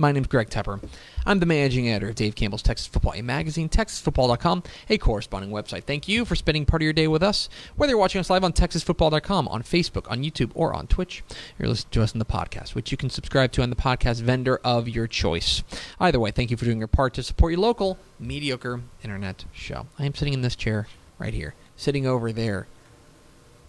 My 0.00 0.12
name's 0.12 0.28
Greg 0.28 0.48
Tepper. 0.48 0.82
I'm 1.26 1.40
the 1.40 1.46
managing 1.46 1.86
editor 1.90 2.08
of 2.08 2.14
Dave 2.14 2.34
Campbell's 2.34 2.62
Texas 2.62 2.86
Football, 2.86 3.12
a 3.16 3.20
magazine, 3.20 3.68
texasfootball.com, 3.68 4.62
a 4.88 4.96
corresponding 4.96 5.50
website. 5.50 5.84
Thank 5.84 6.08
you 6.08 6.24
for 6.24 6.34
spending 6.34 6.64
part 6.64 6.80
of 6.80 6.84
your 6.84 6.94
day 6.94 7.06
with 7.06 7.22
us, 7.22 7.50
whether 7.76 7.90
you're 7.90 7.98
watching 7.98 8.18
us 8.18 8.30
live 8.30 8.42
on 8.42 8.54
texasfootball.com, 8.54 9.46
on 9.48 9.62
Facebook, 9.62 10.10
on 10.10 10.22
YouTube, 10.22 10.52
or 10.54 10.72
on 10.72 10.86
Twitch. 10.86 11.22
You're 11.58 11.68
listening 11.68 11.90
to 11.90 12.02
us 12.02 12.14
in 12.14 12.18
the 12.18 12.24
podcast, 12.24 12.74
which 12.74 12.90
you 12.90 12.96
can 12.96 13.10
subscribe 13.10 13.52
to 13.52 13.62
on 13.62 13.68
the 13.68 13.76
podcast 13.76 14.22
vendor 14.22 14.58
of 14.64 14.88
your 14.88 15.06
choice. 15.06 15.62
Either 16.00 16.18
way, 16.18 16.30
thank 16.30 16.50
you 16.50 16.56
for 16.56 16.64
doing 16.64 16.78
your 16.78 16.88
part 16.88 17.12
to 17.12 17.22
support 17.22 17.52
your 17.52 17.60
local, 17.60 17.98
mediocre 18.18 18.80
internet 19.04 19.44
show. 19.52 19.86
I 19.98 20.06
am 20.06 20.14
sitting 20.14 20.32
in 20.32 20.40
this 20.40 20.56
chair 20.56 20.86
right 21.18 21.34
here, 21.34 21.54
sitting 21.76 22.06
over 22.06 22.32
there. 22.32 22.68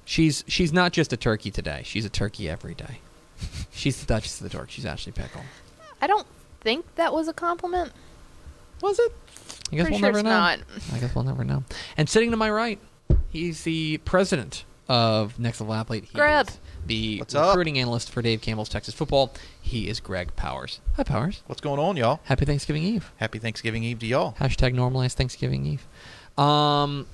She's 0.05 0.45
she's 0.47 0.71
not 0.71 0.93
just 0.93 1.11
a 1.11 1.17
turkey 1.17 1.51
today. 1.51 1.81
She's 1.83 2.05
a 2.05 2.09
turkey 2.09 2.49
every 2.49 2.73
day. 2.73 2.99
She's 3.71 3.99
the 3.99 4.05
Duchess 4.05 4.39
of 4.39 4.49
the 4.49 4.55
Dork. 4.57 4.69
She's 4.69 4.85
Ashley 4.85 5.11
Pickle. 5.11 5.41
I 6.01 6.07
don't 6.07 6.27
think 6.61 6.85
that 6.95 7.13
was 7.13 7.27
a 7.27 7.33
compliment. 7.33 7.91
Was 8.81 8.97
it? 8.99 9.11
I 9.71 9.75
guess 9.75 9.87
Pretty 9.87 9.91
we'll 9.91 9.99
sure 9.99 9.99
never 10.07 10.17
it's 10.19 10.23
know. 10.23 10.29
not. 10.31 10.59
I 10.93 10.99
guess 10.99 11.15
we'll 11.15 11.23
never 11.23 11.43
know. 11.43 11.63
And 11.97 12.09
sitting 12.09 12.31
to 12.31 12.37
my 12.37 12.49
right, 12.49 12.79
he's 13.29 13.63
the 13.63 13.97
president 13.99 14.65
of 14.89 15.39
Next 15.39 15.61
Level 15.61 15.73
Athlete. 15.75 16.05
He 16.05 16.13
Grab. 16.17 16.47
is 16.49 16.59
the 16.87 17.19
What's 17.19 17.35
up? 17.35 17.47
recruiting 17.49 17.77
analyst 17.79 18.09
for 18.11 18.21
Dave 18.21 18.41
Campbell's 18.41 18.67
Texas 18.69 18.93
Football. 18.93 19.33
He 19.61 19.87
is 19.87 19.99
Greg 19.99 20.35
Powers. 20.35 20.81
Hi, 20.97 21.03
Powers. 21.03 21.43
What's 21.45 21.61
going 21.61 21.79
on, 21.79 21.95
y'all? 21.95 22.19
Happy 22.25 22.43
Thanksgiving 22.45 22.83
Eve. 22.83 23.11
Happy 23.17 23.39
Thanksgiving 23.39 23.83
Eve 23.83 23.99
to 23.99 24.07
y'all. 24.07 24.33
Hashtag 24.39 24.73
normalized 24.73 25.17
Thanksgiving 25.17 25.65
Eve. 25.65 25.87
Um, 26.43 27.05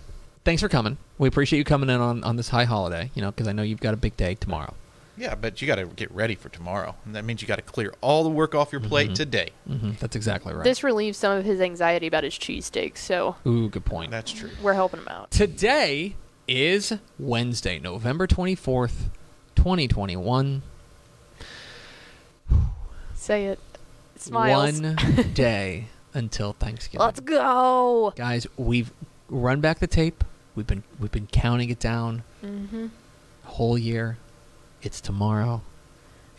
thanks 0.45 0.61
for 0.61 0.69
coming. 0.69 0.97
We 1.17 1.27
appreciate 1.27 1.59
you 1.59 1.65
coming 1.65 1.89
in 1.89 1.99
on, 1.99 2.23
on 2.23 2.37
this 2.37 2.49
high 2.49 2.63
holiday, 2.65 3.11
you 3.13 3.21
know, 3.21 3.31
because 3.31 3.47
I 3.47 3.51
know 3.51 3.63
you've 3.63 3.81
got 3.81 3.93
a 3.93 3.97
big 3.97 4.15
day 4.17 4.35
tomorrow. 4.35 4.73
Yeah, 5.17 5.33
but 5.35 5.61
you 5.61 5.67
got 5.67 5.75
to 5.75 5.85
get 5.87 6.11
ready 6.11 6.35
for 6.35 6.49
tomorrow. 6.49 6.95
And 7.05 7.15
that 7.15 7.25
means 7.25 7.41
you 7.41 7.47
got 7.47 7.55
to 7.55 7.61
clear 7.63 7.93
all 8.01 8.23
the 8.23 8.29
work 8.29 8.53
off 8.53 8.71
your 8.71 8.81
plate 8.81 9.15
today. 9.15 9.49
hmm 9.67 9.91
That's 9.99 10.15
exactly 10.15 10.53
right. 10.53 10.63
This 10.63 10.83
relieves 10.83 11.17
some 11.17 11.37
of 11.37 11.43
his 11.45 11.59
anxiety 11.59 12.05
about 12.07 12.23
his 12.23 12.35
cheesesteaks, 12.35 12.99
so 12.99 13.35
Ooh, 13.47 13.67
good 13.69 13.83
point. 13.85 14.11
That's 14.11 14.31
true. 14.31 14.51
we're 14.61 14.73
helping 14.73 14.99
him 14.99 15.07
out. 15.09 15.31
Today 15.31 16.15
is 16.47 16.93
Wednesday, 17.17 17.79
November 17.79 18.27
24th, 18.27 19.09
2021. 19.55 20.61
Say 23.15 23.45
it. 23.47 23.59
Smiles. 24.15 24.81
One 24.81 24.95
day 25.33 25.87
until 26.13 26.53
Thanksgiving. 26.53 27.05
Let's 27.05 27.19
go. 27.19 28.13
Guys, 28.15 28.47
we've 28.57 28.91
run 29.29 29.61
back 29.61 29.79
the 29.79 29.87
tape. 29.87 30.23
We've 30.55 30.65
been 30.67 30.83
we've 30.99 31.11
been 31.11 31.27
counting 31.27 31.69
it 31.69 31.79
down 31.79 32.23
Mm-hmm. 32.43 32.87
whole 33.43 33.77
year. 33.77 34.17
It's 34.81 35.01
tomorrow. 35.01 35.61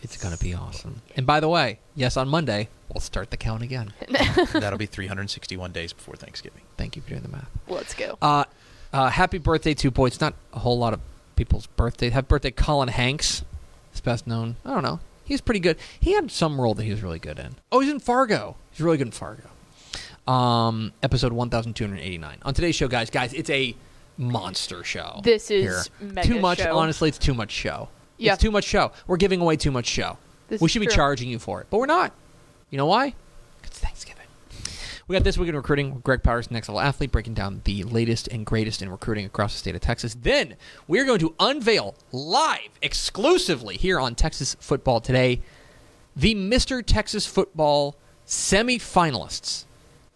It's 0.01 0.17
going 0.17 0.35
to 0.35 0.41
be 0.41 0.53
awesome. 0.53 1.01
And 1.15 1.25
by 1.27 1.39
the 1.39 1.49
way, 1.49 1.79
yes, 1.95 2.15
on 2.15 2.29
Monday, 2.29 2.69
we'll 2.93 3.01
start 3.01 3.31
the 3.31 3.37
count 3.37 3.63
again. 3.63 3.93
That'll 4.53 4.79
be 4.79 4.85
361 4.85 5.71
days 5.73 5.91
before 5.91 6.15
Thanksgiving. 6.15 6.61
Thank 6.77 6.95
you 6.95 7.01
for 7.01 7.09
doing 7.09 7.21
the 7.21 7.27
math. 7.29 7.49
Let's 7.67 7.93
go. 7.93 8.17
Uh, 8.21 8.45
uh, 8.93 9.09
happy 9.09 9.37
birthday 9.39 9.73
to 9.73 9.91
boy. 9.91 10.07
It's 10.07 10.21
not 10.21 10.33
a 10.53 10.59
whole 10.59 10.77
lot 10.79 10.93
of 10.93 11.01
people's 11.35 11.67
birthday. 11.67 12.09
Happy 12.09 12.27
birthday, 12.27 12.51
Colin 12.51 12.89
Hanks. 12.89 13.43
Is 13.93 14.01
best 14.01 14.25
known. 14.27 14.55
I 14.63 14.73
don't 14.73 14.83
know. 14.83 14.99
He's 15.25 15.41
pretty 15.41 15.59
good. 15.59 15.77
He 15.99 16.13
had 16.13 16.31
some 16.31 16.59
role 16.59 16.73
that 16.75 16.83
he 16.83 16.91
was 16.91 17.03
really 17.03 17.19
good 17.19 17.37
in. 17.37 17.55
Oh, 17.71 17.81
he's 17.81 17.91
in 17.91 17.99
Fargo. 17.99 18.55
He's 18.71 18.81
really 18.81 18.97
good 18.97 19.07
in 19.07 19.11
Fargo. 19.11 19.49
Um, 20.31 20.93
episode 21.03 21.33
one 21.33 21.49
thousand 21.49 21.73
two 21.73 21.85
hundred 21.85 22.01
eighty 22.01 22.17
nine. 22.17 22.37
On 22.43 22.53
today's 22.53 22.75
show, 22.75 22.87
guys, 22.87 23.09
guys, 23.09 23.33
it's 23.33 23.49
a 23.49 23.75
monster 24.17 24.83
show. 24.83 25.21
This 25.23 25.49
is 25.49 25.89
mega 25.99 26.27
too 26.27 26.39
much. 26.39 26.59
show. 26.59 26.77
Honestly, 26.77 27.09
it's 27.09 27.17
too 27.17 27.33
much 27.33 27.51
show. 27.51 27.89
Yeah. 28.19 28.33
It's 28.33 28.41
too 28.41 28.51
much 28.51 28.65
show. 28.65 28.91
We're 29.07 29.17
giving 29.17 29.41
away 29.41 29.55
too 29.55 29.71
much 29.71 29.87
show. 29.87 30.17
This 30.49 30.61
we 30.61 30.69
should 30.69 30.81
be 30.81 30.87
true. 30.87 30.95
charging 30.95 31.29
you 31.29 31.39
for 31.39 31.61
it, 31.61 31.67
but 31.69 31.77
we're 31.77 31.85
not. 31.85 32.11
You 32.69 32.77
know 32.77 32.85
why? 32.85 33.13
It's 33.63 33.79
Thanksgiving. 33.79 34.25
We 35.07 35.15
got 35.15 35.23
this 35.23 35.39
week 35.39 35.49
in 35.49 35.55
recruiting. 35.55 36.01
Greg 36.03 36.21
Powers, 36.21 36.51
next 36.51 36.69
level 36.69 36.81
athlete, 36.81 37.11
breaking 37.11 37.33
down 37.33 37.61
the 37.63 37.83
latest 37.83 38.27
and 38.27 38.45
greatest 38.45 38.83
in 38.83 38.89
recruiting 38.89 39.25
across 39.25 39.53
the 39.53 39.59
state 39.59 39.73
of 39.73 39.81
Texas. 39.81 40.15
Then 40.21 40.55
we're 40.87 41.05
going 41.05 41.19
to 41.19 41.33
unveil 41.39 41.95
live, 42.11 42.69
exclusively 42.81 43.75
here 43.75 43.99
on 43.99 44.13
Texas 44.13 44.55
Football 44.59 45.01
Today, 45.01 45.41
the 46.15 46.35
Mr. 46.35 46.85
Texas 46.85 47.25
Football 47.25 47.95
semifinalists 48.27 49.65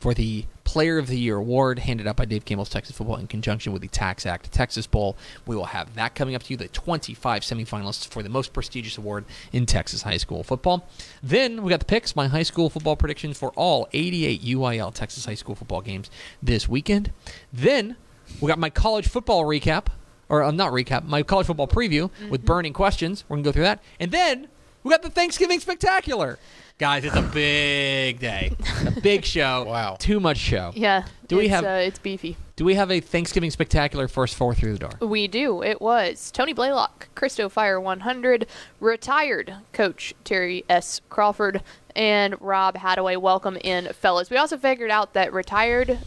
for 0.03 0.13
the 0.13 0.43
Player 0.65 0.97
of 0.97 1.07
the 1.07 1.17
Year 1.17 1.37
award 1.37 1.79
handed 1.79 2.07
out 2.07 2.17
by 2.17 2.25
Dave 2.25 2.43
Campbell's 2.43 2.67
Texas 2.67 2.97
Football 2.97 3.15
in 3.15 3.27
conjunction 3.27 3.71
with 3.71 3.81
the 3.81 3.87
Tax 3.87 4.25
Act 4.25 4.51
Texas 4.51 4.85
Bowl. 4.85 5.15
We 5.45 5.55
will 5.55 5.67
have 5.67 5.95
that 5.95 6.13
coming 6.13 6.35
up 6.35 6.43
to 6.43 6.49
you, 6.51 6.57
the 6.57 6.67
25 6.67 7.43
semifinalists 7.43 8.05
for 8.05 8.21
the 8.21 8.27
most 8.27 8.51
prestigious 8.51 8.97
award 8.97 9.23
in 9.53 9.65
Texas 9.65 10.01
high 10.01 10.17
school 10.17 10.43
football. 10.43 10.85
Then 11.21 11.63
we 11.63 11.69
got 11.69 11.79
the 11.79 11.85
picks, 11.85 12.17
my 12.17 12.27
high 12.27 12.43
school 12.43 12.69
football 12.69 12.97
predictions 12.97 13.37
for 13.37 13.51
all 13.51 13.87
88 13.93 14.41
UIL 14.41 14.93
Texas 14.93 15.23
high 15.23 15.35
school 15.35 15.55
football 15.55 15.79
games 15.79 16.11
this 16.41 16.67
weekend. 16.67 17.13
Then 17.53 17.95
we 18.41 18.49
got 18.49 18.59
my 18.59 18.69
college 18.69 19.07
football 19.07 19.45
recap, 19.45 19.85
or 20.27 20.43
uh, 20.43 20.51
not 20.51 20.73
recap, 20.73 21.05
my 21.05 21.23
college 21.23 21.47
football 21.47 21.67
preview 21.67 22.11
with 22.29 22.43
burning 22.43 22.73
questions. 22.73 23.23
We're 23.29 23.37
going 23.37 23.43
to 23.45 23.47
go 23.47 23.51
through 23.53 23.63
that. 23.63 23.81
And 24.01 24.11
then 24.11 24.49
we 24.83 24.89
got 24.91 25.01
the 25.01 25.09
Thanksgiving 25.09 25.59
Spectacular. 25.59 26.37
Guys, 26.79 27.05
it's 27.05 27.15
a 27.15 27.21
big 27.21 28.19
day. 28.19 28.51
A 28.87 28.91
big 28.99 29.23
show. 29.35 29.63
Wow. 29.65 29.95
Too 29.99 30.19
much 30.19 30.37
show. 30.37 30.71
Yeah. 30.75 31.05
Do 31.27 31.37
we 31.37 31.43
it's, 31.45 31.53
have- 31.53 31.63
Uh, 31.65 31.67
it's 31.81 31.99
beefy. 31.99 32.35
Do 32.55 32.65
we 32.65 32.75
have 32.75 32.91
a 32.91 32.99
Thanksgiving 32.99 33.49
Spectacular 33.51 34.07
first 34.07 34.35
four 34.35 34.53
through 34.53 34.73
the 34.73 34.79
door? 34.79 35.07
We 35.07 35.27
do. 35.27 35.63
It 35.63 35.81
was 35.81 36.29
Tony 36.31 36.53
Blaylock, 36.53 37.09
Christo 37.15 37.49
Fire 37.49 37.79
100, 37.79 38.45
retired 38.79 39.55
coach 39.71 40.13
Terry 40.23 40.63
S. 40.69 41.01
Crawford, 41.09 41.63
and 41.95 42.39
Rob 42.41 42.75
Hadaway. 42.75 43.17
Welcome 43.17 43.57
in, 43.57 43.87
fellas. 43.93 44.29
We 44.29 44.37
also 44.37 44.57
figured 44.57 44.91
out 44.91 45.13
that 45.13 45.31
retired 45.33 45.99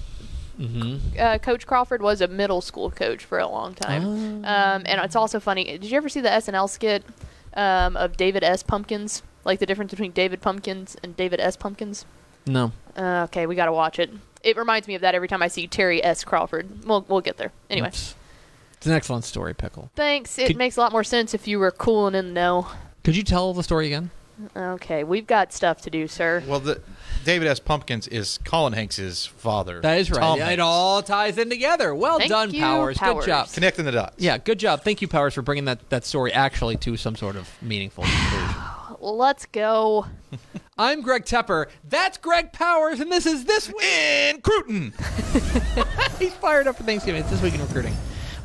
Mm-hmm. 0.59 1.19
uh, 1.21 1.37
Coach 1.37 1.67
Crawford 1.67 2.01
was 2.01 2.23
a 2.23 2.29
middle 2.29 2.63
school 2.63 2.91
coach 2.91 3.23
for 3.27 3.39
a 3.39 3.47
long 3.47 3.75
time. 3.75 4.03
Um, 4.43 4.83
and 4.87 5.01
it's 5.03 5.15
also 5.15 5.39
funny. 5.39 5.65
Did 5.65 5.85
you 5.85 5.97
ever 5.99 6.09
see 6.09 6.23
the 6.23 6.31
SNL 6.31 6.71
skit 6.71 7.05
um, 7.57 7.97
of 7.97 8.17
David 8.17 8.45
S. 8.45 8.63
Pumpkins? 8.63 9.23
Like 9.45 9.59
the 9.59 9.67
difference 9.67 9.91
between 9.91 10.13
David 10.13 10.41
Pumpkins 10.41 10.97
and 11.03 11.17
David 11.17 11.41
S. 11.41 11.57
Pumpkins? 11.57 12.05
No. 12.47 12.73
Uh, 12.97 13.23
okay, 13.25 13.47
we 13.47 13.55
got 13.57 13.67
to 13.67 13.73
watch 13.73 13.99
it. 13.99 14.11
It 14.43 14.57
reminds 14.57 14.87
me 14.87 14.95
of 14.95 15.01
that 15.01 15.15
every 15.15 15.29
time 15.29 15.43
I 15.43 15.49
see 15.49 15.67
Terry 15.67 16.03
S. 16.05 16.23
Crawford. 16.25 16.85
We'll, 16.85 17.05
we'll 17.09 17.21
get 17.21 17.37
there. 17.37 17.53
Anyway. 17.69 17.89
Oops. 17.89 18.15
It's 18.75 18.87
an 18.87 18.93
excellent 18.93 19.25
story, 19.25 19.55
Pickle. 19.55 19.91
Thanks. 19.97 20.39
It 20.39 20.49
Could- 20.49 20.57
makes 20.57 20.77
a 20.77 20.81
lot 20.81 20.93
more 20.93 21.03
sense 21.05 21.35
if 21.35 21.49
you 21.49 21.59
were 21.59 21.71
cool 21.71 22.07
and 22.07 22.15
in 22.15 22.27
the 22.29 22.33
know. 22.33 22.69
Could 23.05 23.17
you 23.17 23.23
tell 23.23 23.55
the 23.55 23.63
story 23.63 23.87
again? 23.87 24.11
Okay, 24.55 25.05
we've 25.05 25.27
got 25.27 25.53
stuff 25.53 25.83
to 25.83 25.91
do, 25.91 26.07
sir. 26.07 26.43
Well, 26.47 26.61
the 26.61 26.81
David 27.25 27.49
S. 27.49 27.59
Pumpkins 27.59 28.07
is 28.07 28.39
Colin 28.45 28.73
Hanks's 28.73 29.27
father. 29.27 29.81
That 29.81 29.99
is 29.99 30.11
right. 30.11 30.21
Tom 30.21 30.39
it 30.39 30.43
Hanks. 30.43 30.63
all 30.63 31.03
ties 31.03 31.39
in 31.39 31.49
together. 31.49 31.95
Well 31.95 32.19
Thank 32.19 32.31
done, 32.31 32.53
you, 32.53 32.61
Powers. 32.61 32.99
Powers. 32.99 33.25
Good 33.25 33.31
job. 33.31 33.49
Connecting 33.53 33.85
the 33.85 33.93
dots. 33.93 34.17
Yeah, 34.19 34.39
good 34.39 34.59
job. 34.59 34.83
Thank 34.83 35.01
you, 35.01 35.09
Powers, 35.09 35.35
for 35.35 35.43
bringing 35.43 35.65
that, 35.65 35.89
that 35.91 36.05
story 36.05 36.33
actually 36.33 36.77
to 36.79 36.97
some 36.97 37.17
sort 37.17 37.37
of 37.37 37.51
meaningful 37.63 38.05
conclusion. 38.05 38.63
let's 39.01 39.47
go. 39.47 40.07
I'm 40.79 41.01
Greg 41.01 41.25
Tepper. 41.25 41.67
That's 41.89 42.19
Greg 42.19 42.53
Powers, 42.53 43.01
and 43.01 43.11
this 43.11 43.25
is 43.25 43.47
this 43.47 43.69
week. 43.69 43.83
In 43.83 44.41
Cruton. 44.43 44.93
He's 46.19 46.35
fired 46.35 46.67
up 46.67 46.77
for 46.77 46.83
Thanksgiving. 46.83 47.23
It's 47.23 47.31
this 47.31 47.43
week 47.43 47.55
in 47.55 47.63
recruiting 47.63 47.97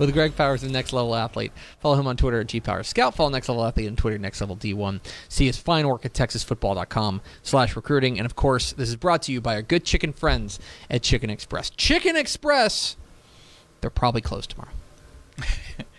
with 0.06 0.14
Greg 0.14 0.36
Powers, 0.36 0.62
the 0.62 0.70
next 0.70 0.92
level 0.94 1.16
athlete. 1.16 1.52
Follow 1.80 1.96
him 2.00 2.08
on 2.08 2.18
Twitter 2.18 2.40
at 2.42 2.48
gpowerscout. 2.48 3.14
Follow 3.14 3.30
next 3.30 3.48
level 3.48 3.64
athlete 3.66 3.88
on 3.88 3.96
Twitter, 3.96 4.18
next 4.18 4.42
level 4.42 4.58
D1. 4.58 5.00
See 5.30 5.46
his 5.46 5.58
fine 5.58 5.88
work 5.88 6.06
at 6.06 6.14
texasfootball.com 6.14 7.22
slash 7.44 7.76
recruiting. 7.76 8.18
And 8.18 8.26
of 8.26 8.36
course, 8.36 8.74
this 8.74 8.90
is 8.90 8.96
brought 8.96 9.22
to 9.24 9.32
you 9.32 9.40
by 9.42 9.56
our 9.56 9.62
good 9.62 9.86
chicken 9.86 10.12
friends 10.12 10.60
at 10.90 11.04
Chicken 11.04 11.30
Express. 11.30 11.70
Chicken 11.70 12.16
Express. 12.18 12.98
They're 13.80 13.90
probably 13.90 14.22
closed 14.22 14.50
tomorrow. 14.52 14.72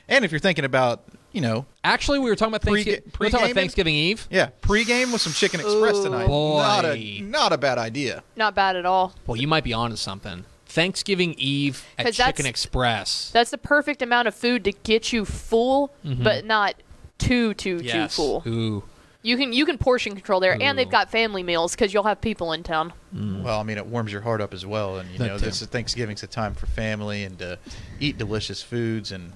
And 0.09 0.27
if 0.27 0.31
you're 0.31 0.41
thinking 0.41 0.67
about, 0.67 1.05
you 1.31 1.41
know, 1.41 1.65
Actually, 1.85 2.19
we 2.19 2.29
were 2.29 2.37
talking 2.37 2.55
about, 2.55 2.63
Pre- 2.63 2.85
Thanksgiving, 2.85 3.13
we 3.19 3.25
were 3.27 3.31
talking 3.31 3.31
about 3.31 3.39
pre-gaming? 3.41 3.55
Thanksgiving 3.55 3.95
Eve. 3.95 4.29
yeah, 4.31 4.51
pregame 4.61 5.11
with 5.13 5.23
some 5.23 5.33
Chicken 5.33 5.61
Express 5.61 5.97
Ooh. 5.97 6.05
tonight. 6.05 6.27
Boy. 6.27 6.59
Not 6.59 6.85
a 6.85 7.21
not 7.23 7.53
a 7.55 7.59
bad 7.59 7.79
idea. 7.79 8.23
Not 8.37 8.55
bad 8.55 8.77
at 8.77 8.85
all. 8.85 9.15
Well, 9.27 9.37
you 9.37 9.49
might 9.49 9.65
be 9.65 9.73
onto 9.73 9.97
something. 9.97 10.45
Thanksgiving 10.73 11.35
Eve 11.39 11.85
at 11.99 12.15
Chicken 12.15 12.47
Express. 12.47 13.31
That's 13.31 13.51
the 13.51 13.59
perfect 13.59 14.01
amount 14.03 14.29
of 14.29 14.35
food 14.35 14.65
to 14.65 14.73
get 14.73 15.13
you 15.13 15.25
full, 15.25 15.93
but 16.05 16.45
not 16.45 16.75
too 17.19 17.55
too 17.55 17.77
Mm-hmm. 17.77 17.87
yes. 17.87 18.17
too 18.17 18.23
full. 18.23 18.43
Ooh. 18.47 18.83
You 19.25 19.37
can 19.37 19.53
you 19.53 19.65
can 19.67 19.79
portion 19.79 20.15
control 20.15 20.41
there, 20.41 20.61
and 20.61 20.77
they've 20.77 20.91
got 20.91 21.11
family 21.11 21.43
meals 21.45 21.75
because 21.77 21.95
you'll 21.95 22.03
have 22.05 22.21
people 22.21 22.53
in 22.53 22.63
town. 22.65 22.93
Well, 23.13 23.61
I 23.61 23.63
mean, 23.63 23.79
it 23.79 23.87
warms 23.87 24.11
your 24.11 24.23
heart 24.23 24.41
up 24.41 24.53
as 24.53 24.67
well, 24.67 24.99
and 24.99 25.09
you 25.11 25.19
That 25.19 25.27
know, 25.29 25.39
too. 25.39 25.45
this 25.45 25.63
is 25.63 25.69
Thanksgiving's 25.69 26.23
a 26.25 26.27
time 26.27 26.55
for 26.55 26.67
family 26.67 27.23
and 27.23 27.39
to 27.39 27.59
eat 28.01 28.19
delicious 28.19 28.63
foods, 28.65 29.13
and 29.13 29.33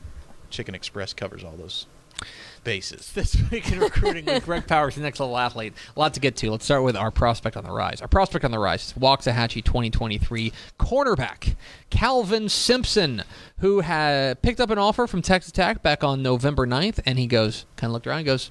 Chicken 0.50 0.75
Express 0.75 1.12
covers 1.12 1.44
all 1.44 1.53
those 1.53 1.87
bases. 2.67 3.13
This 3.13 3.37
week 3.53 3.71
in 3.71 3.79
recruiting 3.79 4.25
with 4.25 4.45
Greg 4.45 4.67
Powers, 4.67 4.97
the 4.97 5.01
next 5.01 5.21
level 5.21 5.39
athlete. 5.39 5.73
A 5.97 6.01
lot 6.01 6.13
to 6.15 6.21
get 6.21 6.35
to. 6.39 6.51
Let's 6.51 6.65
start 6.65 6.83
with 6.83 6.97
our 6.97 7.13
prospect 7.13 7.57
on 7.57 7.63
the 7.63 7.71
rise. 7.71 8.03
Our 8.03 8.09
prospect 8.09 8.45
on 8.45 8.51
the 8.51 8.59
rise 8.59 8.89
is 8.89 8.93
Waxahachie 8.95 9.65
2023 9.65 10.53
cornerback 10.79 11.55
Calvin 11.91 12.49
Simpson, 12.49 13.23
who 13.59 13.81
had 13.81 14.43
picked 14.43 14.61
up 14.61 14.71
an 14.71 14.79
offer 14.79 15.07
from 15.07 15.23
Texas 15.23 15.53
Tech 15.53 15.81
back 15.81 16.03
on 16.03 16.23
November 16.23 16.67
9th, 16.67 16.99
and 17.07 17.21
he 17.21 17.29
goes, 17.29 17.67
kind 17.77 17.89
of 17.89 17.93
looked 17.93 18.09
around 18.09 18.25
goes, 18.25 18.51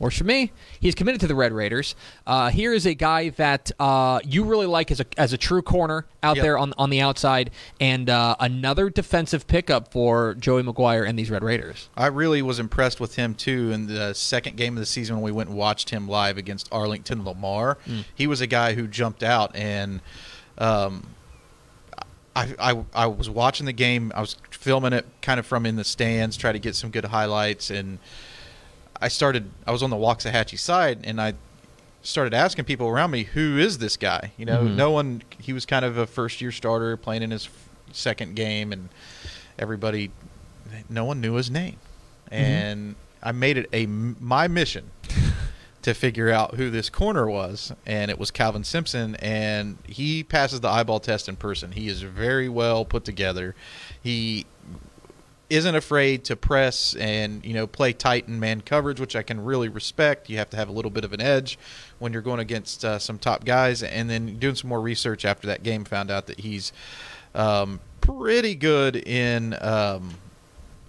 Works 0.00 0.16
for 0.18 0.24
me. 0.24 0.50
He's 0.80 0.94
committed 0.96 1.20
to 1.20 1.26
the 1.26 1.34
Red 1.34 1.52
Raiders. 1.52 1.94
Uh, 2.26 2.48
here 2.50 2.72
is 2.72 2.86
a 2.86 2.94
guy 2.94 3.28
that 3.28 3.70
uh, 3.78 4.18
you 4.24 4.44
really 4.44 4.64
like 4.66 4.90
as 4.90 4.98
a 4.98 5.06
as 5.18 5.32
a 5.34 5.38
true 5.38 5.60
corner 5.62 6.06
out 6.22 6.36
Yep. 6.36 6.42
there 6.42 6.58
on 6.58 6.72
on 6.78 6.88
the 6.88 7.02
outside, 7.02 7.50
and 7.80 8.08
uh, 8.08 8.34
another 8.40 8.88
defensive 8.88 9.46
pickup 9.46 9.92
for 9.92 10.34
Joey 10.36 10.62
McGuire 10.62 11.06
and 11.06 11.18
these 11.18 11.30
Red 11.30 11.44
Raiders. 11.44 11.90
I 11.98 12.06
really 12.06 12.40
was 12.40 12.58
impressed 12.58 12.98
with 12.98 13.16
him 13.16 13.34
too 13.34 13.70
in 13.72 13.86
the 13.88 14.14
second 14.14 14.56
game 14.56 14.74
of 14.74 14.80
the 14.80 14.86
season 14.86 15.16
when 15.16 15.22
we 15.22 15.32
went 15.32 15.50
and 15.50 15.58
watched 15.58 15.90
him 15.90 16.08
live 16.08 16.38
against 16.38 16.66
Arlington 16.72 17.22
Lamar. 17.22 17.76
He 18.14 18.26
was 18.26 18.40
a 18.40 18.46
guy 18.46 18.72
who 18.72 18.86
jumped 18.86 19.22
out 19.22 19.54
and 19.54 20.00
um, 20.56 21.08
I, 22.34 22.54
I 22.58 22.84
I 22.94 23.06
was 23.06 23.28
watching 23.28 23.66
the 23.66 23.72
game. 23.74 24.12
I 24.14 24.20
was 24.22 24.36
filming 24.50 24.92
it 24.94 25.04
kind 25.20 25.38
of 25.38 25.44
from 25.46 25.66
in 25.66 25.76
the 25.76 25.84
stands, 25.84 26.36
try 26.38 26.52
to 26.52 26.58
get 26.58 26.74
some 26.74 26.90
good 26.90 27.04
highlights 27.04 27.68
and 27.70 27.98
I 29.00 29.08
started 29.08 29.50
I 29.66 29.72
was 29.72 29.82
on 29.82 29.90
the 29.90 29.96
Waxahachie 29.96 30.58
side 30.58 31.00
and 31.04 31.20
I 31.20 31.34
started 32.02 32.32
asking 32.34 32.64
people 32.64 32.88
around 32.88 33.10
me 33.10 33.24
who 33.24 33.58
is 33.58 33.78
this 33.78 33.96
guy? 33.96 34.32
You 34.36 34.46
know, 34.46 34.62
Mhm. 34.64 34.74
no 34.76 34.90
one 34.90 35.22
he 35.38 35.52
was 35.52 35.66
kind 35.66 35.84
of 35.84 35.96
a 35.98 36.06
first 36.06 36.40
year 36.40 36.52
starter 36.52 36.96
playing 36.96 37.22
in 37.22 37.30
his 37.30 37.48
second 37.92 38.36
game 38.36 38.72
and 38.72 38.88
everybody 39.58 40.10
no 40.88 41.04
one 41.04 41.20
knew 41.20 41.34
his 41.34 41.50
name. 41.50 41.76
And 42.30 42.94
I 43.22 43.32
made 43.32 43.56
it 43.58 43.68
a 43.72 43.86
my 43.86 44.48
mission 44.48 44.90
to 45.82 45.94
figure 45.94 46.30
out 46.30 46.54
who 46.56 46.70
this 46.70 46.88
corner 46.90 47.26
was 47.28 47.72
and 47.86 48.10
it 48.10 48.18
was 48.18 48.30
Calvin 48.30 48.64
Simpson 48.64 49.16
and 49.16 49.78
he 49.86 50.22
passes 50.22 50.60
the 50.60 50.68
eyeball 50.68 51.00
test 51.00 51.28
in 51.28 51.36
person. 51.36 51.72
He 51.72 51.88
is 51.88 52.02
very 52.02 52.48
well 52.48 52.84
put 52.84 53.04
together. 53.04 53.54
He 54.02 54.46
isn't 55.50 55.74
afraid 55.74 56.24
to 56.24 56.36
press 56.36 56.94
and 56.94 57.44
you 57.44 57.52
know 57.52 57.66
play 57.66 57.92
tight 57.92 58.28
in 58.28 58.38
man 58.40 58.60
coverage, 58.60 59.00
which 59.00 59.14
I 59.16 59.22
can 59.22 59.44
really 59.44 59.68
respect. 59.68 60.30
You 60.30 60.38
have 60.38 60.48
to 60.50 60.56
have 60.56 60.68
a 60.68 60.72
little 60.72 60.90
bit 60.90 61.04
of 61.04 61.12
an 61.12 61.20
edge 61.20 61.58
when 61.98 62.12
you're 62.12 62.22
going 62.22 62.40
against 62.40 62.84
uh, 62.84 62.98
some 62.98 63.18
top 63.18 63.44
guys. 63.44 63.82
And 63.82 64.08
then 64.08 64.38
doing 64.38 64.54
some 64.54 64.68
more 64.68 64.80
research 64.80 65.24
after 65.24 65.46
that 65.48 65.62
game, 65.62 65.84
found 65.84 66.10
out 66.10 66.26
that 66.28 66.40
he's 66.40 66.72
um, 67.34 67.80
pretty 68.00 68.54
good 68.54 68.96
in 68.96 69.56
um, 69.60 70.14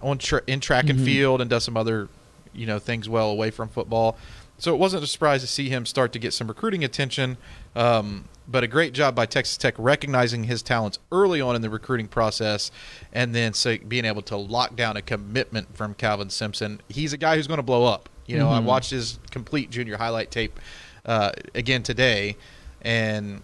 on 0.02 0.18
tra- 0.20 0.44
in 0.48 0.60
track 0.60 0.90
and 0.90 1.00
Mhm. 1.00 1.06
field 1.06 1.42
and 1.42 1.50
does 1.50 1.64
some 1.64 1.76
other 1.78 2.08
you 2.54 2.66
know 2.66 2.80
things 2.80 3.08
well 3.10 3.30
away 3.30 3.50
from 3.50 3.68
football. 3.70 4.18
So 4.62 4.72
it 4.76 4.78
wasn't 4.78 5.04
a 5.04 5.08
surprise 5.08 5.42
to 5.42 5.48
see 5.48 5.70
him 5.70 5.88
start 5.88 6.14
to 6.14 6.20
get 6.20 6.34
some 6.34 6.48
recruiting 6.48 6.84
attention. 6.84 7.38
Um, 7.76 8.26
but 8.48 8.64
a 8.64 8.68
great 8.68 8.94
job 8.94 9.16
by 9.16 9.26
Texas 9.26 9.58
Tech 9.58 9.74
recognizing 9.80 10.44
his 10.44 10.62
talents 10.62 11.00
early 11.12 11.42
on 11.42 11.56
in 11.56 11.64
the 11.64 11.70
recruiting 11.72 12.08
process, 12.08 12.70
and 13.12 13.34
then 13.34 13.56
so 13.56 13.80
being 13.80 14.06
able 14.06 14.22
to 14.22 14.38
lock 14.38 14.76
down 14.76 14.98
a 14.98 15.02
commitment 15.02 15.76
from 15.76 15.96
Calvin 15.96 16.30
Simpson. 16.30 16.80
He's 16.90 17.12
a 17.12 17.18
guy 17.18 17.38
who's 17.38 17.48
going 17.48 17.58
to 17.58 17.64
blow 17.64 17.86
up. 17.86 18.08
You 18.28 18.38
know, 18.38 18.52
I 18.52 18.60
Mhm. 18.60 18.66
watched 18.66 18.92
his 18.92 19.18
complete 19.32 19.72
junior 19.72 19.98
highlight 19.98 20.30
tape 20.30 20.60
uh, 21.08 21.32
again 21.56 21.82
today, 21.82 22.38
and 22.84 23.42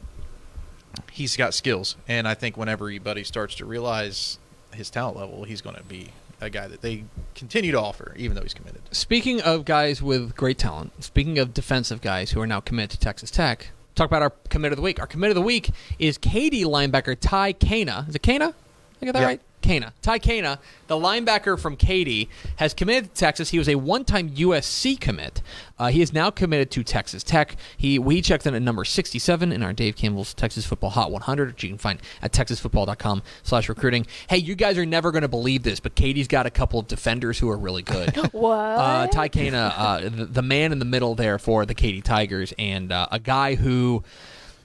he's 1.12 1.36
got 1.36 1.56
skills. 1.56 1.96
And 2.08 2.28
I 2.28 2.36
think 2.36 2.58
whenever 2.58 2.90
anybody 2.90 3.24
starts 3.24 3.56
to 3.56 3.66
realize 3.66 4.38
his 4.72 4.92
talent 4.92 5.18
level, 5.18 5.46
he's 5.46 5.62
going 5.62 5.78
to 5.78 5.84
be 5.84 6.10
a 6.42 6.50
guy 6.50 6.68
that 6.68 6.82
they 6.82 7.04
continue 7.36 7.72
to 7.72 7.80
offer, 7.80 8.14
even 8.18 8.36
though 8.36 8.44
he's 8.44 8.54
committed. 8.54 8.82
Speaking 8.92 9.42
of 9.42 9.66
guys 9.66 10.02
with 10.02 10.36
great 10.36 10.58
talent, 10.58 11.04
speaking 11.04 11.40
of 11.40 11.54
defensive 11.54 12.02
guys 12.02 12.32
who 12.32 12.42
are 12.42 12.48
now 12.48 12.60
committed 12.60 12.92
to 12.92 13.00
Texas 13.00 13.32
Tech, 13.32 13.70
talk 13.96 14.08
about 14.08 14.22
our 14.22 14.32
commit 14.50 14.72
of 14.72 14.76
the 14.76 14.82
week. 14.82 15.00
Our 15.00 15.08
commit 15.08 15.30
of 15.32 15.36
the 15.36 15.42
week 15.42 15.72
is 16.00 16.18
Katy 16.18 16.64
linebacker 16.64 17.18
Ty 17.20 17.54
Kana. 17.54 18.06
Is 18.08 18.16
it 18.16 18.22
Kana? 18.22 18.54
I 19.02 19.06
got 19.06 19.14
that 19.14 19.20
Yeah. 19.22 19.26
right? 19.26 19.42
Kana. 19.68 19.94
Ty 20.02 20.20
Kana, 20.20 20.60
the 20.88 20.96
linebacker 20.96 21.60
from 21.60 21.76
Katy, 21.76 22.30
has 22.56 22.74
committed 22.74 23.14
to 23.14 23.20
Texas. 23.20 23.50
He 23.50 23.58
was 23.58 23.68
a 23.68 23.76
one-time 23.76 24.30
USC 24.30 24.98
commit. 24.98 25.42
Uh, 25.78 25.88
he 25.88 26.02
is 26.02 26.14
now 26.14 26.30
committed 26.30 26.72
to 26.72 26.84
Texas 26.84 27.22
Tech. 27.22 27.58
He 27.76 28.00
we 28.00 28.22
checked 28.22 28.48
in 28.48 28.56
at 28.56 28.62
number 28.62 28.86
67 28.86 29.52
in 29.52 29.62
our 29.62 29.74
Dave 29.74 29.98
Campbell's 29.98 30.34
Texas 30.34 30.66
Football 30.66 30.92
Hot 30.92 31.12
100, 31.12 31.50
which 31.50 31.64
you 31.64 31.70
can 31.70 31.78
find 31.78 32.00
at 32.22 32.32
texasfootball.com 32.32 33.24
slash 33.44 33.68
recruiting. 33.68 34.08
Hey, 34.30 34.38
you 34.38 34.56
guys 34.56 34.78
are 34.78 34.86
never 34.86 35.12
going 35.12 35.24
to 35.24 35.28
believe 35.28 35.64
this, 35.64 35.82
but 35.82 35.96
Katie's 35.96 36.30
got 36.30 36.46
a 36.46 36.50
couple 36.50 36.80
of 36.80 36.88
defenders 36.88 37.38
who 37.38 37.50
are 37.50 37.58
really 37.58 37.84
good. 37.84 38.16
What? 38.38 38.58
Uh, 38.58 39.08
Ty 39.08 39.30
Kana, 39.30 39.74
uh, 39.76 40.02
the, 40.10 40.26
the 40.26 40.42
man 40.42 40.72
in 40.72 40.80
the 40.80 40.86
middle 40.86 41.16
there 41.16 41.40
for 41.40 41.66
the 41.66 41.74
Katy 41.74 42.02
Tigers, 42.02 42.54
and 42.60 42.92
uh, 42.92 43.08
a 43.12 43.20
guy 43.20 43.56
who 43.56 44.04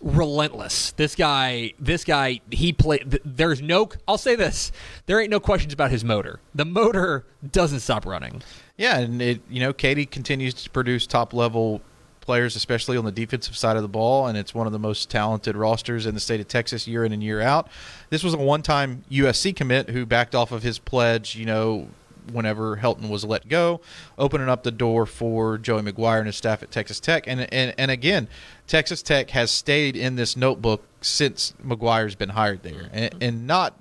relentless. 0.03 0.93
This 0.93 1.15
guy, 1.15 1.73
this 1.79 2.05
guy, 2.05 2.41
he 2.51 2.73
played. 2.73 3.11
Th- 3.11 3.23
there's 3.25 3.63
no. 3.63 3.89
I'll 4.07 4.19
say 4.19 4.35
this: 4.35 4.73
there 5.07 5.21
ain't 5.21 5.31
no 5.31 5.41
questions 5.41 5.73
about 5.73 5.91
his 5.91 6.05
motor. 6.05 6.41
The 6.55 6.65
motor 6.65 7.25
doesn't 7.51 7.81
stop 7.81 8.05
running. 8.05 8.43
Yeah, 8.77 8.99
and 8.99 9.23
it 9.23 9.41
you 9.49 9.61
know 9.61 9.73
Katie 9.73 10.07
continues 10.07 10.55
to 10.55 10.71
produce 10.71 11.07
top 11.07 11.33
level 11.33 11.81
players, 12.21 12.57
especially 12.57 12.97
on 12.97 13.05
the 13.05 13.13
defensive 13.13 13.57
side 13.57 13.77
of 13.77 13.83
the 13.83 13.89
ball, 13.89 14.27
and 14.27 14.39
it's 14.39 14.55
one 14.55 14.67
of 14.67 14.73
the 14.73 14.79
most 14.79 15.11
talented 15.11 15.57
rosters 15.57 16.07
in 16.07 16.15
the 16.15 16.21
state 16.21 16.41
of 16.41 16.49
Texas 16.49 16.87
year 16.87 17.05
in 17.05 17.13
and 17.13 17.23
year 17.23 17.41
out. 17.41 17.69
This 18.11 18.23
was 18.23 18.33
a 18.33 18.39
one-time 18.39 19.05
USC 19.11 19.55
commit 19.55 19.91
who 19.91 20.07
backed 20.07 20.35
off 20.35 20.53
of 20.53 20.63
his 20.63 20.79
pledge, 20.79 21.35
you 21.35 21.45
know, 21.45 21.89
whenever 22.31 22.77
Helton 22.77 23.09
was 23.09 23.25
let 23.25 23.49
go, 23.49 23.81
opening 24.19 24.49
up 24.49 24.63
the 24.63 24.71
door 24.71 25.07
for 25.07 25.59
Joey 25.59 25.83
McGuire 25.83 26.19
and 26.19 26.27
his 26.27 26.37
staff 26.37 26.63
at 26.63 26.71
Texas 26.71 27.01
Tech. 27.01 27.27
And 27.27 27.53
and 27.53 27.75
and 27.79 27.91
again, 27.91 28.29
Texas 28.67 29.03
Tech 29.03 29.31
has 29.31 29.51
stayed 29.51 29.97
in 29.97 30.17
this 30.17 30.37
notebook 30.37 30.85
since 31.01 31.55
McGuire's 31.65 32.15
been 32.15 32.31
hired 32.31 32.63
there, 32.63 32.85
mm-hmm. 32.85 32.95
and, 32.95 33.15
and 33.21 33.47
not 33.47 33.75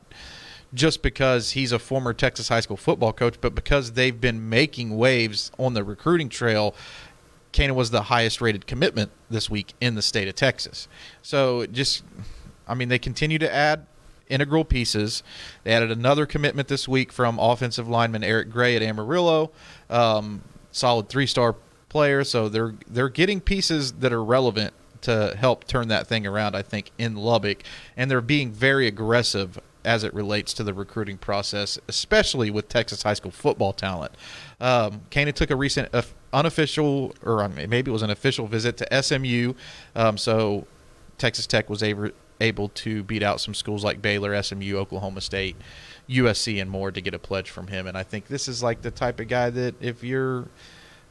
just 0.74 1.01
because 1.01 1.51
he's 1.51 1.71
a 1.71 1.79
former 1.79 2.13
Texas 2.13 2.48
high 2.48 2.62
school 2.62 2.77
football 2.77 3.12
coach, 3.12 3.36
but 3.41 3.53
because 3.53 3.91
they've 3.91 4.21
been 4.21 4.50
making 4.50 4.98
waves 4.98 5.51
on 5.60 5.74
the 5.74 5.83
recruiting 5.83 6.29
trail. 6.29 6.74
Kana 7.51 7.74
was 7.74 7.91
the 7.91 8.03
highest 8.03 8.39
rated 8.39 8.65
commitment 8.65 9.12
this 9.29 9.50
week 9.50 9.74
in 9.81 9.95
the 9.95 10.01
state 10.01 10.29
of 10.29 10.36
Texas. 10.36 10.88
So 11.21 11.65
just, 11.65 12.01
I 12.65 12.74
mean, 12.75 12.88
they 12.88 12.98
continue 12.98 13.38
to 13.39 13.53
add 13.53 13.86
integral 14.31 14.65
pieces. 14.65 15.23
They 15.63 15.73
added 15.73 15.91
another 15.91 16.25
commitment 16.25 16.67
this 16.67 16.88
week 16.88 17.11
from 17.11 17.38
offensive 17.39 17.88
lineman 17.88 18.23
Eric 18.23 18.50
Gray 18.50 18.75
at 18.75 18.81
Amarillo, 18.81 19.51
um, 19.89 20.41
solid 20.71 21.09
three 21.09 21.27
star 21.27 21.55
player. 21.89 22.23
So 22.23 22.50
they're 22.50 22.75
they're 22.88 23.09
getting 23.09 23.41
pieces 23.41 23.93
that 23.93 24.13
are 24.13 24.23
relevant 24.23 24.73
to 25.01 25.35
help 25.38 25.65
turn 25.65 25.88
that 25.89 26.07
thing 26.07 26.25
around. 26.25 26.55
I 26.55 26.61
think 26.61 26.91
in 26.97 27.15
Lubbock, 27.15 27.63
and 27.97 28.09
they're 28.09 28.21
being 28.21 28.51
very 28.51 28.88
aggressive 28.88 29.59
as 29.83 30.03
it 30.03 30.13
relates 30.13 30.53
to 30.53 30.63
the 30.63 30.73
recruiting 30.73 31.17
process, 31.17 31.79
especially 31.88 32.51
with 32.51 32.69
Texas 32.69 33.03
high 33.03 33.15
school 33.15 33.31
football 33.31 33.73
talent. 33.73 34.11
Um, 34.59 35.01
Kana 35.09 35.31
took 35.31 35.50
a 35.50 35.55
recent 35.55 35.89
uh, 35.93 36.03
unofficial, 36.31 37.15
or 37.23 37.47
maybe 37.50 37.89
it 37.89 37.93
was 37.93 38.03
an 38.03 38.11
official 38.11 38.47
visit 38.47 38.77
to 38.77 39.01
SMU. 39.01 39.53
Um, 39.95 40.17
so 40.17 40.67
Texas 41.17 41.47
Tech 41.47 41.69
was 41.69 41.83
able 41.83 42.09
able 42.41 42.69
to 42.69 43.03
beat 43.03 43.24
out 43.24 43.39
some 43.39 43.53
schools 43.53 43.83
like 43.83 44.01
Baylor, 44.01 44.41
SMU, 44.41 44.75
Oklahoma 44.77 45.21
State, 45.21 45.55
USC, 46.10 46.62
and 46.62 46.69
more 46.69 46.91
to 46.91 47.00
get 47.01 47.13
a 47.13 47.19
pledge 47.19 47.50
from 47.50 47.67
him. 47.67 47.88
And 47.88 47.98
I 47.98 48.03
think 48.03 48.27
this 48.27 48.48
is 48.48 48.62
like 48.62 48.81
the 48.81 48.91
type 48.91 49.19
of 49.19 49.27
guy 49.27 49.50
that 49.51 49.75
if 49.81 50.03
you're 50.03 50.48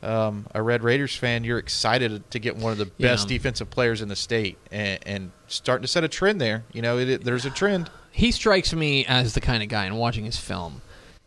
um, 0.02 0.46
a 0.54 0.62
Red 0.62 0.82
Raiders 0.82 1.14
fan, 1.14 1.44
you're 1.44 1.58
excited 1.58 2.28
to 2.30 2.38
get 2.38 2.56
one 2.56 2.72
of 2.72 2.78
the 2.78 2.86
best 2.86 3.28
Yeah. 3.30 3.36
defensive 3.36 3.70
players 3.70 4.00
in 4.02 4.08
the 4.08 4.16
state 4.16 4.56
and, 4.72 4.98
and 5.06 5.30
starting 5.46 5.82
to 5.82 5.88
set 5.88 6.04
a 6.04 6.08
trend 6.08 6.40
there. 6.40 6.64
You 6.72 6.82
know, 6.82 6.98
it, 6.98 7.08
it- 7.08 7.24
there's 7.24 7.44
a 7.44 7.50
trend. 7.50 7.90
he 8.10 8.32
strikes 8.32 8.72
me 8.74 9.04
as 9.06 9.34
the 9.34 9.40
kind 9.40 9.62
of 9.62 9.68
guy, 9.68 9.84
and 9.84 9.98
watching 9.98 10.24
his 10.24 10.36
film, 10.38 10.80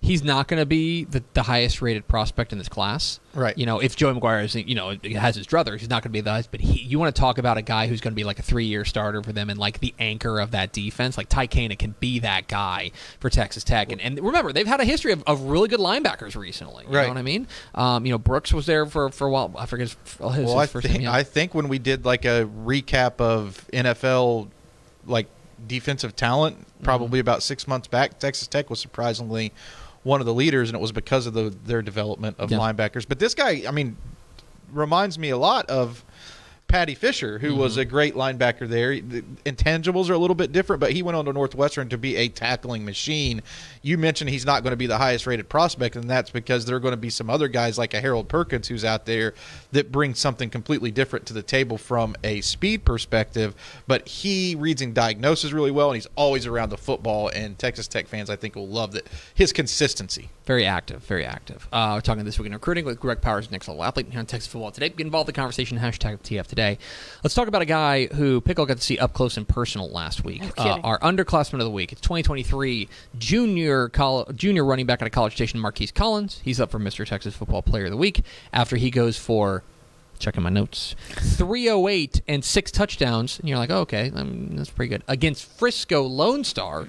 he's 0.05 0.22
not 0.22 0.50
going 0.50 0.60
to 0.60 0.65
be 0.65 1.05
the, 1.05 1.24
the 1.33 1.43
highest 1.43 1.81
rated 1.81 2.05
prospect 2.10 2.51
in 2.51 2.57
this 2.57 2.67
class. 2.67 3.22
Right. 3.33 3.57
You 3.57 3.65
know, 3.65 3.79
if 3.79 3.95
Joey 3.95 4.13
McGuire 4.19 4.43
is, 4.43 4.53
you 4.53 4.75
know, 4.75 4.98
has 5.17 5.38
his 5.38 5.48
druthers, 5.48 5.79
he's 5.79 5.89
not 5.89 6.03
going 6.03 6.10
to 6.12 6.17
be 6.17 6.19
the 6.19 6.29
highest. 6.29 6.51
But 6.51 6.60
he, 6.60 6.81
you 6.81 7.00
want 7.00 7.15
to 7.15 7.17
talk 7.17 7.38
about 7.38 7.57
a 7.57 7.62
guy 7.62 7.88
who's 7.88 8.01
going 8.01 8.12
to 8.12 8.15
be 8.15 8.25
like 8.25 8.38
a 8.38 8.41
three 8.41 8.65
year 8.65 8.83
starter 8.83 9.24
for 9.24 9.31
them 9.31 9.50
and 9.50 9.57
like 9.57 9.79
the 9.79 9.93
anchor 10.00 10.41
of 10.41 10.51
that 10.51 10.74
defense. 10.74 11.17
Like 11.17 11.29
Ty 11.29 11.48
Kana 11.48 11.77
can 11.77 11.95
be 12.01 12.19
that 12.19 12.50
guy 12.50 12.91
for 13.22 13.29
Texas 13.29 13.63
Tech. 13.63 13.93
And, 13.93 14.01
and 14.01 14.19
remember, 14.19 14.51
they've 14.51 14.67
had 14.67 14.81
a 14.81 14.86
history 14.86 15.13
of, 15.13 15.24
of 15.25 15.43
really 15.43 15.69
good 15.69 15.79
linebackers 15.79 16.36
recently. 16.36 16.83
You 16.83 16.93
Right. 16.93 17.03
know 17.03 17.07
what 17.07 17.17
I 17.17 17.22
mean? 17.22 17.48
Um, 17.74 18.05
you 18.05 18.12
know, 18.12 18.17
Brooks 18.17 18.51
was 18.53 18.65
there 18.65 18.86
for, 18.86 19.10
for 19.10 19.25
a 19.27 19.31
while. 19.31 19.55
I 19.57 19.65
forget 19.67 19.88
his, 19.88 19.95
his, 20.12 20.19
Well, 20.19 20.29
his 20.31 20.51
I 20.53 20.65
first 20.65 20.86
think, 20.86 21.00
name. 21.00 21.03
yeah. 21.03 21.13
I 21.13 21.24
think 21.24 21.55
when 21.55 21.69
we 21.69 21.79
did 21.79 22.03
like 22.03 22.25
a 22.25 22.45
recap 22.65 23.22
of 23.22 23.65
NFL, 23.72 24.50
like 25.05 25.27
defensive 25.65 26.13
talent, 26.15 26.57
Mm-hmm. 26.74 26.83
probably 26.83 27.19
about 27.19 27.41
six 27.41 27.65
months 27.65 27.88
back, 27.88 28.19
Texas 28.19 28.45
Tech 28.45 28.69
was 28.69 28.77
surprisingly 28.77 29.53
one 30.03 30.19
of 30.19 30.25
the 30.25 30.33
leaders, 30.33 30.69
and 30.69 30.75
it 30.75 30.81
was 30.81 30.91
because 30.91 31.25
of 31.25 31.33
the 31.33 31.53
their 31.65 31.81
development 31.81 32.36
of 32.39 32.51
Yeah. 32.51 32.57
linebackers. 32.57 33.07
But 33.07 33.19
this 33.19 33.33
guy, 33.33 33.63
I 33.67 33.72
mean, 33.72 33.95
reminds 34.72 35.17
me 35.19 35.29
a 35.29 35.38
lot 35.38 35.69
of 35.69 36.03
Paddy 36.67 36.96
Fisher, 36.96 37.38
who 37.38 37.55
was 37.55 37.74
Mm-hmm. 37.74 37.82
a 37.82 37.86
great 37.86 38.15
linebacker 38.15 38.67
there. 38.67 39.00
The 39.00 39.22
intangibles 39.46 40.10
are 40.10 40.13
a 40.13 40.17
little 40.17 40.36
bit 40.36 40.51
different, 40.51 40.79
but 40.79 40.91
he 40.91 41.03
went 41.03 41.15
on 41.15 41.25
to 41.25 41.34
Northwestern 41.34 41.88
to 41.89 41.98
be 42.00 42.15
a 42.15 42.29
tackling 42.29 42.84
machine. 42.84 43.41
You 43.84 43.98
mentioned 44.00 44.32
he's 44.32 44.46
not 44.46 44.63
going 44.63 44.72
to 44.72 44.77
be 44.77 44.88
the 44.88 44.98
highest 44.98 45.27
rated 45.27 45.50
prospect, 45.50 45.96
and 45.96 46.10
that's 46.10 46.32
because 46.32 46.65
there 46.65 46.75
are 46.75 46.79
going 46.79 46.93
to 46.93 46.98
be 46.98 47.12
some 47.12 47.29
other 47.29 47.48
guys 47.48 47.77
like 47.77 47.93
a 47.93 48.01
Harold 48.01 48.27
Perkins 48.27 48.67
who's 48.70 48.84
out 48.84 49.05
there 49.05 49.36
that 49.72 49.91
brings 49.91 50.17
something 50.17 50.50
completely 50.50 50.89
different 50.89 51.27
to 51.27 51.34
the 51.34 51.43
table 51.43 51.77
from 51.77 52.15
a 52.24 52.41
speed 52.41 52.86
perspective. 52.86 53.53
But 53.86 54.08
he 54.08 54.55
reads 54.55 54.82
and 54.82 54.96
diagnoses 54.96 55.53
really 55.53 55.72
well, 55.72 55.89
and 55.91 55.96
he's 55.98 56.08
always 56.15 56.48
around 56.48 56.70
the 56.70 56.77
football. 56.77 57.27
And 57.29 57.58
Texas 57.60 57.88
Tech 57.88 58.08
fans, 58.08 58.32
I 58.32 58.36
think, 58.36 58.55
will 58.55 58.67
love 58.67 58.93
that 58.93 59.08
his 59.36 59.53
consistency. 59.53 60.29
Very 60.46 60.65
active, 60.65 61.03
very 61.03 61.24
active. 61.25 61.67
Uh, 61.72 61.91
we're 61.96 62.01
talking 62.01 62.25
this 62.25 62.38
week 62.39 62.48
in 62.48 62.53
recruiting 62.53 62.84
with 62.84 63.00
Greg 63.00 63.22
Powers, 63.22 63.50
next 63.51 63.67
level 63.67 63.84
athlete 63.84 64.08
here 64.10 64.20
on 64.20 64.25
Texas 64.25 64.51
Football 64.51 64.72
Today. 64.72 64.89
Get 64.89 65.01
involved 65.05 65.29
in 65.29 65.34
the 65.34 65.38
conversation, 65.39 65.77
hashtag 65.77 66.20
TF 66.22 66.48
Today. 66.48 66.62
Let's 67.24 67.34
talk 67.36 67.48
about 67.48 67.62
a 67.62 67.65
guy 67.65 68.08
who 68.08 68.41
Pickle 68.41 68.65
got 68.65 68.77
to 68.77 68.84
see 68.84 68.98
up 68.98 69.13
close 69.13 69.38
and 69.38 69.48
personal 69.48 69.89
last 69.89 70.24
week. 70.24 70.41
No 70.41 70.63
uh, 70.63 70.79
our 70.84 71.00
underclassman 71.00 71.53
of 71.53 71.60
the 71.60 71.70
week. 71.70 71.91
It's 71.91 72.01
2023 72.01 72.89
junior 73.17 73.89
col- 73.89 74.25
junior 74.34 74.65
running 74.65 74.86
back 74.86 75.01
out 75.01 75.05
of 75.05 75.12
College 75.12 75.34
Station, 75.34 75.60
Marquise 75.60 75.91
Collins. 75.91 76.41
He's 76.43 76.60
up 76.60 76.72
for 76.72 76.79
Mr. 76.79 77.08
Texas 77.08 77.36
Football 77.36 77.62
Player 77.62 77.86
of 77.86 77.91
the 77.91 77.98
Week 77.98 78.24
after 78.51 78.75
he 78.75 78.89
goes 78.89 79.17
for 79.17 79.63
checking 80.20 80.43
my 80.43 80.50
notes 80.50 80.96
308 81.38 82.22
and 82.27 82.46
six 82.46 82.72
touchdowns 82.72 83.39
and 83.39 83.50
you're 83.50 83.58
like 83.58 83.70
oh, 83.70 83.79
okay 83.79 84.12
um, 84.15 84.55
that's 84.55 84.70
pretty 84.70 84.89
good 84.89 85.03
against 85.08 85.43
frisco 85.43 86.03
lone 86.03 86.43
star 86.43 86.88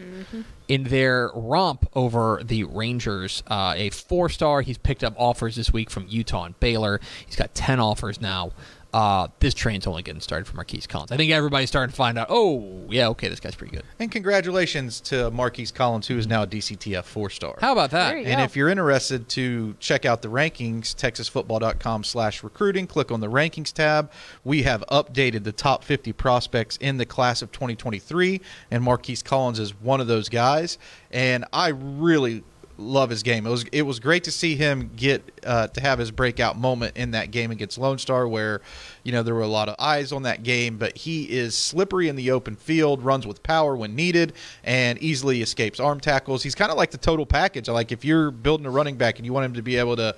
in 0.69 0.85
their 0.85 1.31
romp 1.35 1.89
over 1.95 2.41
the 2.45 2.63
rangers 2.65 3.43
uh, 3.49 3.75
a 3.77 3.91
four 3.91 4.29
star 4.29 4.61
he's 4.63 4.79
picked 4.79 5.03
up 5.03 5.15
offers 5.17 5.57
this 5.57 5.73
week 5.73 5.91
from 5.91 6.07
utah 6.09 6.45
and 6.45 6.61
baylor 6.61 7.01
he's 7.27 7.35
got 7.35 7.53
10 7.55 7.81
offers 7.81 8.21
now 8.21 8.53
uh, 8.95 9.27
this 9.41 9.55
train's 9.55 9.89
only 9.89 10.05
getting 10.05 10.21
started 10.21 10.47
for 10.47 10.55
Marquise 10.55 10.87
Collins. 10.87 11.11
I 11.11 11.17
think 11.17 11.33
everybody's 11.33 11.69
starting 11.69 11.91
to 11.91 11.97
find 11.97 12.17
out. 12.17 12.29
Oh, 12.31 12.87
yeah, 12.89 13.09
okay, 13.09 13.29
this 13.29 13.41
guy's 13.41 13.57
pretty 13.57 13.75
good. 13.75 13.83
And 13.99 14.09
congratulations 14.09 15.01
to 15.03 15.33
Marquise 15.33 15.73
Collins, 15.73 16.07
who 16.07 16.17
is 16.17 16.29
now 16.29 16.45
a 16.45 16.47
DCTF 16.47 17.03
four 17.03 17.29
star. 17.29 17.59
How 17.61 17.73
about 17.73 17.91
that? 17.91 18.15
And 18.15 18.37
go. 18.37 18.43
if 18.45 18.55
you're 18.55 18.69
interested 18.69 19.29
to 19.31 19.75
check 19.81 20.05
out 20.05 20.23
the 20.23 20.29
rankings, 20.29 20.95
texasfootball.com 20.95 22.05
slash 22.05 22.45
recruiting, 22.45 22.87
click 22.87 23.11
on 23.11 23.19
the 23.19 23.29
rankings 23.29 23.73
tab. 23.73 24.13
We 24.45 24.63
have 24.63 24.85
updated 24.93 25.43
the 25.43 25.51
top 25.51 25.83
50 25.83 26.13
prospects 26.13 26.77
in 26.77 26.97
the 26.97 27.05
class 27.05 27.43
of 27.43 27.51
2023, 27.51 28.41
and 28.71 28.85
Marquise 28.85 29.25
Collins 29.25 29.59
is 29.59 29.75
one 29.81 30.01
of 30.01 30.07
those 30.07 30.29
guys. 30.29 30.79
And 31.11 31.45
I 31.53 31.71
really 31.71 32.45
love 32.77 33.09
his 33.11 33.23
game. 33.23 33.47
It 33.47 33.51
was 33.51 33.65
it 33.73 33.83
was 33.83 34.01
great 34.01 34.25
to 34.25 34.31
see 34.31 34.57
him 34.57 34.91
get 34.97 35.23
uh, 35.47 35.69
to 35.69 35.81
have 35.81 35.99
his 35.99 36.11
breakout 36.11 36.59
moment 36.59 36.97
in 36.97 37.13
that 37.13 37.31
game 37.31 37.51
against 37.51 37.79
Lone 37.79 37.99
Star, 37.99 38.27
where 38.27 38.61
you 39.03 39.13
know 39.13 39.23
there 39.23 39.35
were 39.35 39.43
a 39.43 39.47
lot 39.47 39.69
of 39.69 39.77
eyes 39.79 40.11
on 40.13 40.23
that 40.25 40.43
game. 40.43 40.77
But 40.77 40.97
he 40.99 41.25
is 41.25 41.55
slippery 41.57 42.09
in 42.09 42.17
the 42.17 42.31
open 42.33 42.57
field, 42.57 43.03
runs 43.05 43.27
with 43.27 43.43
power 43.43 43.77
when 43.77 43.95
needed, 43.95 44.33
and 44.65 44.99
easily 45.03 45.41
escapes 45.43 45.79
arm 45.79 46.01
tackles. 46.01 46.43
He's 46.43 46.55
kind 46.55 46.71
of 46.71 46.77
like 46.77 46.91
the 46.91 46.99
total 46.99 47.27
package. 47.27 47.69
Like 47.69 47.93
if 47.93 48.05
you're 48.05 48.31
building 48.31 48.67
a 48.67 48.71
running 48.71 48.97
back 48.97 49.19
and 49.19 49.27
you 49.27 49.33
want 49.33 49.45
him 49.47 49.55
to 49.55 49.63
be 49.63 49.77
able 49.77 49.97
to 49.97 50.17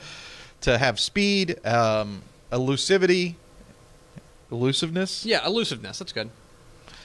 to 0.62 0.78
have 0.78 0.98
speed, 0.98 1.64
um, 1.66 2.22
elusivity, 2.50 3.34
elusiveness, 4.50 5.24
Yeah, 5.26 5.44
elusiveness. 5.46 5.98
That's 5.98 6.12
good. 6.12 6.30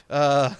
uh, 0.08 0.54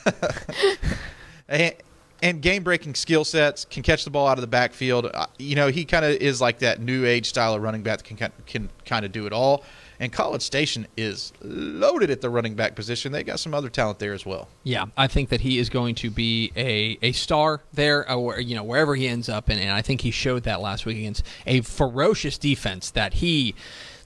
and, 1.49 1.75
and 2.23 2.41
game 2.41 2.63
breaking 2.63 2.95
skill 2.95 3.25
sets 3.25 3.65
can 3.65 3.83
catch 3.83 4.05
the 4.05 4.11
ball 4.11 4.27
out 4.29 4.39
of 4.39 4.43
the 4.43 4.47
backfield. 4.47 5.11
Uh, 5.13 5.27
You 5.39 5.57
know, 5.57 5.69
he 5.69 5.85
kind 5.85 6.05
of 6.05 6.13
is 6.13 6.41
like 6.41 6.61
that 6.61 6.81
new 6.81 7.05
age 7.05 7.27
style 7.27 7.55
of 7.55 7.63
running 7.63 7.83
back 7.83 7.99
that 7.99 8.05
can 8.05 8.33
can 8.47 8.71
kind 8.87 9.05
of 9.05 9.13
do 9.13 9.27
it 9.27 9.33
all. 9.33 9.65
And 10.01 10.13
College 10.13 10.43
Station 10.43 10.89
is 10.97 11.33
loaded 11.43 12.11
at 12.11 12.21
the 12.21 12.29
running 12.29 12.55
back 12.55 12.75
position. 12.75 13.13
They 13.13 13.23
got 13.23 13.39
some 13.39 13.55
other 13.55 13.69
talent 13.69 14.01
there 14.01 14.13
as 14.13 14.27
well. 14.27 14.49
Yeah, 14.65 14.87
I 14.97 15.07
think 15.07 15.29
that 15.29 15.43
he 15.43 15.59
is 15.59 15.69
going 15.69 15.95
to 15.97 16.11
be 16.11 16.51
a, 16.57 16.99
a 17.03 17.13
star 17.13 17.61
there, 17.73 18.11
uh, 18.11 18.17
where, 18.19 18.41
you 18.41 18.57
know, 18.57 18.65
wherever 18.65 18.97
he 18.97 19.07
ends 19.07 19.29
up, 19.29 19.49
and, 19.49 19.61
and 19.61 19.71
I 19.71 19.81
think 19.81 20.01
he 20.01 20.11
showed 20.11 20.43
that 20.43 20.61
last 20.61 20.87
week 20.87 20.97
against 20.99 21.23
a 21.47 21.61
ferocious 21.61 22.37
defense 22.37 22.91
that 22.91 23.15
he 23.15 23.55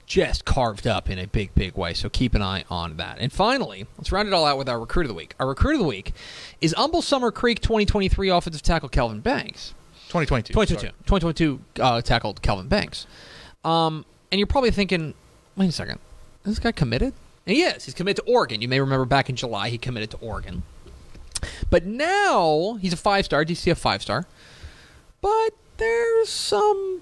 just 0.07 0.45
carved 0.45 0.87
up 0.87 1.09
in 1.09 1.19
a 1.19 1.27
big, 1.27 1.53
big 1.53 1.75
way. 1.75 1.93
So 1.93 2.09
keep 2.09 2.33
an 2.33 2.41
eye 2.41 2.63
on 2.69 2.97
that. 2.97 3.17
And 3.19 3.31
finally, 3.31 3.85
let's 3.97 4.11
round 4.11 4.27
it 4.27 4.33
all 4.33 4.45
out 4.45 4.57
with 4.57 4.69
our 4.69 4.79
recruit 4.79 5.03
of 5.03 5.09
the 5.09 5.13
week. 5.13 5.35
Our 5.39 5.47
recruit 5.47 5.73
of 5.73 5.79
the 5.79 5.85
week 5.85 6.13
is 6.61 6.73
Humble 6.73 7.01
Summer 7.01 7.29
Creek 7.29 7.59
2023 7.59 8.29
offensive 8.29 8.63
tackle 8.63 8.89
Kelvin 8.89 9.19
Banks. 9.19 9.73
2022. 10.07 10.53
2022. 10.53 10.93
2022 11.05 11.59
uh, 11.83 12.01
tackled 12.01 12.41
Kelvin 12.41 12.67
Banks. 12.67 13.05
Um, 13.65 14.05
and 14.31 14.39
you're 14.39 14.47
probably 14.47 14.71
thinking, 14.71 15.13
wait 15.57 15.69
a 15.69 15.73
second, 15.73 15.99
is 16.45 16.53
this 16.53 16.59
guy 16.59 16.71
committed? 16.71 17.13
And 17.45 17.55
he 17.55 17.63
is. 17.63 17.85
He's 17.85 17.93
committed 17.93 18.25
to 18.25 18.31
Oregon. 18.31 18.61
You 18.61 18.69
may 18.69 18.79
remember 18.79 19.05
back 19.05 19.29
in 19.29 19.35
July 19.35 19.69
he 19.69 19.77
committed 19.77 20.09
to 20.11 20.17
Oregon. 20.17 20.63
But 21.69 21.85
now 21.85 22.79
he's 22.81 22.93
a 22.93 22.97
five 22.97 23.25
star, 23.25 23.43
DCF 23.43 23.77
five 23.77 24.01
star. 24.01 24.25
But 25.21 25.51
there's 25.77 26.29
some, 26.29 27.01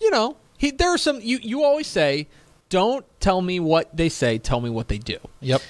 you 0.00 0.10
know, 0.10 0.36
he 0.58 0.70
there 0.70 0.90
are 0.90 0.98
some. 0.98 1.20
You 1.20 1.38
you 1.42 1.64
always 1.64 1.88
say, 1.88 2.28
don't 2.72 3.04
tell 3.20 3.42
me 3.42 3.60
what 3.60 3.94
they 3.94 4.08
say, 4.08 4.38
tell 4.38 4.62
me 4.62 4.70
what 4.70 4.88
they 4.88 4.96
do. 4.96 5.18
Yep. 5.40 5.60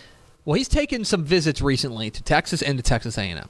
Well, 0.45 0.55
he's 0.55 0.69
taken 0.69 1.05
some 1.05 1.25
visits 1.25 1.61
recently 1.61 2.11
to 2.13 2.23
Texas 2.23 2.63
and 2.63 2.79
to 2.79 2.83
Texas 2.83 3.19
A&M. 3.19 3.49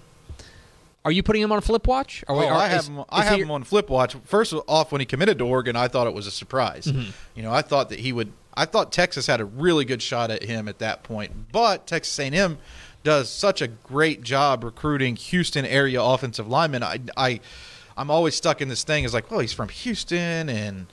Are 1.04 1.12
you 1.12 1.22
putting 1.22 1.42
him 1.42 1.52
on 1.52 1.60
flip 1.60 1.86
watch? 1.86 2.24
Are 2.28 2.34
Oh, 2.36 2.46
are- 2.48 2.54
I 2.54 2.68
have 2.68 2.80
is- 2.80 2.88
him. 2.88 3.04
I 3.10 3.24
have 3.24 3.34
he- 3.36 3.42
him 3.42 3.50
on 3.50 3.62
flip 3.64 3.90
watch. 3.90 4.16
First 4.24 4.54
off, 4.66 4.90
when 4.90 5.00
he 5.00 5.04
committed 5.04 5.36
to 5.38 5.44
Oregon, 5.44 5.76
I 5.76 5.88
thought 5.88 6.06
it 6.06 6.14
was 6.14 6.26
a 6.26 6.30
surprise. 6.30 6.86
Mm-hmm. 6.86 7.10
You 7.34 7.42
know, 7.42 7.52
I 7.52 7.60
thought 7.60 7.90
that 7.90 7.98
he 8.00 8.12
would. 8.14 8.32
I 8.54 8.64
thought 8.64 8.90
Texas 8.90 9.26
had 9.26 9.40
a 9.42 9.44
really 9.44 9.84
good 9.84 10.00
shot 10.00 10.30
at 10.30 10.42
him 10.44 10.66
at 10.66 10.78
that 10.78 11.02
point, 11.02 11.52
but 11.52 11.86
Texas 11.86 12.18
A&M 12.18 12.56
does 13.04 13.28
such 13.28 13.60
a 13.60 13.68
great 13.68 14.22
job 14.22 14.64
recruiting 14.64 15.16
Houston 15.16 15.66
area 15.66 16.02
offensive 16.02 16.46
linemen. 16.48 16.82
I, 16.82 17.00
I, 17.16 17.40
I'm 17.96 18.10
always 18.10 18.34
stuck 18.34 18.60
in 18.62 18.68
this 18.68 18.82
thing. 18.84 19.04
Is 19.04 19.12
like, 19.12 19.30
well, 19.30 19.40
he's 19.40 19.52
from 19.52 19.68
Houston 19.68 20.48
and. 20.48 20.86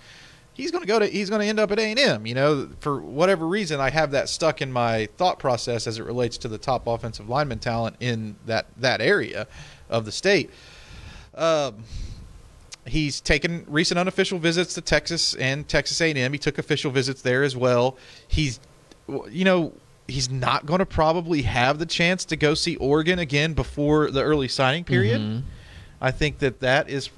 He's 0.59 0.71
going 0.71 0.81
to 0.81 0.87
go 0.87 0.99
to. 0.99 1.05
He's 1.07 1.29
going 1.29 1.39
to 1.41 1.47
end 1.47 1.57
up 1.57 1.71
at 1.71 1.79
A 1.79 1.83
and 1.83 1.97
M. 1.97 2.25
You 2.25 2.35
know, 2.35 2.69
for 2.81 2.99
whatever 2.99 3.47
reason, 3.47 3.79
I 3.79 3.89
have 3.91 4.11
that 4.11 4.27
stuck 4.27 4.61
in 4.61 4.73
my 4.73 5.07
thought 5.15 5.39
process 5.39 5.87
as 5.87 5.97
it 5.97 6.03
relates 6.03 6.37
to 6.39 6.49
the 6.49 6.57
top 6.57 6.85
offensive 6.85 7.29
lineman 7.29 7.59
talent 7.59 7.95
in 8.01 8.35
that 8.45 8.65
that 8.77 8.99
area 8.99 9.47
of 9.89 10.03
the 10.03 10.11
state. 10.11 10.49
Um, 11.35 11.83
he's 12.85 13.21
taken 13.21 13.63
recent 13.69 13.97
unofficial 13.97 14.37
visits 14.37 14.73
to 14.73 14.81
Texas 14.81 15.33
and 15.35 15.65
Texas 15.67 16.01
A&M. 16.01 16.33
He 16.33 16.39
took 16.39 16.57
official 16.57 16.91
visits 16.91 17.21
there 17.21 17.43
as 17.43 17.55
well. 17.55 17.95
He's, 18.27 18.59
you 19.29 19.45
know, 19.45 19.71
he's 20.07 20.29
not 20.29 20.65
going 20.65 20.79
to 20.79 20.85
probably 20.85 21.43
have 21.43 21.79
the 21.79 21.85
chance 21.85 22.25
to 22.25 22.35
go 22.35 22.53
see 22.53 22.75
Oregon 22.77 23.19
again 23.19 23.53
before 23.53 24.11
the 24.11 24.23
early 24.23 24.49
signing 24.49 24.83
period. 24.83 25.21
Mhm. 25.21 25.43
I 26.01 26.11
think 26.11 26.39
that 26.39 26.59
that 26.61 26.89
is, 26.89 27.09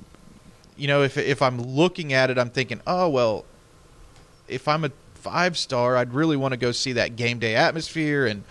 you 0.77 0.87
know, 0.87 1.03
if 1.03 1.17
if 1.17 1.41
I'm 1.41 1.61
looking 1.61 2.13
at 2.13 2.29
it, 2.29 2.37
I'm 2.37 2.49
thinking, 2.49 2.81
oh 2.87 3.09
well, 3.09 3.45
if 4.47 4.67
I'm 4.67 4.85
a 4.85 4.91
five 5.15 5.57
star, 5.57 5.95
I'd 5.97 6.13
really 6.13 6.37
want 6.37 6.53
to 6.53 6.57
go 6.57 6.71
see 6.71 6.93
that 6.93 7.15
game 7.15 7.39
day 7.39 7.55
atmosphere 7.55 8.25
and. 8.25 8.43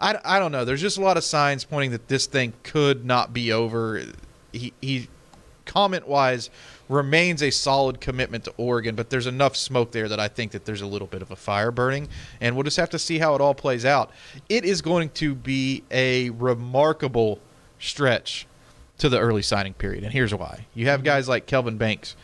I, 0.00 0.18
I 0.24 0.38
don't 0.40 0.50
know. 0.50 0.64
There's 0.64 0.80
just 0.80 0.98
a 0.98 1.00
lot 1.00 1.16
of 1.16 1.22
signs 1.22 1.62
pointing 1.62 1.92
that 1.92 2.08
this 2.08 2.26
thing 2.26 2.54
could 2.64 3.04
not 3.04 3.32
be 3.32 3.52
over. 3.52 4.02
He, 4.50 4.72
he 4.80 5.06
comment 5.64 6.08
wise 6.08 6.50
remains 6.88 7.42
a 7.42 7.50
solid 7.50 8.00
commitment 8.00 8.44
to 8.44 8.52
Oregon, 8.56 8.94
but 8.94 9.10
there's 9.10 9.26
enough 9.26 9.56
smoke 9.56 9.92
there 9.92 10.08
that 10.08 10.20
I 10.20 10.28
think 10.28 10.52
that 10.52 10.64
there's 10.64 10.82
a 10.82 10.86
little 10.86 11.06
bit 11.06 11.22
of 11.22 11.30
a 11.30 11.36
fire 11.36 11.70
burning, 11.70 12.08
and 12.40 12.54
we'll 12.54 12.64
just 12.64 12.76
have 12.76 12.90
to 12.90 12.98
see 12.98 13.18
how 13.18 13.34
it 13.34 13.40
all 13.40 13.54
plays 13.54 13.84
out. 13.84 14.10
It 14.48 14.64
is 14.64 14.82
going 14.82 15.10
to 15.10 15.34
be 15.34 15.82
a 15.90 16.30
remarkable 16.30 17.40
stretch 17.78 18.46
to 18.98 19.08
the 19.08 19.18
early 19.18 19.42
signing 19.42 19.74
period, 19.74 20.04
and 20.04 20.12
here's 20.12 20.34
why. 20.34 20.66
You 20.74 20.86
have 20.86 21.02
guys 21.04 21.28
like 21.28 21.46
Kelvin 21.46 21.76
Banks 21.78 22.14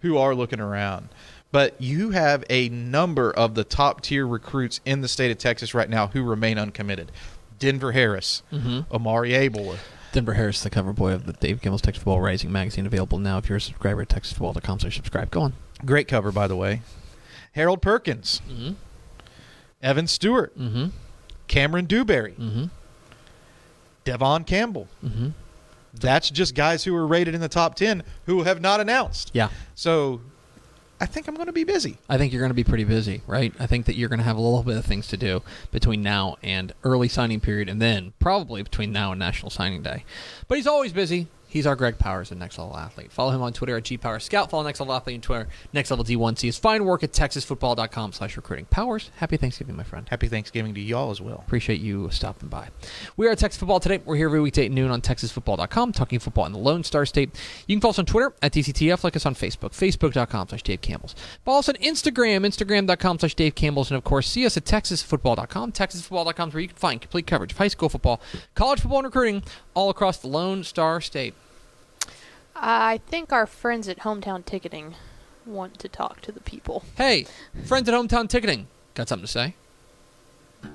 who 0.00 0.16
are 0.18 0.34
looking 0.34 0.60
around. 0.60 1.08
But 1.50 1.80
you 1.80 2.10
have 2.10 2.44
a 2.50 2.68
number 2.68 3.30
of 3.32 3.54
the 3.54 3.64
top 3.64 4.02
tier 4.02 4.26
recruits 4.26 4.80
in 4.84 5.00
the 5.00 5.08
state 5.08 5.30
of 5.30 5.38
Texas 5.38 5.72
right 5.72 5.88
now 5.88 6.08
who 6.08 6.22
remain 6.22 6.58
uncommitted. 6.58 7.10
Denver 7.58 7.92
Harris, 7.92 8.42
Omari 8.52 9.30
Abor, 9.30 9.78
Denver 10.12 10.34
Harris, 10.34 10.62
the 10.62 10.68
cover 10.70 10.92
boy 10.92 11.12
of 11.12 11.24
the 11.26 11.32
Dave 11.32 11.60
Campbell's 11.62 11.80
Texas 11.82 12.02
Football 12.02 12.20
Rising 12.20 12.52
magazine, 12.52 12.84
available 12.86 13.18
now 13.18 13.38
if 13.38 13.48
you're 13.48 13.56
a 13.56 13.60
subscriber 13.62 14.02
at 14.02 14.08
texasfootball.com. 14.08 14.80
So 14.80 14.90
subscribe. 14.90 15.30
Go 15.30 15.40
on. 15.40 15.54
great 15.86 16.06
cover 16.06 16.30
by 16.30 16.46
the 16.46 16.54
way. 16.56 16.82
Harold 17.52 17.80
Perkins, 17.82 18.42
Mm-hmm. 18.48 18.72
Evan 19.82 20.06
Stewart, 20.06 20.56
Mm-hmm. 20.58 20.86
Cameron 21.48 21.86
Dewberry, 21.86 22.32
Mm-hmm. 22.38 22.64
Devon 24.04 24.44
Campbell. 24.44 24.86
That's 25.94 26.30
just 26.30 26.54
guys 26.54 26.84
who 26.84 26.94
are 26.94 27.06
rated 27.06 27.34
in 27.34 27.40
the 27.40 27.48
top 27.48 27.74
10 27.74 28.02
who 28.26 28.42
have 28.42 28.60
not 28.60 28.80
announced. 28.80 29.30
Yeah. 29.32 29.48
So 29.74 30.20
I 31.00 31.06
think 31.06 31.28
I'm 31.28 31.34
going 31.34 31.46
to 31.46 31.52
be 31.52 31.64
busy. 31.64 31.98
I 32.08 32.18
think 32.18 32.32
you're 32.32 32.40
going 32.40 32.50
to 32.50 32.54
be 32.54 32.64
pretty 32.64 32.84
busy, 32.84 33.22
right? 33.26 33.54
I 33.58 33.66
think 33.66 33.86
that 33.86 33.96
you're 33.96 34.08
going 34.08 34.18
to 34.18 34.24
have 34.24 34.36
a 34.36 34.40
little 34.40 34.62
bit 34.62 34.76
of 34.76 34.84
things 34.84 35.06
to 35.08 35.16
do 35.16 35.42
between 35.70 36.02
now 36.02 36.36
and 36.42 36.72
early 36.82 37.08
signing 37.08 37.40
period, 37.40 37.68
and 37.68 37.80
then 37.80 38.12
probably 38.18 38.62
between 38.62 38.92
now 38.92 39.12
and 39.12 39.18
National 39.18 39.50
Signing 39.50 39.82
Day. 39.82 40.04
But 40.48 40.58
he's 40.58 40.66
always 40.66 40.92
busy. 40.92 41.28
He's 41.48 41.66
our 41.66 41.74
Greg 41.76 41.98
Powers, 41.98 42.28
the 42.28 42.34
Next 42.34 42.58
Level 42.58 42.76
Athlete. 42.76 43.10
Follow 43.10 43.30
him 43.30 43.40
on 43.40 43.54
Twitter 43.54 43.76
at 43.76 43.84
GPowerScout. 43.84 44.50
Follow 44.50 44.62
Next 44.62 44.80
Level 44.80 44.94
Athlete 44.94 45.16
on 45.16 45.20
Twitter, 45.22 45.48
Next 45.72 45.90
Level 45.90 46.04
D1C. 46.04 46.42
his 46.42 46.58
fine 46.58 46.84
work 46.84 47.02
at 47.02 47.12
TexasFootball.com 47.12 48.12
slash 48.12 48.36
recruiting. 48.36 48.66
Powers, 48.66 49.10
happy 49.16 49.38
Thanksgiving, 49.38 49.74
my 49.74 49.82
friend. 49.82 50.06
Happy 50.10 50.28
Thanksgiving 50.28 50.74
to 50.74 50.80
y'all 50.80 51.10
as 51.10 51.20
well. 51.20 51.42
Appreciate 51.46 51.80
you 51.80 52.10
stopping 52.10 52.48
by. 52.48 52.68
We 53.16 53.26
are 53.26 53.30
at 53.30 53.38
Texas 53.38 53.58
Football 53.58 53.80
today. 53.80 54.00
We're 54.04 54.16
here 54.16 54.28
every 54.28 54.40
weekday 54.40 54.66
at 54.66 54.72
noon 54.72 54.90
on 54.90 55.00
TexasFootball.com, 55.00 55.92
talking 55.92 56.18
football 56.18 56.44
in 56.44 56.52
the 56.52 56.58
Lone 56.58 56.84
Star 56.84 57.06
State. 57.06 57.30
You 57.66 57.76
can 57.76 57.80
follow 57.80 57.90
us 57.90 57.98
on 57.98 58.06
Twitter 58.06 58.34
at 58.42 58.52
DCTF, 58.52 59.02
like 59.02 59.16
us 59.16 59.24
on 59.24 59.34
Facebook, 59.34 59.70
Facebook.com 59.70 60.48
slash 60.48 60.62
Dave 60.62 60.82
Campbell's. 60.82 61.14
Follow 61.44 61.60
us 61.60 61.68
on 61.68 61.76
Instagram, 61.76 62.46
Instagram.com 62.46 63.18
slash 63.18 63.34
Dave 63.34 63.54
Campbell's. 63.54 63.90
And 63.90 63.96
of 63.96 64.04
course, 64.04 64.28
see 64.28 64.44
us 64.44 64.56
at 64.56 64.64
TexasFootball.com, 64.64 65.72
TexasFootball.com, 65.72 66.50
where 66.50 66.60
you 66.60 66.68
can 66.68 66.76
find 66.76 67.00
complete 67.00 67.26
coverage 67.26 67.52
of 67.52 67.58
high 67.58 67.68
school 67.68 67.88
football, 67.88 68.20
college 68.54 68.80
football, 68.80 68.98
and 68.98 69.06
recruiting 69.06 69.42
all 69.74 69.88
across 69.88 70.18
the 70.18 70.28
Lone 70.28 70.62
Star 70.62 71.00
State. 71.00 71.34
I 72.60 73.00
think 73.06 73.32
our 73.32 73.46
friends 73.46 73.88
at 73.88 74.00
Hometown 74.00 74.44
Ticketing 74.44 74.94
want 75.46 75.78
to 75.78 75.88
talk 75.88 76.20
to 76.22 76.32
the 76.32 76.40
people. 76.40 76.82
Hey, 76.96 77.26
friends 77.64 77.88
at 77.88 77.94
Hometown 77.94 78.28
Ticketing, 78.28 78.66
got 78.94 79.08
something 79.08 79.26
to 79.26 79.32
say? 79.32 79.54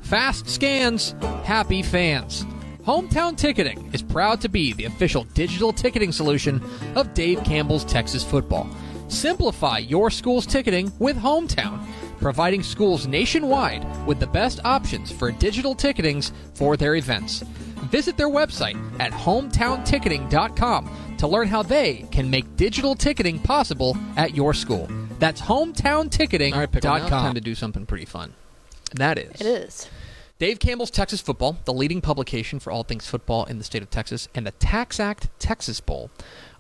Fast 0.02 0.48
scans, 0.48 1.13
happy 1.44 1.82
fans. 1.82 2.46
Hometown 2.86 3.36
Ticketing 3.38 3.90
is 3.94 4.02
proud 4.02 4.40
to 4.42 4.50
be 4.50 4.72
the 4.72 4.86
official 4.86 5.25
digital 5.25 5.74
ticketing 5.74 6.13
solution 6.13 6.62
of 6.96 7.13
Dave 7.13 7.44
Campbell's 7.44 7.84
Texas 7.84 8.24
Football. 8.24 8.70
Simplify 9.10 9.80
your 9.80 10.10
school's 10.10 10.46
ticketing 10.46 10.92
with 11.00 11.18
Hometown, 11.18 11.86
providing 12.20 12.63
schools 12.63 13.08
nationwide 13.08 13.86
with 14.08 14.20
the 14.20 14.28
best 14.28 14.62
options 14.63 15.12
for 15.12 15.32
digital 15.32 15.75
ticketings 15.75 16.32
for 16.54 16.78
their 16.78 16.96
events. 16.96 17.44
Visit 17.93 18.17
their 18.17 18.27
website 18.27 18.75
at 19.00 19.12
hometownticketing.com 19.12 21.15
to 21.19 21.27
learn 21.27 21.47
how 21.47 21.62
they 21.62 22.07
can 22.09 22.27
make 22.27 22.55
digital 22.55 22.95
ticketing 22.95 23.38
possible 23.38 23.95
at 24.17 24.33
your 24.33 24.55
school. 24.55 24.89
That's 25.19 25.39
hometownticketing.com. 25.39 26.53
All 26.53 26.59
right, 26.59 26.71
Pickle, 26.71 26.91
now 26.91 27.07
time 27.07 27.35
to 27.35 27.39
do 27.39 27.53
something 27.53 27.85
pretty 27.85 28.05
fun. 28.05 28.33
And 28.89 28.97
that 28.97 29.19
is 29.19 29.39
It 29.39 29.45
is. 29.45 29.88
Dave 30.39 30.57
Campbell's 30.57 30.89
Texas 30.89 31.21
Football, 31.21 31.59
the 31.65 31.73
leading 31.73 32.01
publication 32.01 32.59
for 32.59 32.71
all 32.71 32.81
things 32.81 33.05
football 33.05 33.45
in 33.45 33.59
the 33.59 33.63
state 33.63 33.83
of 33.83 33.91
Texas, 33.91 34.27
and 34.33 34.47
the 34.47 34.51
Tax 34.53 35.00
Act 35.00 35.29
Texas 35.38 35.79
Bowl 35.79 36.09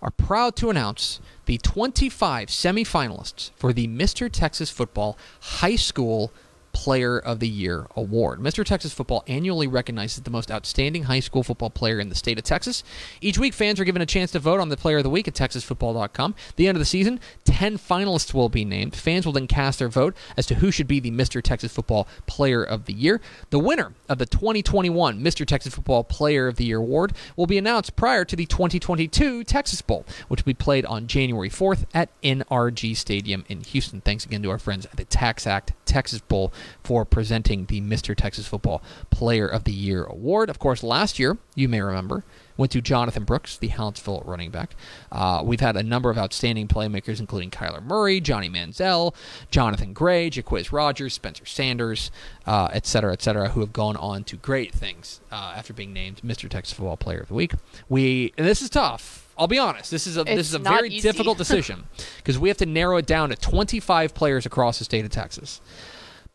are 0.03 0.11
proud 0.11 0.55
to 0.57 0.69
announce 0.69 1.19
the 1.47 1.57
25 1.57 2.49
semifinalists 2.49 3.49
for 3.55 3.73
the 3.73 3.87
Mr. 3.87 4.31
Texas 4.31 4.69
Football 4.69 5.17
High 5.39 5.77
School 5.77 6.31
Player 6.73 7.17
of 7.17 7.39
the 7.39 7.47
Year 7.47 7.87
award. 7.95 8.39
Mr. 8.39 8.65
Texas 8.65 8.93
Football 8.93 9.23
annually 9.27 9.67
recognizes 9.67 10.21
the 10.21 10.31
most 10.31 10.51
outstanding 10.51 11.03
high 11.03 11.21
school 11.21 11.43
football 11.43 11.69
player 11.69 11.99
in 11.99 12.09
the 12.09 12.15
state 12.15 12.37
of 12.37 12.43
Texas. 12.43 12.83
Each 13.21 13.37
week, 13.37 13.53
fans 13.53 13.79
are 13.79 13.85
given 13.85 14.01
a 14.01 14.05
chance 14.05 14.31
to 14.31 14.39
vote 14.39 14.59
on 14.59 14.69
the 14.69 14.77
Player 14.77 14.97
of 14.97 15.03
the 15.03 15.09
Week 15.09 15.27
at 15.27 15.33
TexasFootball.com. 15.33 16.35
At 16.49 16.55
the 16.55 16.67
end 16.67 16.75
of 16.75 16.79
the 16.79 16.85
season, 16.85 17.19
10 17.45 17.77
finalists 17.77 18.33
will 18.33 18.49
be 18.49 18.65
named. 18.65 18.95
Fans 18.95 19.25
will 19.25 19.33
then 19.33 19.47
cast 19.47 19.79
their 19.79 19.87
vote 19.87 20.15
as 20.35 20.45
to 20.47 20.55
who 20.55 20.71
should 20.71 20.87
be 20.87 20.99
the 20.99 21.11
Mr. 21.11 21.41
Texas 21.41 21.71
Football 21.71 22.07
Player 22.25 22.63
of 22.63 22.85
the 22.85 22.93
Year. 22.93 23.21
The 23.51 23.59
winner 23.59 23.93
of 24.09 24.17
the 24.17 24.25
2021 24.25 25.21
Mr. 25.21 25.45
Texas 25.45 25.75
Football 25.75 26.03
Player 26.03 26.47
of 26.47 26.57
the 26.57 26.65
Year 26.65 26.79
award 26.79 27.13
will 27.35 27.47
be 27.47 27.57
announced 27.57 27.95
prior 27.95 28.25
to 28.25 28.35
the 28.35 28.45
2022 28.45 29.43
Texas 29.43 29.81
Bowl, 29.81 30.05
which 30.27 30.41
will 30.41 30.49
be 30.49 30.53
played 30.53 30.85
on 30.85 31.07
January 31.07 31.49
4th 31.49 31.85
at 31.93 32.09
NRG 32.21 32.95
Stadium 32.97 33.45
in 33.47 33.61
Houston. 33.61 34.01
Thanks 34.01 34.25
again 34.25 34.41
to 34.43 34.49
our 34.49 34.59
friends 34.59 34.85
at 34.85 34.97
the 34.97 35.05
Tax 35.05 35.47
Act 35.47 35.73
Texas 35.85 36.21
Bowl 36.21 36.51
for 36.83 37.05
presenting 37.05 37.65
the 37.65 37.81
Mr. 37.81 38.15
Texas 38.15 38.47
Football 38.47 38.81
Player 39.09 39.47
of 39.47 39.63
the 39.63 39.73
Year 39.73 40.03
award. 40.03 40.49
Of 40.49 40.59
course, 40.59 40.83
last 40.83 41.19
year, 41.19 41.37
you 41.55 41.69
may 41.69 41.81
remember, 41.81 42.23
went 42.57 42.71
to 42.71 42.81
Jonathan 42.81 43.23
Brooks, 43.23 43.57
the 43.57 43.69
Hallettsville 43.69 44.25
running 44.25 44.51
back. 44.51 44.75
Uh, 45.11 45.41
we've 45.43 45.59
had 45.59 45.75
a 45.75 45.83
number 45.83 46.09
of 46.09 46.17
outstanding 46.17 46.67
playmakers, 46.67 47.19
including 47.19 47.51
Kyler 47.51 47.83
Murray, 47.83 48.19
Johnny 48.19 48.49
Manziel, 48.49 49.13
Jonathan 49.49 49.93
Gray, 49.93 50.29
Jacquizz 50.29 50.71
Rodgers, 50.71 51.13
Spencer 51.13 51.45
Sanders, 51.45 52.11
uh, 52.45 52.69
et 52.71 52.85
cetera, 52.85 53.13
et 53.13 53.21
cetera, 53.21 53.49
who 53.49 53.59
have 53.61 53.73
gone 53.73 53.97
on 53.97 54.23
to 54.25 54.35
great 54.35 54.73
things 54.73 55.21
uh, 55.31 55.53
after 55.55 55.73
being 55.73 55.93
named 55.93 56.21
Mr. 56.23 56.49
Texas 56.49 56.73
Football 56.73 56.97
Player 56.97 57.19
of 57.19 57.27
the 57.27 57.33
Week. 57.33 57.53
We 57.89 58.33
and 58.37 58.47
this 58.47 58.61
is 58.61 58.69
tough. 58.69 59.23
I'll 59.37 59.47
be 59.47 59.57
honest. 59.57 59.89
This 59.89 60.05
is 60.05 60.17
a 60.17 60.23
this 60.23 60.47
is 60.47 60.53
a 60.53 60.59
very 60.59 60.89
easy. 60.89 61.07
difficult 61.07 61.37
decision 61.37 61.85
because 62.17 62.37
we 62.37 62.49
have 62.49 62.57
to 62.57 62.65
narrow 62.65 62.97
it 62.97 63.05
down 63.05 63.29
to 63.29 63.35
25 63.35 64.13
players 64.13 64.45
across 64.45 64.79
the 64.79 64.85
state 64.85 65.05
of 65.05 65.11
Texas. 65.11 65.59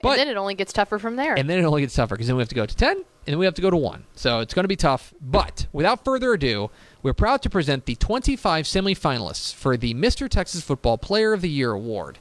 But 0.00 0.11
and 0.11 0.20
then 0.20 0.28
it 0.28 0.37
only 0.37 0.54
gets 0.54 0.72
tougher 0.72 0.98
from 0.98 1.16
there. 1.16 1.34
and 1.34 1.50
then 1.50 1.58
it 1.58 1.64
only 1.64 1.80
gets 1.80 1.94
tougher 1.94 2.14
because 2.14 2.28
then 2.28 2.37
we 2.37 2.40
have 2.40 2.48
to 2.48 2.54
go 2.54 2.66
to 2.66 2.76
10 2.76 2.96
and 2.98 3.04
then 3.26 3.38
we 3.38 3.44
have 3.44 3.54
to 3.54 3.62
go 3.62 3.70
to 3.70 3.76
1. 3.76 4.04
So 4.14 4.40
it's 4.40 4.54
going 4.54 4.64
to 4.64 4.68
be 4.68 4.76
tough. 4.76 5.12
But 5.20 5.66
without 5.72 6.04
further 6.04 6.32
ado, 6.34 6.70
we're 7.02 7.14
proud 7.14 7.42
to 7.42 7.50
present 7.50 7.84
the 7.87 7.96
25 7.96 8.64
semifinalists 8.64 9.52
for 9.52 9.76
the 9.76 9.94
Mr. 9.94 10.28
Texas 10.28 10.62
Football 10.62 10.98
Player 10.98 11.32
of 11.32 11.40
the 11.40 11.48
Year 11.50 11.72
award. 11.72 12.18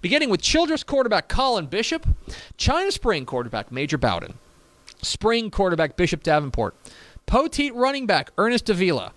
Beginning 0.00 0.30
with 0.30 0.42
Childress 0.42 0.82
quarterback 0.82 1.28
Colin 1.28 1.66
Bishop, 1.66 2.06
China 2.56 2.90
Spring 2.90 3.24
quarterback 3.24 3.70
Major 3.70 3.98
Bowden, 3.98 4.34
Spring 5.00 5.48
quarterback 5.48 5.96
Bishop 5.96 6.24
Davenport, 6.24 6.74
Poteet 7.26 7.72
running 7.72 8.06
back 8.06 8.32
Ernest 8.36 8.64
Davila, 8.64 9.12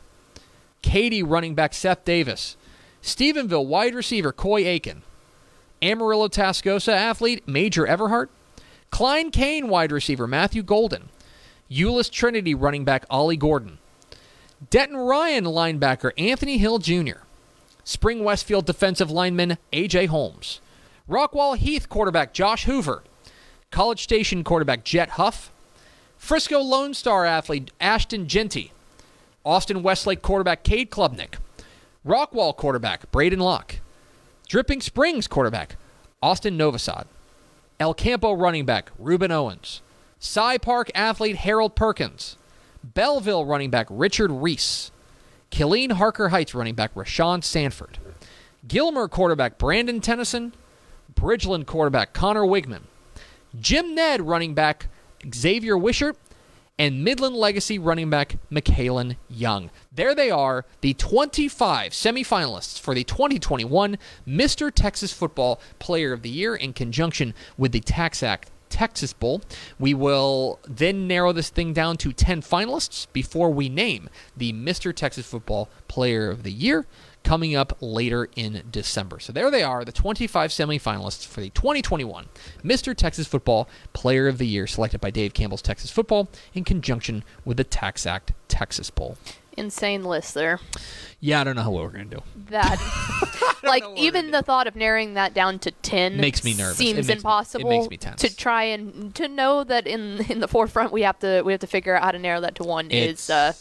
Katy 0.83 1.23
running 1.23 1.55
back 1.55 1.73
Seth 1.73 2.05
Davis, 2.05 2.55
Stephenville 3.01 3.65
wide 3.65 3.95
receiver 3.95 4.31
Coy 4.31 4.63
Eakin, 4.63 5.01
Amarillo 5.81 6.27
Tascosa 6.27 6.93
athlete 6.93 7.47
Major 7.47 7.85
Everhart, 7.85 8.29
Klein 8.91 9.31
Cain 9.31 9.67
wide 9.67 9.91
receiver 9.91 10.27
Matthew 10.27 10.63
Golden, 10.63 11.09
Euless 11.69 12.09
Trinity 12.09 12.53
running 12.53 12.85
back 12.85 13.05
Ollie 13.09 13.37
Gordon, 13.37 13.79
Denton 14.69 14.97
Ryan 14.97 15.45
linebacker 15.45 16.11
Anthony 16.17 16.57
Hill 16.57 16.79
Jr., 16.79 17.19
Spring 17.83 18.23
Westfield 18.23 18.65
defensive 18.65 19.11
lineman 19.11 19.57
A.J. 19.73 20.07
Holmes, 20.07 20.59
Rockwall 21.09 21.57
Heath 21.57 21.87
quarterback 21.87 22.33
Josh 22.33 22.65
Hoover, 22.65 23.03
College 23.69 24.01
Station 24.01 24.43
quarterback 24.43 24.83
Jet 24.83 25.11
Huff, 25.11 25.51
Frisco 26.17 26.59
Lone 26.59 26.93
Star 26.93 27.25
athlete 27.25 27.71
Ashton 27.79 28.27
Jeanty, 28.27 28.71
Austin 29.43 29.83
Westlake 29.83 30.21
quarterback 30.21 30.63
Cade 30.63 30.89
Klubnik, 30.89 31.35
Rockwall 32.05 32.55
quarterback 32.55 33.11
Braedyn 33.11 33.39
Locke, 33.39 33.81
Dripping 34.47 34.81
Springs 34.81 35.27
quarterback 35.27 35.75
Austin 36.21 36.57
Novosad, 36.57 37.05
El 37.79 37.93
Campo 37.93 38.33
running 38.33 38.65
back 38.65 38.91
Ruben 38.99 39.31
Owens, 39.31 39.81
Cy 40.19 40.57
Park 40.57 40.91
athlete 40.93 41.37
Harold 41.37 41.75
Perkins, 41.75 42.37
Bellville 42.83 43.45
running 43.45 43.71
back 43.71 43.87
Richard 43.89 44.31
Reese, 44.31 44.91
Killeen 45.51 45.93
Harker 45.93 46.29
Heights 46.29 46.53
running 46.53 46.75
back 46.75 46.93
Rashawn 46.93 47.43
Sanford, 47.43 47.97
Gilmer 48.67 49.07
quarterback 49.07 49.57
Brandon 49.57 49.99
Tennyson, 49.99 50.53
Bridgeland 51.13 51.65
quarterback 51.65 52.13
Conner 52.13 52.43
Weigman, 52.43 52.83
Jim 53.59 53.95
Ned 53.95 54.21
running 54.21 54.53
back 54.53 54.87
Xavier 55.33 55.77
Wishart, 55.77 56.17
and 56.77 57.03
Midland 57.03 57.35
Legacy 57.35 57.79
running 57.79 58.09
back 58.09 58.37
Michaelan 58.49 59.15
Young. 59.29 59.69
There 59.91 60.13
they 60.13 60.29
are, 60.29 60.65
the 60.81 60.93
25 60.93 61.93
semifinalists 61.93 62.79
for 62.79 62.93
the 62.93 63.03
2021 63.03 63.97
Mr. 64.27 64.71
Texas 64.73 65.13
Football 65.13 65.59
Player 65.79 66.11
of 66.11 66.21
the 66.21 66.29
Year 66.29 66.55
in 66.55 66.73
conjunction 66.73 67.33
with 67.57 67.71
the 67.71 67.79
Tax 67.79 68.21
Act 68.21 68.51
Texas 68.69 69.13
Bowl. 69.13 69.41
We 69.79 69.93
will 69.93 70.59
then 70.67 71.07
narrow 71.07 71.31
this 71.31 71.49
thing 71.49 71.71
down 71.71 71.97
to 71.97 72.11
10 72.11 72.41
finalists 72.41 73.07
before 73.13 73.49
we 73.49 73.69
name 73.69 74.09
the 74.35 74.51
Mr. 74.51 74.93
Texas 74.93 75.25
Football 75.25 75.69
Player 75.87 76.29
of 76.29 76.43
the 76.43 76.51
Year 76.51 76.85
coming 77.25 77.55
up 77.55 77.75
later 77.81 78.29
in 78.37 78.63
December. 78.71 79.19
So 79.19 79.33
there 79.33 79.51
they 79.51 79.63
are, 79.63 79.83
the 79.83 79.91
25 79.91 80.51
semifinalists 80.51 81.25
for 81.25 81.41
the 81.41 81.49
2021 81.49 82.27
Mr. 82.63 82.95
Texas 82.95 83.27
Football 83.27 83.67
Player 83.91 84.27
of 84.29 84.37
the 84.37 84.47
Year, 84.47 84.67
selected 84.67 85.01
by 85.01 85.09
Dave 85.09 85.33
Campbell's 85.33 85.61
Texas 85.61 85.91
Football 85.91 86.29
in 86.53 86.63
conjunction 86.63 87.23
with 87.43 87.57
the 87.57 87.63
Tax 87.65 88.05
Act 88.05 88.31
Texas 88.47 88.89
Bowl. 88.89 89.17
Insane 89.57 90.03
list 90.03 90.33
there. 90.33 90.59
Yeah, 91.21 91.39
I 91.41 91.43
don't 91.45 91.55
know 91.55 91.63
how 91.63 91.71
what 91.71 91.83
we're 91.85 91.91
gonna 91.91 92.05
do. 92.05 92.21
That, 92.49 92.77
like, 93.63 93.83
even 93.95 94.31
the 94.31 94.41
thought 94.41 94.67
of 94.67 94.75
narrowing 94.75 95.13
that 95.13 95.33
down 95.33 95.59
to 95.59 95.71
ten 95.71 96.17
Makes 96.17 96.43
me 96.43 96.53
nervous. 96.53 96.73
It 96.75 96.77
Seems 96.83 97.07
makes 97.07 97.23
me- 97.23 97.61
it 97.61 97.65
makes 97.65 97.89
me 97.89 97.97
tense. 97.97 98.21
to 98.21 98.35
try 98.35 98.63
and 98.63 99.15
to 99.15 99.27
know 99.29 99.63
that 99.63 99.87
in 99.87 100.19
in 100.29 100.41
the 100.41 100.47
forefront 100.49 100.91
we 100.91 101.03
have 101.03 101.17
to 101.19 101.41
we 101.43 101.53
have 101.53 101.61
to 101.61 101.67
figure 101.67 101.95
out 101.95 102.03
how 102.03 102.11
to 102.11 102.19
narrow 102.19 102.41
that 102.41 102.55
to 102.55 102.63
one. 102.63 102.91
It's 102.91 103.23
is 103.23 103.29
uh, 103.29 103.53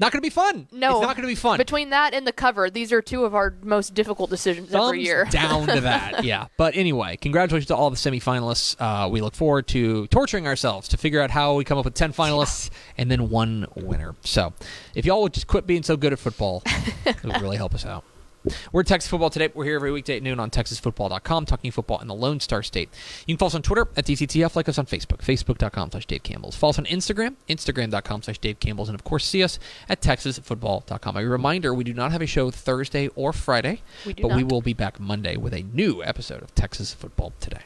not 0.00 0.12
gonna 0.12 0.22
be 0.22 0.30
fun. 0.30 0.68
no, 0.72 0.98
it's 0.98 1.06
not 1.06 1.16
gonna 1.16 1.28
be 1.28 1.34
fun. 1.34 1.58
Between 1.58 1.90
that 1.90 2.14
and 2.14 2.26
the 2.26 2.32
cover, 2.32 2.68
these 2.70 2.92
are 2.92 3.00
two 3.00 3.24
of 3.24 3.34
our 3.34 3.54
most 3.62 3.94
difficult 3.94 4.30
decisions 4.30 4.70
Thumbs 4.70 4.88
every 4.88 5.02
year. 5.02 5.24
down 5.30 5.66
to 5.68 5.80
that. 5.82 6.24
Yeah. 6.24 6.46
But 6.56 6.76
anyway, 6.76 7.16
congratulations 7.16 7.68
to 7.68 7.76
all 7.76 7.90
the 7.90 7.96
semifinalists. 7.96 8.76
Uh, 8.78 9.08
we 9.08 9.20
look 9.20 9.34
forward 9.34 9.66
to 9.68 10.06
torturing 10.08 10.46
ourselves 10.46 10.88
to 10.88 10.96
figure 10.96 11.20
out 11.20 11.30
how 11.30 11.54
we 11.54 11.64
come 11.64 11.76
up 11.78 11.84
with 11.84 11.94
10 11.94 12.12
finalists 12.12 12.70
and 12.96 13.10
then 13.10 13.28
one 13.30 13.66
winner. 13.76 14.14
So 14.22 14.52
if 14.94 15.04
y'all 15.04 15.22
would 15.22 15.34
just 15.34 15.46
quit 15.46 15.66
being 15.66 15.82
so 15.82 15.96
good 15.96 16.12
at 16.12 16.18
football, 16.18 16.62
it 17.04 17.22
would 17.22 17.40
really 17.40 17.56
help 17.56 17.74
us 17.74 17.84
out. 17.84 18.04
We're 18.72 18.82
Texas 18.82 19.08
Football 19.08 19.30
Today. 19.30 19.50
We're 19.54 19.64
here 19.64 19.76
every 19.76 19.90
weekday 19.90 20.18
at 20.18 20.22
noon 20.22 20.38
on 20.38 20.50
TexasFootball.com, 20.50 21.46
talking 21.46 21.70
football 21.70 22.00
in 22.00 22.08
the 22.08 22.14
Lone 22.14 22.40
Star 22.40 22.62
State. 22.62 22.90
You 23.26 23.34
can 23.34 23.38
follow 23.38 23.48
us 23.48 23.54
on 23.54 23.62
Twitter 23.62 23.88
at 23.96 24.04
DCTF, 24.04 24.54
like 24.54 24.68
us 24.68 24.78
on 24.78 24.84
Facebook, 24.84 25.18
Facebook.com 25.18 25.90
slash 25.90 26.06
Dave 26.06 26.22
Campbell's. 26.22 26.54
Follow 26.54 26.70
us 26.70 26.78
on 26.78 26.84
Instagram, 26.84 27.36
Instagram.com 27.48 28.22
slash 28.22 28.38
Dave 28.38 28.60
Campbell's, 28.60 28.88
and 28.88 28.94
of 28.94 29.04
course, 29.04 29.24
see 29.24 29.42
us 29.42 29.58
at 29.88 30.02
TexasFootball.com. 30.02 31.16
A 31.16 31.26
reminder, 31.26 31.72
we 31.72 31.84
do 31.84 31.94
not 31.94 32.12
have 32.12 32.20
a 32.20 32.26
show 32.26 32.50
Thursday 32.50 33.08
or 33.14 33.32
Friday, 33.32 33.80
We 34.04 34.12
but 34.12 34.34
we 34.34 34.44
will 34.44 34.60
be 34.60 34.74
back 34.74 35.00
Monday 35.00 35.36
with 35.36 35.54
a 35.54 35.62
new 35.62 36.02
episode 36.04 36.42
of 36.42 36.54
Texas 36.54 36.92
Football 36.92 37.32
Today. 37.40 37.62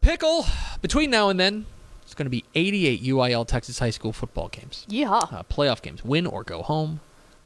Pickle, 0.00 0.46
between 0.80 1.10
now 1.10 1.28
and 1.28 1.38
then, 1.38 1.66
it's 2.02 2.14
going 2.14 2.26
to 2.26 2.30
be 2.30 2.44
88 2.54 3.02
UIL 3.04 3.46
Texas 3.46 3.78
high 3.78 3.90
school 3.90 4.12
football 4.12 4.48
games 4.48 4.84
yeah. 4.88 5.10
uh, 5.12 5.42
playoff 5.44 5.82
games, 5.82 6.02
win 6.04 6.26
or 6.26 6.42
go 6.42 6.62
home. 6.62 7.00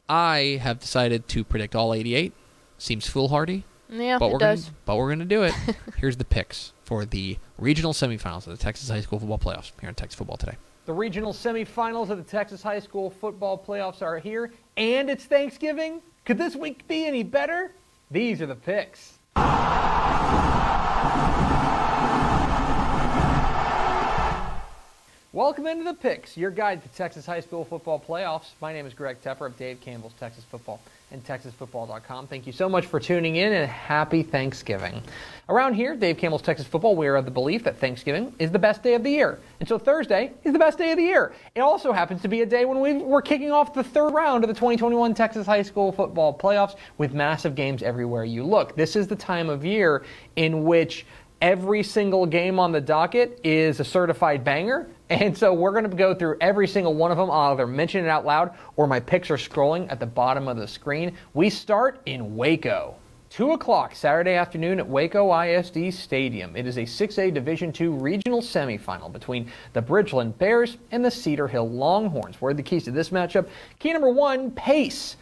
I 0.09 0.59
have 0.61 0.79
decided 0.79 1.27
to 1.29 1.43
predict 1.43 1.75
all 1.75 1.93
88. 1.93 2.33
Seems 2.77 3.07
foolhardy, 3.07 3.63
yeah, 3.89 4.19
but 4.19 4.27
it 4.27 4.33
we're 4.33 4.39
does. 4.39 4.65
gonna, 4.65 4.77
but 4.85 4.95
we're 4.97 5.07
going 5.07 5.19
to 5.19 5.25
do 5.25 5.43
it. 5.43 5.53
Here's 5.97 6.17
the 6.17 6.25
picks 6.25 6.73
for 6.83 7.05
the 7.05 7.37
regional 7.57 7.91
semifinals 7.93 8.45
of 8.47 8.57
the 8.57 8.63
Texas 8.63 8.89
High 8.89 9.01
School 9.01 9.19
Football 9.19 9.39
Playoffs 9.39 9.71
here 9.79 9.89
on 9.89 9.95
Texas 9.95 10.15
Football 10.15 10.37
Today. 10.37 10.57
The 10.85 10.93
regional 10.93 11.33
semifinals 11.33 12.09
of 12.09 12.17
the 12.17 12.23
Texas 12.23 12.63
High 12.63 12.79
School 12.79 13.09
football 13.09 13.57
playoffs 13.61 14.01
are 14.01 14.19
here, 14.19 14.53
and 14.77 15.09
it's 15.09 15.25
Thanksgiving. 15.25 16.01
Could 16.23 16.37
this 16.37 16.55
week 16.55 16.87
be 16.87 17.05
any 17.05 17.23
better? 17.23 17.73
These 18.09 18.41
are 18.41 18.45
the 18.45 18.55
picks. 18.55 19.15
Welcome 25.37 25.67
into 25.67 25.83
the 25.83 25.93
picks, 25.93 26.35
your 26.35 26.49
guide 26.49 26.81
to 26.81 26.89
Texas 26.89 27.23
high 27.23 27.41
school 27.41 27.63
football 27.63 28.03
playoffs. 28.03 28.53
My 28.59 28.73
name 28.73 28.87
is 28.87 28.95
Greg 28.95 29.17
Tepper 29.23 29.45
of 29.45 29.55
Dave 29.55 29.79
Campbell's 29.81 30.13
Texas 30.19 30.43
Football 30.45 30.81
and 31.11 31.23
TexasFootball.com. 31.23 32.25
Thank 32.25 32.47
you 32.47 32.51
so 32.51 32.67
much 32.67 32.87
for 32.87 32.99
tuning 32.99 33.35
in 33.35 33.53
and 33.53 33.69
happy 33.69 34.23
Thanksgiving. 34.23 34.99
Around 35.47 35.75
here, 35.75 35.95
Dave 35.95 36.17
Campbell's 36.17 36.41
Texas 36.41 36.65
Football, 36.65 36.95
we 36.95 37.05
are 37.05 37.15
of 37.15 37.25
the 37.25 37.29
belief 37.29 37.63
that 37.65 37.77
Thanksgiving 37.77 38.33
is 38.39 38.49
the 38.49 38.57
best 38.57 38.81
day 38.81 38.95
of 38.95 39.03
the 39.03 39.11
year. 39.11 39.37
And 39.59 39.69
so 39.69 39.77
Thursday 39.77 40.31
is 40.43 40.53
the 40.53 40.59
best 40.59 40.79
day 40.79 40.89
of 40.89 40.97
the 40.97 41.03
year. 41.03 41.33
It 41.53 41.59
also 41.59 41.91
happens 41.91 42.23
to 42.23 42.27
be 42.27 42.41
a 42.41 42.45
day 42.47 42.65
when 42.65 42.79
we, 42.79 42.93
we're 42.95 43.21
kicking 43.21 43.51
off 43.51 43.75
the 43.75 43.83
third 43.83 44.15
round 44.15 44.43
of 44.43 44.47
the 44.47 44.55
2021 44.55 45.13
Texas 45.13 45.45
High 45.45 45.61
School 45.61 45.91
Football 45.91 46.35
Playoffs 46.35 46.77
with 46.97 47.13
massive 47.13 47.53
games 47.53 47.83
everywhere 47.83 48.25
you 48.25 48.43
look. 48.43 48.75
This 48.75 48.95
is 48.95 49.05
the 49.07 49.15
time 49.15 49.51
of 49.51 49.63
year 49.63 50.03
in 50.35 50.63
which 50.63 51.05
every 51.43 51.83
single 51.83 52.25
game 52.25 52.59
on 52.59 52.71
the 52.71 52.81
docket 52.81 53.39
is 53.43 53.79
a 53.79 53.83
certified 53.83 54.43
banger. 54.43 54.87
And 55.09 55.37
so 55.37 55.53
we're 55.53 55.71
going 55.71 55.89
to 55.89 55.95
go 55.95 56.13
through 56.13 56.37
every 56.41 56.67
single 56.67 56.93
one 56.93 57.11
of 57.11 57.17
them. 57.17 57.31
I'll 57.31 57.53
either 57.53 57.65
mention 57.65 58.03
it 58.03 58.09
out 58.09 58.25
loud 58.25 58.53
or 58.75 58.87
my 58.87 58.99
picks 58.99 59.31
are 59.31 59.37
scrolling 59.37 59.89
at 59.89 59.99
the 59.99 60.05
bottom 60.05 60.47
of 60.47 60.57
the 60.57 60.67
screen. 60.67 61.15
We 61.33 61.49
start 61.49 62.01
in 62.05 62.35
Waco. 62.35 62.95
2 63.29 63.51
o'clock 63.51 63.93
Saturday 63.93 64.33
afternoon 64.33 64.79
at 64.79 64.87
Waco 64.87 65.33
ISD 65.33 65.93
Stadium. 65.93 66.55
It 66.55 66.65
is 66.65 66.77
a 66.77 66.83
6A 66.83 67.33
Division 67.33 67.73
II 67.79 67.87
regional 67.87 68.41
semifinal 68.41 69.11
between 69.11 69.51
the 69.73 69.81
Bridgeland 69.81 70.37
Bears 70.37 70.77
and 70.91 71.03
the 71.03 71.11
Cedar 71.11 71.47
Hill 71.47 71.69
Longhorns. 71.69 72.41
What 72.41 72.49
are 72.49 72.53
the 72.53 72.63
keys 72.63 72.85
to 72.85 72.91
this 72.91 73.09
matchup? 73.09 73.47
Key 73.79 73.93
number 73.93 74.09
one 74.09 74.51
pace. 74.51 75.17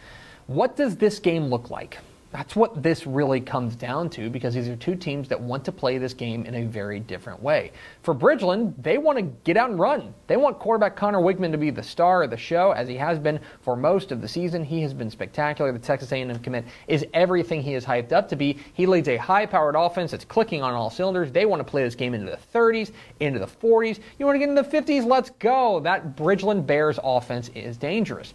What 0.46 0.76
does 0.76 0.96
this 0.96 1.18
game 1.18 1.46
look 1.46 1.70
like? 1.70 1.98
That's 2.36 2.54
what 2.54 2.82
this 2.82 3.06
really 3.06 3.40
comes 3.40 3.74
down 3.76 4.10
to 4.10 4.28
because 4.28 4.52
these 4.52 4.68
are 4.68 4.76
two 4.76 4.94
teams 4.94 5.26
that 5.28 5.40
want 5.40 5.64
to 5.64 5.72
play 5.72 5.96
this 5.96 6.12
game 6.12 6.44
in 6.44 6.54
a 6.56 6.64
very 6.64 7.00
different 7.00 7.42
way. 7.42 7.72
For 8.02 8.14
Bridgeland, 8.14 8.74
they 8.82 8.98
want 8.98 9.16
to 9.16 9.22
get 9.22 9.56
out 9.56 9.70
and 9.70 9.78
run. 9.78 10.12
They 10.26 10.36
want 10.36 10.58
quarterback 10.58 10.96
Conner 10.96 11.18
Weigman 11.18 11.50
to 11.52 11.56
be 11.56 11.70
the 11.70 11.82
star 11.82 12.24
of 12.24 12.28
the 12.28 12.36
show, 12.36 12.72
as 12.72 12.88
he 12.88 12.96
has 12.96 13.18
been 13.18 13.40
for 13.62 13.74
most 13.74 14.12
of 14.12 14.20
the 14.20 14.28
season. 14.28 14.62
He 14.64 14.82
has 14.82 14.92
been 14.92 15.10
spectacular. 15.10 15.72
The 15.72 15.78
Texas 15.78 16.12
A&M 16.12 16.38
commit 16.40 16.66
is 16.88 17.06
everything 17.14 17.62
he 17.62 17.72
is 17.72 17.86
hyped 17.86 18.12
up 18.12 18.28
to 18.28 18.36
be. 18.36 18.58
He 18.74 18.84
leads 18.84 19.08
a 19.08 19.16
high-powered 19.16 19.74
offense 19.74 20.10
that's 20.10 20.26
clicking 20.26 20.62
on 20.62 20.74
all 20.74 20.90
cylinders. 20.90 21.32
They 21.32 21.46
want 21.46 21.60
to 21.60 21.64
play 21.64 21.84
this 21.84 21.94
game 21.94 22.12
into 22.12 22.30
the 22.30 22.38
30s, 22.54 22.92
into 23.20 23.38
the 23.38 23.46
40s. 23.46 23.98
You 24.18 24.26
want 24.26 24.36
to 24.36 24.40
get 24.40 24.50
into 24.50 24.62
the 24.62 24.68
50s? 24.68 25.06
Let's 25.06 25.30
go. 25.38 25.80
That 25.80 26.16
Bridgeland 26.16 26.66
Bears 26.66 26.98
offense 27.02 27.48
is 27.54 27.78
dangerous. 27.78 28.34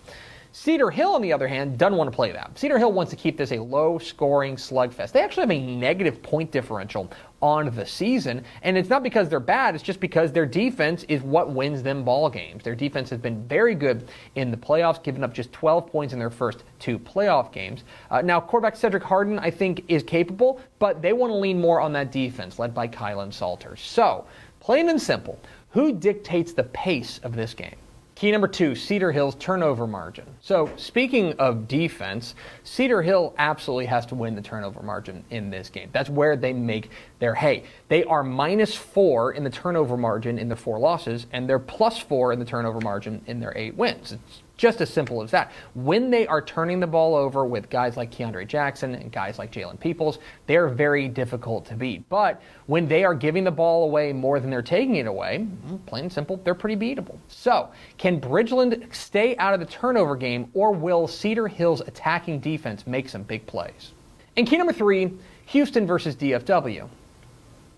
Cedar 0.53 0.89
Hill, 0.89 1.13
on 1.13 1.21
the 1.21 1.31
other 1.31 1.47
hand, 1.47 1.77
doesn't 1.77 1.97
want 1.97 2.11
to 2.11 2.15
play 2.15 2.33
that. 2.33 2.57
Cedar 2.59 2.77
Hill 2.77 2.91
wants 2.91 3.09
to 3.11 3.15
keep 3.15 3.37
this 3.37 3.53
a 3.53 3.59
low 3.59 3.97
scoring 3.97 4.57
slugfest. 4.57 5.13
They 5.13 5.21
actually 5.21 5.43
have 5.43 5.51
a 5.51 5.75
negative 5.77 6.21
point 6.21 6.51
differential 6.51 7.09
on 7.41 7.73
the 7.73 7.85
season, 7.85 8.43
and 8.61 8.77
it's 8.77 8.89
not 8.89 9.01
because 9.01 9.29
they're 9.29 9.39
bad, 9.39 9.75
it's 9.75 9.83
just 9.83 10.01
because 10.01 10.33
their 10.33 10.45
defense 10.45 11.05
is 11.07 11.21
what 11.21 11.51
wins 11.51 11.81
them 11.81 12.03
ball 12.03 12.29
games. 12.29 12.63
Their 12.63 12.75
defense 12.75 13.09
has 13.11 13.19
been 13.19 13.47
very 13.47 13.75
good 13.75 14.09
in 14.35 14.51
the 14.51 14.57
playoffs, 14.57 15.01
giving 15.01 15.23
up 15.23 15.33
just 15.33 15.53
12 15.53 15.87
points 15.87 16.11
in 16.11 16.19
their 16.19 16.29
first 16.29 16.65
two 16.79 16.99
playoff 16.99 17.53
games. 17.53 17.85
Uh, 18.09 18.21
now, 18.21 18.41
quarterback 18.41 18.75
Cedric 18.75 19.03
Harden, 19.03 19.39
I 19.39 19.51
think, 19.51 19.85
is 19.87 20.03
capable, 20.03 20.59
but 20.79 21.01
they 21.01 21.13
want 21.13 21.31
to 21.31 21.37
lean 21.37 21.61
more 21.61 21.79
on 21.79 21.93
that 21.93 22.11
defense, 22.11 22.59
led 22.59 22.75
by 22.75 22.89
Kylan 22.89 23.33
Salter. 23.33 23.77
So, 23.77 24.25
plain 24.59 24.89
and 24.89 25.01
simple, 25.01 25.39
who 25.69 25.93
dictates 25.93 26.51
the 26.51 26.63
pace 26.63 27.21
of 27.23 27.37
this 27.37 27.53
game? 27.53 27.75
Key 28.21 28.31
number 28.31 28.47
two, 28.47 28.75
Cedar 28.75 29.11
Hill's 29.11 29.33
turnover 29.33 29.87
margin. 29.87 30.27
So, 30.41 30.69
speaking 30.75 31.33
of 31.39 31.67
defense, 31.67 32.35
Cedar 32.63 33.01
Hill 33.01 33.33
absolutely 33.39 33.87
has 33.87 34.05
to 34.05 34.13
win 34.13 34.35
the 34.35 34.43
turnover 34.43 34.83
margin 34.83 35.23
in 35.31 35.49
this 35.49 35.69
game. 35.69 35.89
That's 35.91 36.07
where 36.07 36.35
they 36.35 36.53
make 36.53 36.91
their 37.17 37.33
hay. 37.33 37.63
They 37.87 38.03
are 38.03 38.21
minus 38.21 38.75
four 38.75 39.31
in 39.31 39.43
the 39.43 39.49
turnover 39.49 39.97
margin 39.97 40.37
in 40.37 40.49
the 40.49 40.55
four 40.55 40.77
losses, 40.77 41.25
and 41.31 41.49
they're 41.49 41.57
plus 41.57 41.97
four 41.97 42.31
in 42.31 42.37
the 42.37 42.45
turnover 42.45 42.79
margin 42.79 43.23
in 43.25 43.39
their 43.39 43.57
eight 43.57 43.75
wins. 43.75 44.11
It's 44.11 44.40
just 44.61 44.79
as 44.79 44.93
simple 44.93 45.23
as 45.23 45.31
that. 45.31 45.51
When 45.73 46.11
they 46.11 46.27
are 46.27 46.39
turning 46.39 46.79
the 46.79 46.85
ball 46.85 47.15
over 47.15 47.45
with 47.47 47.67
guys 47.71 47.97
like 47.97 48.11
Keandre 48.11 48.45
Jackson 48.45 48.93
and 48.93 49.11
guys 49.11 49.39
like 49.39 49.51
Jalen 49.51 49.79
Peoples, 49.79 50.19
they're 50.45 50.69
very 50.69 51.07
difficult 51.07 51.65
to 51.65 51.73
beat. 51.73 52.07
But 52.09 52.43
when 52.67 52.87
they 52.87 53.03
are 53.03 53.15
giving 53.15 53.43
the 53.43 53.49
ball 53.49 53.85
away 53.85 54.13
more 54.13 54.39
than 54.39 54.51
they're 54.51 54.61
taking 54.61 54.97
it 54.97 55.07
away, 55.07 55.47
mm, 55.65 55.83
plain 55.87 56.03
and 56.03 56.13
simple, 56.13 56.37
they're 56.43 56.53
pretty 56.53 56.75
beatable. 56.75 57.17
So, 57.27 57.71
can 57.97 58.21
Bridgeland 58.21 58.93
stay 58.93 59.35
out 59.37 59.55
of 59.55 59.59
the 59.59 59.65
turnover 59.65 60.15
game, 60.15 60.51
or 60.53 60.71
will 60.71 61.07
Cedar 61.07 61.47
Hill's 61.47 61.81
attacking 61.81 62.39
defense 62.39 62.85
make 62.85 63.09
some 63.09 63.23
big 63.23 63.47
plays? 63.47 63.93
And 64.37 64.45
key 64.45 64.57
number 64.57 64.73
three 64.73 65.11
Houston 65.47 65.87
versus 65.87 66.15
DFW. 66.15 66.87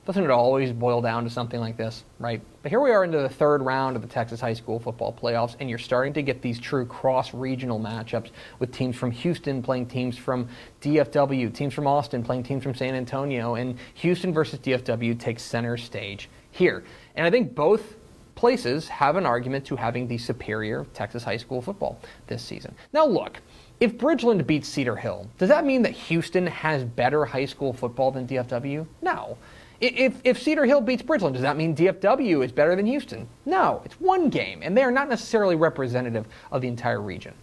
Doesn't 0.05 0.23
it 0.23 0.31
always 0.31 0.73
boil 0.73 1.01
down 1.01 1.23
to 1.23 1.29
something 1.29 1.61
like 1.61 1.77
this, 1.77 2.03
right? 2.19 2.41
But 2.61 2.69
here 2.69 2.81
we 2.81 2.91
are 2.91 3.05
into 3.05 3.19
the 3.19 3.29
third 3.29 3.61
round 3.61 3.95
of 3.95 4.01
the 4.01 4.07
Texas 4.07 4.41
high 4.41 4.53
school 4.53 4.77
football 4.77 5.13
playoffs, 5.13 5.55
and 5.61 5.69
you're 5.69 5.79
starting 5.79 6.11
to 6.13 6.21
get 6.21 6.41
these 6.41 6.59
true 6.59 6.85
cross 6.85 7.33
regional 7.33 7.79
matchups 7.79 8.31
with 8.59 8.73
teams 8.73 8.97
from 8.97 9.11
Houston 9.11 9.63
playing 9.63 9.85
teams 9.85 10.17
from 10.17 10.49
DFW, 10.81 11.53
teams 11.53 11.73
from 11.73 11.87
Austin 11.87 12.21
playing 12.21 12.43
teams 12.43 12.63
from 12.63 12.75
San 12.75 12.95
Antonio, 12.95 13.55
and 13.55 13.77
Houston 13.95 14.33
versus 14.33 14.59
DFW 14.59 15.17
takes 15.17 15.41
center 15.41 15.77
stage 15.77 16.29
here. 16.51 16.83
And 17.15 17.25
I 17.25 17.31
think 17.31 17.55
both 17.55 17.95
places 18.35 18.89
have 18.89 19.15
an 19.15 19.25
argument 19.25 19.63
to 19.67 19.77
having 19.77 20.05
the 20.05 20.17
superior 20.17 20.85
Texas 20.93 21.23
high 21.23 21.37
school 21.37 21.61
football 21.61 21.97
this 22.27 22.43
season. 22.43 22.75
Now, 22.91 23.05
look. 23.05 23.39
If 23.79 23.97
Bridgeland 23.97 24.45
beats 24.47 24.69
Cedar 24.69 24.95
Hill, 24.95 25.27
does 25.37 25.49
that 25.49 25.65
mean 25.65 25.81
that 25.81 25.91
Houston 25.91 26.47
has 26.47 26.85
better 26.85 27.25
high 27.25 27.43
school 27.45 27.73
football 27.73 28.11
than 28.11 28.25
DFW? 28.25 28.85
No. 29.01 29.37
If, 29.83 30.21
if 30.23 30.41
Cedar 30.41 30.63
Hill 30.63 30.79
beats 30.79 31.03
Bridgeland, 31.03 31.33
does 31.33 31.41
that 31.41 31.57
mean 31.57 31.75
DFW 31.75 32.45
is 32.45 32.53
better 32.53 32.73
than 32.73 32.85
Houston? 32.85 33.27
No, 33.45 33.81
it's 33.83 33.99
one 33.99 34.29
game, 34.29 34.61
and 34.63 34.77
they 34.77 34.81
are 34.81 34.91
not 34.91 35.09
necessarily 35.09 35.57
representative 35.57 36.25
of 36.53 36.61
the 36.61 36.69
entire 36.69 37.01
region. 37.01 37.33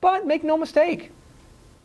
But 0.00 0.26
make 0.26 0.42
no 0.42 0.56
mistake, 0.56 1.12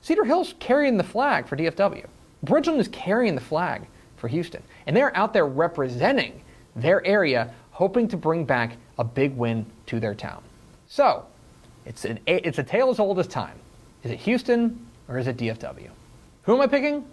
Cedar 0.02 0.26
Hill's 0.26 0.56
carrying 0.60 0.98
the 0.98 1.04
flag 1.04 1.48
for 1.48 1.56
DFW. 1.56 2.08
Bridgeland 2.44 2.80
is 2.80 2.88
carrying 2.88 3.36
the 3.36 3.42
flag 3.42 3.86
for 4.18 4.28
Houston, 4.28 4.64
and 4.88 4.98
they're 4.98 5.16
out 5.16 5.32
there 5.32 5.46
representing 5.46 6.42
their 6.76 7.06
area, 7.06 7.54
hoping 7.70 8.08
to 8.08 8.18
bring 8.18 8.46
back 8.46 8.78
a 8.98 9.04
big 9.04 9.38
win 9.38 9.64
to 9.86 10.00
their 10.00 10.16
town. 10.16 10.42
So, 10.88 11.24
it's, 11.86 12.04
an, 12.06 12.20
it's 12.26 12.58
a 12.58 12.64
tale 12.64 12.90
as 12.90 13.00
old 13.00 13.20
as 13.20 13.28
time. 13.28 13.60
Is 14.02 14.10
it 14.10 14.20
Houston 14.22 14.88
or 15.08 15.20
is 15.20 15.28
it 15.28 15.38
DFW? 15.38 15.90
Who 16.44 16.56
am 16.56 16.62
I 16.62 16.68
picking? 16.68 17.06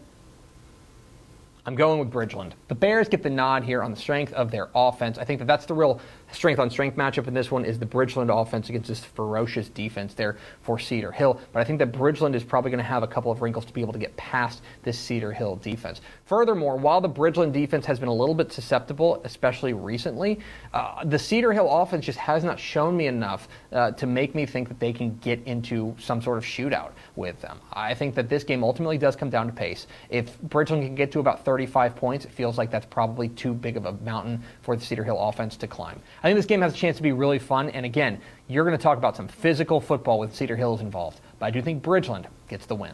I'm 1.67 1.75
going 1.75 1.99
with 1.99 2.11
Bridgeland. 2.11 2.53
The 2.69 2.75
Bears 2.75 3.09
get 3.09 3.23
the 3.23 3.31
nod 3.31 3.65
here 3.65 3.83
on 3.83 3.91
the 3.91 3.97
strength 3.97 4.33
of 4.33 4.51
their 4.51 4.71
offense. 4.75 5.19
I 5.19 5.25
think 5.25 5.39
that 5.41 5.47
that's 5.47 5.67
the 5.67 5.75
real 5.75 6.01
strength 6.33 6.59
on 6.59 6.71
strength 6.71 6.97
matchup 6.97 7.27
in 7.27 7.35
this 7.35 7.51
one 7.51 7.65
is 7.65 7.79
the 7.79 7.87
Bridgeland 7.87 8.31
offense 8.31 8.69
against 8.69 8.89
this 8.89 9.05
ferocious 9.05 9.69
defense 9.69 10.15
there 10.15 10.37
for 10.63 10.79
Cedar 10.79 11.13
Hill. 11.13 11.41
But 11.53 11.61
I 11.61 11.65
think 11.65 11.79
that 11.79 11.93
Bridgeland 11.93 12.35
is 12.35 12.45
probably 12.45 12.71
going 12.71 12.79
to 12.79 12.85
have 12.85 13.03
a 13.03 13.07
couple 13.07 13.31
of 13.31 13.43
wrinkles 13.43 13.65
to 13.67 13.73
be 13.73 13.81
able 13.81 13.93
to 13.93 13.99
get 13.99 14.17
past 14.17 14.63
this 14.83 14.99
Cedar 14.99 15.33
Hill 15.33 15.57
defense. 15.57 16.01
Furthermore, 16.27 16.77
while 16.77 17.01
the 17.01 17.09
Bridgeland 17.09 17.53
defense 17.53 17.87
has 17.87 17.99
been 17.99 18.09
a 18.09 18.15
little 18.15 18.35
bit 18.35 18.53
susceptible, 18.53 19.21
especially 19.25 19.73
recently, 19.73 20.41
uh, 20.73 21.05
the 21.05 21.19
Cedar 21.19 21.53
Hill 21.53 21.69
offense 21.71 22.05
just 22.05 22.19
has 22.19 22.45
not 22.45 22.59
shown 22.59 22.97
me 22.97 23.07
enough 23.07 23.49
uh, 23.73 23.91
to 23.93 24.07
make 24.07 24.35
me 24.35 24.47
think 24.47 24.69
that 24.69 24.79
they 24.81 24.93
can 24.93 25.17
get 25.19 25.43
into 25.45 25.95
some 25.99 26.23
sort 26.23 26.39
of 26.39 26.45
shootout 26.45 26.93
with 27.17 27.41
them. 27.41 27.61
I 27.73 27.95
think 27.95 28.15
that 28.15 28.29
this 28.29 28.45
game 28.45 28.63
ultimately 28.63 28.99
does 28.99 29.17
come 29.17 29.31
down 29.31 29.47
to 29.47 29.53
pace. 29.53 29.87
If 30.09 30.41
Bridgeland 30.43 30.85
can 30.85 30.95
get 30.95 31.13
to 31.13 31.21
about 31.21 31.45
35 31.45 31.97
points, 31.97 32.25
it 32.25 32.33
feels 32.33 32.59
like 32.59 32.71
that's 32.71 32.87
probably 32.87 33.29
too 33.31 33.53
big 33.55 33.77
of 33.77 33.87
a 33.87 33.93
mountain 33.93 34.43
for 34.63 34.77
the 34.77 34.85
Cedar 34.85 35.05
Hill 35.05 35.19
offense 35.19 35.57
to 35.59 35.67
climb. 35.67 36.01
I 36.23 36.29
think 36.29 36.37
this 36.37 36.47
game 36.47 36.61
has 36.61 36.75
a 36.75 36.77
chance 36.77 36.99
to 36.99 37.03
be 37.03 37.13
really 37.13 37.39
fun, 37.39 37.71
and 37.71 37.87
again, 37.87 38.21
you're 38.47 38.65
going 38.65 38.77
to 38.77 38.83
talk 38.83 38.99
about 38.99 39.17
some 39.17 39.27
physical 39.27 39.81
football 39.81 40.19
with 40.19 40.35
Cedar 40.35 40.57
Hills 40.57 40.83
involved, 40.83 41.21
but 41.39 41.47
I 41.47 41.51
do 41.51 41.63
think 41.63 41.83
Bridgeland 41.83 42.27
gets 42.49 42.67
the 42.67 42.75
win. 42.75 42.93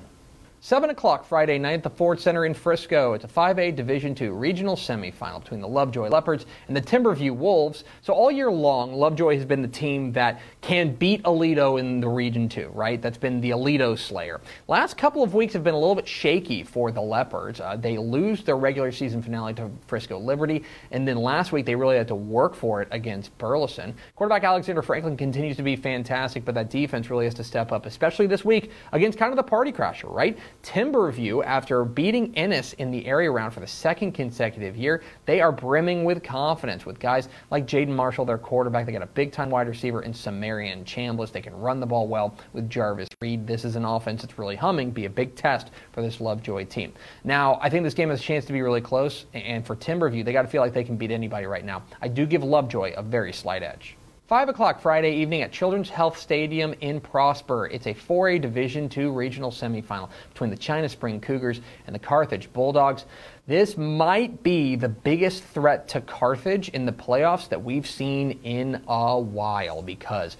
7 0.66 0.90
o'clock 0.90 1.24
Friday 1.24 1.60
night 1.60 1.74
at 1.74 1.82
the 1.84 1.90
Ford 1.90 2.18
Center 2.18 2.44
in 2.44 2.52
Frisco. 2.52 3.12
It's 3.12 3.24
a 3.24 3.28
5A 3.28 3.76
Division 3.76 4.16
II 4.20 4.30
regional 4.30 4.74
semifinal 4.74 5.40
between 5.40 5.60
the 5.60 5.68
Lovejoy 5.68 6.08
Leopards 6.08 6.44
and 6.66 6.76
the 6.76 6.80
Timberview 6.80 7.30
Wolves. 7.36 7.84
So 8.02 8.12
all 8.12 8.32
year 8.32 8.50
long, 8.50 8.92
Lovejoy 8.92 9.36
has 9.36 9.44
been 9.44 9.62
the 9.62 9.68
team 9.68 10.10
that 10.14 10.40
can 10.62 10.92
beat 10.96 11.22
Aledo 11.22 11.78
in 11.78 12.00
the 12.00 12.08
Region 12.08 12.48
2, 12.48 12.70
right? 12.74 13.00
That's 13.00 13.16
been 13.16 13.40
the 13.40 13.50
Aledo 13.50 13.96
Slayer. 13.96 14.40
Last 14.66 14.98
couple 14.98 15.22
of 15.22 15.34
weeks 15.34 15.52
have 15.52 15.62
been 15.62 15.74
a 15.74 15.78
little 15.78 15.94
bit 15.94 16.08
shaky 16.08 16.64
for 16.64 16.90
the 16.90 17.00
Leopards. 17.00 17.60
Uh, 17.60 17.76
they 17.76 17.96
lose 17.96 18.42
their 18.42 18.56
regular 18.56 18.90
season 18.90 19.22
finale 19.22 19.54
to 19.54 19.70
Frisco 19.86 20.18
Liberty, 20.18 20.64
and 20.90 21.06
then 21.06 21.16
last 21.16 21.52
week 21.52 21.64
they 21.64 21.76
really 21.76 21.96
had 21.96 22.08
to 22.08 22.16
work 22.16 22.56
for 22.56 22.82
it 22.82 22.88
against 22.90 23.38
Burleson. 23.38 23.94
Quarterback 24.16 24.42
Alexander 24.42 24.82
Franklin 24.82 25.16
continues 25.16 25.56
to 25.58 25.62
be 25.62 25.76
fantastic, 25.76 26.44
but 26.44 26.56
that 26.56 26.70
defense 26.70 27.08
really 27.08 27.26
has 27.26 27.34
to 27.34 27.44
step 27.44 27.70
up, 27.70 27.86
especially 27.86 28.26
this 28.26 28.44
week 28.44 28.72
against 28.90 29.16
kind 29.16 29.30
of 29.30 29.36
the 29.36 29.44
party 29.44 29.70
crasher, 29.70 30.12
right? 30.12 30.36
Timberview, 30.62 31.44
after 31.44 31.84
beating 31.84 32.36
Ennis 32.36 32.72
in 32.74 32.90
the 32.90 33.06
area 33.06 33.30
round 33.30 33.54
for 33.54 33.60
the 33.60 33.66
second 33.66 34.12
consecutive 34.12 34.76
year, 34.76 35.02
they 35.24 35.40
are 35.40 35.52
brimming 35.52 36.04
with 36.04 36.22
confidence 36.22 36.84
with 36.84 36.98
guys 36.98 37.28
like 37.50 37.66
Jaden 37.66 37.88
Marshall, 37.88 38.24
their 38.24 38.38
quarterback. 38.38 38.86
They 38.86 38.92
got 38.92 39.02
a 39.02 39.06
big 39.06 39.32
time 39.32 39.50
wide 39.50 39.68
receiver 39.68 40.02
in 40.02 40.12
Samarian 40.12 40.84
Chambliss. 40.84 41.32
They 41.32 41.40
can 41.40 41.54
run 41.54 41.80
the 41.80 41.86
ball 41.86 42.08
well 42.08 42.36
with 42.52 42.68
Jarvis 42.68 43.08
Reed. 43.20 43.46
This 43.46 43.64
is 43.64 43.76
an 43.76 43.84
offense 43.84 44.22
that's 44.22 44.38
really 44.38 44.56
humming, 44.56 44.90
be 44.90 45.04
a 45.04 45.10
big 45.10 45.34
test 45.34 45.70
for 45.92 46.02
this 46.02 46.20
Lovejoy 46.20 46.64
team. 46.64 46.92
Now, 47.24 47.58
I 47.62 47.70
think 47.70 47.84
this 47.84 47.94
game 47.94 48.10
has 48.10 48.20
a 48.20 48.22
chance 48.22 48.44
to 48.46 48.52
be 48.52 48.62
really 48.62 48.80
close, 48.80 49.26
and 49.34 49.66
for 49.66 49.76
Timberview, 49.76 50.24
they 50.24 50.32
got 50.32 50.42
to 50.42 50.48
feel 50.48 50.62
like 50.62 50.72
they 50.72 50.84
can 50.84 50.96
beat 50.96 51.10
anybody 51.10 51.46
right 51.46 51.64
now. 51.64 51.82
I 52.00 52.08
do 52.08 52.26
give 52.26 52.42
Lovejoy 52.42 52.94
a 52.96 53.02
very 53.02 53.32
slight 53.32 53.62
edge. 53.62 53.96
5 54.26 54.48
o'clock 54.48 54.80
Friday 54.80 55.12
evening 55.18 55.42
at 55.42 55.52
Children's 55.52 55.88
Health 55.88 56.18
Stadium 56.18 56.74
in 56.80 57.00
Prosper. 57.00 57.66
It's 57.66 57.86
a 57.86 57.94
4A 57.94 58.40
Division 58.40 58.90
II 58.94 59.06
regional 59.06 59.52
semifinal 59.52 60.08
between 60.32 60.50
the 60.50 60.56
China 60.56 60.88
Spring 60.88 61.20
Cougars 61.20 61.60
and 61.86 61.94
the 61.94 62.00
Carthage 62.00 62.52
Bulldogs. 62.52 63.04
This 63.46 63.76
might 63.76 64.42
be 64.42 64.74
the 64.74 64.88
biggest 64.88 65.44
threat 65.44 65.86
to 65.90 66.00
Carthage 66.00 66.70
in 66.70 66.86
the 66.86 66.92
playoffs 66.92 67.48
that 67.50 67.62
we've 67.62 67.86
seen 67.86 68.40
in 68.42 68.82
a 68.88 69.16
while 69.16 69.80
because, 69.80 70.36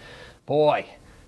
boy, 0.46 0.84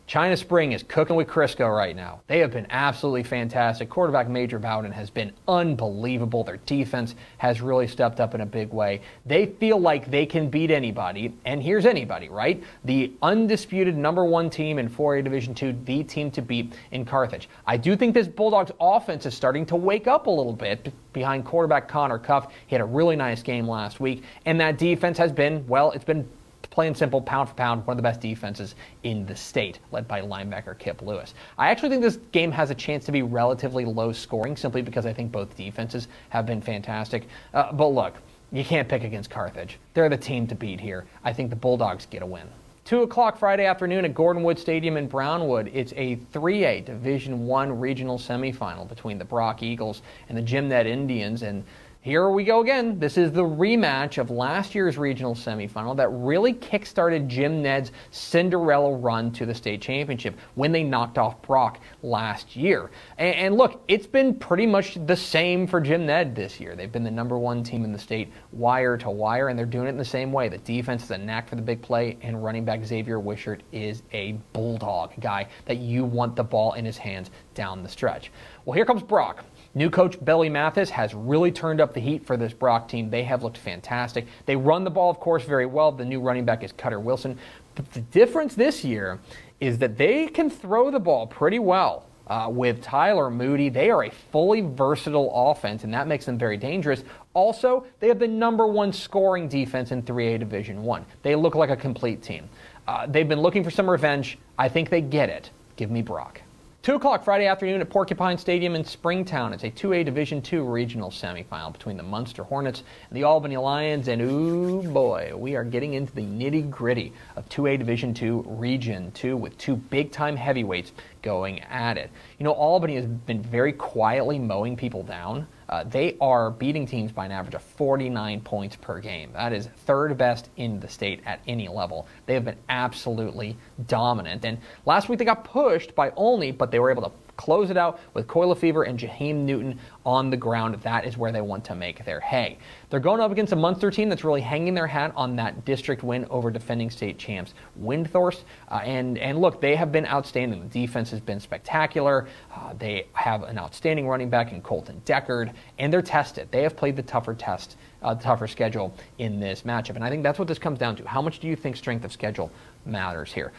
China 0.08 0.38
Spring 0.38 0.72
is 0.72 0.82
cooking 0.82 1.16
with 1.16 1.28
Crisco 1.28 1.68
right 1.68 1.94
now. 1.94 2.22
They 2.28 2.38
have 2.38 2.50
been 2.50 2.66
absolutely 2.70 3.24
fantastic. 3.24 3.90
Quarterback 3.90 4.26
Major 4.26 4.58
Bowden 4.58 4.90
has 4.90 5.10
been 5.10 5.34
unbelievable. 5.46 6.42
Their 6.42 6.56
defense 6.64 7.14
has 7.36 7.60
really 7.60 7.86
stepped 7.86 8.18
up 8.18 8.34
in 8.34 8.40
a 8.40 8.46
big 8.46 8.72
way. 8.72 9.02
They 9.26 9.44
feel 9.44 9.78
like 9.78 10.10
they 10.10 10.24
can 10.24 10.48
beat 10.48 10.70
anybody, 10.70 11.34
and 11.44 11.62
here's 11.62 11.84
anybody, 11.84 12.30
right? 12.30 12.64
The 12.86 13.12
undisputed 13.20 13.98
number 13.98 14.24
one 14.24 14.48
team 14.48 14.78
in 14.78 14.88
4A 14.88 15.22
Division 15.22 15.54
II, 15.60 15.76
the 15.84 16.02
team 16.04 16.30
to 16.30 16.40
beat 16.40 16.72
in 16.90 17.04
Carthage. 17.04 17.50
I 17.66 17.76
do 17.76 17.94
think 17.94 18.14
this 18.14 18.28
Bulldogs 18.28 18.72
offense 18.80 19.26
is 19.26 19.34
starting 19.34 19.66
to 19.66 19.76
wake 19.76 20.06
up 20.06 20.26
a 20.26 20.30
little 20.30 20.54
bit 20.54 20.90
behind 21.12 21.44
quarterback 21.44 21.86
Connor 21.86 22.18
Cuff. 22.18 22.50
He 22.66 22.74
had 22.74 22.80
a 22.80 22.86
really 22.86 23.16
nice 23.16 23.42
game 23.42 23.68
last 23.68 24.00
week, 24.00 24.24
and 24.46 24.58
that 24.58 24.78
defense 24.78 25.18
has 25.18 25.32
been, 25.32 25.66
well, 25.66 25.90
it's 25.90 26.04
been 26.04 26.26
plain 26.70 26.94
simple, 26.94 27.20
pound 27.20 27.48
for 27.48 27.54
pound, 27.54 27.86
one 27.86 27.94
of 27.94 27.96
the 27.96 28.02
best 28.02 28.20
defenses 28.20 28.74
in 29.02 29.26
the 29.26 29.34
state, 29.34 29.78
led 29.92 30.06
by 30.06 30.20
linebacker 30.20 30.78
Kip 30.78 31.02
Lewis. 31.02 31.34
I 31.56 31.70
actually 31.70 31.88
think 31.88 32.02
this 32.02 32.18
game 32.32 32.52
has 32.52 32.70
a 32.70 32.74
chance 32.74 33.04
to 33.06 33.12
be 33.12 33.22
relatively 33.22 33.84
low 33.84 34.12
scoring 34.12 34.56
simply 34.56 34.82
because 34.82 35.06
I 35.06 35.12
think 35.12 35.32
both 35.32 35.56
defenses 35.56 36.08
have 36.28 36.46
been 36.46 36.60
fantastic. 36.60 37.28
Uh, 37.54 37.72
but 37.72 37.88
look, 37.88 38.14
you 38.52 38.64
can't 38.64 38.88
pick 38.88 39.04
against 39.04 39.30
Carthage. 39.30 39.78
They're 39.94 40.08
the 40.08 40.16
team 40.16 40.46
to 40.46 40.54
beat 40.54 40.80
here. 40.80 41.06
I 41.24 41.32
think 41.32 41.50
the 41.50 41.56
Bulldogs 41.56 42.06
get 42.06 42.22
a 42.22 42.26
win. 42.26 42.48
2 42.88 43.02
o'clock 43.02 43.36
Friday 43.36 43.66
afternoon 43.66 44.06
at 44.06 44.14
gordon 44.14 44.42
wood 44.42 44.58
Stadium 44.58 44.96
in 44.96 45.06
Brownwood. 45.08 45.70
It's 45.74 45.92
a 45.94 46.16
3A 46.32 46.86
Division 46.86 47.46
One 47.46 47.78
regional 47.78 48.18
semifinal 48.18 48.88
between 48.88 49.18
the 49.18 49.26
Brock 49.26 49.62
Eagles 49.62 50.00
and 50.30 50.38
the 50.38 50.40
Jim 50.40 50.68
Ned 50.68 50.86
Indians. 50.86 51.42
And 51.42 51.64
here 52.08 52.30
we 52.30 52.42
go 52.42 52.60
again. 52.60 52.98
This 52.98 53.18
is 53.18 53.32
the 53.32 53.44
rematch 53.44 54.16
of 54.16 54.30
last 54.30 54.74
year's 54.74 54.96
regional 54.96 55.34
semifinal 55.34 55.94
that 55.98 56.08
really 56.08 56.54
kickstarted 56.54 57.26
Jim 57.26 57.60
Ned's 57.60 57.92
Cinderella 58.12 58.96
run 58.96 59.30
to 59.32 59.44
the 59.44 59.54
state 59.54 59.82
championship 59.82 60.34
when 60.54 60.72
they 60.72 60.82
knocked 60.82 61.18
off 61.18 61.42
Brock 61.42 61.80
last 62.02 62.56
year. 62.56 62.90
And, 63.18 63.34
and, 63.34 63.56
look, 63.58 63.82
it's 63.88 64.06
been 64.06 64.34
pretty 64.34 64.64
much 64.64 64.96
the 65.04 65.16
same 65.16 65.66
for 65.66 65.82
Jim 65.82 66.06
Ned 66.06 66.34
this 66.34 66.58
year. 66.58 66.74
They've 66.74 66.90
been 66.90 67.04
the 67.04 67.10
number 67.10 67.36
one 67.36 67.62
team 67.62 67.84
in 67.84 67.92
the 67.92 67.98
state 67.98 68.32
wire 68.52 68.96
to 68.96 69.10
wire, 69.10 69.48
and 69.48 69.58
they're 69.58 69.66
doing 69.66 69.86
it 69.86 69.90
in 69.90 69.98
the 69.98 70.04
same 70.04 70.32
way. 70.32 70.48
The 70.48 70.56
defense 70.56 71.04
is 71.04 71.10
a 71.10 71.18
knack 71.18 71.46
for 71.46 71.56
the 71.56 71.62
big 71.62 71.82
play, 71.82 72.16
and 72.22 72.42
running 72.42 72.64
back 72.64 72.86
Xavier 72.86 73.20
Wishart 73.20 73.62
is 73.70 74.02
a 74.14 74.32
bulldog 74.54 75.12
guy 75.20 75.46
that 75.66 75.76
you 75.76 76.06
want 76.06 76.36
the 76.36 76.44
ball 76.44 76.72
in 76.72 76.86
his 76.86 76.96
hands 76.96 77.30
down 77.52 77.82
the 77.82 77.88
stretch. 77.90 78.32
Well, 78.64 78.74
here 78.74 78.86
comes 78.86 79.02
Brock. 79.02 79.44
New 79.74 79.90
coach 79.90 80.22
Billy 80.24 80.48
Mathis 80.48 80.90
has 80.90 81.14
really 81.14 81.52
turned 81.52 81.80
up 81.80 81.92
the 81.92 82.00
heat 82.00 82.26
for 82.26 82.36
this 82.36 82.52
Brock 82.52 82.88
team. 82.88 83.10
They 83.10 83.22
have 83.24 83.42
looked 83.42 83.58
fantastic. 83.58 84.26
They 84.46 84.56
run 84.56 84.84
the 84.84 84.90
ball, 84.90 85.10
of 85.10 85.20
course, 85.20 85.44
very 85.44 85.66
well. 85.66 85.92
The 85.92 86.04
new 86.04 86.20
running 86.20 86.44
back 86.44 86.64
is 86.64 86.72
Cutter 86.72 87.00
Wilson. 87.00 87.38
But 87.74 87.92
the 87.92 88.00
difference 88.00 88.54
this 88.54 88.82
year 88.82 89.20
is 89.60 89.78
that 89.78 89.96
they 89.96 90.26
can 90.26 90.50
throw 90.50 90.90
the 90.90 91.00
ball 91.00 91.26
pretty 91.26 91.58
well. 91.58 92.06
Uh, 92.26 92.46
with 92.50 92.82
Tyler 92.82 93.30
Moody, 93.30 93.70
they 93.70 93.88
are 93.88 94.04
a 94.04 94.10
fully 94.10 94.60
versatile 94.60 95.30
offense, 95.32 95.84
and 95.84 95.94
that 95.94 96.06
makes 96.06 96.26
them 96.26 96.36
very 96.36 96.58
dangerous. 96.58 97.02
Also, 97.32 97.86
they 98.00 98.08
have 98.08 98.18
the 98.18 98.28
number 98.28 98.66
one 98.66 98.92
scoring 98.92 99.48
defense 99.48 99.92
in 99.92 100.02
3A 100.02 100.38
Division 100.38 100.82
One. 100.82 101.06
They 101.22 101.34
look 101.34 101.54
like 101.54 101.70
a 101.70 101.76
complete 101.76 102.22
team. 102.22 102.48
Uh, 102.86 103.06
they've 103.06 103.28
been 103.28 103.40
looking 103.40 103.64
for 103.64 103.70
some 103.70 103.88
revenge. 103.88 104.38
I 104.58 104.68
think 104.68 104.90
they 104.90 105.00
get 105.00 105.30
it. 105.30 105.50
Give 105.76 105.90
me 105.90 106.02
Brock. 106.02 106.42
2 106.82 106.94
o'clock 106.94 107.24
Friday 107.24 107.46
afternoon 107.46 107.80
at 107.80 107.90
Porcupine 107.90 108.38
Stadium 108.38 108.76
in 108.76 108.84
Springtown. 108.84 109.52
It's 109.52 109.64
a 109.64 109.70
2A 109.70 110.04
Division 110.04 110.40
II 110.50 110.60
regional 110.60 111.10
semifinal 111.10 111.72
between 111.72 111.96
the 111.96 112.04
Muenster 112.04 112.46
Hornets 112.46 112.84
and 113.10 113.16
the 113.16 113.24
Albany 113.24 113.56
Lions. 113.56 114.06
And 114.06 114.22
ooh 114.22 114.82
boy, 114.84 115.32
we 115.34 115.56
are 115.56 115.64
getting 115.64 115.94
into 115.94 116.14
the 116.14 116.22
nitty 116.22 116.70
gritty 116.70 117.12
of 117.34 117.48
2A 117.48 117.78
Division 117.78 118.16
II 118.16 118.42
Region 118.46 119.10
2 119.10 119.36
with 119.36 119.58
two 119.58 119.74
big 119.74 120.12
time 120.12 120.36
heavyweights 120.36 120.92
going 121.20 121.60
at 121.62 121.98
it. 121.98 122.10
You 122.38 122.44
know, 122.44 122.52
Albany 122.52 122.94
has 122.94 123.06
been 123.06 123.42
very 123.42 123.72
quietly 123.72 124.38
mowing 124.38 124.76
people 124.76 125.02
down. 125.02 125.48
Uh, 125.68 125.84
they 125.84 126.16
are 126.20 126.50
beating 126.50 126.86
teams 126.86 127.12
by 127.12 127.26
an 127.26 127.32
average 127.32 127.54
of 127.54 127.62
49 127.62 128.40
points 128.40 128.76
per 128.76 129.00
game. 129.00 129.32
That 129.34 129.52
is 129.52 129.66
third 129.84 130.16
best 130.16 130.48
in 130.56 130.80
the 130.80 130.88
state 130.88 131.20
at 131.26 131.40
any 131.46 131.68
level. 131.68 132.06
They 132.26 132.34
have 132.34 132.44
been 132.44 132.56
absolutely 132.68 133.56
dominant. 133.86 134.44
And 134.44 134.58
last 134.86 135.08
week 135.08 135.18
they 135.18 135.24
got 135.24 135.44
pushed 135.44 135.94
by 135.94 136.12
only, 136.16 136.52
but 136.52 136.70
they 136.70 136.78
were 136.78 136.90
able 136.90 137.02
to 137.02 137.12
close 137.38 137.70
it 137.70 137.78
out 137.78 138.00
with 138.12 138.26
Coil 138.26 138.54
Fever 138.54 138.82
and 138.82 138.98
Jaheim 138.98 139.36
Newton 139.46 139.78
on 140.04 140.28
the 140.28 140.36
ground. 140.36 140.74
That 140.82 141.06
is 141.06 141.16
where 141.16 141.32
they 141.32 141.40
want 141.40 141.64
to 141.66 141.74
make 141.74 142.04
their 142.04 142.20
hay. 142.20 142.58
They're 142.90 143.00
going 143.00 143.20
up 143.20 143.30
against 143.30 143.52
a 143.52 143.56
Muenster 143.56 143.94
team 143.94 144.10
that's 144.10 144.24
really 144.24 144.40
hanging 144.42 144.74
their 144.74 144.86
hat 144.86 145.12
on 145.16 145.36
that 145.36 145.64
district 145.64 146.02
win 146.02 146.26
over 146.28 146.50
defending 146.50 146.90
state 146.90 147.16
champs 147.16 147.54
Windthorst. 147.80 148.42
Uh, 148.70 148.80
and, 148.84 149.16
and 149.18 149.40
look, 149.40 149.60
they 149.60 149.76
have 149.76 149.92
been 149.92 150.06
outstanding. 150.06 150.68
The 150.68 150.86
defense 150.86 151.10
has 151.12 151.20
been 151.20 151.40
spectacular. 151.40 152.26
Uh, 152.54 152.74
they 152.78 153.06
have 153.12 153.44
an 153.44 153.56
outstanding 153.56 154.08
running 154.08 154.28
back 154.28 154.52
in 154.52 154.60
Colton 154.60 155.00
Deckard, 155.06 155.54
and 155.78 155.92
they're 155.92 156.02
tested. 156.02 156.48
They 156.50 156.64
have 156.64 156.76
played 156.76 156.96
the 156.96 157.02
tougher 157.02 157.34
test 157.34 157.76
uh, 158.02 158.14
tougher 158.14 158.46
schedule 158.46 158.94
in 159.18 159.40
this 159.40 159.62
matchup. 159.62 159.96
And 159.96 160.04
I 160.04 160.10
think 160.10 160.22
that's 160.22 160.38
what 160.38 160.48
this 160.48 160.58
comes 160.58 160.78
down 160.78 160.96
to. 160.96 161.08
How 161.08 161.22
much 161.22 161.40
do 161.40 161.48
you 161.48 161.56
think 161.56 161.76
strength 161.76 162.04
of 162.04 162.12
schedule 162.12 162.50
matters 162.84 163.32
here? 163.32 163.52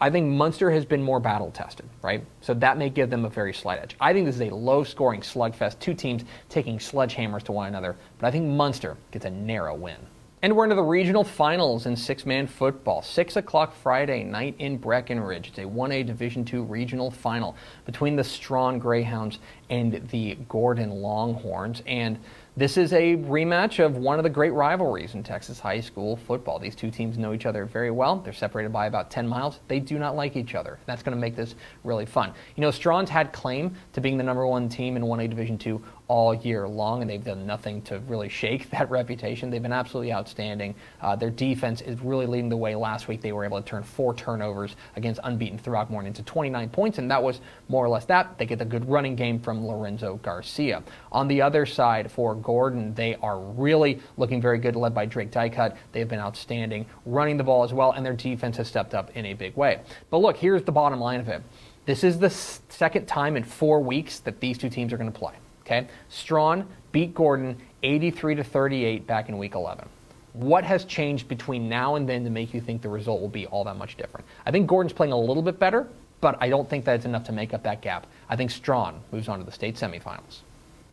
I 0.00 0.10
think 0.10 0.26
Muenster 0.26 0.72
has 0.72 0.84
been 0.84 1.02
more 1.02 1.20
battle 1.20 1.50
tested, 1.50 1.86
right? 2.02 2.24
So 2.40 2.54
that 2.54 2.78
may 2.78 2.88
give 2.90 3.10
them 3.10 3.24
a 3.24 3.28
very 3.28 3.52
slight 3.52 3.80
edge. 3.80 3.96
I 4.00 4.12
think 4.12 4.26
this 4.26 4.36
is 4.36 4.42
a 4.42 4.54
low 4.54 4.84
scoring 4.84 5.20
slugfest, 5.20 5.78
two 5.78 5.94
teams 5.94 6.24
taking 6.48 6.78
sledgehammers 6.78 7.42
to 7.44 7.52
one 7.52 7.68
another, 7.68 7.96
but 8.18 8.26
I 8.26 8.30
think 8.30 8.46
Muenster 8.46 8.96
gets 9.10 9.24
a 9.24 9.30
narrow 9.30 9.74
win. 9.74 9.98
And 10.42 10.54
we're 10.54 10.64
into 10.64 10.76
the 10.76 10.82
regional 10.82 11.24
finals 11.24 11.86
in 11.86 11.96
six 11.96 12.26
man 12.26 12.46
football. 12.46 13.02
6 13.02 13.36
o'clock 13.36 13.74
Friday 13.74 14.22
night 14.22 14.54
in 14.58 14.76
Breckenridge. 14.76 15.48
It's 15.48 15.58
a 15.58 15.62
1A 15.62 16.06
Division 16.06 16.46
II 16.46 16.60
regional 16.60 17.10
final 17.10 17.56
between 17.86 18.16
the 18.16 18.22
Strawn 18.22 18.78
Greyhounds 18.78 19.38
and 19.70 20.06
the 20.10 20.36
Gordon 20.48 20.90
Longhorns. 20.90 21.82
And 21.86 22.18
This 22.58 22.78
is 22.78 22.94
a 22.94 23.16
rematch 23.16 23.84
of 23.84 23.98
one 23.98 24.18
of 24.18 24.22
the 24.22 24.30
great 24.30 24.54
rivalries 24.54 25.12
in 25.12 25.22
Texas 25.22 25.60
high 25.60 25.78
school 25.78 26.16
football. 26.16 26.58
These 26.58 26.74
two 26.74 26.90
teams 26.90 27.18
know 27.18 27.34
each 27.34 27.44
other 27.44 27.66
very 27.66 27.90
well. 27.90 28.16
They're 28.16 28.32
separated 28.32 28.72
by 28.72 28.86
about 28.86 29.10
10 29.10 29.28
miles. 29.28 29.60
They 29.68 29.78
do 29.78 29.98
not 29.98 30.16
like 30.16 30.36
each 30.36 30.54
other. 30.54 30.78
That's 30.86 31.02
going 31.02 31.14
to 31.14 31.20
make 31.20 31.36
this 31.36 31.54
really 31.84 32.06
fun. 32.06 32.32
You 32.54 32.62
know, 32.62 32.70
Strawn's 32.70 33.10
had 33.10 33.30
claim 33.34 33.76
to 33.92 34.00
being 34.00 34.16
the 34.16 34.24
number 34.24 34.46
one 34.46 34.70
team 34.70 34.96
in 34.96 35.02
1A 35.02 35.28
Division 35.28 35.60
II 35.66 35.80
all 36.08 36.34
year 36.34 36.68
long, 36.68 37.02
and 37.02 37.10
they've 37.10 37.24
done 37.24 37.46
nothing 37.46 37.82
to 37.82 37.98
really 38.00 38.28
shake 38.28 38.70
that 38.70 38.90
reputation. 38.90 39.50
They've 39.50 39.62
been 39.62 39.72
absolutely 39.72 40.12
outstanding. 40.12 40.74
Uh, 41.00 41.16
their 41.16 41.30
defense 41.30 41.80
is 41.80 42.00
really 42.00 42.26
leading 42.26 42.48
the 42.48 42.56
way. 42.56 42.74
Last 42.74 43.08
week, 43.08 43.20
they 43.20 43.32
were 43.32 43.44
able 43.44 43.60
to 43.60 43.66
turn 43.66 43.82
four 43.82 44.14
turnovers 44.14 44.76
against 44.96 45.20
unbeaten 45.24 45.58
Throckmorton 45.58 46.06
into 46.06 46.22
29 46.22 46.68
points, 46.70 46.98
and 46.98 47.10
that 47.10 47.22
was 47.22 47.40
more 47.68 47.84
or 47.84 47.88
less 47.88 48.04
that. 48.06 48.38
They 48.38 48.46
get 48.46 48.60
a 48.60 48.64
good 48.64 48.88
running 48.88 49.16
game 49.16 49.40
from 49.40 49.66
Lorenzo 49.66 50.16
Garcia. 50.22 50.82
On 51.12 51.28
the 51.28 51.42
other 51.42 51.66
side, 51.66 52.10
for 52.10 52.34
Gordon, 52.34 52.94
they 52.94 53.16
are 53.16 53.40
really 53.40 54.00
looking 54.16 54.40
very 54.40 54.58
good, 54.58 54.76
led 54.76 54.94
by 54.94 55.06
Drake 55.06 55.30
Dykut. 55.30 55.76
They've 55.92 56.08
been 56.08 56.20
outstanding, 56.20 56.86
running 57.04 57.36
the 57.36 57.44
ball 57.44 57.64
as 57.64 57.72
well, 57.72 57.92
and 57.92 58.04
their 58.04 58.14
defense 58.14 58.56
has 58.58 58.68
stepped 58.68 58.94
up 58.94 59.16
in 59.16 59.26
a 59.26 59.34
big 59.34 59.56
way. 59.56 59.80
But 60.10 60.18
look, 60.18 60.36
here's 60.36 60.62
the 60.62 60.72
bottom 60.72 61.00
line 61.00 61.20
of 61.20 61.28
it. 61.28 61.42
This 61.86 62.02
is 62.02 62.18
the 62.18 62.30
second 62.30 63.06
time 63.06 63.36
in 63.36 63.44
four 63.44 63.80
weeks 63.80 64.18
that 64.20 64.40
these 64.40 64.58
two 64.58 64.68
teams 64.68 64.92
are 64.92 64.96
going 64.96 65.10
to 65.10 65.16
play. 65.16 65.34
Okay, 65.66 65.88
Strawn 66.08 66.64
beat 66.92 67.12
Gordon 67.12 67.56
83 67.82 68.36
to 68.36 68.44
38 68.44 69.04
back 69.04 69.28
in 69.28 69.36
Week 69.36 69.56
11. 69.56 69.88
What 70.34 70.62
has 70.62 70.84
changed 70.84 71.26
between 71.26 71.68
now 71.68 71.96
and 71.96 72.08
then 72.08 72.22
to 72.22 72.30
make 72.30 72.54
you 72.54 72.60
think 72.60 72.82
the 72.82 72.88
result 72.88 73.20
will 73.20 73.28
be 73.28 73.46
all 73.46 73.64
that 73.64 73.76
much 73.76 73.96
different? 73.96 74.24
I 74.44 74.52
think 74.52 74.68
Gordon's 74.68 74.92
playing 74.92 75.12
a 75.12 75.18
little 75.18 75.42
bit 75.42 75.58
better, 75.58 75.88
but 76.20 76.36
I 76.40 76.50
don't 76.50 76.70
think 76.70 76.84
that's 76.84 77.04
enough 77.04 77.24
to 77.24 77.32
make 77.32 77.52
up 77.52 77.64
that 77.64 77.82
gap. 77.82 78.06
I 78.28 78.36
think 78.36 78.52
Strawn 78.52 79.00
moves 79.10 79.28
on 79.28 79.40
to 79.40 79.44
the 79.44 79.50
state 79.50 79.74
semifinals. 79.74 80.42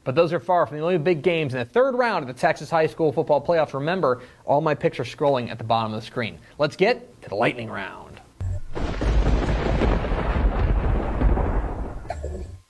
But 0.05 0.15
those 0.15 0.33
are 0.33 0.39
far 0.39 0.65
from 0.65 0.77
the 0.77 0.83
only 0.83 0.97
big 0.97 1.21
games 1.21 1.53
in 1.53 1.59
the 1.59 1.65
third 1.65 1.93
round 1.93 2.27
of 2.27 2.35
the 2.35 2.39
Texas 2.39 2.71
High 2.71 2.87
School 2.87 3.11
Football 3.11 3.45
Playoffs. 3.45 3.73
Remember, 3.75 4.21
all 4.45 4.59
my 4.59 4.73
picks 4.73 4.99
are 4.99 5.03
scrolling 5.03 5.51
at 5.51 5.59
the 5.59 5.63
bottom 5.63 5.93
of 5.93 6.01
the 6.01 6.05
screen. 6.05 6.39
Let's 6.57 6.75
get 6.75 7.21
to 7.21 7.29
the 7.29 7.35
lightning 7.35 7.69
round. 7.69 8.02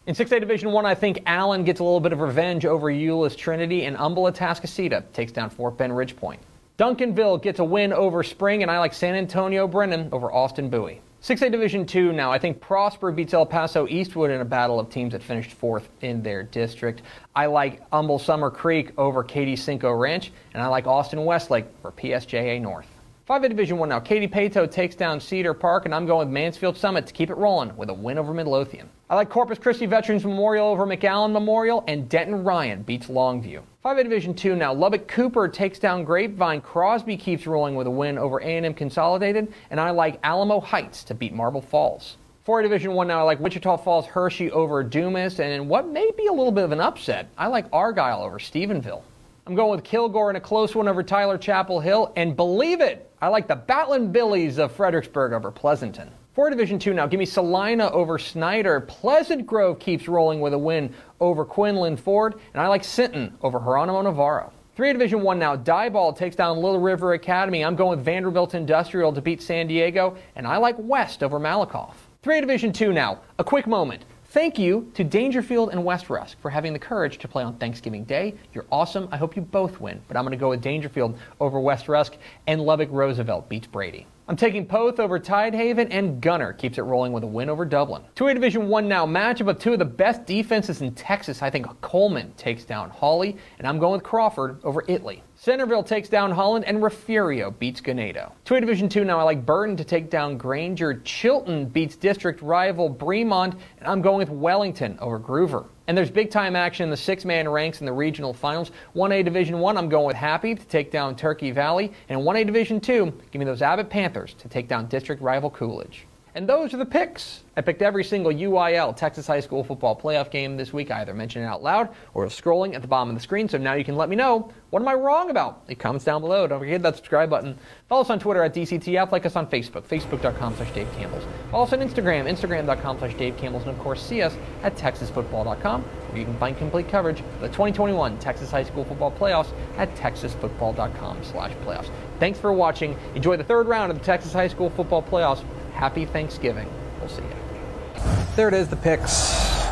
In 0.05 0.13
6A 0.13 0.41
Division 0.41 0.73
1, 0.73 0.85
I 0.85 0.95
think 0.95 1.21
Allen 1.25 1.63
gets 1.63 1.79
a 1.79 1.83
little 1.83 2.01
bit 2.01 2.11
of 2.11 2.19
revenge 2.19 2.65
over 2.65 2.87
Euless 2.87 3.37
Trinity, 3.37 3.85
and 3.85 3.95
Humble 3.95 4.23
Atascocita 4.23 5.01
takes 5.13 5.31
down 5.31 5.49
Fort 5.49 5.77
Bend 5.77 5.93
Ridgepoint. 5.93 6.39
Duncanville 6.77 7.41
gets 7.41 7.59
a 7.59 7.63
win 7.63 7.93
over 7.93 8.21
Spring, 8.21 8.63
and 8.63 8.69
I 8.69 8.79
like 8.79 8.93
San 8.93 9.15
Antonio 9.15 9.65
Brennan 9.65 10.09
over 10.11 10.29
Austin 10.29 10.69
Bowie. 10.69 10.99
6A 11.21 11.49
Division 11.49 11.85
2 11.85 12.11
now. 12.11 12.33
I 12.33 12.37
think 12.37 12.59
Prosper 12.59 13.13
beats 13.13 13.33
El 13.33 13.45
Paso 13.45 13.87
Eastwood 13.87 14.29
in 14.29 14.41
a 14.41 14.45
battle 14.45 14.77
of 14.77 14.89
teams 14.89 15.13
that 15.13 15.23
finished 15.23 15.53
fourth 15.53 15.87
in 16.01 16.21
their 16.21 16.43
district. 16.43 17.03
I 17.33 17.45
like 17.45 17.81
Humble 17.89 18.19
Summer 18.19 18.51
Creek 18.51 18.91
over 18.97 19.23
Katy 19.23 19.55
Cinco 19.55 19.93
Ranch, 19.93 20.33
and 20.53 20.61
I 20.61 20.67
like 20.67 20.85
Austin 20.85 21.23
Westlake 21.23 21.67
for 21.81 21.93
PSJA 21.93 22.59
North. 22.59 22.92
5A 23.33 23.49
Division 23.49 23.79
1 23.79 23.89
now. 23.89 23.99
Katy 23.99 24.27
Paetow 24.27 24.69
takes 24.69 24.93
down 24.93 25.19
Cedar 25.19 25.55
Park, 25.55 25.85
and 25.85 25.95
I'm 25.95 26.05
going 26.05 26.27
with 26.27 26.31
Mansfield 26.31 26.77
Summit 26.77 27.07
to 27.07 27.13
keep 27.13 27.31
it 27.31 27.35
rolling 27.35 27.75
with 27.75 27.89
a 27.89 27.93
win 27.93 28.19
over 28.19 28.31
Midlothian. 28.31 28.87
I 29.09 29.15
like 29.15 29.31
Corpus 29.31 29.57
Christi 29.57 29.87
Veterans 29.87 30.23
Memorial 30.23 30.67
over 30.67 30.85
McAllen 30.85 31.31
Memorial, 31.31 31.83
and 31.87 32.07
Denton 32.07 32.43
Ryan 32.43 32.83
beats 32.83 33.07
Longview. 33.07 33.63
5A 33.83 34.03
Division 34.03 34.35
2 34.35 34.55
now. 34.55 34.71
Lubbock 34.71 35.07
Cooper 35.07 35.47
takes 35.47 35.79
down 35.79 36.03
Grapevine. 36.03 36.61
Crosby 36.61 37.17
keeps 37.17 37.47
rolling 37.47 37.73
with 37.73 37.87
a 37.87 37.89
win 37.89 38.19
over 38.19 38.37
A&M 38.37 38.75
Consolidated, 38.75 39.51
and 39.71 39.79
I 39.79 39.89
like 39.89 40.19
Alamo 40.21 40.59
Heights 40.59 41.03
to 41.05 41.15
beat 41.15 41.33
Marble 41.33 41.63
Falls. 41.63 42.17
4A 42.45 42.61
Division 42.61 42.93
1 42.93 43.07
now, 43.07 43.21
I 43.21 43.23
like 43.23 43.39
Wichita 43.39 43.77
Falls 43.77 44.05
Hirschi 44.05 44.51
over 44.51 44.83
Dumas, 44.83 45.39
and 45.39 45.67
what 45.67 45.87
may 45.87 46.11
be 46.15 46.27
a 46.27 46.31
little 46.31 46.51
bit 46.51 46.65
of 46.65 46.71
an 46.71 46.81
upset, 46.81 47.29
I 47.35 47.47
like 47.47 47.65
Argyle 47.73 48.21
over 48.21 48.37
Stephenville. 48.37 49.01
I'm 49.45 49.55
going 49.55 49.71
with 49.71 49.83
Kilgore 49.83 50.29
in 50.29 50.37
a 50.37 50.39
close 50.39 50.73
one 50.73 50.87
over 50.87 51.03
Tyler 51.03 51.37
Chapel 51.37 51.81
Hill. 51.81 52.13
And 52.15 52.33
believe 52.33 52.79
it, 52.79 53.11
I 53.23 53.29
like 53.29 53.47
the 53.47 53.55
Battling 53.55 54.11
Billies 54.11 54.57
of 54.57 54.73
Fredericksburg 54.73 55.31
over 55.31 55.49
Pleasanton. 55.49 56.11
For 56.33 56.49
Division 56.49 56.77
2 56.77 56.93
now, 56.93 57.07
give 57.07 57.19
me 57.19 57.25
Celina 57.25 57.89
over 57.91 58.19
Snyder. 58.19 58.81
Pleasant 58.81 59.45
Grove 59.45 59.79
keeps 59.79 60.09
rolling 60.09 60.41
with 60.41 60.51
a 60.51 60.57
win 60.57 60.93
over 61.21 61.45
Quinlan 61.45 61.95
Ford. 61.95 62.35
And 62.53 62.61
I 62.61 62.67
like 62.67 62.83
Sinton 62.83 63.33
over 63.41 63.59
Geronimo 63.59 64.01
Navarro. 64.01 64.51
3 64.75 64.91
Division 64.91 65.21
1 65.21 65.39
now, 65.39 65.55
Diboll 65.55 66.13
takes 66.17 66.35
down 66.35 66.57
Little 66.57 66.81
River 66.81 67.13
Academy. 67.13 67.63
I'm 67.63 67.77
going 67.77 67.97
with 67.97 68.03
Vanderbilt 68.03 68.55
Industrial 68.55 69.13
to 69.13 69.21
beat 69.21 69.41
San 69.41 69.67
Diego. 69.67 70.17
And 70.35 70.45
I 70.45 70.57
like 70.57 70.75
West 70.77 71.23
over 71.23 71.39
Malakoff. 71.39 71.93
3 72.23 72.41
Division 72.41 72.73
2 72.73 72.91
now, 72.91 73.21
a 73.39 73.43
quick 73.45 73.67
moment. 73.67 74.03
Thank 74.33 74.57
you 74.57 74.89
to 74.95 75.05
Daingerfield 75.05 75.69
and 75.69 75.85
West 75.85 76.09
Rusk 76.09 76.39
for 76.41 76.49
having 76.49 76.73
the 76.73 76.79
courage 76.79 77.19
to 77.19 77.27
play 77.27 77.43
on 77.43 77.55
Thanksgiving 77.57 78.03
Day. 78.03 78.33
You're 78.51 78.65
awesome. 78.71 79.07
I 79.11 79.17
hope 79.17 79.35
you 79.35 79.43
both 79.43 79.79
win, 79.79 80.01
but 80.07 80.17
I'm 80.17 80.23
going 80.23 80.31
to 80.31 80.37
go 80.37 80.49
with 80.49 80.63
Daingerfield 80.63 81.19
over 81.39 81.59
West 81.59 81.87
Rusk, 81.87 82.15
and 82.47 82.59
Lubbock 82.59 82.89
Roosevelt 82.91 83.47
beats 83.47 83.67
Brady. 83.67 84.07
I'm 84.25 84.37
taking 84.37 84.65
Poth 84.65 85.01
over 85.01 85.19
Tidehaven, 85.19 85.89
and 85.91 86.21
Gunter 86.21 86.53
keeps 86.53 86.77
it 86.77 86.83
rolling 86.83 87.11
with 87.11 87.25
a 87.25 87.27
win 87.27 87.49
over 87.49 87.65
Dublin. 87.65 88.03
2A 88.15 88.35
Division 88.35 88.69
1 88.69 88.87
now 88.87 89.05
matchup 89.05 89.49
of 89.49 89.59
two 89.59 89.73
of 89.73 89.79
the 89.79 89.85
best 89.85 90.25
defenses 90.25 90.81
in 90.81 90.95
Texas. 90.95 91.41
I 91.41 91.49
think 91.49 91.67
Coleman 91.81 92.31
takes 92.37 92.63
down 92.63 92.89
Hawley, 92.89 93.35
and 93.57 93.67
I'm 93.67 93.79
going 93.79 93.93
with 93.93 94.03
Crawford 94.03 94.61
over 94.63 94.85
Italy. 94.87 95.23
Centerville 95.35 95.83
takes 95.83 96.07
down 96.07 96.31
Holland, 96.31 96.63
and 96.63 96.81
Refugio 96.81 97.51
beats 97.51 97.81
Ganado. 97.81 98.31
2A 98.45 98.61
Division 98.61 98.87
2 98.87 99.03
now, 99.03 99.19
I 99.19 99.23
like 99.23 99.45
Burton 99.45 99.75
to 99.75 99.83
take 99.83 100.09
down 100.09 100.37
Granger. 100.37 101.01
Chilton 101.03 101.65
beats 101.65 101.97
district 101.97 102.41
rival 102.41 102.89
Bremond, 102.89 103.57
and 103.79 103.87
I'm 103.89 104.01
going 104.01 104.19
with 104.19 104.29
Wellington 104.29 104.97
over 105.01 105.19
Gruver. 105.19 105.67
And 105.87 105.97
there's 105.97 106.09
big 106.09 106.31
time 106.31 106.55
action 106.55 106.85
in 106.85 106.89
the 106.89 106.97
six 106.97 107.25
man 107.25 107.47
ranks 107.49 107.81
in 107.81 107.85
the 107.85 107.91
regional 107.91 108.33
finals. 108.33 108.71
1A 108.95 109.25
Division 109.25 109.59
1, 109.59 109.77
I'm 109.77 109.89
going 109.89 110.05
with 110.05 110.15
Happy 110.15 110.55
to 110.55 110.65
take 110.65 110.91
down 110.91 111.15
Turkey 111.15 111.51
Valley. 111.51 111.91
And 112.07 112.21
1A 112.21 112.45
Division 112.45 112.79
2, 112.79 113.13
give 113.31 113.39
me 113.39 113.45
those 113.45 113.61
Abbott 113.61 113.89
Panthers 113.89 114.33
to 114.35 114.47
take 114.47 114.69
down 114.69 114.87
district 114.87 115.21
rival 115.21 115.49
Coolidge. 115.49 116.05
And 116.35 116.49
those 116.49 116.73
are 116.73 116.77
the 116.77 116.85
picks. 116.85 117.41
I 117.55 117.61
picked 117.61 117.83
every 117.83 118.03
single 118.03 118.31
UIL 118.31 118.95
Texas 118.95 119.27
High 119.27 119.39
School 119.39 119.63
football 119.63 119.95
playoff 119.95 120.31
game 120.31 120.57
this 120.57 120.73
week. 120.73 120.89
I 120.89 121.01
either 121.01 121.13
mentioned 121.13 121.45
it 121.45 121.47
out 121.47 121.61
loud 121.61 121.89
or 122.15 122.25
scrolling 122.25 122.73
at 122.73 122.81
the 122.81 122.87
bottom 122.87 123.09
of 123.09 123.15
the 123.15 123.21
screen. 123.21 123.47
So 123.47 123.59
now 123.59 123.73
you 123.73 123.83
can 123.83 123.95
let 123.95 124.09
me 124.09 124.15
know 124.15 124.51
what 124.71 124.81
am 124.81 124.87
I 124.87 124.95
wrong 124.95 125.29
about. 125.29 125.67
Leave 125.69 125.77
comments 125.77 126.03
down 126.03 126.21
below. 126.21 126.47
Don't 126.47 126.57
forget 126.57 126.81
that 126.81 126.95
subscribe 126.95 127.29
button. 127.29 127.55
Follow 127.87 128.01
us 128.01 128.09
on 128.09 128.19
Twitter 128.19 128.41
at 128.41 128.55
DCTF. 128.55 129.11
Like 129.11 129.27
us 129.27 129.35
on 129.35 129.45
Facebook, 129.45 129.83
facebook.com 129.83 130.55
slash 130.55 130.73
Dave 130.73 130.91
Campbell's. 130.93 131.23
Follow 131.51 131.65
us 131.65 131.73
on 131.73 131.79
Instagram, 131.79 132.27
instagram.com 132.27 132.97
slash 132.97 133.13
Dave 133.13 133.37
Campbell's. 133.37 133.63
And 133.67 133.71
of 133.71 133.79
course, 133.79 134.01
see 134.01 134.23
us 134.23 134.35
at 134.63 134.75
texasfootball.com 134.75 135.83
where 135.83 136.17
you 136.17 136.25
can 136.25 136.37
find 136.37 136.57
complete 136.57 136.87
coverage 136.87 137.19
of 137.19 137.41
the 137.41 137.47
2021 137.49 138.17
Texas 138.17 138.49
High 138.49 138.63
School 138.63 138.85
football 138.85 139.11
playoffs 139.11 139.53
at 139.77 139.95
texasfootball.com 139.95 141.23
slash 141.23 141.51
playoffs. 141.65 141.91
Thanks 142.19 142.39
for 142.39 142.51
watching. 142.53 142.97
Enjoy 143.15 143.37
the 143.37 143.43
third 143.43 143.67
round 143.67 143.91
of 143.91 143.99
the 143.99 144.03
Texas 144.03 144.33
High 144.33 144.47
School 144.47 144.69
football 144.71 145.03
playoffs. 145.03 145.43
Happy 145.73 146.05
Thanksgiving. 146.05 146.69
We'll 146.99 147.09
see 147.09 147.21
you. 147.21 148.03
There 148.35 148.47
it 148.47 148.53
is, 148.53 148.67
the 148.67 148.75
picks. 148.75 149.31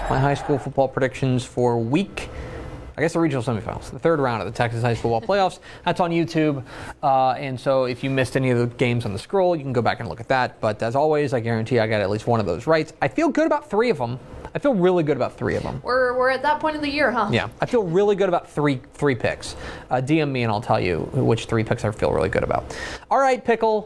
My 0.10 0.20
high 0.20 0.34
school 0.34 0.58
football 0.58 0.88
predictions 0.88 1.46
for 1.46 1.78
week. 1.80 2.30
I 2.98 3.02
guess 3.02 3.14
the 3.14 3.20
regional 3.20 3.42
semifinals, 3.42 3.90
the 3.90 4.00
third 4.00 4.20
round 4.20 4.42
of 4.42 4.48
the 4.48 4.56
Texas 4.56 4.84
High 4.84 4.94
School 4.94 5.18
Football 5.20 5.36
Playoffs. 5.36 5.60
That's 5.86 6.00
on 6.00 6.12
YouTube. 6.12 6.64
Uh, 7.02 7.32
and 7.32 7.60
so 7.60 7.86
if 7.86 8.04
you 8.04 8.10
missed 8.10 8.36
any 8.36 8.50
of 8.52 8.60
the 8.60 8.68
games 8.76 9.06
on 9.06 9.14
the 9.14 9.20
scroll, 9.20 9.56
you 9.56 9.64
can 9.64 9.74
go 9.74 9.82
back 9.82 10.02
and 10.02 10.10
look 10.10 10.20
at 10.20 10.28
that. 10.28 10.60
But 10.60 10.84
as 10.84 10.96
always, 10.96 11.34
I 11.34 11.40
guarantee 11.40 11.80
I 11.80 11.88
got 11.88 12.02
at 12.02 12.10
least 12.10 12.28
one 12.28 12.40
of 12.40 12.46
those 12.46 12.68
right. 12.68 12.92
I 13.02 13.08
feel 13.08 13.30
good 13.30 13.48
about 13.48 13.70
three 13.70 13.90
of 13.90 13.98
them. 13.98 14.20
I 14.54 14.60
feel 14.60 14.74
really 14.76 15.04
good 15.04 15.16
about 15.16 15.38
three 15.38 15.56
of 15.56 15.64
them. 15.64 15.82
We're, 15.82 16.18
we're 16.18 16.30
at 16.30 16.42
that 16.44 16.60
point 16.60 16.76
of 16.76 16.82
the 16.82 16.90
year, 16.90 17.10
huh? 17.10 17.30
Yeah, 17.32 17.48
I 17.62 17.66
feel 17.66 17.84
really 17.84 18.16
good 18.18 18.28
about 18.28 18.50
three 18.50 18.82
three 18.94 19.16
picks. 19.16 19.56
Uh, 19.90 19.96
DM 19.96 20.30
me 20.30 20.44
and 20.44 20.52
I'll 20.52 20.62
tell 20.62 20.80
you 20.80 21.00
which 21.14 21.46
three 21.46 21.64
picks 21.64 21.86
I 21.86 21.92
feel 21.92 22.12
really 22.12 22.30
good 22.30 22.44
about. 22.44 22.78
All 23.10 23.20
right, 23.20 23.44
Pickle. 23.44 23.86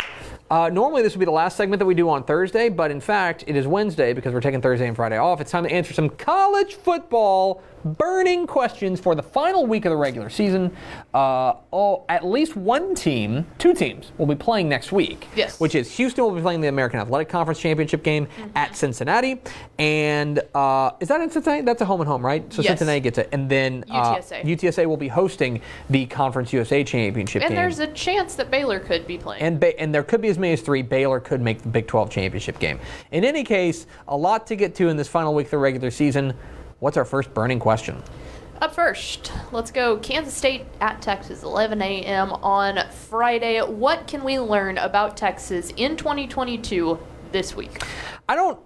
Uh, 0.49 0.69
normally, 0.69 1.01
this 1.01 1.13
would 1.13 1.19
be 1.19 1.25
the 1.25 1.31
last 1.31 1.58
segment 1.58 1.79
that 1.79 1.88
we 1.88 1.95
do 1.95 2.08
on 2.08 2.23
Thursday, 2.23 2.69
but 2.69 2.91
in 2.91 3.01
fact, 3.01 3.43
it 3.47 3.55
is 3.55 3.65
Wednesday 3.65 4.13
because 4.13 4.31
we're 4.31 4.41
taking 4.41 4.62
Thursday 4.62 4.88
and 4.88 4.95
Friday 4.95 5.17
off. 5.17 5.41
It's 5.41 5.49
time 5.49 5.63
to 5.63 5.71
answer 5.71 5.91
some 5.91 6.10
college 6.10 6.75
football 6.75 7.63
burning 7.86 8.48
questions 8.48 9.00
for 9.00 9.13
the 9.15 9.21
final 9.21 9.65
week 9.65 9.86
of 9.86 9.91
the 9.91 9.95
regular 9.95 10.30
season. 10.30 10.76
Uh, 11.13 11.54
oh, 11.71 12.04
at 12.10 12.26
least 12.26 12.56
one 12.56 12.95
team, 12.95 13.45
two 13.60 13.74
teams, 13.74 14.12
will 14.17 14.26
be 14.26 14.36
playing 14.36 14.67
next 14.67 14.91
week. 14.91 15.28
Yes. 15.36 15.60
Which 15.60 15.76
is 15.76 15.91
Houston 15.98 16.24
will 16.24 16.32
be 16.32 16.41
playing 16.41 16.62
the 16.62 16.67
American 16.67 17.00
Athletic 17.00 17.30
Conference 17.30 17.60
Championship 17.60 18.04
game 18.04 18.26
Mm-hmm. 18.26 18.58
at 18.58 18.76
Cincinnati, 18.76 19.39
and 19.78 20.41
uh, 20.56 20.91
is 21.00 21.10
that 21.10 21.21
in 21.21 21.30
Cincinnati? 21.30 21.62
That's 21.62 21.82
a 21.82 21.86
home 21.86 22.02
and 22.02 22.08
home, 22.08 22.26
right? 22.26 22.51
So 22.51 22.62
Yes. 22.64 22.72
Cincinnati 22.72 22.99
gets 23.01 23.18
it, 23.20 23.30
and 23.32 23.47
then 23.49 23.84
uh, 23.91 24.16
UTSA. 24.16 24.43
UTSA 24.43 24.86
will 24.88 24.97
be 24.97 25.07
hosting 25.07 25.62
the 25.91 26.05
Conference 26.07 26.51
USA 26.53 26.84
Championship 26.84 27.41
game. 27.41 27.47
And 27.51 27.55
game. 27.55 27.62
there's 27.64 27.80
a 27.80 27.88
chance 27.93 28.34
that 28.36 28.49
Baylor 28.49 28.80
could 28.80 29.05
be 29.05 29.18
playing. 29.18 29.43
And, 29.43 29.59
ba- 29.59 29.80
and 29.80 29.93
there 29.93 30.01
could 30.03 30.22
be 30.22 30.30
as 30.30 30.39
many 30.39 30.53
as 30.53 30.62
three. 30.62 30.82
Baylor 30.82 31.20
could 31.20 31.41
make 31.41 31.62
the 31.62 31.68
Big 31.70 31.86
12 31.88 32.09
championship 32.09 32.57
game. 32.57 32.80
In 33.12 33.24
any 33.24 33.43
case, 33.43 33.86
a 34.07 34.18
lot 34.18 34.47
to 34.47 34.55
get 34.55 34.74
to 34.76 34.88
in 34.89 34.97
this 34.97 35.07
final 35.07 35.34
week 35.36 35.47
of 35.47 35.51
the 35.51 35.57
regular 35.59 35.91
season. 35.91 36.34
What's 36.86 36.97
our 36.97 37.03
first 37.03 37.33
burning 37.33 37.57
question? 37.57 38.03
Up 38.61 38.75
first, 38.75 39.31
let's 39.51 39.71
go 39.71 39.97
Kansas 39.97 40.36
State 40.36 40.67
at 40.79 41.01
Texas, 41.01 41.41
11 41.41 41.81
a.m. 41.81 42.31
on 42.31 42.88
Friday. 42.91 43.59
What 43.59 44.05
can 44.05 44.23
we 44.23 44.38
learn 44.38 44.77
about 44.77 45.17
Texas 45.17 45.73
in 45.77 45.97
2022 45.97 46.99
this 47.31 47.55
week? 47.55 47.81
I 48.29 48.36
don't 48.36 48.59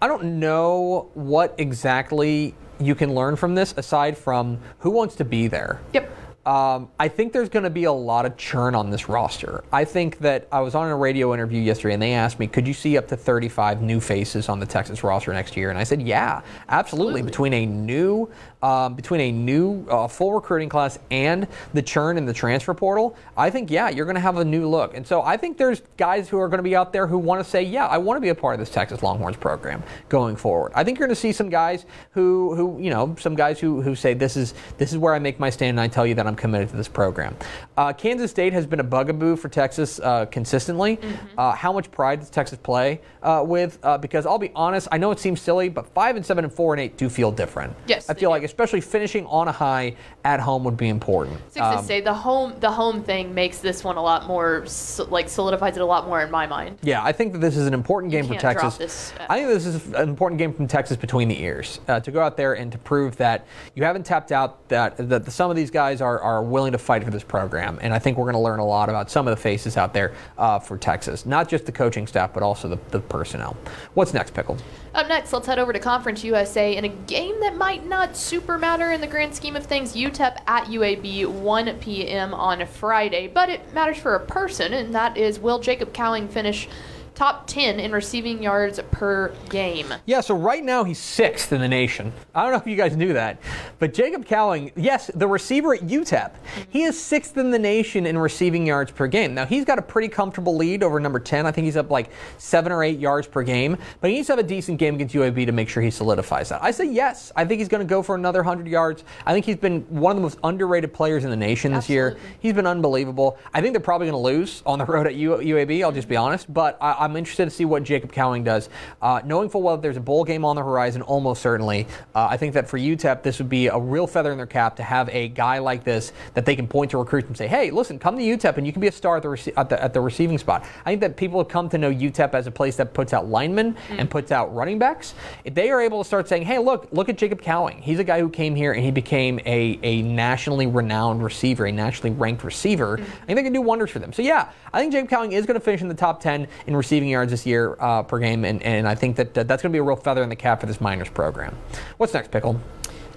I 0.00 0.06
don't 0.06 0.38
know 0.38 1.10
what 1.14 1.56
exactly 1.58 2.54
you 2.78 2.94
can 2.94 3.12
learn 3.16 3.34
from 3.34 3.56
this 3.56 3.74
aside 3.76 4.16
from 4.16 4.60
who 4.78 4.90
wants 4.90 5.16
to 5.16 5.24
be 5.24 5.48
there. 5.48 5.80
Yep. 5.94 6.08
Um, 6.44 6.90
I 6.98 7.08
think 7.08 7.32
there's 7.32 7.48
going 7.48 7.64
to 7.64 7.70
be 7.70 7.84
a 7.84 7.92
lot 7.92 8.26
of 8.26 8.36
churn 8.36 8.74
on 8.74 8.90
this 8.90 9.08
roster. 9.08 9.62
I 9.72 9.84
think 9.84 10.18
that 10.18 10.48
I 10.50 10.60
was 10.60 10.74
on 10.74 10.88
a 10.88 10.96
radio 10.96 11.34
interview 11.34 11.60
yesterday 11.60 11.94
and 11.94 12.02
they 12.02 12.14
asked 12.14 12.38
me, 12.38 12.46
could 12.46 12.66
you 12.66 12.74
see 12.74 12.96
up 12.98 13.06
to 13.08 13.16
35 13.16 13.82
new 13.82 14.00
faces 14.00 14.48
on 14.48 14.58
the 14.58 14.66
Texas 14.66 15.04
roster 15.04 15.32
next 15.32 15.56
year? 15.56 15.70
And 15.70 15.78
I 15.78 15.84
said, 15.84 16.02
yeah, 16.02 16.42
absolutely. 16.68 16.92
Absolutely. 16.92 17.22
Between 17.22 17.54
a 17.54 17.66
new, 17.66 18.30
um, 18.62 18.94
between 18.94 19.20
a 19.20 19.32
new 19.32 19.86
uh, 19.88 20.06
full 20.08 20.32
recruiting 20.32 20.68
class 20.68 20.98
and 21.10 21.46
the 21.74 21.82
churn 21.82 22.16
in 22.18 22.26
the 22.26 22.32
transfer 22.32 22.74
portal, 22.74 23.16
I 23.36 23.50
think, 23.50 23.70
yeah, 23.70 23.88
you're 23.88 24.04
going 24.04 24.14
to 24.14 24.20
have 24.20 24.36
a 24.36 24.44
new 24.44 24.68
look. 24.68 24.96
And 24.96 25.06
so 25.06 25.22
I 25.22 25.36
think 25.36 25.56
there's 25.56 25.82
guys 25.96 26.28
who 26.28 26.38
are 26.38 26.48
going 26.48 26.58
to 26.58 26.62
be 26.64 26.76
out 26.76 26.92
there 26.92 27.06
who 27.06 27.18
want 27.18 27.42
to 27.42 27.48
say, 27.48 27.62
yeah, 27.62 27.86
I 27.86 27.98
want 27.98 28.16
to 28.16 28.20
be 28.20 28.28
a 28.28 28.34
part 28.34 28.54
of 28.54 28.60
this 28.60 28.70
Texas 28.70 29.02
Longhorns 29.02 29.36
program 29.36 29.82
going 30.08 30.36
forward. 30.36 30.72
I 30.74 30.84
think 30.84 30.98
you're 30.98 31.06
going 31.06 31.14
to 31.14 31.20
see 31.20 31.32
some 31.32 31.48
guys 31.48 31.86
who, 32.12 32.54
who, 32.54 32.80
you 32.80 32.90
know, 32.90 33.16
some 33.18 33.34
guys 33.34 33.58
who, 33.58 33.80
who 33.80 33.94
say 33.94 34.14
this 34.14 34.36
is 34.36 34.54
this 34.78 34.92
is 34.92 34.98
where 34.98 35.14
I 35.14 35.18
make 35.18 35.40
my 35.40 35.50
stand 35.50 35.70
and 35.70 35.80
I 35.80 35.88
tell 35.88 36.06
you 36.06 36.14
that 36.14 36.26
I'm 36.26 36.31
committed 36.34 36.68
to 36.70 36.76
this 36.76 36.88
program. 36.88 37.36
Uh, 37.76 37.92
Kansas 37.92 38.30
State 38.30 38.52
has 38.52 38.66
been 38.66 38.80
a 38.80 38.84
bugaboo 38.84 39.36
for 39.36 39.48
Texas 39.48 40.00
uh, 40.00 40.26
consistently. 40.26 40.98
Uh, 41.36 41.52
how 41.52 41.72
much 41.72 41.90
pride 41.90 42.20
does 42.20 42.30
Texas 42.30 42.58
play 42.62 43.00
uh, 43.22 43.42
with? 43.46 43.78
Uh, 43.82 43.98
because 43.98 44.26
I'll 44.26 44.38
be 44.38 44.52
honest, 44.54 44.88
I 44.92 44.98
know 44.98 45.10
it 45.10 45.18
seems 45.18 45.40
silly, 45.40 45.68
but 45.68 45.86
five 45.86 46.16
and 46.16 46.24
seven 46.24 46.44
and 46.44 46.52
four 46.52 46.74
and 46.74 46.80
eight 46.80 46.96
do 46.96 47.08
feel 47.08 47.30
different. 47.30 47.74
Yes, 47.86 48.08
I 48.08 48.14
feel 48.14 48.30
like 48.30 48.42
especially 48.42 48.80
finishing 48.80 49.26
on 49.26 49.48
a 49.48 49.52
high 49.52 49.96
at 50.24 50.40
home 50.40 50.64
would 50.64 50.76
be 50.76 50.88
important. 50.88 51.38
Six 51.52 51.66
to 51.66 51.82
say 51.82 52.00
the 52.00 52.14
home 52.14 52.54
the 52.60 52.70
home 52.70 53.02
thing 53.02 53.34
makes 53.34 53.58
this 53.58 53.84
one 53.84 53.96
a 53.96 54.02
lot 54.02 54.26
more 54.26 54.64
like 55.08 55.28
solidifies 55.28 55.76
it 55.76 55.80
a 55.82 55.86
lot 55.86 56.06
more 56.06 56.22
in 56.22 56.30
my 56.30 56.46
mind. 56.46 56.78
Yeah, 56.82 57.02
I 57.02 57.12
think 57.12 57.32
that 57.32 57.38
this 57.40 57.56
is 57.56 57.66
an 57.66 57.74
important 57.74 58.12
game 58.12 58.26
for 58.26 58.34
Texas. 58.34 59.12
I 59.28 59.38
think 59.38 59.48
this 59.48 59.66
is 59.66 59.86
an 59.94 60.08
important 60.08 60.38
game 60.38 60.52
from 60.52 60.66
Texas 60.68 60.96
between 60.96 61.28
the 61.28 61.42
ears 61.42 61.80
uh, 61.88 62.00
to 62.00 62.10
go 62.10 62.20
out 62.20 62.36
there 62.36 62.54
and 62.54 62.70
to 62.72 62.78
prove 62.78 63.16
that 63.16 63.46
you 63.74 63.84
haven't 63.84 64.04
tapped 64.04 64.32
out, 64.32 64.68
that 64.68 64.96
that 65.08 65.30
some 65.30 65.50
of 65.50 65.56
these 65.56 65.70
guys 65.70 66.00
are, 66.00 66.20
are 66.22 66.42
willing 66.42 66.72
to 66.72 66.78
fight 66.78 67.04
for 67.04 67.10
this 67.10 67.22
program. 67.22 67.78
And 67.82 67.92
I 67.92 67.98
think 67.98 68.16
we're 68.16 68.24
going 68.24 68.34
to 68.34 68.40
learn 68.40 68.60
a 68.60 68.64
lot 68.64 68.88
about 68.88 69.10
some 69.10 69.26
of 69.26 69.36
the 69.36 69.40
faces 69.40 69.76
out 69.76 69.92
there 69.92 70.14
uh, 70.38 70.58
for 70.58 70.78
Texas, 70.78 71.26
not 71.26 71.48
just 71.48 71.66
the 71.66 71.72
coaching 71.72 72.06
staff, 72.06 72.32
but 72.32 72.42
also 72.42 72.68
the, 72.68 72.78
the 72.90 73.00
personnel. 73.00 73.56
What's 73.94 74.14
next, 74.14 74.34
Pickle? 74.34 74.56
Up 74.94 75.08
next, 75.08 75.32
let's 75.32 75.46
head 75.46 75.58
over 75.58 75.72
to 75.72 75.78
Conference 75.78 76.22
USA 76.22 76.76
in 76.76 76.84
a 76.84 76.88
game 76.88 77.40
that 77.40 77.56
might 77.56 77.86
not 77.86 78.16
super 78.16 78.58
matter 78.58 78.92
in 78.92 79.00
the 79.00 79.06
grand 79.06 79.34
scheme 79.34 79.56
of 79.56 79.64
things. 79.64 79.94
UTEP 79.94 80.38
at 80.46 80.66
UAB, 80.66 81.26
1 81.26 81.78
p.m. 81.78 82.34
on 82.34 82.64
Friday, 82.66 83.26
but 83.26 83.48
it 83.48 83.72
matters 83.72 83.96
for 83.96 84.14
a 84.14 84.20
person, 84.20 84.72
and 84.72 84.94
that 84.94 85.16
is 85.16 85.38
will 85.38 85.58
Jacob 85.58 85.92
Cowing 85.92 86.28
finish 86.28 86.68
top 87.14 87.46
10 87.46 87.78
in 87.78 87.92
receiving 87.92 88.42
yards 88.42 88.80
per 88.90 89.32
game? 89.48 89.86
Yeah, 90.06 90.20
so 90.20 90.34
right 90.36 90.64
now 90.64 90.84
he's 90.84 90.98
sixth 90.98 91.52
in 91.52 91.60
the 91.60 91.68
nation. 91.68 92.12
I 92.34 92.42
don't 92.42 92.52
know 92.52 92.58
if 92.58 92.66
you 92.66 92.76
guys 92.76 92.96
knew 92.96 93.12
that, 93.12 93.38
but 93.78 93.92
Jacob 93.94 94.24
Cowing, 94.24 94.72
yes, 94.76 95.10
the 95.14 95.26
receiver 95.28 95.74
at 95.74 95.80
UTEP, 95.82 96.32
he 96.70 96.82
is 96.84 97.00
sixth 97.00 97.36
in 97.36 97.50
the 97.50 97.58
nation 97.58 98.06
in 98.06 98.18
receiving 98.18 98.66
yards 98.66 98.90
per 98.90 99.06
game. 99.06 99.34
Now 99.34 99.44
he's 99.46 99.64
got 99.64 99.78
a 99.78 99.82
pretty 99.82 100.08
comfortable 100.08 100.56
lead 100.56 100.82
over 100.82 100.98
number 101.00 101.20
10. 101.20 101.46
I 101.46 101.52
think 101.52 101.64
he's 101.66 101.76
up 101.76 101.90
like 101.90 102.10
seven 102.38 102.72
or 102.72 102.82
eight 102.82 102.98
yards 102.98 103.26
per 103.26 103.42
game, 103.42 103.76
but 104.00 104.10
he 104.10 104.16
needs 104.16 104.26
to 104.28 104.32
have 104.32 104.38
a 104.38 104.42
decent 104.42 104.78
game 104.78 104.94
against 104.94 105.14
UAB 105.14 105.46
to 105.46 105.52
make 105.52 105.68
sure 105.68 105.82
he 105.82 105.90
solidifies 105.90 106.48
that. 106.48 106.62
I 106.62 106.70
say 106.70 106.84
yes. 106.86 107.32
I 107.36 107.44
think 107.44 107.58
he's 107.58 107.68
going 107.68 107.86
to 107.86 107.90
go 107.90 108.02
for 108.02 108.14
another 108.14 108.40
100 108.40 108.66
yards. 108.66 109.04
I 109.26 109.32
think 109.32 109.44
he's 109.44 109.56
been 109.56 109.82
one 109.88 110.12
of 110.12 110.16
the 110.16 110.22
most 110.22 110.38
underrated 110.44 110.92
players 110.92 111.24
in 111.24 111.30
the 111.30 111.36
nation 111.36 111.72
this 111.72 111.88
year. 111.88 112.16
He's 112.40 112.52
been 112.54 112.66
unbelievable. 112.66 113.38
I 113.52 113.60
think 113.60 113.74
they're 113.74 113.80
probably 113.80 114.06
going 114.08 114.14
to 114.14 114.18
lose 114.38 114.62
on 114.64 114.78
the 114.78 114.84
road 114.86 115.06
at 115.06 115.14
UAB. 115.14 115.82
I'll 115.82 115.92
just 115.92 116.08
be 116.08 116.16
honest, 116.16 116.52
but 116.52 116.78
I- 116.80 117.01
I'm 117.02 117.16
interested 117.16 117.46
to 117.46 117.50
see 117.50 117.64
what 117.64 117.82
Jacob 117.82 118.12
Cowing 118.12 118.44
does. 118.44 118.68
Uh, 119.00 119.20
knowing 119.24 119.48
full 119.48 119.62
well 119.62 119.76
that 119.76 119.82
there's 119.82 119.96
a 119.96 120.00
bowl 120.00 120.22
game 120.22 120.44
on 120.44 120.54
the 120.54 120.62
horizon, 120.62 121.02
almost 121.02 121.42
certainly. 121.42 121.88
Uh, 122.14 122.28
I 122.30 122.36
think 122.36 122.54
that 122.54 122.68
for 122.68 122.78
UTEP, 122.78 123.24
this 123.24 123.38
would 123.40 123.48
be 123.48 123.66
a 123.66 123.76
real 123.76 124.06
feather 124.06 124.30
in 124.30 124.36
their 124.36 124.46
cap 124.46 124.76
to 124.76 124.84
have 124.84 125.08
a 125.08 125.26
guy 125.28 125.58
like 125.58 125.82
this 125.82 126.12
that 126.34 126.46
they 126.46 126.54
can 126.54 126.68
point 126.68 126.92
to 126.92 126.98
recruits 126.98 127.26
and 127.26 127.36
say, 127.36 127.48
"Hey, 127.48 127.72
listen, 127.72 127.98
come 127.98 128.16
to 128.16 128.22
UTEP 128.22 128.56
and 128.56 128.66
you 128.66 128.72
can 128.72 128.80
be 128.80 128.86
a 128.86 128.92
star 128.92 129.16
at 129.16 129.24
the, 129.24 129.52
at 129.56 129.68
the 129.68 129.82
at 129.82 129.92
the 129.92 130.00
receiving 130.00 130.38
spot." 130.38 130.64
I 130.86 130.90
think 130.90 131.00
that 131.00 131.16
people 131.16 131.40
have 131.40 131.48
come 131.48 131.68
to 131.70 131.78
know 131.78 131.90
UTEP 131.92 132.34
as 132.34 132.46
a 132.46 132.52
place 132.52 132.76
that 132.76 132.94
puts 132.94 133.12
out 133.12 133.28
linemen 133.28 133.76
and 133.90 134.08
puts 134.08 134.30
out 134.30 134.54
running 134.54 134.78
backs. 134.78 135.14
If 135.44 135.54
they 135.54 135.70
are 135.70 135.80
able 135.80 136.04
to 136.04 136.06
start 136.06 136.28
saying, 136.28 136.44
"Hey, 136.44 136.58
look, 136.58 136.86
look 136.92 137.08
at 137.08 137.18
Jacob 137.18 137.42
Cowing. 137.42 137.78
He's 137.82 137.98
a 137.98 138.04
guy 138.04 138.20
who 138.20 138.28
came 138.28 138.54
here 138.54 138.72
and 138.72 138.84
he 138.84 138.92
became 138.92 139.40
a 139.44 139.80
a 139.82 140.02
nationally 140.02 140.68
renowned 140.68 141.24
receiver, 141.24 141.66
a 141.66 141.72
nationally 141.72 142.14
ranked 142.14 142.44
receiver," 142.44 143.00
I 143.00 143.26
think 143.26 143.36
they 143.36 143.42
can 143.42 143.52
do 143.52 143.60
wonders 143.60 143.90
for 143.90 143.98
them. 143.98 144.12
So 144.12 144.22
yeah, 144.22 144.50
I 144.72 144.80
think 144.80 144.92
Jacob 144.92 145.10
Cowing 145.10 145.32
is 145.32 145.46
going 145.46 145.58
to 145.58 145.64
finish 145.64 145.82
in 145.82 145.88
the 145.88 145.94
top 145.94 146.20
10 146.20 146.46
in 146.68 146.76
receiving 146.76 146.91
yards 147.00 147.30
this 147.30 147.46
year 147.46 147.76
uh, 147.80 148.02
per 148.02 148.18
game, 148.18 148.44
and, 148.44 148.62
and 148.62 148.86
I 148.86 148.94
think 148.94 149.16
that 149.16 149.36
uh, 149.36 149.42
that's 149.44 149.62
going 149.62 149.72
to 149.72 149.74
be 149.74 149.78
a 149.78 149.82
real 149.82 149.96
feather 149.96 150.22
in 150.22 150.28
the 150.28 150.36
cap 150.36 150.60
for 150.60 150.66
this 150.66 150.80
Miners 150.80 151.08
program. 151.08 151.56
What's 151.96 152.14
next, 152.14 152.30
Pickle? 152.30 152.60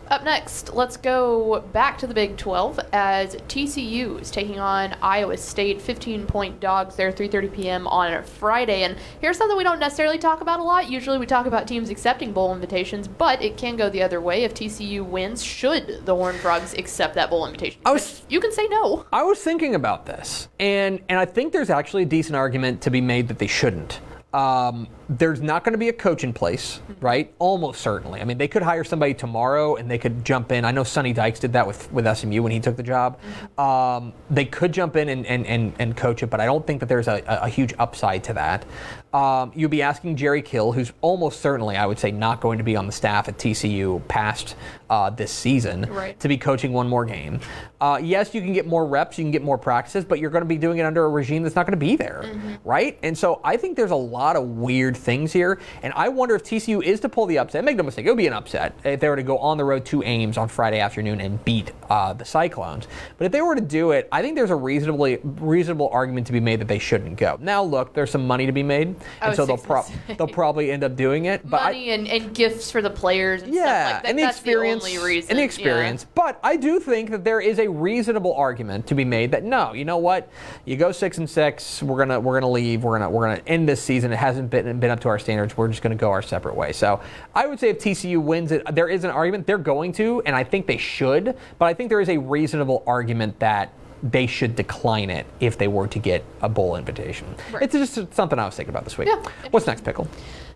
Up 0.09 0.23
next, 0.23 0.73
let's 0.75 0.97
go 0.97 1.61
back 1.73 1.97
to 1.97 2.05
the 2.05 2.13
Big 2.13 2.37
12 2.37 2.79
as 2.93 3.35
TCU 3.47 4.21
is 4.21 4.29
taking 4.29 4.59
on 4.59 4.95
Iowa 5.01 5.35
State, 5.35 5.81
15 5.81 6.27
point 6.27 6.59
dogs 6.59 6.95
there, 6.95 7.11
3:30 7.11 7.53
p.m. 7.53 7.87
on 7.87 8.23
Friday. 8.23 8.83
And 8.83 8.97
here's 9.19 9.37
something 9.37 9.57
we 9.57 9.63
don't 9.63 9.79
necessarily 9.79 10.19
talk 10.19 10.41
about 10.41 10.59
a 10.59 10.63
lot. 10.63 10.91
Usually 10.91 11.17
we 11.17 11.25
talk 11.25 11.47
about 11.47 11.67
teams 11.67 11.89
accepting 11.89 12.33
bowl 12.33 12.53
invitations, 12.53 13.07
but 13.07 13.41
it 13.41 13.57
can 13.57 13.77
go 13.77 13.89
the 13.89 14.03
other 14.03 14.21
way 14.21 14.43
if 14.43 14.53
TCU 14.53 15.03
wins. 15.03 15.43
Should 15.43 16.05
the 16.05 16.15
Horned 16.15 16.37
Frogs 16.39 16.75
accept 16.75 17.15
that 17.15 17.31
bowl 17.31 17.47
invitation? 17.47 17.81
I 17.83 17.91
was- 17.91 18.21
you 18.29 18.39
can 18.39 18.51
say 18.51 18.67
no. 18.67 19.05
I 19.11 19.23
was 19.23 19.39
thinking 19.39 19.73
about 19.73 20.05
this, 20.05 20.49
and 20.59 20.99
and 21.09 21.17
I 21.17 21.25
think 21.25 21.51
there's 21.51 21.71
actually 21.71 22.03
a 22.03 22.07
decent 22.07 22.35
argument 22.35 22.81
to 22.81 22.91
be 22.91 23.01
made 23.01 23.27
that 23.29 23.39
they 23.39 23.47
shouldn't. 23.47 23.99
Um, 24.35 24.87
there's 25.07 25.41
not 25.41 25.63
going 25.63 25.73
to 25.73 25.77
be 25.77 25.89
a 25.89 25.93
coach 25.93 26.23
in 26.23 26.33
place, 26.33 26.79
right? 26.99 27.33
Almost 27.39 27.81
certainly. 27.81 28.21
I 28.21 28.25
mean, 28.25 28.37
they 28.37 28.47
could 28.47 28.63
hire 28.63 28.83
somebody 28.83 29.13
tomorrow 29.13 29.75
and 29.75 29.89
they 29.89 29.97
could 29.97 30.25
jump 30.25 30.51
in. 30.51 30.65
I 30.65 30.71
know 30.71 30.83
Sonny 30.83 31.13
Dykes 31.13 31.39
did 31.39 31.53
that 31.53 31.67
with, 31.67 31.91
with 31.91 32.05
SMU 32.17 32.41
when 32.41 32.51
he 32.51 32.59
took 32.59 32.75
the 32.75 32.83
job. 32.83 33.19
Um, 33.57 34.13
they 34.29 34.45
could 34.45 34.71
jump 34.71 34.95
in 34.95 35.09
and, 35.09 35.25
and, 35.25 35.45
and, 35.45 35.73
and 35.79 35.95
coach 35.95 36.23
it, 36.23 36.27
but 36.27 36.39
I 36.39 36.45
don't 36.45 36.65
think 36.65 36.79
that 36.79 36.87
there's 36.89 37.07
a, 37.07 37.21
a 37.27 37.49
huge 37.49 37.73
upside 37.77 38.23
to 38.25 38.33
that. 38.33 38.65
Um, 39.13 39.53
you'll 39.55 39.69
be 39.69 39.81
asking 39.81 40.17
Jerry 40.17 40.41
Kill, 40.41 40.73
who's 40.73 40.91
almost 41.01 41.39
certainly, 41.39 41.77
I 41.77 41.85
would 41.85 41.97
say, 41.99 42.11
not 42.11 42.41
going 42.41 42.57
to 42.57 42.65
be 42.65 42.75
on 42.75 42.85
the 42.85 42.91
staff 42.91 43.29
at 43.29 43.37
TCU 43.37 44.05
past 44.09 44.55
uh, 44.89 45.09
this 45.09 45.31
season, 45.31 45.83
Right. 45.89 46.19
to 46.19 46.27
be 46.27 46.37
coaching 46.37 46.73
one 46.73 46.89
more 46.89 47.05
game. 47.05 47.39
Uh, 47.79 47.99
yes, 48.01 48.33
you 48.35 48.41
can 48.41 48.51
get 48.51 48.67
more 48.67 48.85
reps, 48.85 49.17
you 49.17 49.23
can 49.23 49.31
get 49.31 49.41
more 49.41 49.57
practices, 49.57 50.03
but 50.03 50.19
you're 50.19 50.29
going 50.31 50.41
to 50.41 50.47
be 50.47 50.57
doing 50.57 50.79
it 50.79 50.83
under 50.83 51.05
a 51.05 51.09
regime 51.09 51.43
that's 51.43 51.55
not 51.55 51.65
going 51.65 51.71
to 51.79 51.85
be 51.85 51.95
there, 51.95 52.25
right? 52.65 52.97
And 53.03 53.17
so 53.17 53.39
I 53.43 53.55
think 53.57 53.77
there's 53.77 53.91
a 53.91 53.95
lot 53.95 54.35
of 54.35 54.43
weird 54.43 54.94
things 54.95 55.31
here, 55.33 55.59
and 55.83 55.93
I 55.95 56.09
wonder 56.09 56.35
if 56.35 56.43
TCU 56.43 56.83
is 56.83 56.99
to 57.01 57.09
pull 57.09 57.25
the 57.25 57.37
upset. 57.37 57.63
Make 57.63 57.77
no 57.77 57.83
mistake, 57.83 58.05
it 58.05 58.09
would 58.09 58.17
be 58.17 58.27
an 58.27 58.33
upset 58.33 58.73
if 58.83 58.99
they 58.99 59.09
were 59.09 59.15
to 59.15 59.23
go 59.23 59.37
on 59.37 59.57
the 59.57 59.65
road 59.65 59.85
to 59.85 60.03
Ames 60.03 60.37
on 60.37 60.47
Friday 60.47 60.79
afternoon 60.79 61.21
and 61.21 61.43
beat 61.45 61.71
uh, 61.89 62.13
the 62.13 62.25
Cyclones. 62.25 62.87
But 63.17 63.25
if 63.25 63.31
they 63.31 63.41
were 63.41 63.55
to 63.55 63.61
do 63.61 63.91
it, 63.91 64.07
I 64.11 64.21
think 64.21 64.35
there's 64.35 64.51
a 64.51 64.55
reasonably 64.55 65.19
reasonable 65.23 65.89
argument 65.91 66.27
to 66.27 66.33
be 66.33 66.39
made 66.39 66.59
that 66.61 66.67
they 66.67 66.79
shouldn't 66.79 67.17
go. 67.17 67.37
Now, 67.39 67.63
look, 67.63 67.93
there's 67.93 68.11
some 68.11 68.25
money 68.25 68.45
to 68.45 68.51
be 68.51 68.63
made, 68.63 68.95
I 69.21 69.27
and 69.27 69.35
so 69.35 69.45
they'll 69.45 69.57
pro- 69.57 69.85
they'll 70.17 70.27
probably 70.35 70.71
end 70.71 70.83
up 70.83 70.95
doing 70.95 71.25
it. 71.25 71.47
But 71.49 71.61
I, 71.61 71.65
Money 71.65 71.89
and, 71.91 72.07
and 72.07 72.33
gifts 72.33 72.71
for 72.71 72.81
the 72.81 72.89
players 72.89 73.43
and 73.43 73.53
yeah, 73.53 73.61
stuff 73.61 73.93
like 73.93 74.03
that. 74.03 74.09
and 74.09 74.19
the 74.19 74.23
That's 74.23 74.37
experience, 74.37 74.83
the 74.83 74.97
only 74.97 75.05
reason. 75.05 75.29
and 75.31 75.37
the 75.37 75.41
yeah. 75.41 75.45
experience. 75.45 76.05
But 76.15 76.39
I 76.43 76.55
do 76.55 76.79
think 76.79 77.09
that 77.11 77.23
there 77.23 77.41
is 77.41 77.59
a 77.59 77.67
reasonable 77.67 78.33
argument 78.33 78.87
to 78.87 78.95
be 78.95 79.05
made 79.05 79.31
that 79.31 79.43
no, 79.43 79.73
you 79.73 79.85
know 79.85 79.97
what, 79.97 80.29
you 80.65 80.75
go 80.77 80.91
six 80.91 81.17
and 81.17 81.29
six, 81.29 81.81
we're 81.83 81.97
gonna 81.97 82.19
we're 82.19 82.39
gonna 82.39 82.51
leave, 82.51 82.83
we're 82.83 82.97
gonna 82.97 83.09
we're 83.09 83.27
gonna 83.27 83.41
end 83.47 83.67
this 83.67 83.81
season. 83.81 84.11
It 84.11 84.17
hasn't 84.17 84.49
been 84.49 84.67
been 84.85 84.91
up 84.91 84.99
to 84.99 85.07
our 85.09 85.17
standards. 85.17 85.57
We're 85.57 85.67
just 85.67 85.81
gonna 85.81 85.95
go 85.95 86.11
our 86.11 86.21
separate 86.21 86.55
way. 86.55 86.71
So 86.71 87.01
I 87.33 87.47
would 87.47 87.59
say 87.59 87.69
if 87.69 87.79
TCU 87.79 88.21
wins 88.21 88.51
it, 88.51 88.63
there 88.75 88.87
is 88.87 89.03
an 89.03 89.09
argument 89.09 89.47
they're 89.47 89.57
going 89.57 89.93
to, 89.93 90.21
and 90.27 90.35
I 90.35 90.43
think 90.43 90.67
they 90.67 90.77
should. 90.77 91.35
But 91.57 91.65
I 91.65 91.73
think 91.73 91.89
there 91.89 92.01
is 92.01 92.09
a 92.09 92.17
reasonable 92.17 92.83
argument 92.85 93.39
that. 93.39 93.73
They 94.03 94.27
should 94.27 94.55
decline 94.55 95.09
it 95.09 95.25
if 95.39 95.57
they 95.57 95.67
were 95.67 95.87
to 95.87 95.97
get 95.97 96.23
a 96.41 96.49
bowl 96.49 96.75
invitation. 96.75 97.25
Right. 97.51 97.63
It's 97.63 97.73
just 97.73 98.13
something 98.13 98.37
I 98.37 98.45
was 98.45 98.55
thinking 98.55 98.69
about 98.69 98.83
this 98.83 98.99
week. 98.99 99.07
Yeah, 99.07 99.23
What's 99.49 99.65
next, 99.65 99.83
Pickle? 99.83 100.07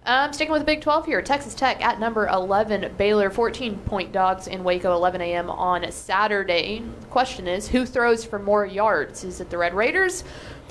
Um, 0.06 0.32
sticking 0.34 0.52
with 0.52 0.62
the 0.62 0.66
Big 0.66 0.82
12 0.82 1.06
here, 1.06 1.22
Texas 1.22 1.56
Tech 1.56 1.84
at 1.84 2.00
number 2.00 2.28
11, 2.28 2.94
Baylor 2.98 3.30
14 3.30 3.78
point 3.80 4.12
dogs 4.12 4.48
in 4.48 4.64
Waco, 4.64 4.94
11 4.94 5.22
a.m. 5.22 5.50
on 5.50 5.90
Saturday. 5.92 6.84
Question 7.10 7.48
is, 7.48 7.68
who 7.68 7.86
throws 7.86 8.24
for 8.24 8.38
more 8.38 8.66
yards? 8.66 9.24
Is 9.24 9.42
it 9.42 9.50
the 9.50 9.58
Red 9.58 9.74
Raiders 9.74 10.24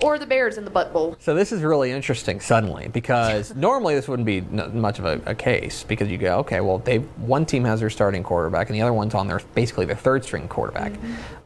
or 0.02 0.18
the 0.18 0.26
Bears 0.26 0.58
in 0.58 0.64
the 0.64 0.70
Butt 0.70 0.92
Bowl? 0.92 1.16
So 1.20 1.34
this 1.34 1.52
is 1.52 1.62
really 1.62 1.90
interesting 1.90 2.40
suddenly 2.40 2.88
because 2.88 3.54
normally 3.56 3.94
this 3.94 4.08
wouldn't 4.08 4.26
be 4.26 4.38
n- 4.38 4.80
much 4.80 4.98
of 4.98 5.04
a, 5.04 5.20
a 5.26 5.34
case 5.34 5.84
because 5.84 6.08
you 6.08 6.18
go, 6.18 6.38
okay, 6.38 6.60
well, 6.60 6.78
they 6.78 6.98
one 6.98 7.44
team 7.46 7.64
has 7.64 7.80
their 7.80 7.90
starting 7.90 8.22
quarterback 8.22 8.68
and 8.68 8.76
the 8.76 8.82
other 8.82 8.92
one's 8.92 9.14
on 9.14 9.26
their 9.26 9.40
basically 9.54 9.86
their 9.86 9.96
third 9.96 10.24
string 10.24 10.48
quarterback. 10.48 10.92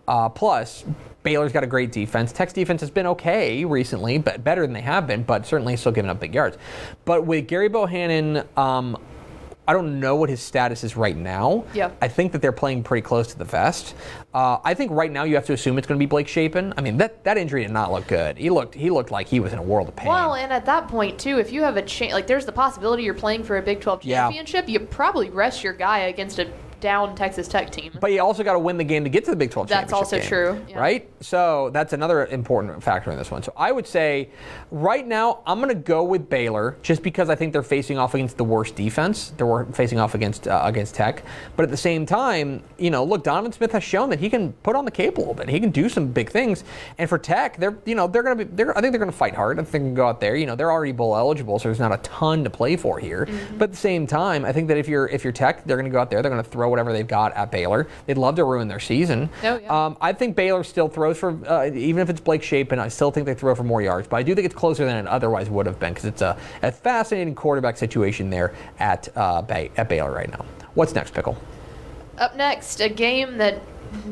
Uh, 0.09 0.29
plus, 0.29 0.85
Baylor's 1.23 1.53
got 1.53 1.63
a 1.63 1.69
great 1.69 1.93
defense. 1.93 2.33
Tech's 2.33 2.53
defense 2.53 2.81
has 2.81 2.91
been 2.91 3.07
okay 3.07 3.65
recently, 3.65 4.19
but 4.19 4.43
better 4.43 4.63
than 4.63 4.73
they 4.73 4.81
have 4.81 5.07
been, 5.07 5.23
but 5.23 5.47
certainly 5.47 5.77
still 5.77 5.93
giving 5.93 6.11
up 6.11 6.19
big 6.19 6.35
yards. 6.35 6.59
But 7.05 7.27
with 7.27 7.49
Gerry 7.49 7.69
Bohanon, 7.69 8.43
um, 8.57 8.99
I 9.67 9.73
don't 9.73 10.01
know 10.01 10.17
what 10.17 10.29
his 10.29 10.41
status 10.41 10.83
is 10.83 10.97
right 10.97 11.17
now. 11.17 11.65
Yeah. 11.73 11.93
I 12.01 12.09
think 12.09 12.33
that 12.33 12.43
they're 12.43 12.51
playing 12.51 12.83
pretty 12.83 13.03
close 13.03 13.29
to 13.29 13.39
the 13.39 13.45
vest. 13.45 13.95
Uh, 14.35 14.59
I 14.65 14.75
think 14.75 14.91
right 14.91 15.11
now 15.11 15.23
you 15.23 15.37
have 15.37 15.47
to 15.47 15.53
assume 15.53 15.79
it's 15.79 15.87
going 15.87 15.99
to 15.99 16.03
be 16.03 16.09
Blake 16.09 16.27
Shapen. 16.27 16.75
I 16.77 16.81
mean, 16.81 16.97
that, 16.97 17.23
that 17.23 17.39
injury 17.39 17.63
did 17.63 17.71
not 17.71 17.93
look 17.93 18.09
good. 18.09 18.37
He 18.39 18.51
looked 18.51 18.75
he 18.75 18.91
looked 18.91 19.13
like 19.13 19.29
he 19.29 19.39
was 19.39 19.53
in 19.53 19.59
a 19.61 19.63
world 19.63 19.89
of 19.89 19.95
pain. 19.95 20.09
Well, 20.09 20.35
and 20.35 20.53
at 20.53 20.67
that 20.67 20.89
point, 20.89 21.19
too, 21.19 21.39
if 21.39 21.53
you 21.53 21.63
have 21.63 21.77
a 21.77 21.83
chance, 21.83 22.13
like 22.13 22.27
there's 22.27 22.45
the 22.45 22.53
possibility 22.53 23.05
you're 23.05 23.15
playing 23.15 23.45
for 23.45 23.57
a 23.57 23.63
Big 23.63 23.81
12 23.81 24.03
Yeah. 24.05 24.23
championship, 24.25 24.69
you 24.69 24.81
probably 24.81 25.31
rest 25.31 25.63
your 25.63 25.75
guy 25.75 25.99
against 26.01 26.41
a 26.41 26.51
down 26.83 27.15
Texas 27.15 27.49
Tech 27.49 27.71
team. 27.71 27.97
But 27.99 28.13
you 28.13 28.21
also 28.21 28.43
got 28.43 28.53
to 28.53 28.59
win 28.59 28.77
the 28.77 28.85
game 28.85 29.05
to 29.05 29.11
get 29.11 29.25
to 29.25 29.31
the 29.31 29.37
Big 29.37 29.51
12 29.51 29.69
That's 29.69 29.93
also 29.93 30.19
game, 30.19 30.27
true, 30.27 30.67
yeah. 30.69 30.79
right? 30.79 31.09
So 31.21 31.71
that's 31.73 31.95
another 31.95 32.27
important 32.27 32.83
factor 32.83 33.11
in 33.11 33.17
this 33.17 33.31
one. 33.31 33.43
So 33.43 33.55
I 33.57 33.73
would 33.73 33.87
say, 33.87 34.29
right 34.71 35.07
now, 35.07 35.43
I'm 35.47 35.61
going 35.61 35.71
to 35.71 35.75
go 35.75 36.03
with 36.03 36.29
Baylor 36.29 36.77
just 36.83 37.03
because 37.03 37.31
I 37.31 37.37
think 37.37 37.53
they're 37.53 37.63
facing 37.63 37.97
off 37.97 38.15
against 38.15 38.37
the 38.37 38.45
worst 38.45 38.75
defense. 38.75 39.33
They're 39.37 39.65
facing 39.67 39.99
off 39.99 40.15
against 40.15 40.49
uh, 40.49 40.61
against 40.65 40.95
Tech, 40.95 41.25
but 41.57 41.63
at 41.63 41.71
the 41.71 41.77
same 41.77 42.05
time, 42.05 42.63
you 42.79 42.91
know, 42.91 43.05
look, 43.05 43.23
Donovan 43.23 43.53
Smith 43.53 43.73
has 43.73 43.85
shown 43.85 44.11
that 44.11 44.19
he 44.19 44.29
can 44.29 44.53
put 44.65 44.75
on 44.75 44.85
the 44.85 44.91
cape 44.91 45.17
a 45.17 45.21
little 45.21 45.35
bit. 45.35 45.49
He 45.49 45.61
can 45.61 45.71
do 45.71 45.89
some 45.89 46.09
big 46.09 46.31
things. 46.31 46.65
And 46.99 47.09
for 47.09 47.19
Tech, 47.19 47.57
they're 47.59 47.79
you 47.85 47.95
know 47.95 48.09
they're 48.09 48.25
going 48.25 48.37
to 48.37 48.45
be. 48.45 48.51
They're, 48.53 48.77
I 48.77 48.81
think 48.81 48.93
they're 48.93 48.99
going 48.99 49.11
to 49.11 49.17
fight 49.17 49.37
hard. 49.37 49.59
I 49.61 49.63
think 49.63 49.71
they're 49.71 49.81
going 49.81 49.95
to 49.95 49.97
go 49.97 50.09
out 50.09 50.21
there. 50.21 50.35
You 50.35 50.47
know, 50.47 50.57
they're 50.57 50.73
already 50.73 50.93
bowl 50.93 51.17
eligible, 51.17 51.61
so 51.61 51.69
there's 51.69 51.79
not 51.79 51.93
a 51.93 51.99
ton 51.99 52.43
to 52.43 52.51
play 52.51 52.77
for 52.77 52.99
here. 52.99 53.29
But 53.57 53.65
at 53.65 53.71
the 53.71 53.77
same 53.77 54.07
time, 54.07 54.45
I 54.45 54.53
think 54.53 54.67
that 54.69 54.77
if 54.77 54.89
you're 54.89 55.07
if 55.07 55.23
you're 55.23 55.33
Tech, 55.33 55.65
they're 55.65 55.77
going 55.77 55.91
to 55.91 55.93
go 55.93 56.01
out 56.01 56.11
there. 56.11 56.23
They're 56.23 56.31
going 56.31 56.43
to 56.43 56.51
throw 56.51 56.72
whatever 56.73 56.93
they've 56.93 57.07
got 57.07 57.33
at 57.35 57.53
Baylor. 57.53 57.87
They'd 58.07 58.19
love 58.19 58.35
to 58.37 58.45
ruin 58.45 58.67
their 58.67 58.81
season. 58.81 59.31
Oh, 59.45 59.59
yeah. 59.59 59.87
Um, 59.87 59.97
I 60.01 60.13
think 60.13 60.35
Baylor 60.35 60.65
still 60.65 60.89
throws 60.89 61.19
for, 61.19 61.39
uh, 61.47 61.71
even 61.73 62.03
if 62.03 62.11
it's 62.11 62.21
Blake 62.21 62.43
Shapen, 62.43 62.81
I 62.81 62.89
still 62.89 63.11
think 63.11 63.27
they 63.27 63.35
throw 63.35 63.55
for 63.55 63.63
more 63.63 63.81
yards. 63.81 64.09
But 64.09 64.17
I 64.17 64.23
do 64.25 64.35
think 64.35 64.47
it's 64.47 64.55
closer 64.55 64.85
than 64.85 64.97
it 64.97 65.07
otherwise 65.07 65.49
would 65.49 65.67
have 65.67 65.79
been 65.79 65.93
because 65.93 66.07
it's 66.07 66.23
a, 66.23 66.37
a 66.63 66.73
fascinating 66.73 67.37
quarterback 67.37 67.77
situation 67.77 68.31
there 68.31 68.53
at, 68.81 69.09
uh, 69.17 69.43
Bay, 69.43 69.71
at 69.77 69.89
Baylor 69.89 70.13
right 70.13 70.31
now. 70.31 70.45
What's 70.75 70.95
next, 70.95 71.15
Pickle? 71.15 71.37
Up 72.19 72.37
next, 72.37 72.81
a 72.81 72.89
game 72.89 73.39
that 73.39 73.61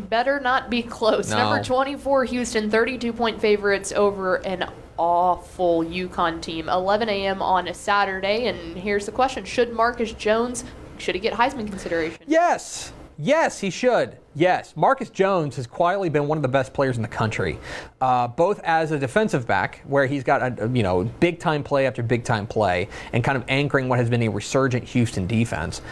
better 0.09 0.41
not 0.41 0.71
be 0.71 0.83
close. 0.83 1.31
No. 1.31 1.39
Number 1.39 1.65
24, 1.65 2.27
Houston, 2.27 2.71
32 2.71 3.13
point 3.13 3.41
favorites 3.41 3.93
over 3.93 4.37
an 4.37 4.71
awful 4.99 5.83
UConn 5.83 6.43
team. 6.43 6.69
11 6.69 7.09
a.m. 7.09 7.41
on 7.41 7.69
a 7.69 7.75
Saturday. 7.75 8.47
And 8.47 8.77
here's 8.77 9.07
the 9.07 9.13
question 9.13 9.45
Should 9.45 9.73
Marcus 9.73 10.13
Jones, 10.13 10.65
should 11.01 11.15
he 11.15 11.21
get 11.21 11.33
Heisman 11.33 11.67
consideration? 11.69 12.23
Yes. 12.27 12.93
Yes, 13.23 13.61
he 13.61 13.69
should. 13.69 14.17
Yes. 14.35 14.75
Marcus 14.77 15.11
Jones 15.11 15.57
has 15.57 15.67
quietly 15.67 16.09
been 16.09 16.27
one 16.27 16.39
of 16.39 16.43
the 16.43 16.49
best 16.49 16.73
players 16.73 16.97
in 16.97 17.03
the 17.03 17.09
country, 17.09 17.59
uh, 18.01 18.29
both 18.29 18.61
as 18.61 18.93
a 18.93 18.99
defensive 18.99 19.47
back, 19.47 19.83
where 19.87 20.07
he's 20.07 20.25
got 20.25 20.59
a, 20.59 20.69
you 20.69 20.83
know 20.83 21.05
big 21.05 21.39
time 21.39 21.63
play 21.63 21.87
after 21.87 22.03
big 22.03 22.25
time 22.25 22.47
play, 22.47 22.89
and 23.13 23.23
kind 23.23 23.37
of 23.37 23.45
anchoring 23.49 23.89
what 23.89 23.99
has 23.99 24.09
been 24.09 24.23
a 24.23 24.29
resurgent 24.29 24.85
Houston 24.85 25.27
defense. 25.27 25.83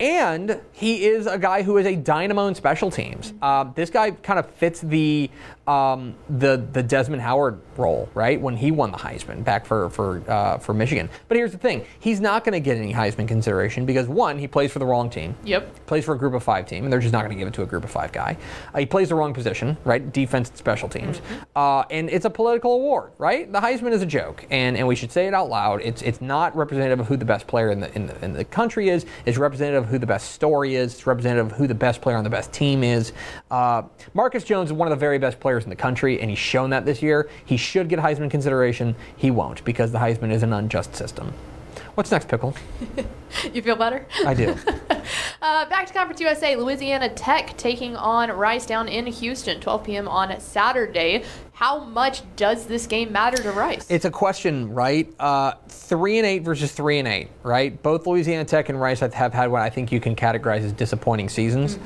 And 0.00 0.60
he 0.72 1.04
is 1.04 1.26
a 1.26 1.38
guy 1.38 1.62
who 1.62 1.76
is 1.76 1.86
a 1.86 1.94
dynamo 1.94 2.48
in 2.48 2.54
special 2.54 2.90
teams. 2.90 3.34
Uh, 3.40 3.64
this 3.64 3.88
guy 3.88 4.10
kind 4.10 4.38
of 4.38 4.50
fits 4.50 4.80
the 4.80 5.30
um, 5.66 6.14
the 6.28 6.56
the 6.72 6.82
Desmond 6.82 7.22
Howard 7.22 7.60
role, 7.76 8.08
right? 8.14 8.40
When 8.40 8.56
he 8.56 8.70
won 8.70 8.90
the 8.90 8.98
Heisman 8.98 9.44
back 9.44 9.64
for 9.64 9.90
for 9.90 10.22
uh, 10.28 10.58
for 10.58 10.74
Michigan. 10.74 11.08
But 11.28 11.36
here's 11.36 11.52
the 11.52 11.58
thing: 11.58 11.84
he's 12.00 12.20
not 12.20 12.44
going 12.44 12.52
to 12.54 12.60
get 12.60 12.76
any 12.76 12.92
Heisman 12.92 13.28
consideration 13.28 13.86
because 13.86 14.08
one, 14.08 14.38
he 14.38 14.48
plays 14.48 14.72
for 14.72 14.78
the 14.80 14.86
wrong 14.86 15.08
team 15.08 15.36
Yep. 15.44 15.86
plays 15.86 16.04
for 16.04 16.14
a 16.14 16.18
group 16.18 16.34
of 16.34 16.42
five 16.42 16.66
team, 16.66 16.84
and 16.84 16.92
they're 16.92 17.00
just 17.00 17.12
not 17.12 17.20
going 17.20 17.30
to 17.30 17.38
give 17.38 17.46
it 17.48 17.54
to 17.54 17.62
a 17.62 17.66
group 17.66 17.84
of 17.84 17.90
five 17.90 18.10
guy. 18.12 18.36
Uh, 18.74 18.78
he 18.80 18.86
plays 18.86 19.08
the 19.08 19.14
wrong 19.14 19.32
position, 19.32 19.76
right? 19.84 20.12
Defense 20.12 20.48
and 20.48 20.58
special 20.58 20.88
teams. 20.88 21.20
Uh, 21.54 21.84
and 21.90 22.10
it's 22.10 22.24
a 22.24 22.30
political 22.30 22.72
award, 22.74 23.12
right? 23.18 23.50
The 23.52 23.60
Heisman 23.60 23.92
is 23.92 24.02
a 24.02 24.06
joke, 24.06 24.44
and, 24.50 24.76
and 24.76 24.86
we 24.88 24.96
should 24.96 25.12
say 25.12 25.26
it 25.26 25.34
out 25.34 25.48
loud. 25.48 25.80
It's 25.82 26.02
it's 26.02 26.20
not 26.20 26.56
representative 26.56 26.98
of 27.00 27.06
who 27.06 27.16
the 27.16 27.24
best 27.24 27.46
player 27.46 27.70
in 27.70 27.80
the, 27.80 27.94
in 27.94 28.06
the, 28.08 28.24
in 28.24 28.32
the 28.32 28.44
country 28.44 28.88
is. 28.88 29.06
It's 29.26 29.38
representative 29.38 29.84
of 29.84 29.90
who 29.90 29.98
the 29.98 30.06
best 30.06 30.32
story 30.32 30.74
is. 30.74 30.94
It's 30.94 31.06
representative 31.06 31.52
of 31.52 31.52
who 31.52 31.66
the 31.66 31.74
best 31.74 32.00
player 32.00 32.16
on 32.16 32.24
the 32.24 32.30
best 32.30 32.52
team 32.52 32.82
is. 32.82 33.12
Uh, 33.50 33.82
Marcus 34.14 34.42
Jones 34.44 34.70
is 34.70 34.72
one 34.72 34.88
of 34.88 34.90
the 34.90 35.00
very 35.00 35.18
best 35.18 35.38
players 35.38 35.51
in 35.58 35.70
the 35.70 35.76
country, 35.76 36.20
and 36.20 36.30
he's 36.30 36.38
shown 36.38 36.70
that 36.70 36.84
this 36.84 37.02
year. 37.02 37.28
He 37.44 37.56
should 37.56 37.88
get 37.88 37.98
Heisman 37.98 38.30
consideration. 38.30 38.94
He 39.16 39.30
won't 39.30 39.64
because 39.64 39.92
the 39.92 39.98
Heisman 39.98 40.30
is 40.32 40.42
an 40.42 40.52
unjust 40.52 40.94
system. 40.96 41.32
What's 41.94 42.10
next, 42.10 42.28
Pickle? 42.28 42.54
You 43.52 43.62
feel 43.62 43.76
better? 43.76 44.06
I 44.26 44.34
do. 44.34 44.56
Uh, 45.42 45.68
back 45.68 45.84
to 45.88 45.92
Conference 45.92 46.20
USA, 46.20 46.54
Louisiana 46.54 47.08
Tech 47.08 47.56
taking 47.56 47.96
on 47.96 48.30
Rice 48.30 48.64
down 48.64 48.86
in 48.86 49.06
Houston, 49.06 49.60
12 49.60 49.82
p.m. 49.82 50.06
on 50.06 50.38
Saturday. 50.38 51.24
How 51.52 51.80
much 51.80 52.22
does 52.36 52.66
this 52.66 52.86
game 52.86 53.10
matter 53.10 53.42
to 53.42 53.50
Rice? 53.50 53.90
It's 53.90 54.04
a 54.04 54.10
question, 54.10 54.72
right? 54.72 55.12
Uh, 55.18 55.54
three 55.66 56.18
and 56.18 56.26
eight 56.26 56.44
versus 56.44 56.70
three 56.70 57.00
and 57.00 57.08
eight, 57.08 57.28
right? 57.42 57.82
Both 57.82 58.06
Louisiana 58.06 58.44
Tech 58.44 58.68
and 58.68 58.80
Rice 58.80 59.00
have 59.00 59.12
have 59.14 59.34
had 59.34 59.50
what 59.50 59.62
I 59.62 59.68
think 59.68 59.90
you 59.90 59.98
can 59.98 60.14
categorize 60.14 60.60
as 60.60 60.72
disappointing 60.72 61.28
seasons. 61.28 61.76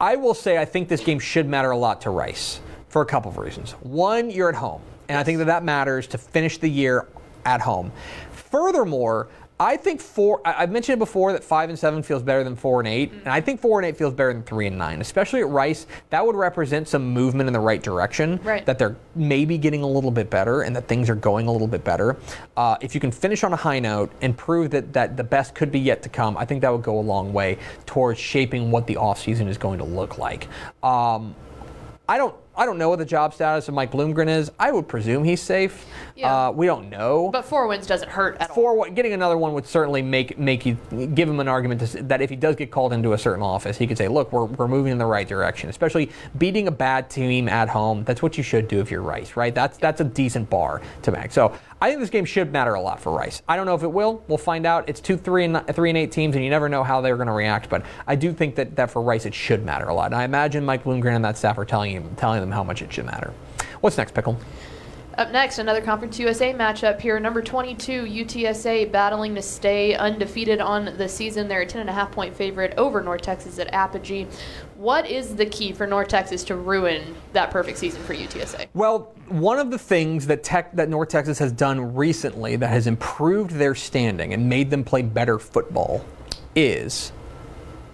I 0.00 0.16
will 0.16 0.34
say 0.34 0.56
I 0.56 0.64
think 0.64 0.88
this 0.88 1.04
game 1.04 1.18
should 1.18 1.46
matter 1.46 1.70
a 1.70 1.76
lot 1.76 2.00
to 2.02 2.10
Rice 2.10 2.60
for 2.90 3.00
a 3.00 3.06
couple 3.06 3.30
of 3.30 3.38
reasons. 3.38 3.72
One, 3.80 4.30
you're 4.30 4.50
at 4.50 4.54
home, 4.54 4.82
and 5.08 5.16
I 5.16 5.24
think 5.24 5.38
that 5.38 5.46
that 5.46 5.64
matters 5.64 6.06
to 6.08 6.18
finish 6.18 6.58
the 6.58 6.68
year 6.68 7.06
at 7.46 7.62
home. 7.62 7.90
Furthermore, 8.32 9.28
I 9.60 9.76
think 9.76 10.00
four. 10.00 10.40
I've 10.42 10.70
mentioned 10.70 10.94
it 10.94 10.98
before 10.98 11.34
that 11.34 11.44
five 11.44 11.68
and 11.68 11.78
seven 11.78 12.02
feels 12.02 12.22
better 12.22 12.42
than 12.42 12.56
four 12.56 12.80
and 12.80 12.88
8 12.88 13.12
and 13.12 13.28
I 13.28 13.42
think 13.42 13.60
four 13.60 13.78
and 13.78 13.86
eight 13.86 13.94
feels 13.98 14.14
better 14.14 14.32
than 14.32 14.42
three 14.42 14.66
and 14.66 14.78
nine, 14.78 15.02
especially 15.02 15.40
at 15.40 15.48
Rice. 15.48 15.86
That 16.08 16.24
would 16.24 16.34
represent 16.34 16.88
some 16.88 17.04
movement 17.12 17.46
in 17.46 17.52
the 17.52 17.60
right 17.60 17.82
direction. 17.82 18.40
Right. 18.42 18.64
That 18.64 18.78
they're 18.78 18.96
maybe 19.14 19.58
getting 19.58 19.82
a 19.82 19.86
little 19.86 20.10
bit 20.10 20.30
better 20.30 20.62
and 20.62 20.74
that 20.76 20.88
things 20.88 21.10
are 21.10 21.14
going 21.14 21.46
a 21.46 21.52
little 21.52 21.68
bit 21.68 21.84
better. 21.84 22.16
Uh, 22.56 22.78
if 22.80 22.94
you 22.94 23.02
can 23.02 23.12
finish 23.12 23.44
on 23.44 23.52
a 23.52 23.56
high 23.56 23.80
note 23.80 24.10
and 24.22 24.34
prove 24.34 24.70
that, 24.70 24.94
that 24.94 25.18
the 25.18 25.24
best 25.24 25.54
could 25.54 25.70
be 25.70 25.78
yet 25.78 26.02
to 26.04 26.08
come, 26.08 26.38
I 26.38 26.46
think 26.46 26.62
that 26.62 26.72
would 26.72 26.82
go 26.82 26.98
a 26.98 27.02
long 27.02 27.34
way 27.34 27.58
towards 27.84 28.18
shaping 28.18 28.70
what 28.70 28.86
the 28.86 28.94
offseason 28.94 29.46
is 29.46 29.58
going 29.58 29.76
to 29.78 29.84
look 29.84 30.16
like. 30.16 30.48
Um, 30.82 31.34
I 32.08 32.16
don't. 32.16 32.34
I 32.60 32.66
don't 32.66 32.76
know 32.76 32.90
what 32.90 32.98
the 32.98 33.06
job 33.06 33.32
status 33.32 33.68
of 33.68 33.74
Mike 33.74 33.90
Bloomgren 33.90 34.28
is. 34.28 34.52
I 34.58 34.70
would 34.70 34.86
presume 34.86 35.24
he's 35.24 35.40
safe. 35.40 35.86
Yeah. 36.14 36.48
Uh, 36.48 36.50
we 36.50 36.66
don't 36.66 36.90
know. 36.90 37.30
but 37.30 37.46
four 37.46 37.66
wins 37.66 37.86
doesn't 37.86 38.10
hurt 38.10 38.36
at 38.38 38.50
all. 38.50 38.84
Getting 38.90 39.14
another 39.14 39.38
one 39.38 39.54
would 39.54 39.64
certainly 39.64 40.02
make 40.02 40.38
make 40.38 40.66
you 40.66 40.76
give 41.14 41.26
him 41.26 41.40
an 41.40 41.48
argument 41.48 41.80
to, 41.80 42.02
that 42.02 42.20
if 42.20 42.28
he 42.28 42.36
does 42.36 42.56
get 42.56 42.70
called 42.70 42.92
into 42.92 43.14
a 43.14 43.18
certain 43.18 43.42
office, 43.42 43.78
he 43.78 43.86
could 43.86 43.96
say, 43.96 44.08
"Look, 44.08 44.30
we're, 44.30 44.44
we're 44.44 44.68
moving 44.68 44.92
in 44.92 44.98
the 44.98 45.06
right 45.06 45.26
direction." 45.26 45.70
Especially 45.70 46.10
beating 46.36 46.68
a 46.68 46.70
bad 46.70 47.08
team 47.08 47.48
at 47.48 47.70
home. 47.70 48.04
That's 48.04 48.20
what 48.20 48.36
you 48.36 48.42
should 48.42 48.68
do 48.68 48.78
if 48.78 48.90
you're 48.90 49.00
Rice, 49.00 49.36
right? 49.36 49.54
That's 49.54 49.78
that's 49.78 50.02
a 50.02 50.04
decent 50.04 50.50
bar 50.50 50.82
to 51.00 51.12
make. 51.12 51.32
So 51.32 51.56
I 51.82 51.88
think 51.88 52.00
this 52.00 52.10
game 52.10 52.26
should 52.26 52.52
matter 52.52 52.74
a 52.74 52.80
lot 52.80 53.00
for 53.00 53.10
Rice. 53.10 53.40
I 53.48 53.56
don't 53.56 53.64
know 53.64 53.74
if 53.74 53.82
it 53.82 53.90
will. 53.90 54.22
We'll 54.28 54.36
find 54.36 54.66
out. 54.66 54.86
It's 54.86 55.00
two, 55.00 55.16
three, 55.16 55.46
and 55.46 55.66
three 55.74 55.88
and 55.88 55.96
eight 55.96 56.12
teams, 56.12 56.36
and 56.36 56.44
you 56.44 56.50
never 56.50 56.68
know 56.68 56.84
how 56.84 57.00
they're 57.00 57.16
going 57.16 57.28
to 57.28 57.32
react. 57.32 57.70
But 57.70 57.86
I 58.06 58.16
do 58.16 58.34
think 58.34 58.54
that, 58.56 58.76
that 58.76 58.90
for 58.90 59.00
Rice, 59.00 59.24
it 59.24 59.34
should 59.34 59.64
matter 59.64 59.88
a 59.88 59.94
lot. 59.94 60.06
And 60.06 60.16
I 60.16 60.24
imagine 60.24 60.62
Mike 60.62 60.84
Bloomgren 60.84 61.16
and 61.16 61.24
that 61.24 61.38
staff 61.38 61.56
are 61.56 61.64
telling 61.64 61.92
him 61.92 62.14
telling 62.16 62.40
them 62.40 62.50
how 62.50 62.62
much 62.62 62.82
it 62.82 62.92
should 62.92 63.06
matter. 63.06 63.32
What's 63.80 63.96
next, 63.96 64.12
Pickle? 64.12 64.38
Up 65.20 65.32
next, 65.32 65.58
another 65.58 65.82
Conference 65.82 66.18
USA 66.18 66.54
matchup 66.54 66.98
here. 66.98 67.20
Number 67.20 67.42
22, 67.42 68.04
UTSA 68.04 68.90
battling 68.90 69.34
to 69.34 69.42
stay 69.42 69.94
undefeated 69.94 70.62
on 70.62 70.96
the 70.96 71.06
season. 71.06 71.46
They're 71.46 71.60
a 71.60 71.66
10.5 71.66 72.10
point 72.10 72.34
favorite 72.34 72.72
over 72.78 73.02
North 73.02 73.20
Texas 73.20 73.58
at 73.58 73.70
Apogee. 73.74 74.26
What 74.76 75.06
is 75.06 75.36
the 75.36 75.44
key 75.44 75.74
for 75.74 75.86
North 75.86 76.08
Texas 76.08 76.42
to 76.44 76.56
ruin 76.56 77.14
that 77.34 77.50
perfect 77.50 77.76
season 77.76 78.02
for 78.04 78.14
UTSA? 78.14 78.68
Well, 78.72 79.12
one 79.28 79.58
of 79.58 79.70
the 79.70 79.78
things 79.78 80.26
that 80.28 80.42
Tech, 80.42 80.74
that 80.74 80.88
North 80.88 81.10
Texas 81.10 81.38
has 81.38 81.52
done 81.52 81.94
recently 81.94 82.56
that 82.56 82.68
has 82.68 82.86
improved 82.86 83.50
their 83.50 83.74
standing 83.74 84.32
and 84.32 84.48
made 84.48 84.70
them 84.70 84.82
play 84.82 85.02
better 85.02 85.38
football 85.38 86.02
is 86.56 87.12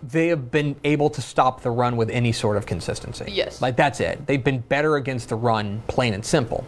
they 0.00 0.28
have 0.28 0.52
been 0.52 0.76
able 0.84 1.10
to 1.10 1.20
stop 1.20 1.62
the 1.62 1.70
run 1.72 1.96
with 1.96 2.08
any 2.08 2.30
sort 2.30 2.56
of 2.56 2.66
consistency. 2.66 3.24
Yes. 3.26 3.60
Like 3.60 3.76
that's 3.76 3.98
it. 3.98 4.24
They've 4.28 4.44
been 4.44 4.60
better 4.60 4.94
against 4.94 5.28
the 5.30 5.34
run, 5.34 5.82
plain 5.88 6.14
and 6.14 6.24
simple. 6.24 6.64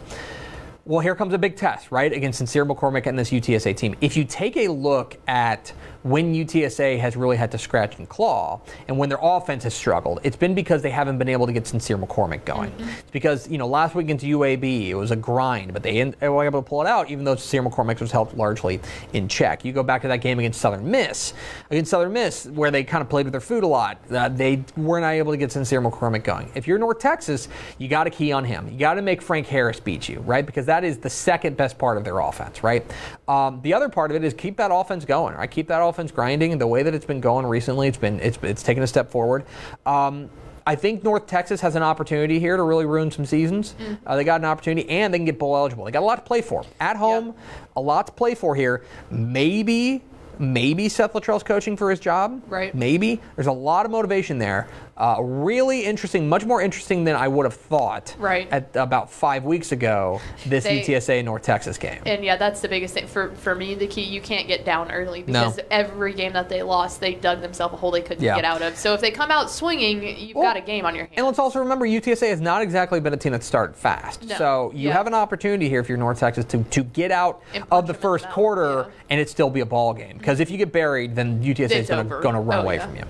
Well, 0.89 1.01
here 1.01 1.13
comes 1.13 1.35
a 1.35 1.37
big 1.37 1.55
test, 1.55 1.91
right, 1.91 2.11
against 2.11 2.39
Sincere 2.39 2.65
McCormick 2.65 3.05
and 3.05 3.17
this 3.17 3.29
UTSA 3.29 3.77
team. 3.77 3.95
If 4.01 4.17
you 4.17 4.25
take 4.25 4.57
a 4.57 4.69
look 4.69 5.19
at 5.27 5.71
when 6.01 6.33
UTSA 6.33 6.97
has 6.99 7.15
really 7.15 7.37
had 7.37 7.51
to 7.51 7.57
scratch 7.57 7.97
and 7.99 8.07
claw, 8.07 8.61
and 8.87 8.97
when 8.97 9.09
their 9.09 9.19
offense 9.21 9.63
has 9.65 9.73
struggled, 9.73 10.19
it's 10.23 10.35
been 10.35 10.55
because 10.55 10.81
they 10.81 10.89
haven't 10.89 11.17
been 11.17 11.29
able 11.29 11.45
to 11.45 11.53
get 11.53 11.67
Sincere 11.67 11.97
McCormick 11.97 12.45
going. 12.45 12.73
It's 12.79 13.11
because 13.11 13.47
you 13.49 13.57
know 13.57 13.67
last 13.67 13.95
week 13.95 14.05
against 14.05 14.25
UAB 14.25 14.87
it 14.87 14.95
was 14.95 15.11
a 15.11 15.15
grind, 15.15 15.73
but 15.73 15.83
they, 15.83 16.01
they 16.03 16.29
were 16.29 16.45
able 16.45 16.61
to 16.61 16.67
pull 16.67 16.81
it 16.81 16.87
out, 16.87 17.11
even 17.11 17.25
though 17.25 17.35
Sincere 17.35 17.63
McCormick 17.63 17.99
was 17.99 18.11
held 18.11 18.35
largely 18.35 18.79
in 19.13 19.27
check. 19.27 19.65
You 19.65 19.73
go 19.73 19.83
back 19.83 20.01
to 20.03 20.07
that 20.07 20.21
game 20.21 20.39
against 20.39 20.61
Southern 20.61 20.89
Miss, 20.89 21.33
against 21.69 21.91
Southern 21.91 22.13
Miss, 22.13 22.45
where 22.45 22.71
they 22.71 22.83
kind 22.83 23.01
of 23.01 23.09
played 23.09 23.25
with 23.25 23.33
their 23.33 23.41
food 23.41 23.63
a 23.63 23.67
lot. 23.67 23.99
Uh, 24.09 24.29
they 24.29 24.63
were 24.77 24.99
not 24.99 25.09
able 25.09 25.33
to 25.33 25.37
get 25.37 25.51
Sincere 25.51 25.81
McCormick 25.81 26.23
going. 26.23 26.49
If 26.55 26.65
you're 26.65 26.79
North 26.79 26.99
Texas, 26.99 27.47
you 27.77 27.87
got 27.89 28.05
to 28.05 28.09
key 28.09 28.31
on 28.31 28.45
him. 28.45 28.69
You 28.71 28.79
got 28.79 28.95
to 28.95 29.01
make 29.01 29.21
Frank 29.21 29.47
Harris 29.47 29.79
beat 29.79 30.07
you, 30.07 30.21
right? 30.21 30.45
Because 30.45 30.65
that 30.65 30.78
is 30.83 30.97
the 30.97 31.09
second 31.09 31.57
best 31.57 31.77
part 31.77 31.97
of 31.97 32.03
their 32.03 32.19
offense, 32.19 32.63
right? 32.63 32.85
Um, 33.27 33.61
the 33.61 33.73
other 33.73 33.89
part 33.89 34.11
of 34.11 34.17
it 34.17 34.23
is 34.23 34.33
keep 34.33 34.57
that 34.57 34.71
offense 34.73 35.05
going, 35.05 35.35
right? 35.35 35.49
Keep 35.49 35.67
that 35.67 35.81
offense 35.81 36.11
grinding. 36.11 36.51
And 36.51 36.61
the 36.61 36.67
way 36.67 36.83
that 36.83 36.93
it's 36.93 37.05
been 37.05 37.21
going 37.21 37.45
recently, 37.45 37.87
it's 37.87 37.97
been 37.97 38.19
it's 38.19 38.37
it's 38.43 38.63
taken 38.63 38.83
a 38.83 38.87
step 38.87 39.11
forward. 39.11 39.45
Um, 39.85 40.29
I 40.67 40.75
think 40.75 41.03
North 41.03 41.25
Texas 41.25 41.61
has 41.61 41.75
an 41.75 41.81
opportunity 41.81 42.39
here 42.39 42.55
to 42.55 42.61
really 42.61 42.85
ruin 42.85 43.09
some 43.09 43.25
seasons. 43.25 43.73
Uh, 44.05 44.15
they 44.15 44.23
got 44.23 44.39
an 44.39 44.45
opportunity, 44.45 44.87
and 44.89 45.11
they 45.11 45.17
can 45.17 45.25
get 45.25 45.39
bowl 45.39 45.55
eligible. 45.55 45.85
They 45.85 45.91
got 45.91 46.03
a 46.03 46.05
lot 46.05 46.17
to 46.17 46.21
play 46.21 46.41
for 46.41 46.63
at 46.79 46.95
home. 46.95 47.33
A 47.75 47.81
lot 47.81 48.05
to 48.07 48.13
play 48.13 48.35
for 48.35 48.55
here. 48.55 48.83
Maybe. 49.09 50.03
Maybe 50.41 50.87
Seth 50.87 51.11
Littrell's 51.13 51.43
coaching 51.43 51.75
for 51.75 51.89
his 51.89 51.99
job. 51.99 52.41
Right. 52.47 52.73
Maybe 52.73 53.19
there's 53.35 53.47
a 53.47 53.51
lot 53.51 53.85
of 53.85 53.91
motivation 53.91 54.37
there. 54.37 54.69
Uh, 54.99 55.15
really 55.21 55.85
interesting, 55.85 56.27
much 56.27 56.43
more 56.43 56.61
interesting 56.61 57.05
than 57.05 57.15
I 57.15 57.29
would 57.29 57.45
have 57.45 57.53
thought. 57.53 58.13
Right. 58.19 58.49
At 58.51 58.75
about 58.75 59.09
five 59.09 59.45
weeks 59.45 59.71
ago, 59.71 60.19
this 60.45 60.65
They- 60.65 60.81
UTSA 60.81 61.23
North 61.23 61.41
Texas 61.43 61.77
game. 61.77 62.01
And 62.05 62.21
yeah, 62.21 62.35
that's 62.35 62.59
the 62.59 62.67
biggest 62.67 62.93
thing 62.95 63.07
for 63.07 63.29
for 63.35 63.55
me. 63.55 63.75
The 63.75 63.87
key 63.87 64.01
you 64.03 64.19
can't 64.19 64.45
get 64.47 64.65
down 64.65 64.91
early 64.91 65.23
No. 65.25 65.25
because 65.45 65.59
every 65.71 66.13
game 66.13 66.33
that 66.33 66.49
they 66.49 66.63
lost, 66.63 66.99
they 66.99 67.13
dug 67.13 67.39
themselves 67.41 67.73
a 67.73 67.77
hole 67.77 67.91
they 67.91 68.01
couldn't 68.01 68.21
Yeah. 68.23 68.35
get 68.35 68.43
out 68.43 68.61
of. 68.61 68.75
So 68.77 68.93
if 68.93 68.99
they 68.99 69.09
come 69.11 69.31
out 69.31 69.49
swinging, 69.49 70.03
you've 70.03 70.35
Well, 70.35 70.43
got 70.43 70.57
a 70.57 70.61
game 70.61 70.85
on 70.85 70.95
your 70.95 71.05
hands. 71.05 71.13
And 71.15 71.25
let's 71.25 71.39
also 71.39 71.59
remember 71.59 71.85
UTSA 71.85 72.27
has 72.29 72.41
not 72.41 72.61
exactly 72.61 72.99
been 72.99 73.13
a 73.13 73.17
team 73.17 73.31
that 73.31 73.43
started 73.43 73.77
fast. 73.77 74.27
No. 74.27 74.35
So 74.35 74.71
you 74.75 74.89
Yeah. 74.89 74.95
have 74.95 75.07
an 75.07 75.13
opportunity 75.13 75.69
here 75.69 75.79
if 75.79 75.87
you're 75.87 75.97
North 75.97 76.19
Texas 76.19 76.43
to, 76.45 76.57
to 76.63 76.83
get 76.83 77.11
out 77.11 77.41
of 77.71 77.87
the 77.87 77.93
first 77.93 78.25
mouth, 78.25 78.33
quarter 78.33 78.71
yeah. 78.79 78.85
and 79.11 79.21
it 79.21 79.29
still 79.29 79.49
be 79.49 79.61
a 79.61 79.65
ball 79.65 79.93
game. 79.93 80.17
Because 80.17 80.41
if 80.41 80.51
you 80.51 80.57
get 80.57 80.73
buried, 80.73 81.15
then 81.15 81.41
UTSA 81.41 81.77
is 81.77 81.87
going 81.87 82.09
to 82.35 82.41
run 82.41 82.57
Oh, 82.59 82.61
away 82.63 82.79
from 82.79 82.97
you. 82.97 83.03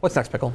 What's 0.00 0.16
next, 0.16 0.32
Pickle? 0.32 0.52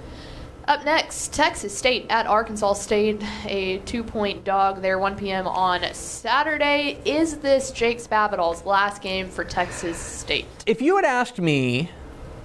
Up 0.68 0.86
next, 0.86 1.34
Texas 1.34 1.76
State 1.76 2.06
at 2.10 2.28
Arkansas 2.28 2.74
State, 2.74 3.22
a 3.46 3.80
two-point 3.80 4.44
dog 4.44 4.82
there, 4.82 5.00
1 5.00 5.18
p.m. 5.18 5.48
on 5.48 5.82
Saturday. 5.94 7.00
Is 7.04 7.38
this 7.40 7.72
Jake 7.72 7.98
Spavital's 7.98 8.64
last 8.66 9.02
game 9.02 9.28
for 9.28 9.44
Texas 9.44 9.98
State? 9.98 10.46
If 10.68 10.82
you 10.82 10.96
had 10.98 11.06
asked 11.06 11.40
me 11.40 11.90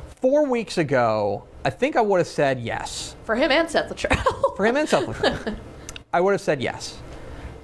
four 0.09 0.47
weeks 0.47 0.79
ago, 0.79 1.45
I 1.65 1.71
think 1.71 1.95
I 1.95 2.01
would 2.01 2.19
have 2.19 2.27
said 2.27 2.59
yes. 2.61 3.15
For 3.25 3.37
him 3.37 3.51
and 3.53 3.71
Seth 3.71 3.91
Littrell. 3.91 4.57
For 4.57 4.65
him 4.65 4.77
and 4.77 4.89
Seth 4.89 5.05
Littrell. 5.07 5.57
I 6.13 6.21
would 6.21 6.33
have 6.33 6.41
said 6.41 6.63
yes. 6.63 6.99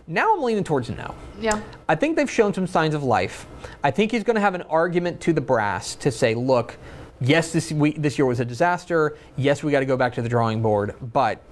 Now 0.07 0.35
I'm 0.35 0.43
leaning 0.43 0.65
towards 0.65 0.91
no. 0.91 1.15
yeah. 1.41 1.61
I 1.89 1.95
think 1.95 2.17
they've 2.17 2.31
shown 2.31 2.53
some 2.53 2.67
signs 2.67 2.95
of 2.95 3.03
life. 3.03 3.47
I 3.83 3.91
think 3.91 4.11
he's 4.13 4.25
going 4.25 4.35
to 4.35 4.41
have 4.41 4.55
an 4.55 4.63
argument 4.63 5.21
to 5.23 5.33
the 5.33 5.41
brass 5.41 5.95
to 5.97 6.11
say, 6.11 6.35
look, 6.35 6.77
yes, 7.23 7.53
this, 7.53 7.73
we, 7.73 7.93
this 7.93 8.19
year 8.19 8.27
was 8.27 8.41
a 8.41 8.45
disaster. 8.45 9.17
Yes, 9.37 9.63
we 9.63 9.73
got 9.73 9.81
to 9.81 9.87
go 9.87 9.97
back 9.97 10.15
to 10.15 10.23
the 10.23 10.29
drawing 10.29 10.63
board, 10.63 10.95
but 11.01 11.43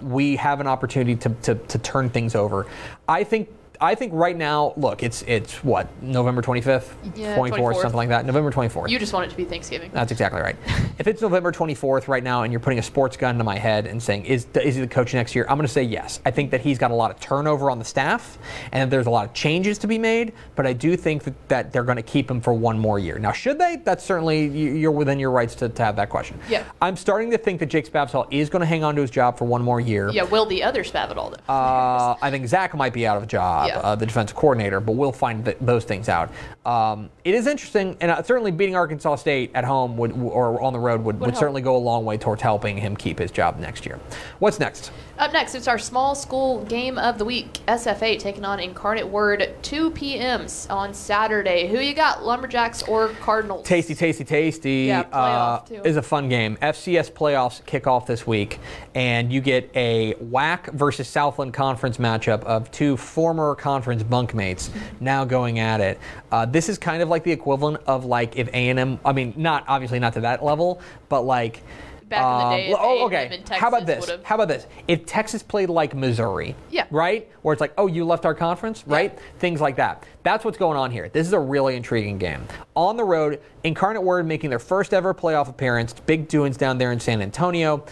we 0.00 0.36
have 0.36 0.60
an 0.60 0.66
opportunity 0.66 1.16
to, 1.16 1.30
to, 1.42 1.54
to 1.54 1.78
turn 1.78 2.10
things 2.10 2.34
over. 2.34 2.66
I 3.08 3.24
think. 3.24 3.48
I 3.82 3.96
think 3.96 4.12
right 4.14 4.36
now, 4.36 4.74
look, 4.76 5.02
it's 5.02 5.22
it's 5.26 5.62
what 5.64 5.88
November 6.00 6.40
25th, 6.40 6.92
Yeah, 7.16 7.36
24th, 7.36 7.50
24th. 7.58 7.80
something 7.82 7.96
like 7.96 8.08
that. 8.10 8.24
November 8.24 8.52
24th. 8.52 8.88
You 8.88 8.98
just 9.00 9.12
want 9.12 9.26
it 9.26 9.30
to 9.30 9.36
be 9.36 9.44
Thanksgiving. 9.44 9.90
That's 9.92 10.12
exactly 10.12 10.40
right. 10.40 10.54
if 11.00 11.08
it's 11.08 11.20
November 11.20 11.50
24th 11.50 12.06
right 12.06 12.22
now 12.22 12.44
and 12.44 12.52
you're 12.52 12.60
putting 12.60 12.78
a 12.78 12.82
sports 12.82 13.16
gun 13.16 13.38
to 13.38 13.44
my 13.44 13.58
head 13.58 13.88
and 13.88 14.00
saying, 14.00 14.24
is, 14.26 14.46
is 14.54 14.76
he 14.76 14.80
the 14.82 14.86
coach 14.86 15.12
next 15.14 15.34
year? 15.34 15.44
I'm 15.48 15.56
going 15.56 15.66
to 15.66 15.72
say 15.72 15.82
yes. 15.82 16.20
I 16.24 16.30
think 16.30 16.52
that 16.52 16.60
he's 16.60 16.78
got 16.78 16.92
a 16.92 16.94
lot 16.94 17.10
of 17.10 17.18
turnover 17.18 17.72
on 17.72 17.80
the 17.80 17.84
staff 17.84 18.38
and 18.70 18.82
that 18.82 18.94
there's 18.94 19.06
a 19.06 19.10
lot 19.10 19.26
of 19.26 19.32
changes 19.34 19.78
to 19.78 19.88
be 19.88 19.98
made, 19.98 20.32
but 20.54 20.64
I 20.64 20.74
do 20.74 20.96
think 20.96 21.24
that, 21.24 21.48
that 21.48 21.72
they're 21.72 21.82
going 21.82 21.96
to 21.96 22.02
keep 22.02 22.30
him 22.30 22.40
for 22.40 22.52
one 22.54 22.78
more 22.78 23.00
year. 23.00 23.18
Now, 23.18 23.32
should 23.32 23.58
they? 23.58 23.76
That's 23.84 24.04
certainly, 24.04 24.46
you- 24.46 24.74
you're 24.74 24.92
within 24.92 25.18
your 25.18 25.32
rights 25.32 25.56
to, 25.56 25.68
to 25.68 25.84
have 25.84 25.96
that 25.96 26.08
question. 26.08 26.38
Yeah. 26.48 26.62
I'm 26.80 26.94
starting 26.96 27.32
to 27.32 27.38
think 27.38 27.58
that 27.58 27.66
Jake 27.66 27.90
Spavital 27.92 28.28
is 28.30 28.48
going 28.48 28.60
to 28.60 28.66
hang 28.66 28.84
on 28.84 28.94
to 28.94 29.00
his 29.00 29.10
job 29.10 29.38
for 29.38 29.44
one 29.44 29.62
more 29.62 29.80
year. 29.80 30.08
Yeah, 30.12 30.22
will 30.22 30.46
the 30.46 30.62
other 30.62 30.84
Spavital 30.84 31.30
though? 31.36 31.52
Uh, 31.52 32.16
I 32.22 32.30
think 32.30 32.46
Zach 32.46 32.76
might 32.76 32.92
be 32.92 33.08
out 33.08 33.16
of 33.16 33.24
a 33.24 33.26
job, 33.26 33.66
Yeah. 33.66 33.71
Uh, 33.78 33.94
the 33.94 34.06
defensive 34.06 34.36
coordinator, 34.36 34.80
but 34.80 34.92
we'll 34.92 35.12
find 35.12 35.44
th- 35.44 35.56
those 35.60 35.84
things 35.84 36.08
out. 36.08 36.30
Um, 36.64 37.10
it 37.24 37.34
is 37.34 37.46
interesting, 37.46 37.96
and 38.00 38.10
uh, 38.10 38.22
certainly 38.22 38.50
beating 38.50 38.76
Arkansas 38.76 39.16
State 39.16 39.50
at 39.54 39.64
home 39.64 39.96
would, 39.96 40.12
or 40.12 40.60
on 40.60 40.72
the 40.72 40.78
road 40.78 41.02
would, 41.04 41.18
would, 41.20 41.30
help. 41.30 41.40
certainly 41.40 41.62
go 41.62 41.76
a 41.76 41.78
long 41.78 42.04
way 42.04 42.16
towards 42.16 42.42
helping 42.42 42.76
him 42.76 42.96
keep 42.96 43.18
his 43.18 43.30
job 43.30 43.58
next 43.58 43.86
year. 43.86 43.98
What's 44.38 44.58
next? 44.58 44.90
Up 45.18 45.32
next, 45.32 45.54
it's 45.54 45.68
our 45.68 45.78
small 45.78 46.14
school 46.14 46.64
game 46.64 46.98
of 46.98 47.18
the 47.18 47.24
week. 47.24 47.60
SFA 47.68 48.18
taking 48.18 48.44
on 48.44 48.58
Incarnate 48.58 49.06
Word, 49.06 49.54
2 49.62 49.90
p.m. 49.90 50.46
on 50.70 50.94
Saturday. 50.94 51.68
Who 51.68 51.78
you 51.78 51.94
got, 51.94 52.24
Lumberjacks 52.24 52.82
or 52.84 53.08
Cardinals? 53.20 53.66
Tasty, 53.66 53.94
tasty, 53.94 54.24
tasty. 54.24 54.84
Yeah, 54.86 55.04
playoff, 55.04 55.12
uh, 55.12 55.64
too. 55.66 55.82
Is 55.84 55.96
a 55.96 56.02
fun 56.02 56.28
game. 56.28 56.56
FCS 56.62 57.12
playoffs 57.12 57.64
kick 57.66 57.86
off 57.86 58.06
this 58.06 58.26
week, 58.26 58.58
and 58.94 59.32
you 59.32 59.40
get 59.40 59.70
a 59.74 60.14
WAC 60.14 60.72
versus 60.72 61.08
Southland 61.08 61.54
Conference 61.54 61.98
matchup 61.98 62.42
of 62.44 62.70
two 62.70 62.96
former 62.96 63.54
conference 63.62 64.02
bunkmates 64.02 64.68
now 65.00 65.24
going 65.24 65.58
at 65.60 65.80
it. 65.80 65.98
Uh, 66.32 66.44
this 66.44 66.68
is 66.68 66.76
kind 66.76 67.00
of 67.02 67.08
like 67.08 67.22
the 67.22 67.30
equivalent 67.32 67.80
of 67.86 68.04
like 68.04 68.36
if 68.36 68.48
A&M. 68.48 68.98
I 69.04 69.12
mean, 69.12 69.32
not 69.36 69.64
obviously 69.68 70.00
not 70.00 70.12
to 70.14 70.20
that 70.22 70.44
level, 70.44 70.80
but 71.08 71.22
like. 71.22 71.62
Back 72.08 72.20
in 72.20 72.38
the 72.38 72.44
um, 72.44 72.56
day, 72.56 72.74
oh, 72.78 73.06
okay. 73.06 73.42
How 73.52 73.68
about 73.68 73.86
this? 73.86 74.06
would've- 74.06 74.22
How 74.22 74.34
about 74.34 74.48
this? 74.48 74.66
If 74.86 75.06
Texas 75.06 75.42
played 75.42 75.70
like 75.70 75.94
Missouri, 75.94 76.54
Yeah. 76.70 76.84
right? 76.90 77.26
Where 77.40 77.54
it's 77.54 77.60
like, 77.62 77.72
oh, 77.78 77.86
you 77.86 78.04
left 78.04 78.26
our 78.26 78.34
conference, 78.34 78.84
right? 78.86 79.18
Things 79.38 79.62
like 79.62 79.76
that. 79.76 80.04
That's 80.22 80.44
what's 80.44 80.58
going 80.58 80.76
on 80.76 80.90
here. 80.90 81.08
This 81.08 81.26
is 81.26 81.32
a 81.32 81.38
really 81.38 81.74
intriguing 81.74 82.18
game. 82.18 82.46
On 82.76 82.98
the 82.98 83.04
road, 83.04 83.40
Incarnate 83.64 84.02
Word 84.02 84.26
making 84.26 84.50
their 84.50 84.58
first 84.58 84.92
ever 84.92 85.14
playoff 85.14 85.48
appearance. 85.48 85.94
Big 86.04 86.28
doings 86.28 86.58
down 86.58 86.76
there 86.76 86.92
in 86.92 87.00
San 87.00 87.22
Antonio. 87.22 87.82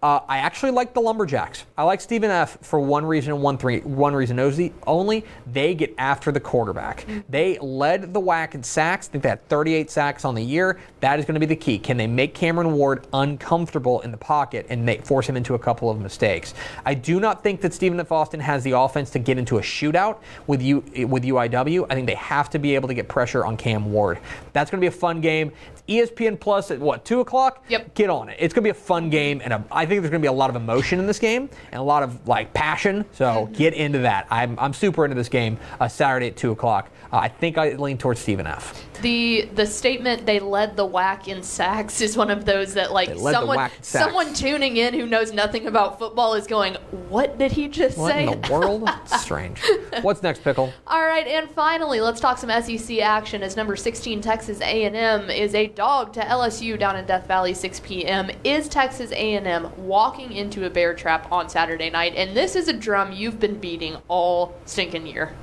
Uh, 0.00 0.20
I 0.28 0.38
actually 0.38 0.70
like 0.70 0.94
the 0.94 1.00
Lumberjacks. 1.00 1.64
I 1.76 1.82
like 1.82 2.00
Stephen 2.00 2.30
F. 2.30 2.56
for 2.62 2.78
one 2.78 3.04
reason 3.04 3.32
and 3.32 3.42
one 3.42 3.58
three 3.58 3.80
one 3.80 4.14
reason 4.14 4.38
only. 4.86 5.24
They 5.52 5.74
get 5.74 5.92
after 5.98 6.30
the 6.30 6.38
quarterback. 6.38 7.04
They 7.28 7.58
led 7.58 8.14
the 8.14 8.20
WAC 8.20 8.54
in 8.54 8.62
sacks. 8.62 9.08
I 9.08 9.12
think 9.12 9.22
they 9.24 9.30
had 9.30 9.48
38 9.48 9.90
sacks 9.90 10.24
on 10.24 10.36
the 10.36 10.42
year. 10.42 10.78
That 11.00 11.18
is 11.18 11.24
going 11.24 11.34
to 11.34 11.40
be 11.40 11.46
the 11.46 11.56
key. 11.56 11.80
Can 11.80 11.96
they 11.96 12.06
make 12.06 12.32
Cameron 12.32 12.72
Ward 12.74 13.08
uncomfortable 13.12 14.00
in 14.02 14.12
the 14.12 14.16
pocket 14.16 14.66
and 14.68 14.84
make, 14.84 15.04
force 15.04 15.28
him 15.28 15.36
into 15.36 15.54
a 15.54 15.58
couple 15.58 15.90
of 15.90 16.00
mistakes? 16.00 16.54
I 16.86 16.94
do 16.94 17.18
not 17.18 17.42
think 17.42 17.60
that 17.62 17.74
Stephen 17.74 17.98
F. 17.98 18.12
Austin 18.12 18.38
has 18.38 18.62
the 18.62 18.72
offense 18.72 19.10
to 19.10 19.18
get 19.18 19.36
into 19.36 19.58
a 19.58 19.62
shootout 19.62 20.18
with 20.46 20.62
U, 20.62 20.78
with 21.08 21.24
UIW. 21.24 21.86
I 21.90 21.94
think 21.94 22.06
they 22.06 22.14
have 22.14 22.50
to 22.50 22.60
be 22.60 22.76
able 22.76 22.86
to 22.86 22.94
get 22.94 23.08
pressure 23.08 23.44
on 23.44 23.56
Cam 23.56 23.90
Ward. 23.90 24.20
That's 24.52 24.70
going 24.70 24.80
to 24.80 24.82
be 24.82 24.94
a 24.94 24.98
fun 24.98 25.20
game. 25.20 25.52
ESPN 25.88 26.38
Plus 26.38 26.70
at 26.70 26.78
what 26.78 27.04
two 27.04 27.20
o'clock? 27.20 27.64
Yep. 27.68 27.94
Get 27.94 28.10
on 28.10 28.28
it. 28.28 28.36
It's 28.38 28.52
going 28.54 28.62
to 28.62 28.66
be 28.66 28.70
a 28.70 28.74
fun 28.74 29.10
game, 29.10 29.40
and 29.42 29.52
a, 29.52 29.64
I 29.70 29.86
think 29.86 30.02
there's 30.02 30.10
going 30.10 30.20
to 30.22 30.26
be 30.26 30.28
a 30.28 30.32
lot 30.32 30.50
of 30.50 30.56
emotion 30.56 30.98
in 30.98 31.06
this 31.06 31.18
game 31.18 31.48
and 31.72 31.80
a 31.80 31.84
lot 31.84 32.02
of 32.02 32.26
like 32.28 32.52
passion. 32.52 33.04
So 33.12 33.48
get 33.52 33.74
into 33.74 34.00
that. 34.00 34.26
I'm, 34.30 34.58
I'm 34.58 34.72
super 34.72 35.04
into 35.04 35.14
this 35.16 35.28
game. 35.28 35.58
Uh, 35.80 35.88
Saturday 35.88 36.28
at 36.28 36.36
two 36.36 36.50
o'clock. 36.52 36.90
Uh, 37.10 37.16
I 37.16 37.28
think 37.28 37.56
I 37.56 37.70
lean 37.70 37.96
towards 37.96 38.20
Stephen 38.20 38.46
F. 38.46 38.84
The 39.00 39.48
the 39.54 39.64
statement 39.66 40.26
they 40.26 40.40
led 40.40 40.76
the 40.76 40.86
WAC 40.86 41.28
in 41.28 41.42
sacks 41.42 42.02
is 42.02 42.16
one 42.18 42.30
of 42.30 42.44
those 42.44 42.74
that 42.74 42.92
like 42.92 43.08
They 43.08 43.14
led 43.14 43.32
the 43.32 43.38
someone 43.38 43.56
WAC 43.56 43.76
in 43.76 43.82
sacks. 43.82 44.04
someone 44.04 44.34
tuning 44.34 44.76
in 44.76 44.92
who 44.92 45.06
knows 45.06 45.32
nothing 45.32 45.66
about 45.66 45.98
football 45.98 46.34
is 46.34 46.46
going, 46.46 46.74
"What 47.08 47.38
did 47.38 47.52
he 47.52 47.68
just 47.68 47.96
What 47.96 48.12
say?" 48.12 48.26
in 48.26 48.40
the 48.42 48.52
world? 48.52 48.90
Strange. 49.06 49.58
What's 50.02 50.22
next, 50.22 50.42
pickle? 50.44 50.70
All 50.86 51.00
right, 51.06 51.26
and 51.26 51.50
finally, 51.50 52.00
let's 52.02 52.20
talk 52.20 52.36
some 52.36 52.50
SEC 52.62 52.98
action 52.98 53.42
as 53.42 53.56
number 53.56 53.74
16 53.74 54.20
Texas 54.20 54.60
A&M 54.60 55.30
is 55.30 55.54
a 55.54 55.68
dog 55.68 56.12
to 56.12 56.20
LSU 56.20 56.78
down 56.78 56.96
in 56.96 57.06
Death 57.06 57.26
Valley 57.26 57.54
6 57.54 57.80
p.m. 57.80 58.30
Is 58.44 58.68
Texas 58.68 59.12
A&M 59.12 59.70
walking 59.78 60.32
into 60.32 60.66
a 60.66 60.70
bear 60.70 60.92
trap 60.92 61.32
on 61.32 61.48
Saturday 61.48 61.88
night? 61.88 62.14
And 62.16 62.36
this 62.36 62.54
is 62.54 62.68
a 62.68 62.72
drum 62.74 63.12
you've 63.12 63.40
been 63.40 63.58
beating 63.58 63.96
all 64.08 64.54
stinking 64.66 65.06
year. 65.06 65.34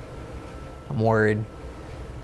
I'm 0.88 1.00
worried. 1.00 1.44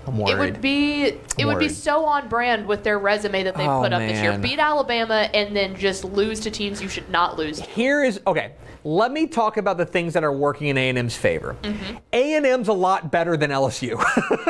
I'm 0.05 0.17
worried. 0.17 0.33
It 0.33 0.37
would 0.39 0.61
be 0.61 1.03
it 1.37 1.45
would 1.45 1.59
be 1.59 1.69
so 1.69 2.05
on 2.05 2.27
brand 2.27 2.67
with 2.67 2.83
their 2.83 2.99
resume 2.99 3.43
that 3.43 3.55
they 3.55 3.67
Oh, 3.67 3.81
put 3.81 3.93
up 3.93 3.99
this 3.99 4.21
year. 4.21 4.37
Beat 4.37 4.59
Alabama 4.59 5.29
and 5.33 5.55
then 5.55 5.75
just 5.75 6.03
lose 6.03 6.39
to 6.41 6.51
teams 6.51 6.81
you 6.81 6.89
should 6.89 7.09
not 7.09 7.37
lose. 7.37 7.59
to. 7.61 7.69
Here 7.69 8.03
is 8.03 8.19
okay. 8.27 8.53
Let 8.85 9.13
me 9.13 9.27
talk 9.27 9.55
about 9.55 9.77
the 9.77 9.85
things 9.85 10.13
that 10.13 10.25
are 10.25 10.33
working 10.33 10.67
in 10.67 10.77
A&M's 10.77 11.15
favor. 11.15 11.55
Mm-hmm. 11.63 11.95
A&M's 12.11 12.67
a 12.67 12.73
lot 12.73 13.09
better 13.11 13.37
than 13.37 13.49
LSU. 13.49 13.97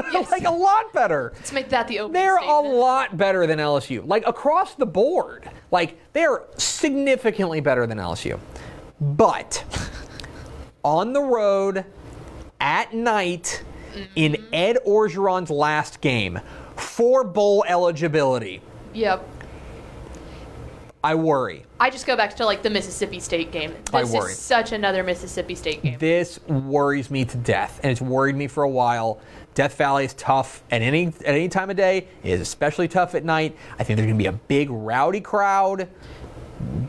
Yes. 0.14 0.30
like 0.32 0.44
a 0.44 0.52
lot 0.52 0.94
better. 0.94 1.32
Let's 1.36 1.52
make 1.52 1.70
that 1.70 1.88
the 1.88 2.00
opening 2.00 2.14
They're 2.22 2.38
a 2.38 2.60
lot 2.60 3.18
better 3.18 3.48
than 3.48 3.58
LSU. 3.60 4.08
Like 4.08 4.24
across 4.28 4.76
the 4.76 4.86
board. 4.86 5.50
Like 5.72 5.98
they're 6.14 6.44
significantly 6.58 7.62
better 7.62 7.88
than 7.88 7.98
LSU. 7.98 8.40
But 9.02 9.64
on 10.84 11.14
the 11.14 11.22
road 11.22 11.86
at 12.60 12.94
night 12.94 13.64
in 14.16 14.34
Mm-hmm. 14.34 14.44
Ed 14.54 14.78
Orgeron's 14.86 15.50
last 15.50 16.02
game 16.02 16.40
for 16.76 17.24
bowl 17.24 17.64
eligibility, 17.68 18.62
Yep. 18.94 19.28
I 21.06 21.16
worry. 21.16 21.66
I 21.82 21.90
just 21.90 22.06
go 22.08 22.16
back 22.16 22.34
to 22.38 22.46
like 22.46 22.64
the 22.64 22.70
Mississippi 22.70 23.20
State 23.20 23.52
game. 23.52 23.76
I 23.94 24.04
This 24.04 24.14
worry. 24.14 24.32
is 24.32 24.40
such 24.40 24.72
another 24.72 25.04
Mississippi 25.04 25.54
State 25.54 25.82
game. 25.84 25.98
This 26.00 26.40
worries 26.48 27.12
me 27.12 27.26
to 27.26 27.36
death, 27.38 27.82
and 27.84 27.92
it's 27.92 28.00
worried 28.00 28.38
me 28.38 28.48
for 28.48 28.64
a 28.64 28.70
while. 28.70 29.20
Death 29.54 29.76
Valley 29.76 30.06
is 30.06 30.14
tough 30.14 30.64
at 30.72 30.82
any 30.82 31.08
at 31.08 31.26
any 31.36 31.50
time 31.50 31.70
of 31.70 31.76
day. 31.76 32.08
It 32.24 32.32
is 32.32 32.40
especially 32.40 32.88
tough 32.88 33.16
at 33.16 33.26
night. 33.26 33.58
I 33.78 33.84
think 33.84 33.98
there's 33.98 34.08
going 34.08 34.18
to 34.18 34.24
be 34.24 34.28
a 34.28 34.32
big 34.32 34.70
rowdy 34.70 35.20
crowd. 35.20 35.90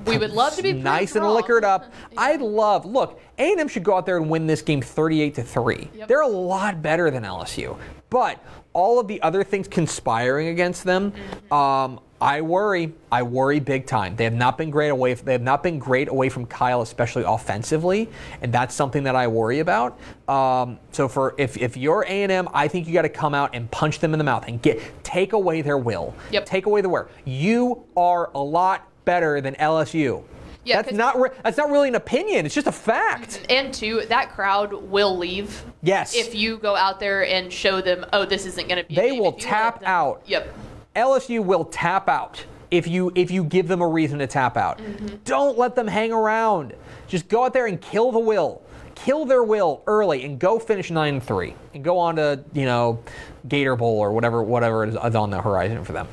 We 0.06 0.18
would 0.18 0.30
love 0.32 0.54
to 0.56 0.62
be 0.62 0.72
nice 0.72 1.16
and 1.16 1.26
liquored 1.26 1.64
up. 1.64 1.92
I'd 2.16 2.40
love. 2.40 2.84
Look, 2.84 3.20
A&M 3.38 3.68
should 3.68 3.84
go 3.84 3.96
out 3.96 4.06
there 4.06 4.16
and 4.16 4.28
win 4.30 4.46
this 4.46 4.62
game 4.62 4.80
38 4.82 5.34
to 5.34 5.42
three. 5.42 5.90
They're 6.06 6.20
a 6.22 6.28
lot 6.28 6.82
better 6.82 7.10
than 7.10 7.22
LSU, 7.24 7.76
but 8.10 8.38
all 8.72 8.98
of 8.98 9.06
the 9.08 9.20
other 9.22 9.44
things 9.44 9.68
conspiring 9.68 10.48
against 10.48 10.84
them, 10.84 11.12
Mm-hmm. 11.12 11.52
um, 11.54 12.00
I 12.20 12.40
worry. 12.40 12.94
I 13.12 13.22
worry 13.22 13.60
big 13.60 13.86
time. 13.86 14.16
They 14.16 14.24
have 14.24 14.32
not 14.32 14.56
been 14.56 14.70
great 14.70 14.88
away. 14.88 15.12
They 15.12 15.32
have 15.32 15.42
not 15.42 15.62
been 15.62 15.78
great 15.78 16.08
away 16.08 16.30
from 16.30 16.46
Kyle, 16.46 16.80
especially 16.80 17.22
offensively, 17.26 18.08
and 18.40 18.50
that's 18.50 18.74
something 18.74 19.02
that 19.02 19.14
I 19.14 19.26
worry 19.26 19.58
about. 19.58 19.98
Um, 20.26 20.78
so 20.90 21.06
for 21.06 21.34
if 21.36 21.58
if 21.58 21.76
you're 21.76 22.02
A&M, 22.08 22.48
I 22.54 22.66
think 22.68 22.86
you 22.86 22.94
got 22.94 23.02
to 23.02 23.10
come 23.10 23.34
out 23.34 23.50
and 23.54 23.70
punch 23.70 23.98
them 23.98 24.14
in 24.14 24.18
the 24.18 24.24
mouth 24.24 24.44
and 24.48 24.62
get 24.62 24.80
take 25.04 25.34
away 25.34 25.60
their 25.60 25.76
will. 25.76 26.14
Yep. 26.30 26.46
Take 26.46 26.64
away 26.64 26.80
the 26.80 26.88
will. 26.88 27.08
You 27.26 27.84
are 27.94 28.30
a 28.34 28.40
lot 28.40 28.88
better 29.04 29.40
than 29.40 29.54
LSU. 29.56 30.22
Yeah, 30.64 30.80
that's 30.80 30.96
not 30.96 31.20
re- 31.20 31.28
that's 31.42 31.58
not 31.58 31.70
really 31.70 31.88
an 31.88 31.94
opinion. 31.94 32.46
It's 32.46 32.54
just 32.54 32.66
a 32.66 32.72
fact. 32.72 33.44
And 33.50 33.72
two, 33.74 34.02
that 34.08 34.30
crowd 34.32 34.72
will 34.72 35.16
leave. 35.18 35.62
Yes. 35.82 36.14
If 36.16 36.34
you 36.34 36.56
go 36.56 36.74
out 36.74 37.00
there 37.00 37.26
and 37.26 37.52
show 37.52 37.82
them, 37.82 38.06
oh, 38.14 38.24
this 38.24 38.46
isn't 38.46 38.66
going 38.68 38.82
to 38.82 38.88
be. 38.88 38.94
a 38.94 38.96
They 38.96 39.10
game," 39.10 39.20
will 39.20 39.32
tap 39.32 39.80
them- 39.80 39.88
out. 39.88 40.22
Yep. 40.26 40.54
LSU 40.96 41.44
will 41.44 41.66
tap 41.66 42.08
out 42.08 42.42
if 42.70 42.86
you 42.88 43.12
if 43.14 43.30
you 43.30 43.44
give 43.44 43.68
them 43.68 43.82
a 43.82 43.86
reason 43.88 44.18
to 44.20 44.26
tap 44.26 44.56
out. 44.56 44.78
Mm-hmm. 44.78 45.16
Don't 45.24 45.58
let 45.58 45.74
them 45.74 45.86
hang 45.86 46.12
around. 46.12 46.72
Just 47.08 47.28
go 47.28 47.44
out 47.44 47.52
there 47.52 47.66
and 47.66 47.78
kill 47.80 48.10
the 48.10 48.18
will. 48.18 48.62
Kill 48.94 49.24
their 49.26 49.42
will 49.42 49.82
early 49.86 50.24
and 50.24 50.38
go 50.38 50.58
finish 50.58 50.90
9 50.90 51.20
3 51.20 51.54
and 51.74 51.82
go 51.84 51.98
on 51.98 52.14
to, 52.16 52.42
you 52.54 52.64
know, 52.64 53.00
Gator 53.48 53.74
Bowl 53.76 53.98
or 53.98 54.12
whatever 54.12 54.42
whatever 54.42 54.86
is 54.86 54.96
on 54.96 55.28
the 55.30 55.42
horizon 55.42 55.84
for 55.84 55.92
them. 55.92 56.06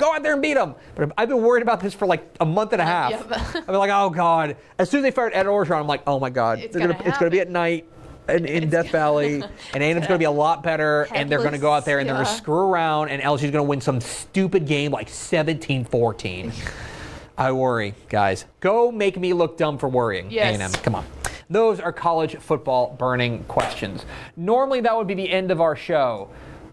Go 0.00 0.14
out 0.14 0.22
there 0.22 0.32
and 0.32 0.40
beat 0.42 0.54
them. 0.54 0.74
But 0.94 1.12
I've 1.18 1.28
been 1.28 1.42
worried 1.42 1.62
about 1.62 1.80
this 1.80 1.92
for 1.92 2.06
like 2.06 2.24
a 2.40 2.46
month 2.46 2.72
and 2.72 2.80
a 2.80 2.84
half. 2.86 3.10
Yep. 3.10 3.26
I've 3.30 3.66
been 3.66 3.76
like, 3.76 3.90
oh 3.92 4.10
god. 4.10 4.56
As 4.78 4.88
soon 4.88 4.98
as 4.98 5.02
they 5.04 5.10
fired 5.10 5.32
Ed 5.34 5.46
Orgeron, 5.46 5.78
I'm 5.80 5.86
like, 5.86 6.02
oh 6.06 6.18
my 6.18 6.30
god, 6.30 6.58
It's 6.58 6.74
They're 6.74 6.88
gonna 6.88 7.02
it's 7.04 7.18
gonna 7.18 7.30
be 7.30 7.40
at 7.40 7.50
night 7.50 7.86
in, 8.28 8.46
in 8.46 8.70
Death 8.70 8.90
Valley, 8.90 9.42
and 9.74 9.82
A&M's 9.82 10.06
gonna 10.06 10.18
be 10.18 10.24
a 10.24 10.30
lot 10.30 10.62
better, 10.62 11.06
and 11.12 11.30
they're 11.30 11.42
gonna 11.42 11.58
go 11.58 11.72
out 11.72 11.84
there 11.84 11.98
and 11.98 12.08
they're 12.08 12.16
gonna 12.16 12.26
screw 12.26 12.70
around, 12.70 13.10
and 13.10 13.22
LSU's 13.22 13.50
gonna 13.50 13.62
win 13.62 13.80
some 13.80 14.00
stupid 14.00 14.66
game 14.66 14.90
like 14.90 15.08
17-14. 15.08 16.52
I 17.36 17.52
worry, 17.52 17.94
guys. 18.08 18.44
Go 18.60 18.90
make 18.92 19.18
me 19.18 19.32
look 19.32 19.56
dumb 19.56 19.78
for 19.78 19.88
worrying. 19.88 20.30
Yes. 20.30 20.58
A&M, 20.58 20.72
come 20.82 20.94
on. 20.94 21.06
Those 21.48 21.80
are 21.80 21.92
college 21.92 22.36
football 22.36 22.94
burning 22.98 23.44
questions. 23.44 24.04
Normally 24.36 24.80
that 24.82 24.96
would 24.96 25.06
be 25.06 25.14
the 25.14 25.28
end 25.28 25.50
of 25.50 25.60
our 25.60 25.74
show, 25.74 26.28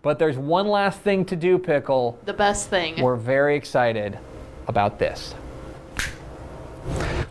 but 0.08 0.20
there's 0.20 0.38
one 0.38 0.70
last 0.70 1.02
thing 1.02 1.26
to 1.26 1.36
do, 1.36 1.58
Pickle. 1.58 2.18
The 2.24 2.32
best 2.32 2.70
thing. 2.70 3.02
We're 3.02 3.18
very 3.18 3.58
excited 3.58 4.18
about 4.70 4.98
this. 5.00 5.36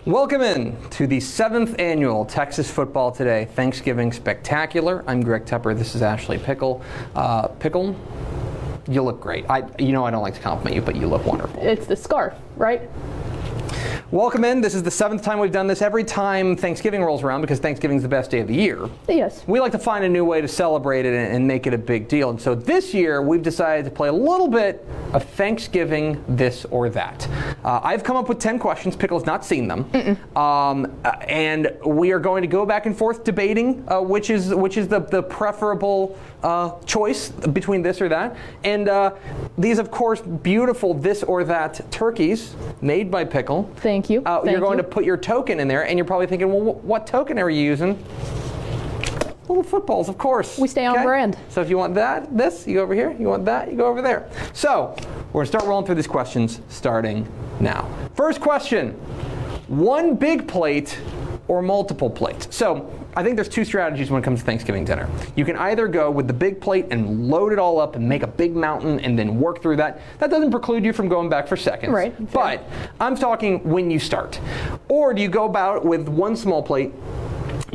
Welcome 0.04 0.42
in 0.42 0.76
to 0.90 1.06
the 1.06 1.18
seventh 1.18 1.80
annual 1.80 2.26
Texas 2.26 2.70
Football 2.70 3.12
Today 3.12 3.46
Thanksgiving 3.46 4.12
Spectacular. 4.12 5.02
I'm 5.06 5.22
Greg 5.22 5.46
Tepper. 5.46 5.74
This 5.74 5.94
is 5.94 6.02
Ashley 6.02 6.36
Pickle. 6.36 6.82
Uh, 7.14 7.48
Pickle, 7.48 7.96
you 8.86 9.00
look 9.00 9.22
great. 9.22 9.46
I, 9.48 9.62
you 9.78 9.92
know, 9.92 10.04
I 10.04 10.10
don't 10.10 10.20
like 10.20 10.34
to 10.34 10.40
compliment 10.40 10.76
you, 10.76 10.82
but 10.82 10.96
you 10.96 11.06
look 11.06 11.24
wonderful. 11.24 11.62
It's 11.62 11.86
the 11.86 11.96
scarf, 11.96 12.34
right? 12.58 12.82
Welcome 14.12 14.44
in. 14.44 14.60
This 14.60 14.76
is 14.76 14.84
the 14.84 14.90
seventh 14.90 15.24
time 15.24 15.40
we've 15.40 15.50
done 15.50 15.66
this. 15.66 15.82
Every 15.82 16.04
time 16.04 16.56
Thanksgiving 16.56 17.02
rolls 17.02 17.24
around, 17.24 17.40
because 17.40 17.58
Thanksgiving's 17.58 18.02
the 18.02 18.08
best 18.08 18.30
day 18.30 18.38
of 18.38 18.46
the 18.46 18.54
year. 18.54 18.88
Yes. 19.08 19.42
We 19.48 19.58
like 19.58 19.72
to 19.72 19.80
find 19.80 20.04
a 20.04 20.08
new 20.08 20.24
way 20.24 20.40
to 20.40 20.46
celebrate 20.46 21.04
it 21.04 21.12
and, 21.12 21.44
make 21.44 21.66
it 21.66 21.74
a 21.74 21.78
big 21.78 22.06
deal. 22.06 22.30
And 22.30 22.40
so 22.40 22.54
this 22.54 22.94
year, 22.94 23.20
we've 23.20 23.42
decided 23.42 23.84
to 23.84 23.90
play 23.90 24.08
a 24.08 24.12
little 24.12 24.46
bit 24.46 24.86
of 25.12 25.24
Thanksgiving 25.24 26.22
this 26.28 26.64
or 26.66 26.88
that. 26.90 27.28
Uh, 27.64 27.80
I've 27.82 28.04
come 28.04 28.16
up 28.16 28.28
with 28.28 28.38
10 28.38 28.60
questions. 28.60 28.94
Pickle's 28.94 29.26
not 29.26 29.44
seen 29.44 29.66
them. 29.66 29.90
Um, 30.36 30.96
uh, 31.04 31.10
and 31.22 31.76
we 31.84 32.12
are 32.12 32.20
going 32.20 32.42
to 32.42 32.48
go 32.48 32.64
back 32.64 32.86
and 32.86 32.96
forth 32.96 33.24
debating 33.24 33.84
uh, 33.88 34.00
which 34.00 34.30
is 34.30 34.54
which 34.54 34.76
is 34.76 34.86
the, 34.86 35.00
the 35.00 35.22
preferable 35.22 36.16
uh, 36.42 36.78
choice 36.84 37.30
between 37.30 37.82
this 37.82 38.00
or 38.00 38.08
that. 38.08 38.36
And 38.62 38.88
uh, 38.88 39.14
these, 39.58 39.78
of 39.78 39.90
course, 39.90 40.20
beautiful 40.20 40.94
this 40.94 41.22
or 41.22 41.42
that 41.44 41.90
turkeys 41.90 42.54
made 42.80 43.10
by 43.10 43.24
Pickle. 43.24 43.70
Thank 43.76 43.95
you. 44.10 44.22
Uh, 44.24 44.40
Thank 44.40 44.52
you're 44.52 44.60
going 44.60 44.78
you. 44.78 44.84
to 44.84 44.88
put 44.88 45.04
your 45.04 45.16
token 45.16 45.60
in 45.60 45.68
there, 45.68 45.86
and 45.86 45.98
you're 45.98 46.04
probably 46.04 46.26
thinking, 46.26 46.52
well, 46.52 46.74
wh- 46.74 46.84
what 46.84 47.06
token 47.06 47.38
are 47.38 47.48
you 47.50 47.62
using? 47.62 48.02
Little 49.48 49.62
footballs, 49.62 50.08
of 50.08 50.18
course. 50.18 50.58
We 50.58 50.68
stay 50.68 50.86
on 50.86 51.02
brand. 51.04 51.38
So 51.48 51.60
if 51.60 51.70
you 51.70 51.78
want 51.78 51.94
that, 51.94 52.36
this, 52.36 52.66
you 52.66 52.74
go 52.74 52.82
over 52.82 52.94
here. 52.94 53.14
You 53.18 53.28
want 53.28 53.44
that, 53.44 53.70
you 53.70 53.76
go 53.76 53.86
over 53.86 54.02
there. 54.02 54.28
So 54.52 54.94
we're 55.32 55.40
gonna 55.42 55.46
start 55.46 55.64
rolling 55.64 55.86
through 55.86 55.94
these 55.94 56.06
questions 56.08 56.60
starting 56.68 57.26
now. 57.60 57.88
First 58.14 58.40
question: 58.40 58.90
One 59.68 60.16
big 60.16 60.48
plate 60.48 60.98
or 61.46 61.62
multiple 61.62 62.10
plates? 62.10 62.48
So 62.54 62.90
I 63.16 63.22
think 63.22 63.36
there's 63.36 63.48
two 63.48 63.64
strategies 63.64 64.10
when 64.10 64.20
it 64.20 64.24
comes 64.24 64.40
to 64.40 64.46
Thanksgiving 64.46 64.84
dinner. 64.84 65.08
You 65.36 65.46
can 65.46 65.56
either 65.56 65.88
go 65.88 66.10
with 66.10 66.26
the 66.26 66.34
big 66.34 66.60
plate 66.60 66.88
and 66.90 67.30
load 67.30 67.50
it 67.50 67.58
all 67.58 67.80
up 67.80 67.96
and 67.96 68.06
make 68.06 68.22
a 68.22 68.26
big 68.26 68.54
mountain 68.54 69.00
and 69.00 69.18
then 69.18 69.40
work 69.40 69.62
through 69.62 69.76
that. 69.76 70.02
That 70.18 70.28
doesn't 70.28 70.50
preclude 70.50 70.84
you 70.84 70.92
from 70.92 71.08
going 71.08 71.30
back 71.30 71.48
for 71.48 71.56
seconds. 71.56 71.94
Right, 71.94 72.14
fair. 72.14 72.26
But 72.26 72.68
I'm 73.00 73.16
talking 73.16 73.64
when 73.64 73.90
you 73.90 73.98
start. 73.98 74.38
Or 74.88 75.14
do 75.14 75.22
you 75.22 75.28
go 75.28 75.46
about 75.46 75.82
with 75.82 76.06
one 76.08 76.36
small 76.36 76.62
plate, 76.62 76.92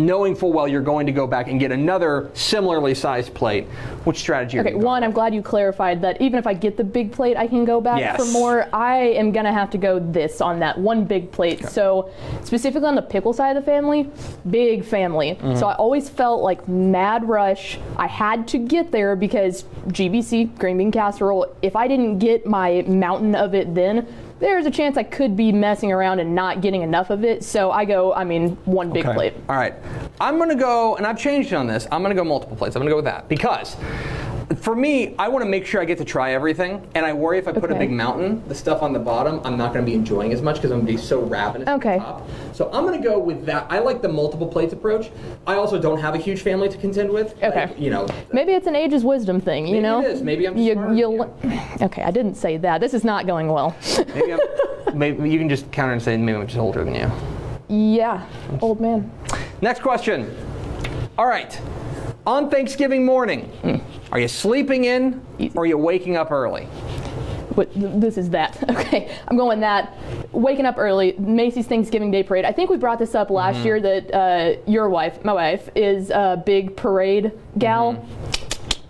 knowing 0.06 0.36
full 0.36 0.52
well 0.54 0.68
you're 0.68 0.82
going 0.82 1.06
to 1.06 1.12
go 1.12 1.28
back 1.28 1.47
and 1.47 1.60
get 1.60 1.72
another 1.72 2.30
similarly 2.34 2.93
sized 2.95 3.34
plate? 3.34 3.66
Which 4.04 4.18
strategy 4.18 4.58
are 4.58 4.62
Okay, 4.62 4.70
you 4.72 4.76
going 4.76 4.86
one, 4.86 5.04
I'm 5.04 5.12
glad 5.12 5.34
you 5.34 5.41
clarified 5.41 6.02
that 6.02 6.20
even 6.22 6.39
if 6.39 6.47
I 6.47 6.54
get 6.54 6.78
the 6.78 6.84
big 6.84 7.12
plate, 7.12 7.38
I 7.38 7.47
can 7.47 7.66
go 7.66 7.80
back 7.82 7.99
Yes. 7.99 8.18
for 8.18 8.26
more. 8.32 8.68
I 8.74 8.97
am 8.97 9.32
going 9.32 9.45
to 9.45 9.54
have 9.54 9.70
to 9.72 9.78
go 9.78 9.99
this 9.99 10.41
on 10.41 10.60
that 10.60 10.78
one 10.78 11.06
big 11.06 11.32
plate. 11.32 11.66
So, 11.68 12.10
specifically 12.43 12.88
on 12.88 12.95
the 12.95 13.02
pickle 13.02 13.34
side 13.34 13.56
of 13.56 13.64
the 13.64 13.72
family, 13.72 14.10
big 14.49 14.84
family. 14.84 15.36
Mm-hmm. 15.36 15.56
So, 15.58 15.68
I 15.68 15.76
always 15.76 16.10
felt 16.10 16.41
like 16.41 16.68
mad 16.68 17.28
rush. 17.28 17.78
I 17.97 18.08
had 18.08 18.47
to 18.49 18.58
get 18.58 18.91
there 18.91 19.16
because 19.16 19.64
GBC, 19.88 20.58
green 20.58 20.78
bean 20.78 20.91
casserole, 20.91 21.56
if 21.62 21.76
I 21.76 21.88
didn't 21.88 22.20
get 22.20 22.45
my 22.45 22.82
mountain 22.84 23.36
of 23.36 23.54
it 23.54 23.74
then, 23.76 24.08
there's 24.42 24.66
a 24.66 24.72
chance 24.72 24.98
I 24.98 25.04
could 25.04 25.38
be 25.38 25.52
messing 25.52 25.92
around 25.92 26.20
and 26.20 26.36
not 26.36 26.62
getting 26.62 26.82
enough 26.82 27.10
of 27.12 27.24
it. 27.24 27.44
So, 27.44 27.72
I 27.72 27.86
go, 27.86 28.14
I 28.14 28.24
mean, 28.26 28.58
one 28.66 28.92
big 28.92 29.06
Okay. 29.06 29.14
plate. 29.14 29.34
All 29.48 29.56
right. 29.56 29.76
I'm 30.20 30.38
going 30.38 30.50
to 30.50 30.56
go, 30.56 30.96
and 30.98 31.06
I've 31.08 31.18
changed 31.18 31.54
on 31.54 31.68
this. 31.68 31.88
I'm 31.92 32.02
going 32.02 32.16
to 32.16 32.22
go 32.22 32.28
multiple 32.28 32.58
plates. 32.58 32.76
I'm 32.76 32.82
going 32.82 32.89
to 32.89 32.92
go 32.92 32.98
with 32.98 33.06
that 33.06 33.30
because 33.30 33.78
for 34.60 34.76
me, 34.76 35.16
I 35.20 35.28
want 35.28 35.43
to 35.43 35.49
make 35.49 35.66
sure 35.66 35.82
I 35.82 35.86
get 35.86 35.97
to 35.99 36.06
try 36.06 36.34
everything, 36.34 36.86
and 36.95 37.06
I 37.06 37.14
worry 37.14 37.38
if 37.38 37.47
I 37.47 37.52
put 37.52 37.72
a 37.72 37.76
big 37.76 37.91
mountain, 37.91 38.41
the 38.47 38.56
stuff 38.56 38.82
on 38.82 38.91
the 38.93 38.99
bottom, 38.99 39.39
I'm 39.43 39.58
not 39.58 39.74
going 39.74 39.86
to 39.86 39.89
be 39.89 39.95
enjoying 39.95 40.34
as 40.34 40.41
much 40.41 40.56
because 40.56 40.72
I'm 40.72 40.80
going 40.80 40.88
to 40.88 40.93
be 40.93 40.97
so 40.97 41.22
ravenous 41.22 41.68
Okay. 41.70 41.97
top. 41.99 42.28
So 42.54 42.70
I'm 42.74 42.86
going 42.86 42.99
to 43.02 43.08
go 43.08 43.20
with 43.20 43.45
that. 43.45 43.68
I 43.70 43.80
like 43.80 44.02
the 44.02 44.10
multiple 44.10 44.47
plates 44.47 44.74
approach. 44.74 45.12
I 45.45 45.56
also 45.56 45.80
don't 45.80 45.99
have 45.99 46.16
a 46.16 46.18
huge 46.18 46.41
family 46.41 46.70
to 46.70 46.78
contend 46.78 47.10
with. 47.12 47.36
Okay. 47.43 47.68
Like, 47.68 47.80
you 47.80 47.89
know, 47.89 48.08
Maybe 48.34 48.54
it's 48.54 48.68
an 48.68 48.76
age's 48.76 49.04
wisdom 49.04 49.39
thing, 49.41 49.66
you 49.68 49.74
Maybe 49.74 49.84
know? 49.84 50.02
it 50.02 50.08
is. 50.08 50.22
Maybe 50.22 50.47
I'm 50.47 50.58
you, 50.58 50.74
smarter 50.74 50.93
you, 50.95 51.32
than 51.41 51.62
Okay, 51.84 52.04
I 52.04 52.12
didn't 52.12 52.36
say 52.36 52.58
that. 52.58 52.82
This 52.82 52.93
is 52.93 53.04
not 53.04 53.28
going 53.28 53.47
well. 53.47 53.76
maybe, 54.16 54.34
I'm, 54.34 54.39
maybe 54.97 55.30
you 55.30 55.38
can 55.39 55.49
just 55.49 55.72
counter 55.72 55.93
and 55.93 56.02
say 56.02 56.18
maybe 56.18 56.38
I'm 56.38 56.47
just 56.47 56.58
older 56.60 56.84
than 56.84 56.95
you. 56.95 57.12
yeah, 57.70 58.26
old 58.62 58.82
man. 58.82 59.12
Next 59.62 59.82
question. 59.82 60.36
All 61.18 61.28
right. 61.28 61.60
On 62.26 62.49
Thanksgiving 62.52 63.04
morning, 63.04 63.49
are 64.12 64.20
you 64.20 64.28
sleeping 64.28 64.86
in 64.86 65.22
or 65.55 65.64
are 65.64 65.66
you 65.66 65.78
waking 65.78 66.18
up 66.18 66.32
early? 66.32 66.66
What, 67.55 67.70
this 67.76 68.18
is 68.18 68.30
that. 68.32 68.57
Okay, 68.82 69.16
I'm 69.28 69.38
going 69.38 69.59
that. 69.62 69.97
Waking 70.32 70.66
up 70.66 70.78
early, 70.78 71.14
Macy's 71.18 71.68
Thanksgiving 71.68 72.12
Day 72.12 72.24
Parade. 72.24 72.43
I 72.45 72.51
think 72.51 72.70
we 72.70 72.78
brought 72.78 72.99
this 72.99 73.16
up 73.16 73.30
last 73.30 73.57
Mm-hmm. 73.57 73.66
year 73.66 73.80
that 73.82 74.14
uh, 74.14 74.62
your 74.70 74.89
wife, 74.89 75.24
my 75.24 75.34
wife, 75.34 75.70
is 75.76 76.09
a 76.09 76.41
big 76.45 76.76
parade 76.76 77.32
gal. 77.57 77.93
Mm-hmm. 77.93 78.41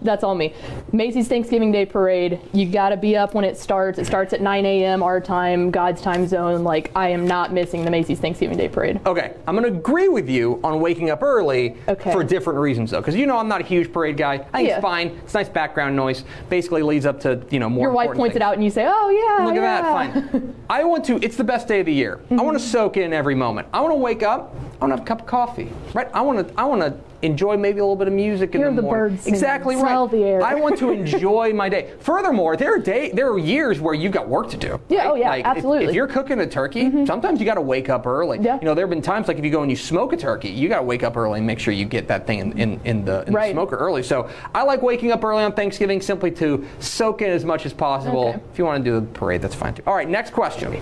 That's 0.01 0.23
all 0.23 0.35
me. 0.35 0.53
Macy's 0.91 1.27
Thanksgiving 1.27 1.71
Day 1.71 1.85
Parade. 1.85 2.39
You 2.53 2.65
got 2.67 2.89
to 2.89 2.97
be 2.97 3.15
up 3.15 3.33
when 3.33 3.43
it 3.43 3.57
starts. 3.57 3.99
It 3.99 4.05
starts 4.05 4.33
at 4.33 4.41
9 4.41 4.65
a.m. 4.65 5.03
our 5.03 5.21
time, 5.21 5.71
God's 5.71 6.01
time 6.01 6.27
zone. 6.27 6.63
Like 6.63 6.91
I 6.95 7.09
am 7.09 7.27
not 7.27 7.53
missing 7.53 7.85
the 7.85 7.91
Macy's 7.91 8.19
Thanksgiving 8.19 8.57
Day 8.57 8.67
Parade. 8.67 8.99
Okay, 9.05 9.35
I'm 9.47 9.55
going 9.55 9.71
to 9.71 9.77
agree 9.77 10.07
with 10.07 10.29
you 10.29 10.59
on 10.63 10.79
waking 10.79 11.09
up 11.09 11.21
early 11.21 11.77
Okay. 11.87 12.11
for 12.11 12.23
different 12.23 12.59
reasons, 12.59 12.91
though. 12.91 12.99
Because 12.99 13.15
you 13.15 13.27
know 13.27 13.37
I'm 13.37 13.47
not 13.47 13.61
a 13.61 13.65
huge 13.65 13.91
parade 13.93 14.17
guy. 14.17 14.33
I 14.53 14.57
think 14.57 14.69
Yeah. 14.69 14.75
it's 14.75 14.81
fine. 14.81 15.07
It's 15.23 15.33
nice 15.33 15.49
background 15.49 15.95
noise. 15.95 16.23
Basically 16.49 16.81
leads 16.81 17.05
up 17.05 17.19
to 17.21 17.41
you 17.49 17.59
know 17.59 17.69
more. 17.69 17.87
Your 17.87 17.93
wife 17.93 18.07
points 18.07 18.33
things. 18.33 18.35
it 18.37 18.41
out 18.41 18.55
and 18.55 18.63
you 18.63 18.69
say, 18.69 18.87
"Oh 18.87 19.09
yeah, 19.09 19.45
Look 19.45 19.55
yeah. 19.55 19.61
at 19.61 19.81
that, 19.83 20.31
fine. 20.31 20.55
I 20.69 20.83
want 20.83 21.05
to, 21.05 21.17
it's 21.21 21.35
the 21.35 21.43
best 21.43 21.67
day 21.67 21.81
of 21.81 21.85
the 21.85 21.93
year. 21.93 22.19
I 22.29 22.35
want 22.35 22.57
to 22.57 22.63
mm-hmm. 22.63 22.71
soak 22.71 22.97
in 22.97 23.13
every 23.13 23.35
moment. 23.35 23.67
I 23.73 23.81
want 23.81 23.91
to 23.91 23.97
wake 23.97 24.23
up, 24.23 24.55
I 24.79 24.85
want 24.85 24.91
to 24.93 24.97
have 24.97 24.99
a 25.01 25.03
cup 25.03 25.21
of 25.21 25.27
coffee, 25.27 25.71
right? 25.93 26.07
I 26.13 26.21
want 26.21 26.47
to, 26.47 26.53
I 26.59 26.65
want 26.65 26.81
to 26.81 26.97
enjoy 27.21 27.57
maybe 27.57 27.79
a 27.79 27.83
little 27.83 27.95
bit 27.95 28.07
of 28.07 28.13
music 28.13 28.53
in 28.55 28.61
Hear 28.61 28.69
the 28.69 28.77
the 28.77 28.81
morning. 28.81 29.09
birds 29.15 29.23
singing, 29.23 29.35
exactly 29.35 29.75
smell 29.77 30.07
right. 30.07 30.11
the 30.11 30.23
air. 30.23 30.41
I 30.41 30.55
want 30.55 30.77
to 30.79 30.91
enjoy 30.91 31.53
my 31.53 31.69
day. 31.69 31.93
Furthermore, 31.99 32.57
there 32.57 32.73
are 32.75 32.79
day, 32.79 33.11
there 33.11 33.29
are 33.31 33.37
years 33.39 33.79
where 33.79 33.93
you've 33.93 34.11
got 34.11 34.27
work 34.27 34.49
to 34.51 34.57
do. 34.57 34.79
Yeah, 34.89 34.99
right? 34.99 35.07
oh, 35.11 35.15
yeah, 35.15 35.29
Like, 35.29 35.45
if- 35.45 35.57
If. 35.57 35.63
Mm-hmm. 35.63 35.93
you're 35.93 36.07
cooking 36.07 36.39
a 36.39 36.47
turkey, 36.47 37.05
sometimes 37.05 37.39
you 37.39 37.45
got 37.45 37.55
to 37.55 37.61
wake 37.61 37.89
up 37.89 38.05
early. 38.05 38.39
Yeah. 38.41 38.57
You 38.59 38.65
know, 38.65 38.73
there 38.73 38.83
have 38.85 38.89
been 38.89 39.01
times 39.01 39.27
like 39.27 39.37
if 39.37 39.45
you 39.45 39.51
go 39.51 39.61
and 39.61 39.69
you 39.71 39.77
smoke 39.77 40.13
a 40.13 40.17
turkey, 40.17 40.49
you 40.49 40.67
got 40.69 40.77
to 40.77 40.83
wake 40.83 41.03
up 41.03 41.15
early 41.17 41.37
and 41.39 41.47
make 41.47 41.59
sure 41.59 41.73
you 41.73 41.85
get 41.85 42.07
that 42.07 42.25
thing 42.27 42.39
in, 42.39 42.51
in, 42.59 42.81
in 42.85 43.05
the, 43.05 43.23
in 43.27 43.33
the 43.33 43.51
smoker 43.51 43.77
early. 43.77 44.03
So 44.03 44.29
I 44.53 44.63
like 44.63 44.81
waking 44.81 45.11
up 45.11 45.23
early 45.23 45.43
on 45.43 45.53
Thanksgiving 45.53 46.01
simply 46.01 46.31
to 46.31 46.65
soak 46.79 47.21
in 47.21 47.29
as 47.29 47.45
much 47.45 47.65
as 47.65 47.73
possible. 47.73 48.29
Okay. 48.29 48.39
If 48.51 48.57
you 48.59 48.65
want 48.65 48.83
to 48.83 48.89
do 48.91 48.99
the 48.99 49.05
parade, 49.13 49.41
that's 49.41 49.55
fine 49.55 49.73
too. 49.73 49.83
All 49.87 49.95
right, 49.95 50.09
next 50.09 50.31
question. 50.31 50.81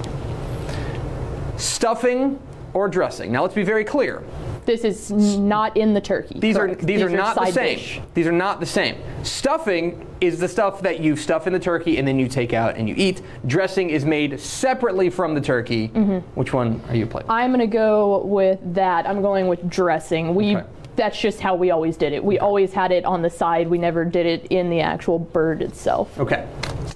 Stuffing 1.58 2.40
or 2.74 2.88
dressing? 2.88 3.32
Now 3.32 3.42
let's 3.42 3.56
be 3.56 3.64
very 3.64 3.84
clear. 3.84 4.24
This 4.70 4.84
is 4.84 5.10
not 5.10 5.76
in 5.76 5.96
the 5.96 6.02
turkey. 6.02 6.38
These 6.38 6.56
correct. 6.56 6.84
are 6.84 6.86
these, 6.86 7.02
are 7.02 7.10
not 7.10 7.36
the 7.36 7.52
same. 7.52 7.78
dish. 7.80 8.00
These 8.14 8.28
are 8.28 8.32
not 8.32 8.60
the 8.60 8.68
same. 8.68 8.98
Stuffing 9.24 10.06
is 10.22 10.40
the 10.40 10.48
stuff 10.48 10.84
that 10.84 11.00
you 11.00 11.16
stuff 11.16 11.48
in 11.48 11.54
the 11.54 11.60
turkey 11.60 11.98
and 11.98 12.08
then 12.08 12.20
you 12.20 12.28
take 12.28 12.54
out 12.54 12.76
and 12.78 12.88
you 12.88 12.94
eat. 12.96 13.24
Dressing 13.48 13.90
is 13.90 14.06
made 14.06 14.40
separately 14.40 15.10
from 15.10 15.34
the 15.34 15.42
turkey. 15.42 15.88
Mm-hmm. 15.88 16.18
Which 16.40 16.54
one 16.54 16.80
are 16.88 16.96
you 16.96 17.08
playing? 17.08 17.28
I'm 17.32 17.50
gonna 17.50 17.66
go 17.66 18.24
with 18.26 18.60
that. 18.76 19.08
I'm 19.10 19.24
going 19.24 19.48
with 19.48 19.68
dressing. 19.68 20.36
We 20.36 20.56
Okay. 20.58 20.68
that's 20.96 21.20
just 21.20 21.40
how 21.40 21.56
we 21.56 21.72
always 21.72 21.98
did 21.98 22.14
it. 22.14 22.24
We 22.24 22.38
always 22.38 22.72
had 22.72 22.92
it 22.92 23.06
on 23.06 23.24
the 23.24 23.30
side. 23.32 23.68
We 23.68 23.80
never 23.80 24.06
did 24.06 24.28
it 24.28 24.46
in 24.52 24.70
the 24.70 24.82
actual 24.82 25.18
bird 25.18 25.64
itself. 25.64 26.20
Okay. 26.20 26.48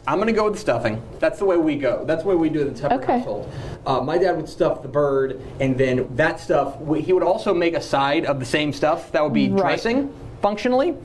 I'm 0.05 0.19
gonna 0.19 0.33
go 0.33 0.43
with 0.45 0.53
the 0.53 0.59
stuffing. 0.59 1.01
That's 1.19 1.39
the 1.39 1.45
way 1.45 1.55
we 1.55 1.77
go. 1.77 2.03
That's 2.05 2.23
the 2.23 2.29
way 2.29 2.35
we 2.35 2.49
do 2.49 2.61
it 2.61 2.67
in 2.67 2.73
the 2.73 2.79
Tepper 2.81 3.01
Okay. 3.03 3.17
household. 3.19 3.49
Uh, 3.85 4.01
my 4.01 4.17
dad 4.17 4.35
would 4.35 4.49
stuff 4.49 4.81
the 4.81 4.89
bird, 4.89 5.39
and 5.61 5.77
then 5.77 6.07
that 6.15 6.39
stuff. 6.41 6.79
we- 6.81 7.01
He 7.01 7.13
would 7.13 7.23
also 7.23 7.53
make 7.53 7.73
a 7.73 7.81
side 7.81 8.25
of 8.25 8.39
the 8.39 8.45
same 8.45 8.73
stuff 8.73 9.11
that 9.13 9.23
would 9.23 9.33
be 9.33 9.49
Right. 9.49 9.57
dressing 9.61 10.09
functionally. 10.41 10.95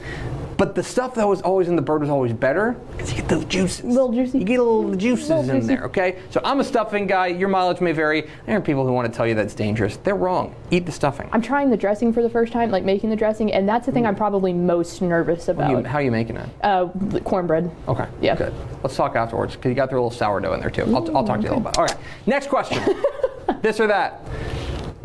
But 0.59 0.75
the 0.75 0.83
stuff 0.83 1.15
that 1.15 1.27
was 1.27 1.41
always 1.41 1.69
in 1.69 1.77
the 1.77 1.83
bird 1.83 2.01
was 2.01 2.11
always 2.11 2.33
better 2.33 2.73
because 2.91 3.11
you 3.13 3.17
get 3.19 3.29
those 3.29 3.45
juices. 3.45 3.85
Little 3.85 4.13
juicy. 4.13 4.41
You 4.41 4.45
get 4.45 4.59
a 4.59 4.63
little 4.65 4.93
juices 4.97 5.29
Little 5.31 5.49
in 5.51 5.57
juicy. 5.61 5.67
there. 5.69 5.85
Okay. 5.85 6.19
So 6.31 6.41
I'm 6.45 6.59
a 6.59 6.65
stuffing 6.65 7.07
guy. 7.07 7.29
Your 7.29 7.49
mileage 7.49 7.81
may 7.81 7.93
vary. 7.93 8.29
There 8.45 8.57
are 8.57 8.61
people 8.61 8.85
who 8.85 8.93
want 8.93 9.11
to 9.11 9.17
tell 9.17 9.25
you 9.25 9.37
that's 9.37 9.55
dangerous. 9.55 9.99
They're 9.99 10.17
wrong. 10.17 10.57
Eat 10.73 10.85
the 10.85 10.91
stuffing. 10.91 11.29
I'm 11.33 11.43
trying 11.43 11.71
the 11.71 11.77
dressing 11.77 12.13
for 12.13 12.23
the 12.25 12.29
first 12.29 12.53
time, 12.53 12.73
like 12.73 12.83
making 12.85 13.09
the 13.09 13.15
dressing, 13.15 13.53
and 13.53 13.69
that's 13.69 13.87
the 13.87 13.93
thing 13.93 14.05
I'm 14.05 14.17
probably 14.17 14.53
most 14.53 15.01
nervous 15.01 15.47
You- 15.47 15.53
about. 15.53 15.87
how 15.87 15.99
are 15.99 16.03
you 16.03 16.11
making 16.11 16.37
it? 16.37 16.49
Uh, 16.61 16.89
cornbread. 17.25 17.71
Okay. 17.87 18.07
Yeah. 18.21 18.35
Good. 18.35 18.53
Let's 18.83 18.97
talk 18.97 19.15
afterwards 19.15 19.55
because 19.55 19.69
you 19.69 19.77
got 19.77 19.91
through 19.91 20.01
a 20.01 20.03
little 20.03 20.19
sourdough 20.19 20.55
in 20.55 20.61
there 20.61 20.71
too. 20.71 20.83
I'll, 20.87 21.17
I'll 21.17 21.25
talk 21.25 21.37
to 21.37 21.43
you 21.45 21.51
a 21.51 21.55
little 21.55 21.61
bit. 21.61 21.79
All 21.79 21.85
right. 21.85 21.97
Next 22.27 22.49
question. 22.49 22.83
this 23.63 23.79
or 23.79 23.87
that. 23.87 24.27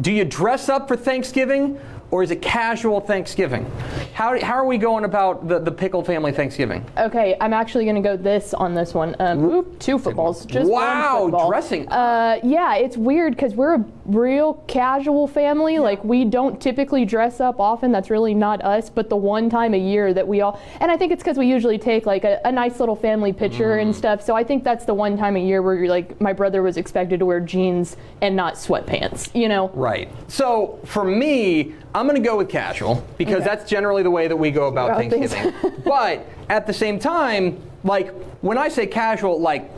Do 0.02 0.12
you 0.12 0.26
dress 0.26 0.68
up 0.68 0.88
for 0.88 0.96
Thanksgiving 0.98 1.80
or 2.14 2.22
is 2.22 2.30
it 2.30 2.44
casual 2.44 3.02
Thanksgiving? 3.02 3.66
How, 4.14 4.40
how 4.40 4.54
are 4.54 4.68
we 4.68 4.78
going 4.78 5.04
about 5.04 5.48
the, 5.48 5.58
the 5.58 5.72
pickle 5.72 6.04
family 6.04 6.32
Thanksgiving? 6.32 6.86
Okay, 6.96 7.36
I'm 7.42 7.54
actually 7.54 7.86
gonna 7.86 8.04
go 8.04 8.16
this 8.16 8.54
on 8.54 8.76
this 8.76 8.94
one. 8.94 9.16
Um, 9.18 9.44
oop, 9.46 9.80
two 9.80 9.98
footballs. 9.98 10.46
Just 10.46 10.70
one 10.70 10.84
Wow, 10.84 11.22
football. 11.24 11.50
dressing. 11.50 11.90
Uh, 11.90 12.40
yeah, 12.44 12.76
it's 12.76 12.98
weird 12.98 13.36
because 13.36 13.56
we're 13.56 13.74
a 13.78 13.86
real 14.06 14.56
casual 14.68 15.28
family. 15.28 15.80
Like 15.80 16.04
we 16.04 16.26
don't 16.26 16.62
typically 16.62 17.06
dress 17.06 17.40
up 17.40 17.60
often. 17.60 17.92
That's 17.92 18.10
really 18.10 18.34
not 18.34 18.64
us. 18.64 18.90
But 18.90 19.10
the 19.10 19.16
one 19.16 19.50
time 19.50 19.74
a 19.74 19.78
year 19.78 20.14
that 20.14 20.28
we 20.28 20.42
all, 20.42 20.60
and 20.80 20.92
I 20.92 20.98
think 20.98 21.12
it's 21.12 21.24
because 21.24 21.38
we 21.38 21.48
usually 21.48 21.78
take 21.78 22.06
like 22.06 22.24
a, 22.24 22.42
a 22.46 22.52
nice 22.52 22.80
little 22.80 22.96
family 22.96 23.32
picture 23.34 23.78
Mm. 23.78 23.82
and 23.84 23.96
stuff. 23.96 24.22
So 24.22 24.36
I 24.36 24.44
think 24.44 24.64
that's 24.64 24.86
the 24.86 24.94
one 24.94 25.18
time 25.18 25.36
a 25.36 25.40
year 25.40 25.62
where 25.62 25.76
you're 25.76 25.88
like, 25.88 26.20
my 26.20 26.34
brother 26.34 26.62
was 26.62 26.78
expected 26.78 27.20
to 27.20 27.26
wear 27.26 27.40
jeans 27.40 27.96
and 28.22 28.36
not 28.36 28.56
sweatpants. 28.56 29.34
You 29.34 29.48
know? 29.48 29.70
Right. 29.70 30.10
So 30.28 30.80
for 30.86 31.04
me, 31.04 31.74
I'm 31.96 32.08
going 32.08 32.22
to 32.22 32.28
go 32.28 32.38
with 32.38 32.50
casual 32.50 33.06
because 33.18 33.38
Okay. 33.38 33.46
that's 33.46 33.70
generally 33.70 34.04
the 34.04 34.12
way 34.12 34.28
that 34.28 34.36
we 34.36 34.52
go 34.52 34.68
about. 34.68 34.98
Thanksgiving. 34.98 35.54
but 35.86 36.26
at 36.50 36.68
the 36.68 36.74
same 36.74 37.00
time, 37.00 37.58
like 37.84 38.12
when 38.42 38.58
I 38.58 38.68
say 38.70 38.86
casual, 38.88 39.40
like 39.40 39.70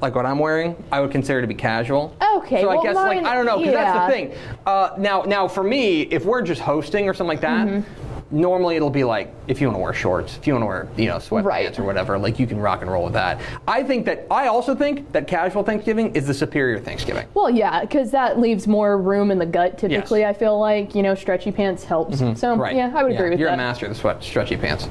like 0.00 0.14
what 0.14 0.26
I'm 0.26 0.38
wearing, 0.38 0.82
I 0.90 1.00
would 1.00 1.10
consider 1.10 1.40
to 1.40 1.46
be 1.46 1.54
casual. 1.54 2.16
Okay, 2.36 2.62
So 2.62 2.70
I 2.70 2.74
well, 2.74 2.82
guess 2.82 2.94
like 2.96 3.24
I 3.24 3.34
don't 3.34 3.46
know 3.46 3.58
because 3.58 3.74
that's 3.74 4.06
the 4.06 4.12
thing. 4.12 4.34
Uh, 4.66 4.94
now 4.98 5.22
now 5.22 5.46
for 5.48 5.62
me, 5.62 6.02
if 6.02 6.24
we're 6.24 6.42
just 6.42 6.60
hosting 6.60 7.08
or 7.08 7.14
something 7.14 7.28
like 7.28 7.40
that. 7.42 7.66
Mm-hmm. 7.66 8.06
Normally 8.32 8.76
it'll 8.76 8.90
be 8.90 9.02
like 9.02 9.34
if 9.48 9.60
you 9.60 9.66
want 9.66 9.76
to 9.76 9.82
wear 9.82 9.92
shorts, 9.92 10.36
if 10.36 10.46
you 10.46 10.52
want 10.52 10.62
to 10.62 10.66
wear 10.66 10.88
you 10.96 11.06
know 11.08 11.16
sweatpants 11.16 11.42
Right. 11.44 11.78
or 11.80 11.82
whatever, 11.82 12.16
like 12.16 12.38
you 12.38 12.46
can 12.46 12.60
rock 12.60 12.80
and 12.80 12.88
roll 12.88 13.02
with 13.02 13.14
that. 13.14 13.40
I 13.66 13.82
think 13.82 14.04
that 14.06 14.24
I 14.30 14.46
also 14.46 14.72
think 14.72 15.10
that 15.10 15.26
casual 15.26 15.64
Thanksgiving 15.64 16.14
is 16.14 16.28
the 16.28 16.34
superior 16.34 16.78
Thanksgiving. 16.78 17.26
Well, 17.34 17.50
yeah, 17.50 17.80
because 17.80 18.12
that 18.12 18.38
leaves 18.38 18.68
more 18.68 18.98
room 18.98 19.32
in 19.32 19.38
the 19.40 19.46
gut. 19.46 19.78
Typically, 19.78 20.24
I 20.24 20.32
feel 20.32 20.60
like 20.60 20.94
you 20.94 21.02
know, 21.02 21.16
stretchy 21.16 21.50
pants 21.50 21.82
helps. 21.82 22.20
So 22.20 22.26
Mm-hmm. 22.26 22.60
Right. 22.60 22.76
yeah, 22.76 22.92
I 22.94 23.02
would 23.02 23.10
agree 23.10 23.30
with 23.30 23.38
that. 23.38 23.40
You're 23.40 23.48
a 23.48 23.56
master 23.56 23.86
of 23.86 23.94
the 23.94 23.98
sweat, 23.98 24.22
stretchy 24.22 24.56
pants. 24.56 24.88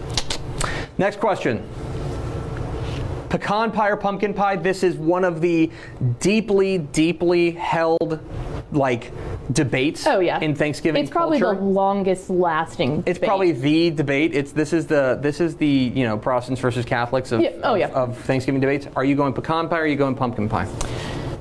Next 0.97 1.21
question. 1.21 1.63
Pecan 3.29 3.71
pie 3.71 3.89
or 3.89 3.95
pumpkin 3.97 4.33
pie? 4.33 4.55
This 4.55 4.81
is 4.83 4.95
one 4.95 5.23
of 5.23 5.39
the 5.41 5.69
deeply, 6.19 6.79
deeply 6.79 7.51
held 7.51 8.19
like 8.71 9.11
debates 9.51 10.05
Oh 10.05 10.19
yeah, 10.19 10.39
in 10.39 10.53
Thanksgiving 10.55 11.01
It's 11.01 11.11
probably 11.11 11.39
culture. 11.39 11.57
the 11.59 11.65
longest 11.65 12.29
lasting. 12.29 12.99
it's 13.05 13.17
debate. 13.17 13.27
probably 13.27 13.51
the 13.51 13.89
debate. 13.91 14.35
It's 14.35 14.51
this 14.51 14.73
is 14.73 14.85
the 14.87 15.17
this 15.21 15.39
is 15.39 15.55
the 15.55 15.67
you 15.67 16.05
know 16.05 16.17
Protestants 16.17 16.61
versus 16.61 16.85
Catholics 16.85 17.31
of, 17.31 17.41
Yeah, 17.41 17.51
oh, 17.63 17.73
of, 17.73 17.79
yeah. 17.79 17.87
of 17.89 18.17
Thanksgiving 18.19 18.61
debates. 18.61 18.87
Are 18.95 19.03
you 19.05 19.15
going 19.15 19.33
pecan 19.33 19.69
pie 19.69 19.77
or 19.79 19.81
are 19.83 19.87
you 19.87 19.95
going 19.95 20.15
pumpkin 20.15 20.47
pie? 20.49 20.67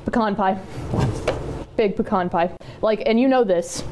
pecan 0.06 0.34
pie. 0.36 0.58
Big 1.76 1.96
pecan 1.96 2.28
pie. 2.30 2.50
Like, 2.82 3.02
and 3.06 3.20
you 3.20 3.28
know 3.28 3.44
this. 3.44 3.84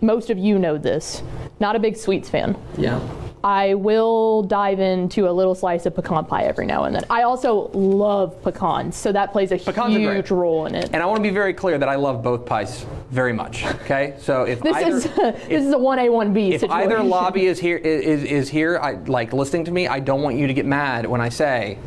Most 0.00 0.30
of 0.30 0.38
you 0.38 0.58
know 0.58 0.78
this. 0.78 1.22
Not 1.60 1.76
a 1.76 1.78
big 1.78 1.96
sweets 1.96 2.28
fan. 2.30 2.56
Yeah. 2.78 3.00
I 3.44 3.74
will 3.74 4.42
dive 4.42 4.80
into 4.80 5.28
a 5.28 5.32
little 5.32 5.54
slice 5.54 5.86
of 5.86 5.94
pecan 5.94 6.24
pie 6.24 6.44
every 6.44 6.66
now 6.66 6.84
and 6.84 6.94
then. 6.94 7.04
I 7.10 7.22
also 7.22 7.70
love 7.72 8.42
pecans, 8.42 8.96
so 8.96 9.12
that 9.12 9.32
plays 9.32 9.52
a 9.52 9.58
Pecans 9.58 9.96
huge 9.96 10.30
role 10.30 10.66
in 10.66 10.74
it. 10.74 10.90
And 10.92 11.02
I 11.02 11.06
want 11.06 11.18
to 11.18 11.22
be 11.22 11.30
very 11.30 11.54
clear 11.54 11.78
that 11.78 11.88
I 11.88 11.96
love 11.96 12.22
both 12.22 12.46
pies 12.46 12.86
very 13.10 13.32
much. 13.32 13.64
Okay, 13.64 14.14
so 14.18 14.44
if 14.44 14.60
this 14.60 14.76
either, 14.76 14.96
is 14.96 15.04
this 15.14 15.64
is 15.64 15.72
a 15.72 15.78
one 15.78 15.98
A 15.98 16.08
one 16.08 16.32
B 16.32 16.52
if 16.52 16.60
situation. 16.60 16.82
either 16.92 17.02
lobby 17.02 17.46
is 17.46 17.58
here 17.58 17.76
is, 17.76 18.24
is 18.24 18.48
here 18.48 18.78
I 18.78 18.92
like 18.92 19.32
listening 19.32 19.64
to 19.66 19.70
me 19.70 19.86
i 19.88 19.98
don't 20.00 20.22
want 20.22 20.36
you 20.36 20.46
to 20.46 20.54
get 20.54 20.66
mad 20.66 21.06
when 21.06 21.20
i 21.20 21.28
say 21.28 21.78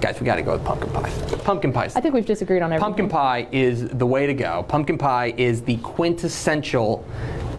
guys 0.00 0.18
we 0.20 0.26
got 0.26 0.36
to 0.36 0.42
go 0.42 0.52
with 0.52 0.64
pumpkin 0.64 0.90
pie 0.90 1.10
pumpkin 1.44 1.72
pie 1.72 1.84
I 1.94 2.00
think 2.00 2.14
we've 2.14 2.26
disagreed 2.26 2.62
on 2.62 2.72
everything. 2.72 2.80
pumpkin 2.84 3.08
pie 3.08 3.48
is 3.52 3.88
the 3.88 4.06
way 4.06 4.26
to 4.26 4.34
go 4.34 4.64
pumpkin 4.68 4.98
pie 4.98 5.34
is 5.36 5.62
the 5.62 5.76
quintessential 5.78 7.04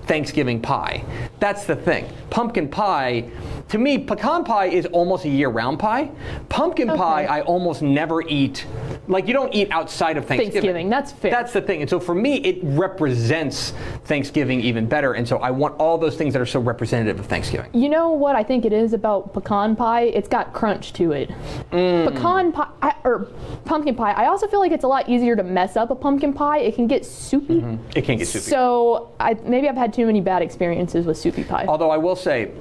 thanksgiving 0.05 0.61
pie 0.61 1.03
that's 1.41 1.65
the 1.65 1.75
thing 1.75 2.07
pumpkin 2.29 2.69
pie 2.69 3.29
to 3.67 3.77
me 3.77 3.97
pecan 3.97 4.43
pie 4.45 4.67
is 4.67 4.85
almost 4.87 5.25
a 5.25 5.29
year-round 5.29 5.77
pie 5.77 6.09
pumpkin 6.47 6.87
pie 6.87 7.25
i 7.25 7.41
almost 7.41 7.81
never 7.81 8.21
eat 8.27 8.65
like 9.07 9.27
you 9.27 9.33
don't 9.33 9.53
eat 9.53 9.67
outside 9.71 10.15
of 10.15 10.25
thanksgiving 10.25 10.51
Thanksgiving, 10.51 10.89
that's 10.89 11.11
fair. 11.11 11.31
that's 11.31 11.51
the 11.51 11.61
thing 11.61 11.81
and 11.81 11.89
so 11.89 11.99
for 11.99 12.15
me 12.15 12.35
it 12.37 12.59
represents 12.61 13.73
thanksgiving 14.05 14.61
even 14.61 14.85
better 14.85 15.13
and 15.13 15.27
so 15.27 15.37
i 15.39 15.51
want 15.51 15.75
all 15.79 15.97
those 15.97 16.15
things 16.15 16.31
that 16.33 16.41
are 16.41 16.45
so 16.45 16.59
representative 16.59 17.19
of 17.19 17.25
thanksgiving 17.25 17.69
You 17.73 17.89
know 17.89 18.11
what 18.11 18.35
I 18.35 18.43
think 18.43 18.63
it 18.65 18.73
is 18.73 18.93
about 18.93 19.33
pecan 19.33 19.75
pie? 19.75 20.03
It's 20.03 20.27
got 20.27 20.53
crunch 20.53 20.93
to 20.93 21.13
it. 21.13 21.31
Mm. 21.71 22.13
Pecan 22.13 22.51
pie 22.51 22.69
I, 22.81 22.93
or 23.03 23.27
pumpkin 23.65 23.95
pie. 23.95 24.11
I 24.11 24.27
also 24.27 24.47
feel 24.47 24.59
like 24.59 24.71
it's 24.71 24.83
a 24.83 24.87
lot 24.87 25.09
easier 25.09 25.35
to 25.35 25.43
mess 25.43 25.75
up 25.75 25.89
a 25.89 25.95
pumpkin 25.95 26.31
pie. 26.33 26.59
It 26.59 26.75
can 26.75 26.85
get 26.85 27.05
soupy. 27.05 27.63
it 27.95 28.03
can 28.03 28.17
get 28.19 28.27
soupy 28.27 28.43
So 28.43 29.13
I, 29.19 29.33
maybe 29.33 29.67
I've 29.67 29.77
had 29.77 29.93
too 29.93 30.05
many 30.05 30.21
bad 30.21 30.43
experiences 30.43 31.05
with 31.05 31.17
soupy 31.31 31.47
pie. 31.47 31.65
Although 31.67 31.91
I 31.91 31.97
will 31.97 32.15
say, 32.15 32.51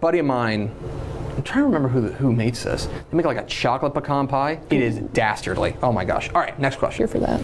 buddy 0.00 0.18
of 0.18 0.26
mine, 0.26 0.74
I'm 1.36 1.42
trying 1.42 1.60
to 1.60 1.64
remember 1.66 1.88
who 1.88 2.08
who 2.08 2.32
makes 2.32 2.64
this. 2.64 2.86
They 2.86 3.16
make 3.16 3.26
like 3.26 3.38
a 3.38 3.46
chocolate 3.46 3.94
pecan 3.94 4.26
pie. 4.26 4.60
It 4.70 4.82
is 4.82 4.98
dastardly. 4.98 5.76
Oh 5.82 5.92
my 5.92 6.04
gosh. 6.04 6.28
All 6.34 6.40
right, 6.40 6.58
next 6.58 6.76
question. 6.76 6.98
Here 6.98 7.08
for 7.08 7.18
that. 7.20 7.40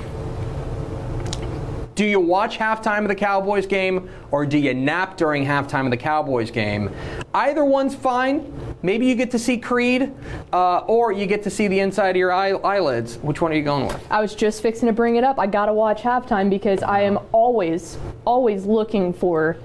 Do 1.94 2.04
you 2.04 2.20
watch 2.20 2.58
halftime 2.58 3.02
of 3.02 3.08
the 3.08 3.14
Cowboys 3.14 3.64
game 3.64 4.10
or 4.30 4.44
do 4.44 4.58
you 4.58 4.74
nap 4.74 5.16
during 5.16 5.46
halftime 5.46 5.86
of 5.86 5.90
the 5.90 5.96
Cowboys 5.96 6.50
game? 6.50 6.90
Either 7.32 7.64
one's 7.64 7.94
fine. 7.94 8.52
Maybe 8.82 9.06
you 9.06 9.14
get 9.14 9.30
to 9.30 9.38
see 9.38 9.56
Creed, 9.56 10.12
uh, 10.52 10.80
or 10.80 11.10
you 11.10 11.24
get 11.24 11.42
to 11.44 11.50
see 11.50 11.68
the 11.68 11.80
inside 11.80 12.10
of 12.10 12.16
your 12.16 12.34
eye- 12.34 12.50
eyelids. 12.50 13.16
Which 13.22 13.40
one 13.40 13.50
are 13.50 13.54
you 13.54 13.62
going 13.62 13.86
with? 13.86 14.06
I 14.12 14.20
was 14.20 14.34
just 14.34 14.60
fixing 14.60 14.88
to 14.88 14.92
bring 14.92 15.16
it 15.16 15.24
up. 15.24 15.38
I 15.38 15.46
gotta 15.46 15.72
watch 15.72 16.02
halftime 16.02 16.50
because 16.50 16.82
I 16.82 17.00
am 17.00 17.18
always, 17.32 17.96
always 18.26 18.66
looking 18.66 19.14
for 19.14 19.56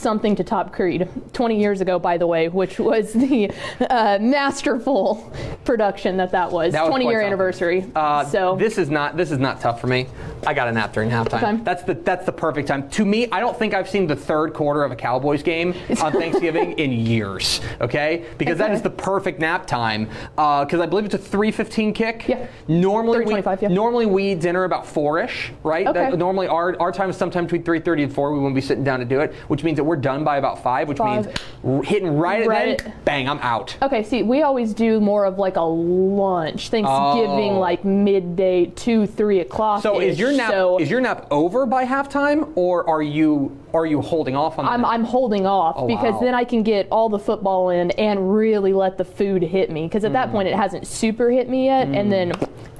something 0.00 0.34
to 0.36 0.44
top 0.44 0.72
Creed. 0.72 1.06
20 1.32 1.60
years 1.60 1.80
ago, 1.80 1.98
by 1.98 2.16
the 2.16 2.26
way, 2.26 2.48
which 2.48 2.78
was 2.78 3.12
the 3.12 3.50
uh, 3.90 4.18
masterful 4.20 5.32
production 5.64 6.16
that 6.16 6.32
that 6.32 6.50
was. 6.50 6.72
That 6.72 6.82
was 6.82 6.90
20 6.90 7.04
year 7.04 7.14
something. 7.14 7.26
anniversary. 7.26 7.86
Uh, 7.94 8.24
so 8.24 8.56
this 8.56 8.78
is 8.78 8.88
not 8.90 9.16
this 9.16 9.30
is 9.30 9.38
not 9.38 9.60
tough 9.60 9.80
for 9.80 9.86
me. 9.86 10.06
I 10.46 10.54
got 10.54 10.68
a 10.68 10.72
nap 10.72 10.92
during 10.94 11.10
halftime. 11.10 11.42
Okay. 11.54 11.62
That's 11.64 11.82
the 11.82 11.94
that's 11.94 12.24
the 12.26 12.32
perfect 12.32 12.68
time. 12.68 12.88
To 12.90 13.04
me, 13.04 13.28
I 13.30 13.40
don't 13.40 13.56
think 13.58 13.74
I've 13.74 13.88
seen 13.88 14.06
the 14.06 14.16
third 14.16 14.54
quarter 14.54 14.82
of 14.82 14.90
a 14.90 14.96
Cowboys 14.96 15.42
game 15.42 15.74
on 16.02 16.12
Thanksgiving 16.12 16.72
in 16.78 16.92
years. 17.10 17.60
Okay, 17.80 18.24
because 18.38 18.58
that 18.58 18.70
Okay. 18.70 18.74
is 18.74 18.82
the 18.82 18.90
perfect 18.90 19.38
nap 19.40 19.66
time. 19.66 20.08
Because 20.36 20.80
I 20.80 20.86
believe 20.86 21.04
it's 21.04 21.14
a 21.14 21.18
3:15 21.18 21.94
kick. 21.94 22.26
Yeah. 22.26 22.46
Normally 22.68 23.24
we 23.24 23.34
yeah. 23.34 23.68
normally 23.68 24.06
we 24.06 24.32
eat 24.32 24.40
dinner 24.40 24.64
about 24.64 24.86
four-ish, 24.86 25.52
right? 25.62 25.86
Okay. 25.86 26.10
That- 26.10 26.18
normally 26.18 26.48
our 26.48 26.76
our 26.80 26.92
time 26.92 27.10
is 27.10 27.16
sometime 27.16 27.44
between 27.44 27.62
3:30 27.62 28.04
and 28.04 28.14
4. 28.14 28.32
We 28.32 28.38
won't 28.40 28.54
be 28.54 28.60
sitting 28.60 28.84
down 28.84 29.00
to 29.00 29.04
do 29.04 29.20
it, 29.20 29.34
which 29.48 29.62
means 29.64 29.76
that 29.76 29.84
we're 29.90 29.96
done 29.96 30.22
by 30.22 30.36
about 30.36 30.62
five, 30.62 30.86
which 30.86 30.98
Five. 30.98 31.26
means 31.64 31.84
hitting 31.88 32.16
right, 32.16 32.46
Right 32.46 32.68
at 32.68 32.78
then, 32.78 32.92
bang, 33.04 33.28
I'm 33.28 33.40
out. 33.40 33.76
Okay, 33.82 34.04
see, 34.04 34.22
we 34.22 34.42
always 34.42 34.72
do 34.72 35.00
more 35.00 35.24
of 35.24 35.36
like 35.36 35.56
a 35.56 35.60
lunch, 35.62 36.68
Thanksgiving, 36.68 37.54
Oh. 37.54 37.58
like 37.58 37.84
midday, 37.84 38.66
two, 38.66 39.08
three 39.08 39.40
o'clock. 39.40 39.82
So 39.82 39.98
is 40.00 40.16
your 40.16 40.30
nap 40.32 40.52
So 40.52 40.78
is 40.78 40.88
your 40.88 41.00
nap 41.00 41.26
over 41.32 41.66
by 41.66 41.84
halftime, 41.84 42.52
or 42.54 42.88
are 42.88 43.02
you 43.02 43.56
are 43.74 43.84
you 43.84 44.00
holding 44.00 44.36
off 44.36 44.60
on? 44.60 44.64
I'm, 44.66 44.82
nap? 44.82 44.90
I'm 44.92 45.02
holding 45.04 45.44
off 45.44 45.74
Oh, 45.76 45.88
because 45.88 46.14
wow. 46.14 46.20
then 46.20 46.34
I 46.36 46.44
can 46.44 46.62
get 46.62 46.86
all 46.92 47.08
the 47.08 47.18
football 47.18 47.70
in 47.70 47.90
and 47.92 48.32
really 48.32 48.72
let 48.72 48.96
the 48.96 49.04
food 49.04 49.42
hit 49.42 49.70
me. 49.72 49.82
Because 49.88 50.04
at 50.04 50.10
Mm. 50.10 50.14
that 50.14 50.30
point, 50.30 50.46
it 50.46 50.54
hasn't 50.54 50.86
super 50.86 51.30
hit 51.30 51.48
me 51.48 51.64
yet, 51.66 51.88
and 51.88 52.12
then 52.12 52.32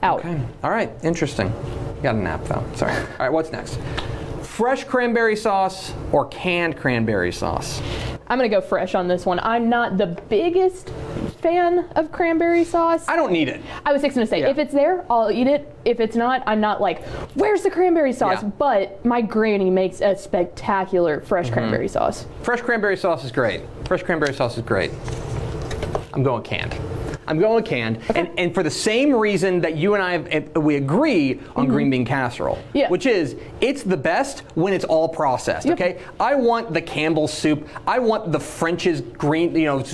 out. 0.04 0.20
Okay. 0.20 0.40
All 0.62 0.70
right. 0.70 0.90
Interesting. 1.02 1.48
You 1.96 2.02
Got 2.04 2.14
a 2.14 2.18
nap 2.18 2.44
though. 2.44 2.62
Sorry. 2.76 2.92
All 2.94 3.02
right. 3.18 3.32
What's 3.32 3.50
next? 3.50 3.80
Fresh 4.60 4.84
cranberry 4.84 5.36
sauce 5.36 5.94
or 6.12 6.26
canned 6.26 6.76
cranberry 6.76 7.32
sauce? 7.32 7.80
I'm 8.28 8.36
gonna 8.36 8.50
go 8.50 8.60
fresh 8.60 8.94
on 8.94 9.08
this 9.08 9.24
one. 9.24 9.40
I'm 9.40 9.70
not 9.70 9.96
the 9.96 10.08
biggest 10.28 10.90
fan 11.40 11.88
of 11.96 12.12
cranberry 12.12 12.64
sauce. 12.64 13.08
I 13.08 13.16
don't 13.16 13.32
need 13.32 13.48
it. 13.48 13.62
I 13.86 13.94
was 13.94 14.02
fixing 14.02 14.20
to 14.20 14.26
say, 14.26 14.40
Yeah. 14.40 14.48
if 14.50 14.58
it's 14.58 14.74
there, 14.74 15.06
I'll 15.08 15.30
eat 15.30 15.46
it. 15.46 15.74
If 15.86 15.98
it's 15.98 16.14
not, 16.14 16.42
I'm 16.46 16.60
not 16.60 16.78
like, 16.82 17.02
where's 17.36 17.62
the 17.62 17.70
cranberry 17.70 18.12
sauce? 18.12 18.42
Yeah. 18.42 18.50
But 18.58 19.02
my 19.02 19.22
granny 19.22 19.70
makes 19.70 20.02
a 20.02 20.14
spectacular 20.14 21.22
fresh 21.22 21.46
Mm-hmm. 21.46 21.54
cranberry 21.54 21.88
sauce. 21.88 22.26
Fresh 22.42 22.60
cranberry 22.60 22.98
sauce 22.98 23.24
is 23.24 23.32
great. 23.32 23.62
Fresh 23.86 24.02
cranberry 24.02 24.34
sauce 24.34 24.58
is 24.58 24.62
great. 24.62 24.90
I'm 26.12 26.22
going 26.22 26.42
canned. 26.42 26.76
I'm 27.30 27.38
going 27.38 27.54
with 27.54 27.64
canned, 27.64 28.00
and, 28.16 28.28
and 28.36 28.52
for 28.52 28.64
the 28.64 28.70
same 28.70 29.14
reason 29.14 29.60
that 29.60 29.76
you 29.76 29.94
and 29.94 30.02
I 30.02 30.12
have, 30.18 30.56
we 30.56 30.74
agree 30.76 31.38
on 31.54 31.66
green 31.68 31.88
bean 31.88 32.04
casserole, 32.04 32.56
Mm-hmm. 32.56 32.76
Yeah. 32.78 32.88
which 32.88 33.06
is 33.06 33.36
it's 33.60 33.84
the 33.84 33.96
best 33.96 34.40
when 34.56 34.72
it's 34.72 34.84
all 34.84 35.08
processed. 35.08 35.66
Yep. 35.66 35.74
Okay, 35.80 35.98
I 36.18 36.34
want 36.34 36.74
the 36.74 36.82
Campbell's 36.82 37.32
soup. 37.32 37.68
I 37.86 38.00
want 38.00 38.32
the 38.32 38.40
French's 38.40 39.00
green, 39.00 39.54
you 39.54 39.66
know, 39.66 39.84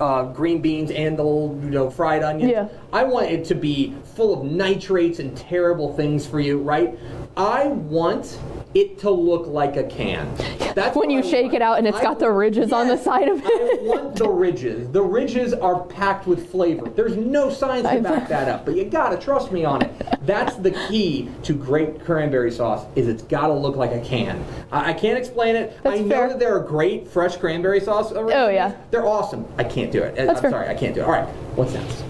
uh, 0.00 0.22
green 0.32 0.62
beans 0.62 0.90
and 0.90 1.18
the 1.18 1.22
little, 1.22 1.60
you 1.62 1.70
know, 1.70 1.90
fried 1.90 2.22
onions. 2.22 2.50
Yeah. 2.50 2.68
I 2.96 3.04
want 3.04 3.26
it 3.26 3.44
to 3.46 3.54
be 3.54 3.94
full 4.14 4.32
of 4.32 4.50
nitrates 4.50 5.18
and 5.18 5.36
terrible 5.36 5.92
things 5.94 6.26
for 6.26 6.40
you, 6.40 6.56
right? 6.56 6.98
I 7.36 7.66
want 7.66 8.38
it 8.72 8.98
to 9.00 9.10
look 9.10 9.46
like 9.46 9.76
a 9.76 9.84
can. 9.84 10.34
That's 10.74 10.96
When 10.96 11.10
you 11.10 11.18
I 11.18 11.22
shake 11.22 11.42
want. 11.44 11.54
it 11.56 11.62
out 11.62 11.76
and 11.78 11.86
it's 11.86 11.98
I- 11.98 12.02
got 12.02 12.18
the 12.18 12.30
ridges 12.30 12.72
on 12.72 12.88
the 12.88 12.96
side 12.96 13.28
of 13.28 13.42
it. 13.44 13.44
I 13.44 13.82
want 13.82 14.16
the 14.24 14.30
ridges. 14.30 14.90
The 14.92 15.02
ridges 15.02 15.52
are 15.52 15.84
packed 15.84 16.26
with 16.26 16.50
flavor. 16.50 16.88
There's 16.88 17.18
no 17.18 17.50
science 17.50 17.86
to 17.90 18.00
back 18.00 18.28
that 18.28 18.48
up, 18.48 18.64
but 18.64 18.74
you 18.76 18.84
gotta 18.86 19.18
trust 19.18 19.52
me 19.52 19.66
on 19.66 19.82
it. 19.82 19.92
That's 20.24 20.56
the 20.56 20.70
key 20.88 21.28
to 21.42 21.52
great 21.52 22.02
cranberry 22.02 22.50
sauce. 22.50 22.86
Is 22.96 23.08
it's 23.08 23.24
gotta 23.24 23.52
look 23.52 23.76
like 23.76 23.92
a 23.92 24.00
can. 24.00 24.42
I, 24.72 24.90
I 24.90 24.92
can't 24.94 25.18
explain 25.18 25.54
it. 25.54 25.78
That's 25.82 26.00
I 26.00 26.02
know 26.02 26.08
fair. 26.16 26.28
that 26.28 26.38
there 26.38 26.56
are 26.56 26.60
great 26.60 27.06
fresh 27.08 27.36
cranberry 27.36 27.80
sauce. 27.80 28.10
Oh, 28.14 28.48
yeah. 28.48 28.74
they're 28.90 29.06
awesome. 29.06 29.44
I 29.58 29.64
can't 29.64 29.92
do 29.92 30.02
it. 30.02 30.16
That's 30.16 30.38
I'm 30.38 30.42
fair. 30.42 30.50
sorry, 30.50 30.68
I 30.68 30.74
can't 30.74 30.94
do 30.94 31.02
it. 31.02 31.04
All 31.04 31.10
right, 31.12 31.28
what's 31.56 31.74
next? 31.74 32.02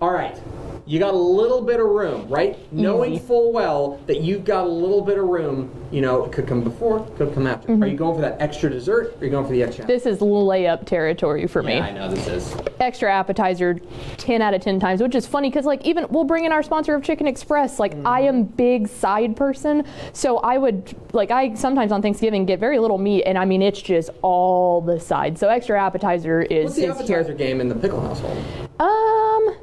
All 0.00 0.12
right. 0.12 0.40
You 0.86 0.98
got 0.98 1.14
a 1.14 1.16
little 1.16 1.60
bit 1.60 1.78
of 1.78 1.86
room, 1.86 2.26
right? 2.28 2.58
Knowing 2.72 3.20
full 3.20 3.52
well 3.52 4.00
that 4.08 4.22
you've 4.22 4.44
got 4.44 4.64
a 4.64 4.68
little 4.68 5.02
bit 5.02 5.18
of 5.18 5.24
room, 5.24 5.70
you 5.92 6.00
know, 6.00 6.24
it 6.24 6.32
could 6.32 6.48
come 6.48 6.64
before, 6.64 7.06
could 7.16 7.32
come 7.32 7.46
after. 7.46 7.70
Are 7.74 7.86
you 7.86 7.96
going 7.96 8.16
for 8.16 8.22
that 8.22 8.40
extra 8.40 8.68
dessert 8.70 9.14
or 9.14 9.20
are 9.20 9.24
you 9.24 9.30
going 9.30 9.46
for 9.46 9.52
the 9.52 9.62
extra? 9.62 9.84
Mm-hmm. 9.84 9.92
This 9.92 10.06
is 10.06 10.18
layup 10.18 10.86
territory 10.86 11.46
for 11.46 11.62
me. 11.62 11.74
Yeah, 11.74 11.84
I 11.84 11.92
know 11.92 12.08
this 12.12 12.26
is. 12.26 12.56
extra 12.80 13.12
appetizer 13.12 13.78
10 14.16 14.42
out 14.42 14.54
of 14.54 14.62
10 14.62 14.80
times 14.80 15.02
which 15.02 15.14
is 15.14 15.26
funny 15.26 15.50
because 15.50 15.66
like 15.66 15.84
even 15.86 16.06
we'll 16.08 16.24
bring 16.24 16.46
in 16.46 16.50
our 16.50 16.62
sponsor 16.62 16.94
of 16.94 17.02
chicken 17.02 17.26
express 17.26 17.78
like 17.78 17.94
i 18.06 18.22
am 18.22 18.42
big 18.42 18.88
side 18.88 19.36
person 19.36 19.84
so 20.14 20.38
i 20.38 20.56
would 20.56 20.96
like 21.12 21.30
i 21.30 21.52
sometimes 21.54 21.92
on 21.92 22.00
thanksgiving 22.00 22.46
get 22.46 22.58
very 22.58 22.78
little 22.78 22.96
meat 22.96 23.22
and 23.24 23.36
i 23.36 23.44
mean 23.44 23.60
it's 23.60 23.82
just 23.82 24.08
all 24.22 24.80
the 24.80 24.98
sides 24.98 25.38
so 25.38 25.48
extra 25.48 25.78
appetizer 25.78 26.40
is, 26.40 26.64
What's 26.64 26.76
the 26.76 26.84
is 26.84 26.90
appetizer 26.90 27.22
here 27.24 27.34
game 27.34 27.60
in 27.60 27.68
the 27.68 27.74
pickle 27.74 28.00
household? 28.00 28.42
um 28.80 29.56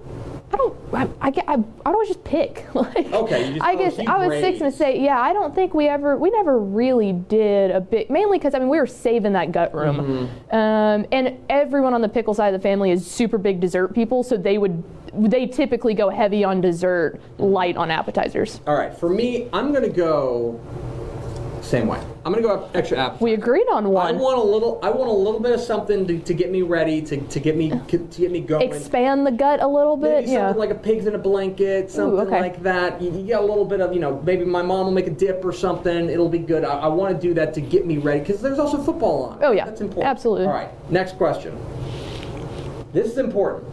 I 0.57 0.59
don't. 0.59 0.75
I, 0.93 1.03
I, 1.21 1.33
I, 1.53 1.63
I 1.85 1.91
don't 1.91 2.07
just 2.07 2.23
pick. 2.23 2.65
like, 2.73 3.11
Okay, 3.13 3.47
you 3.49 3.53
just 3.55 3.65
I 3.65 3.75
go 3.75 3.79
guess 3.89 3.99
I 4.07 4.27
was 4.27 4.39
six 4.39 4.61
and 4.61 4.73
say, 4.73 4.99
yeah. 4.99 5.19
I 5.19 5.33
don't 5.33 5.53
think 5.53 5.73
we 5.73 5.87
ever. 5.87 6.17
We 6.17 6.29
never 6.31 6.57
really 6.59 7.13
did 7.13 7.71
a 7.71 7.79
big. 7.79 8.09
Mainly 8.09 8.39
because 8.39 8.53
I 8.55 8.59
mean 8.59 8.69
we 8.69 8.79
were 8.79 8.87
saving 8.87 9.33
that 9.33 9.51
gut 9.51 9.73
room, 9.73 9.97
Mm-hmm. 9.97 10.55
um, 10.55 11.05
and 11.11 11.37
everyone 11.49 11.93
on 11.93 12.01
the 12.01 12.09
pickle 12.09 12.33
side 12.33 12.53
of 12.53 12.59
the 12.59 12.63
family 12.63 12.91
is 12.91 13.05
super 13.09 13.37
big 13.37 13.59
dessert 13.59 13.93
people. 13.93 14.23
So 14.23 14.37
they 14.37 14.57
would. 14.57 14.83
They 15.13 15.47
typically 15.47 15.93
go 15.93 16.09
heavy 16.09 16.43
on 16.43 16.61
dessert, 16.61 17.19
light 17.37 17.75
on 17.77 17.89
appetizers. 17.89 18.61
All 18.67 18.75
right, 18.75 18.95
for 18.95 19.09
me, 19.09 19.49
I'm 19.53 19.71
gonna 19.73 19.89
go 19.89 20.59
same 21.67 21.87
way. 21.87 21.99
I'm 22.25 22.33
gonna 22.33 22.41
go 22.41 22.53
up 22.53 22.75
extra 22.75 22.97
appetizer. 22.97 23.23
We 23.23 23.33
agreed 23.33 23.67
on 23.71 23.85
I 23.85 23.89
one. 23.89 24.19
want 24.19 24.37
a 24.37 24.41
little. 24.41 24.79
I 24.81 24.89
want 24.89 25.09
a 25.09 25.13
little 25.13 25.39
bit 25.39 25.51
of 25.51 25.59
something 25.59 26.07
to, 26.07 26.19
to 26.19 26.33
get 26.33 26.51
me 26.51 26.61
ready, 26.61 27.01
to, 27.03 27.17
to 27.17 27.39
get 27.39 27.55
me 27.55 27.69
to 27.69 27.97
get 27.97 28.31
me 28.31 28.41
going. 28.41 28.71
Expand 28.71 29.25
the 29.25 29.31
gut 29.31 29.61
a 29.61 29.67
little 29.67 29.97
bit. 29.97 30.21
Maybe 30.21 30.31
yeah. 30.31 30.47
something 30.47 30.59
like 30.59 30.69
a 30.71 30.75
pigs 30.75 31.05
in 31.05 31.15
a 31.15 31.19
blanket, 31.19 31.91
something 31.91 32.19
okay. 32.19 32.41
like 32.41 32.63
that. 32.63 33.01
You, 33.01 33.11
you 33.11 33.25
get 33.25 33.39
a 33.39 33.45
little 33.45 33.65
bit 33.65 33.81
of, 33.81 33.93
you 33.93 33.99
know, 33.99 34.21
maybe 34.21 34.45
my 34.45 34.61
mom 34.61 34.85
will 34.85 34.93
make 34.93 35.07
a 35.07 35.11
dip 35.11 35.43
or 35.43 35.53
something. 35.53 36.09
It'll 36.09 36.29
be 36.29 36.39
good. 36.39 36.63
I, 36.63 36.79
I 36.79 36.87
want 36.87 37.15
to 37.15 37.21
do 37.21 37.33
that 37.35 37.53
to 37.55 37.61
get 37.61 37.85
me 37.85 37.97
ready 37.97 38.19
because 38.21 38.41
there's 38.41 38.59
also 38.59 38.81
football 38.81 39.25
on. 39.25 39.39
Oh, 39.41 39.51
yeah. 39.51 39.65
that's 39.65 39.81
important. 39.81 40.09
Absolutely. 40.09 40.47
All 40.47 40.53
right, 40.53 40.91
next 40.91 41.17
question. 41.17 41.57
This 42.93 43.07
is 43.07 43.17
important. 43.17 43.65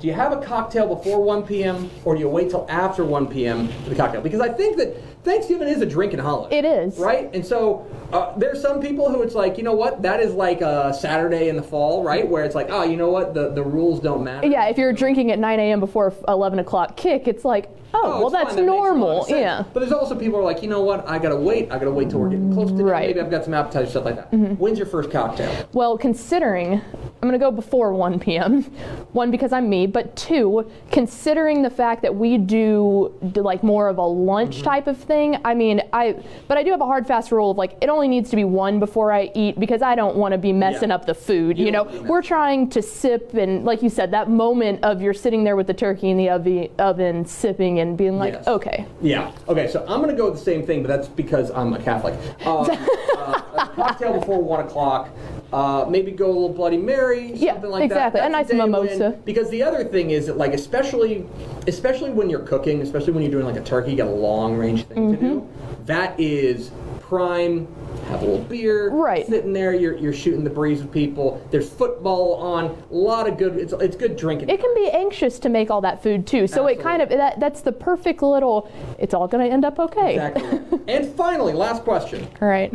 Do 0.00 0.06
you 0.06 0.12
have 0.12 0.32
a 0.32 0.40
cocktail 0.40 0.94
before 0.94 1.20
1 1.20 1.42
p.m. 1.42 1.90
or 2.04 2.14
do 2.14 2.20
you 2.20 2.28
wait 2.28 2.50
till 2.50 2.66
after 2.70 3.04
1 3.04 3.26
p.m. 3.26 3.66
for 3.82 3.90
the 3.90 3.96
cocktail? 3.96 4.20
Because 4.20 4.40
I 4.40 4.48
think 4.48 4.76
that 4.76 4.96
Thanksgiving 5.24 5.68
is 5.68 5.80
a 5.80 5.86
drinking 5.86 6.20
holiday. 6.20 6.58
It 6.58 6.64
is. 6.64 6.96
Right? 6.98 7.30
And 7.34 7.44
so 7.44 7.86
uh, 8.12 8.32
there's 8.38 8.60
some 8.62 8.80
people 8.80 9.10
who 9.10 9.22
it's 9.22 9.34
like, 9.34 9.58
you 9.58 9.64
know 9.64 9.74
what, 9.74 10.02
that 10.02 10.20
is 10.20 10.32
like 10.34 10.60
a 10.60 10.94
Saturday 10.94 11.48
in 11.48 11.56
the 11.56 11.62
fall, 11.62 12.02
right? 12.02 12.26
Where 12.26 12.44
it's 12.44 12.54
like, 12.54 12.68
oh, 12.70 12.84
you 12.84 12.96
know 12.96 13.10
what, 13.10 13.34
the, 13.34 13.50
the 13.50 13.62
rules 13.62 14.00
don't 14.00 14.24
matter. 14.24 14.46
yeah, 14.46 14.66
if 14.66 14.78
you're 14.78 14.92
drinking 14.92 15.30
at 15.30 15.38
9 15.38 15.60
a.m. 15.60 15.80
before 15.80 16.12
11 16.26 16.58
o'clock 16.58 16.96
kick, 16.96 17.28
it's 17.28 17.44
like, 17.44 17.68
oh, 17.68 17.74
Oh, 18.00 18.20
well, 18.20 18.30
that's 18.30 18.54
fine. 18.54 18.66
That 18.66 18.70
makes 18.72 18.78
a 18.78 18.80
lot 18.82 18.90
of 18.90 18.96
normal. 18.98 19.26
Yeah. 19.28 19.64
But 19.72 19.80
there's 19.80 19.92
also 19.92 20.14
people 20.14 20.38
who 20.38 20.44
are 20.44 20.52
like, 20.52 20.62
you 20.62 20.68
know 20.68 20.82
what? 20.82 21.08
I 21.08 21.18
gotta 21.18 21.36
wait. 21.36 21.70
I 21.72 21.78
gotta 21.78 21.90
wait 21.90 22.10
till 22.10 22.20
we're 22.20 22.28
getting 22.28 22.52
close 22.52 22.68
to 22.70 22.76
dinner. 22.76 22.90
Right. 22.90 23.08
Mm-hmm. 23.08 23.16
Maybe 23.16 23.20
I've 23.24 23.30
got 23.30 23.44
some 23.44 23.54
appetizers, 23.54 23.90
stuff 23.90 24.04
like 24.04 24.16
that. 24.16 24.32
When's 24.32 24.78
your 24.78 24.86
first 24.86 25.10
cocktail? 25.10 25.68
Well, 25.72 25.96
considering 25.98 26.74
I'm 26.74 27.28
going 27.28 27.32
to 27.32 27.38
go 27.38 27.50
before 27.50 27.92
1 27.94 28.20
p.m. 28.20 28.62
One 29.12 29.30
because 29.32 29.52
I'm 29.52 29.68
me, 29.68 29.86
but 29.88 30.14
two, 30.14 30.70
considering 30.92 31.62
the 31.62 31.70
fact 31.70 32.02
that 32.02 32.14
we 32.14 32.38
do, 32.38 33.12
do 33.32 33.40
like 33.42 33.64
more 33.64 33.88
of 33.88 33.98
a 33.98 34.02
lunch 34.04 34.56
Mm-hmm. 34.58 34.64
type 34.64 34.86
of 34.86 34.96
thing. 34.98 35.36
I 35.44 35.54
mean, 35.54 35.82
I 35.92 36.22
but 36.46 36.56
I 36.58 36.62
do 36.62 36.70
have 36.70 36.80
a 36.80 36.86
hard 36.86 37.06
fast 37.08 37.32
rule 37.32 37.50
of 37.50 37.56
like 37.56 37.76
it 37.80 37.88
only 37.88 37.97
needs 38.06 38.30
to 38.30 38.36
be 38.36 38.44
one 38.44 38.78
before 38.78 39.10
I 39.10 39.32
eat 39.34 39.58
because 39.58 39.82
I 39.82 39.96
don't 39.96 40.14
want 40.16 40.32
to 40.32 40.38
be 40.38 40.52
messing 40.52 40.90
Yeah. 40.90 40.94
up 40.94 41.06
the 41.06 41.14
food. 41.14 41.58
You, 41.58 41.64
You 41.66 41.72
know, 41.72 41.84
don't 41.84 41.92
wanna 41.94 42.02
be 42.04 42.08
we're 42.10 42.22
trying 42.22 42.68
to 42.70 42.82
sip 42.82 43.34
and 43.34 43.64
like 43.64 43.82
you 43.82 43.88
said, 43.88 44.12
that 44.12 44.30
moment 44.30 44.84
of 44.84 45.02
you're 45.02 45.14
sitting 45.14 45.42
there 45.42 45.56
with 45.56 45.66
the 45.66 45.74
turkey 45.74 46.10
in 46.10 46.16
the 46.16 46.28
oven, 46.30 46.68
oven 46.78 47.24
sipping 47.24 47.80
and 47.80 47.96
being 47.96 48.18
like, 48.18 48.34
Yes. 48.34 48.46
okay, 48.46 48.86
Yeah. 49.02 49.32
Okay, 49.48 49.66
so 49.66 49.84
I'm 49.88 50.00
gonna 50.00 50.12
go 50.14 50.26
with 50.26 50.38
the 50.38 50.44
same 50.44 50.64
thing, 50.64 50.82
but 50.82 50.88
that's 50.88 51.08
because 51.08 51.50
I'm 51.50 51.72
a 51.74 51.78
Catholic. 51.80 52.14
Uh, 52.46 52.60
uh, 52.60 53.42
a 53.56 53.66
cocktail 53.74 54.20
before 54.20 54.40
one 54.40 54.60
o'clock. 54.60 55.08
Uh, 55.52 55.86
maybe 55.88 56.10
go 56.10 56.26
a 56.26 56.28
little 56.28 56.48
Bloody 56.50 56.76
Mary, 56.76 57.32
Yeah, 57.34 57.54
something 57.54 57.70
like 57.70 57.84
exactly. 57.84 58.20
that. 58.20 58.28
A 58.28 58.32
That's 58.32 58.50
nice 58.52 58.58
mimosa. 58.58 59.10
win. 59.12 59.22
Because 59.24 59.48
the 59.48 59.62
other 59.62 59.82
thing 59.82 60.10
is 60.10 60.26
that, 60.26 60.36
like, 60.36 60.52
especially, 60.52 61.24
especially 61.66 62.10
when 62.10 62.28
you're 62.28 62.40
cooking, 62.40 62.82
especially 62.82 63.14
when 63.14 63.22
you're 63.22 63.32
doing 63.32 63.46
like 63.46 63.56
a 63.56 63.62
turkey, 63.64 63.92
you 63.92 63.96
got 63.96 64.08
a 64.08 64.10
long 64.10 64.56
range 64.58 64.84
thing 64.84 65.12
to 65.12 65.16
do. 65.16 65.40
Mm-hmm. 65.40 65.84
That 65.86 66.18
is 66.20 66.70
prime. 67.08 67.66
Have 68.08 68.22
a 68.22 68.24
little 68.26 68.44
beer, 68.44 68.90
Right. 68.90 69.26
Sitting 69.26 69.52
there, 69.52 69.74
you're, 69.74 69.96
you're 69.96 70.12
shooting 70.12 70.44
the 70.44 70.50
breeze 70.50 70.82
with 70.82 70.92
people. 70.92 71.42
There's 71.50 71.68
football 71.68 72.34
on. 72.34 72.66
A 72.90 72.94
lot 72.94 73.28
of 73.28 73.36
good. 73.38 73.56
It's 73.56 73.72
it's 73.74 73.96
good 73.96 74.16
drinking. 74.16 74.48
it 74.50 74.60
can 74.60 74.74
be 74.74 74.88
anxious 74.90 75.38
to 75.40 75.48
make 75.48 75.70
all 75.70 75.80
that 75.82 76.02
food 76.02 76.26
too. 76.26 76.46
So 76.46 76.66
it 76.66 76.80
kind 76.80 77.02
of 77.02 77.08
that, 77.10 77.40
that's 77.40 77.62
the 77.62 77.72
perfect 77.72 78.22
little. 78.22 78.70
It's 78.98 79.14
all 79.14 79.26
going 79.28 79.46
to 79.46 79.52
end 79.52 79.64
up 79.64 79.78
okay. 79.78 80.14
Exactly. 80.14 80.80
and 80.88 81.06
finally, 81.14 81.52
last 81.52 81.82
question. 81.82 82.26
All 82.40 82.48
right. 82.48 82.72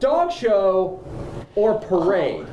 dog 0.00 0.32
show 0.32 1.04
or 1.54 1.78
parade. 1.78 2.46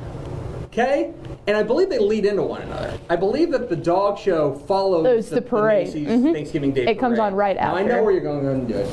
Okay? 0.66 1.12
And 1.48 1.56
I 1.56 1.64
believe 1.64 1.88
they 1.90 1.98
lead 1.98 2.24
into 2.26 2.42
one 2.44 2.62
another. 2.62 2.96
I 3.08 3.16
believe 3.16 3.50
that 3.50 3.68
the 3.68 3.74
dog 3.76 4.18
show 4.18 4.54
follows 4.54 5.06
Oh, 5.06 5.10
it's 5.16 5.28
the 5.30 5.42
parade. 5.42 5.88
Macy's 5.88 6.06
Mhm. 6.08 6.32
Thanksgiving 6.32 6.72
Day 6.72 6.86
It 6.86 6.98
comes 6.98 7.18
on 7.18 7.34
right 7.34 7.56
after. 7.56 7.80
now, 7.80 7.84
I 7.84 7.96
know 7.96 8.02
where 8.04 8.12
you're 8.12 8.22
going, 8.22 8.42
going 8.44 8.66
to 8.68 8.72
do 8.72 8.78
it. 8.78 8.88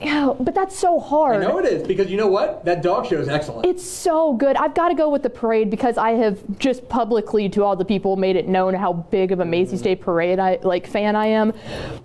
Yeah, 0.00 0.32
but 0.38 0.54
that's 0.54 0.78
so 0.78 1.00
hard. 1.00 1.36
I 1.36 1.40
know 1.40 1.58
it 1.58 1.64
is 1.64 1.86
because 1.86 2.08
you 2.08 2.16
know 2.16 2.28
what? 2.28 2.64
That 2.64 2.82
dog 2.82 3.06
show 3.06 3.16
is 3.16 3.28
excellent. 3.28 3.66
It's 3.66 3.84
so 3.84 4.32
good. 4.32 4.56
I've 4.56 4.74
got 4.74 4.88
to 4.90 4.94
go 4.94 5.08
with 5.08 5.22
the 5.22 5.30
parade 5.30 5.70
because 5.70 5.98
I 5.98 6.12
have 6.12 6.38
just 6.58 6.88
publicly 6.88 7.48
to 7.50 7.64
all 7.64 7.74
the 7.74 7.84
people 7.84 8.16
made 8.16 8.36
it 8.36 8.46
known 8.46 8.74
how 8.74 8.92
big 8.92 9.32
of 9.32 9.40
a 9.40 9.44
Macy's 9.44 9.80
mm-hmm. 9.80 9.84
Day 9.84 9.96
Parade 9.96 10.38
I 10.38 10.58
like 10.62 10.86
fan 10.86 11.16
I 11.16 11.26
am. 11.26 11.52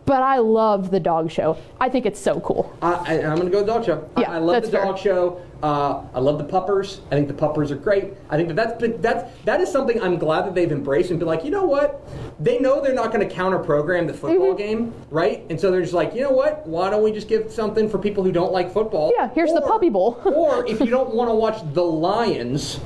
But 0.05 0.23
I 0.23 0.39
love 0.39 0.89
the 0.89 0.99
dog 0.99 1.29
show. 1.29 1.57
I 1.79 1.89
think 1.89 2.05
it's 2.05 2.19
so 2.19 2.39
cool. 2.39 2.75
I, 2.81 2.93
I, 2.93 3.13
I'm 3.25 3.35
going 3.35 3.45
to 3.45 3.51
go 3.51 3.57
with 3.59 3.67
the 3.67 3.73
dog 3.73 3.85
show. 3.85 4.09
I- 4.15 4.21
Yeah, 4.21 4.31
I, 4.31 4.37
love 4.39 4.53
that's 4.53 4.69
the 4.69 4.77
dog 4.77 4.95
fair. 4.97 5.03
show. 5.03 5.41
Uh, 5.63 6.03
I 6.13 6.19
love 6.19 6.37
the 6.39 6.43
puppers. 6.43 6.99
I 7.09 7.15
think 7.15 7.29
the 7.29 7.33
puppers 7.33 7.71
are 7.71 7.77
great. 7.77 8.15
I 8.29 8.35
think 8.35 8.49
that 8.49 8.55
that's 8.57 8.81
been, 8.81 9.01
that's 9.01 9.23
that 9.45 9.61
is 9.61 9.71
something 9.71 10.01
I'm 10.01 10.17
glad 10.17 10.45
that 10.45 10.53
they've 10.53 10.69
embraced 10.71 11.09
and 11.09 11.17
been 11.19 11.27
like, 11.29 11.45
you 11.45 11.51
know 11.51 11.63
what? 11.63 12.05
They 12.37 12.59
know 12.59 12.81
they're 12.81 12.93
not 12.93 13.13
going 13.13 13.25
to 13.25 13.33
counter 13.33 13.59
program 13.59 14.05
the 14.05 14.13
football 14.13 14.33
Mm-hmm. 14.49 14.57
game, 14.57 14.93
right? 15.09 15.45
And 15.49 15.57
so 15.59 15.71
they're 15.71 15.79
just 15.81 15.93
like, 15.93 16.13
you 16.13 16.19
know 16.19 16.31
what? 16.31 16.67
Why 16.67 16.89
don't 16.89 17.01
we 17.01 17.13
just 17.13 17.29
give 17.29 17.49
something 17.49 17.87
for 17.89 17.97
people 17.97 18.25
who 18.25 18.33
don't 18.33 18.51
like 18.51 18.73
football? 18.73 19.13
Yeah, 19.15 19.29
here's 19.33 19.53
the 19.53 19.61
Puppy 19.61 19.87
Bowl. 19.89 20.19
or 20.25 20.65
if 20.67 20.81
you 20.81 20.87
don't 20.87 21.13
want 21.15 21.29
to 21.29 21.33
watch 21.35 21.61
the 21.73 21.83
Lions. 21.83 22.81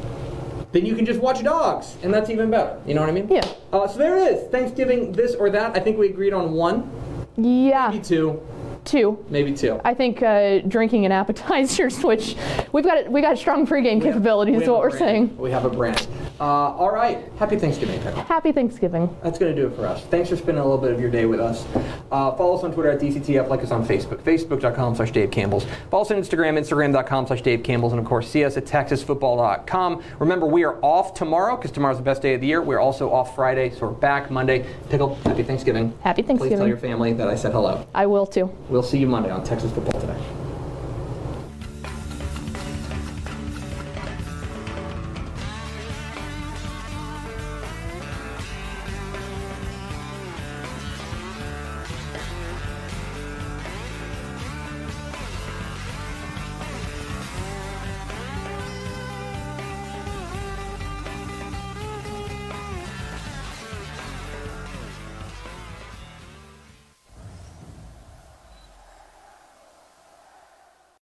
Then 0.71 0.85
you 0.85 0.95
can 0.95 1.05
just 1.05 1.19
watch 1.19 1.41
dogs, 1.43 1.95
and 2.03 2.13
that's 2.13 2.29
even 2.29 2.51
better. 2.51 2.79
You 2.85 2.93
know 2.93 3.01
what 3.01 3.09
I 3.09 3.13
mean? 3.13 3.27
Yeah. 3.27 3.41
Uh, 3.73 3.87
so 3.87 3.97
there 3.97 4.17
it 4.17 4.33
is. 4.33 4.51
Thanksgiving, 4.51 5.13
this 5.13 5.33
or 5.33 5.49
that. 5.49 5.75
I 5.75 5.79
think 5.79 5.97
we 5.97 6.09
agreed 6.09 6.33
on 6.33 6.51
one, 6.51 6.91
Yeah, 7.37 7.87
maybe 7.89 8.03
two, 8.03 8.45
two. 8.87 9.23
maybe 9.29 9.53
two. 9.53 9.79
I 9.83 9.93
think 9.93 10.23
uh, 10.23 10.59
drinking 10.59 11.05
and 11.05 11.13
appetizers, 11.13 12.03
which 12.03 12.35
we've 12.71 12.83
got 12.83 13.11
we've 13.11 13.23
got 13.23 13.37
strong 13.37 13.67
pregame 13.67 14.01
capabilities. 14.01 14.57
We 14.57 14.63
Is 14.63 14.69
what 14.69 14.79
we're 14.79 14.89
brand. 14.89 14.99
saying. 15.29 15.37
We 15.37 15.51
have 15.51 15.65
a 15.65 15.69
brand. 15.69 16.07
Uh, 16.39 16.43
all 16.43 16.91
right. 16.91 17.31
Happy 17.39 17.57
Thanksgiving, 17.57 17.99
Pickle. 18.01 18.21
Happy 18.23 18.51
Thanksgiving. 18.51 19.15
That's 19.23 19.39
going 19.39 19.55
to 19.55 19.59
do 19.61 19.67
it 19.67 19.75
for 19.75 19.85
us. 19.85 20.03
Thanks 20.05 20.29
for 20.29 20.37
spending 20.37 20.59
a 20.59 20.63
little 20.63 20.77
bit 20.77 20.91
of 20.91 21.01
your 21.01 21.09
day 21.09 21.25
with 21.25 21.39
us. 21.39 21.65
Uh, 22.11 22.31
follow 22.35 22.57
us 22.57 22.63
on 22.63 22.71
Twitter 22.73 22.91
at 22.91 22.99
DCTF. 22.99 23.47
Like 23.47 23.63
us 23.63 23.71
on 23.71 23.85
Facebook, 23.85 24.21
facebook.com 24.21 24.95
slash 24.95 25.11
Dave 25.11 25.31
Campbell's. 25.31 25.65
Follow 25.89 26.03
us 26.03 26.11
on 26.11 26.17
Instagram, 26.17 26.57
instagram.com 26.59 27.27
slash 27.27 27.41
Dave 27.41 27.63
Campbell's. 27.63 27.93
And 27.93 27.99
of 27.99 28.05
course, 28.05 28.29
see 28.29 28.43
us 28.43 28.55
at 28.57 28.65
texasfootball.com. 28.65 30.03
Remember, 30.19 30.45
we 30.45 30.63
are 30.63 30.77
off 30.83 31.13
tomorrow 31.13 31.55
because 31.55 31.71
tomorrow's 31.71 31.97
the 31.97 32.03
best 32.03 32.21
day 32.21 32.35
of 32.35 32.41
the 32.41 32.47
year. 32.47 32.61
We're 32.61 32.79
also 32.79 33.11
off 33.11 33.35
Friday, 33.35 33.71
so 33.71 33.87
we're 33.87 33.93
back 33.93 34.29
Monday. 34.29 34.65
Pickle, 34.89 35.15
happy 35.25 35.43
Thanksgiving. 35.43 35.97
Happy 36.01 36.21
Thanksgiving. 36.21 36.57
Please 36.57 36.59
tell 36.59 36.67
your 36.67 36.77
family 36.77 37.13
that 37.13 37.27
I 37.27 37.35
said 37.35 37.51
hello. 37.51 37.87
I 37.95 38.05
will 38.05 38.27
too. 38.27 38.45
We'll 38.69 38.83
see 38.83 38.99
you 38.99 39.07
Monday 39.07 39.31
on 39.31 39.43
Texas 39.43 39.71
Football 39.71 39.99
Today. 39.99 40.36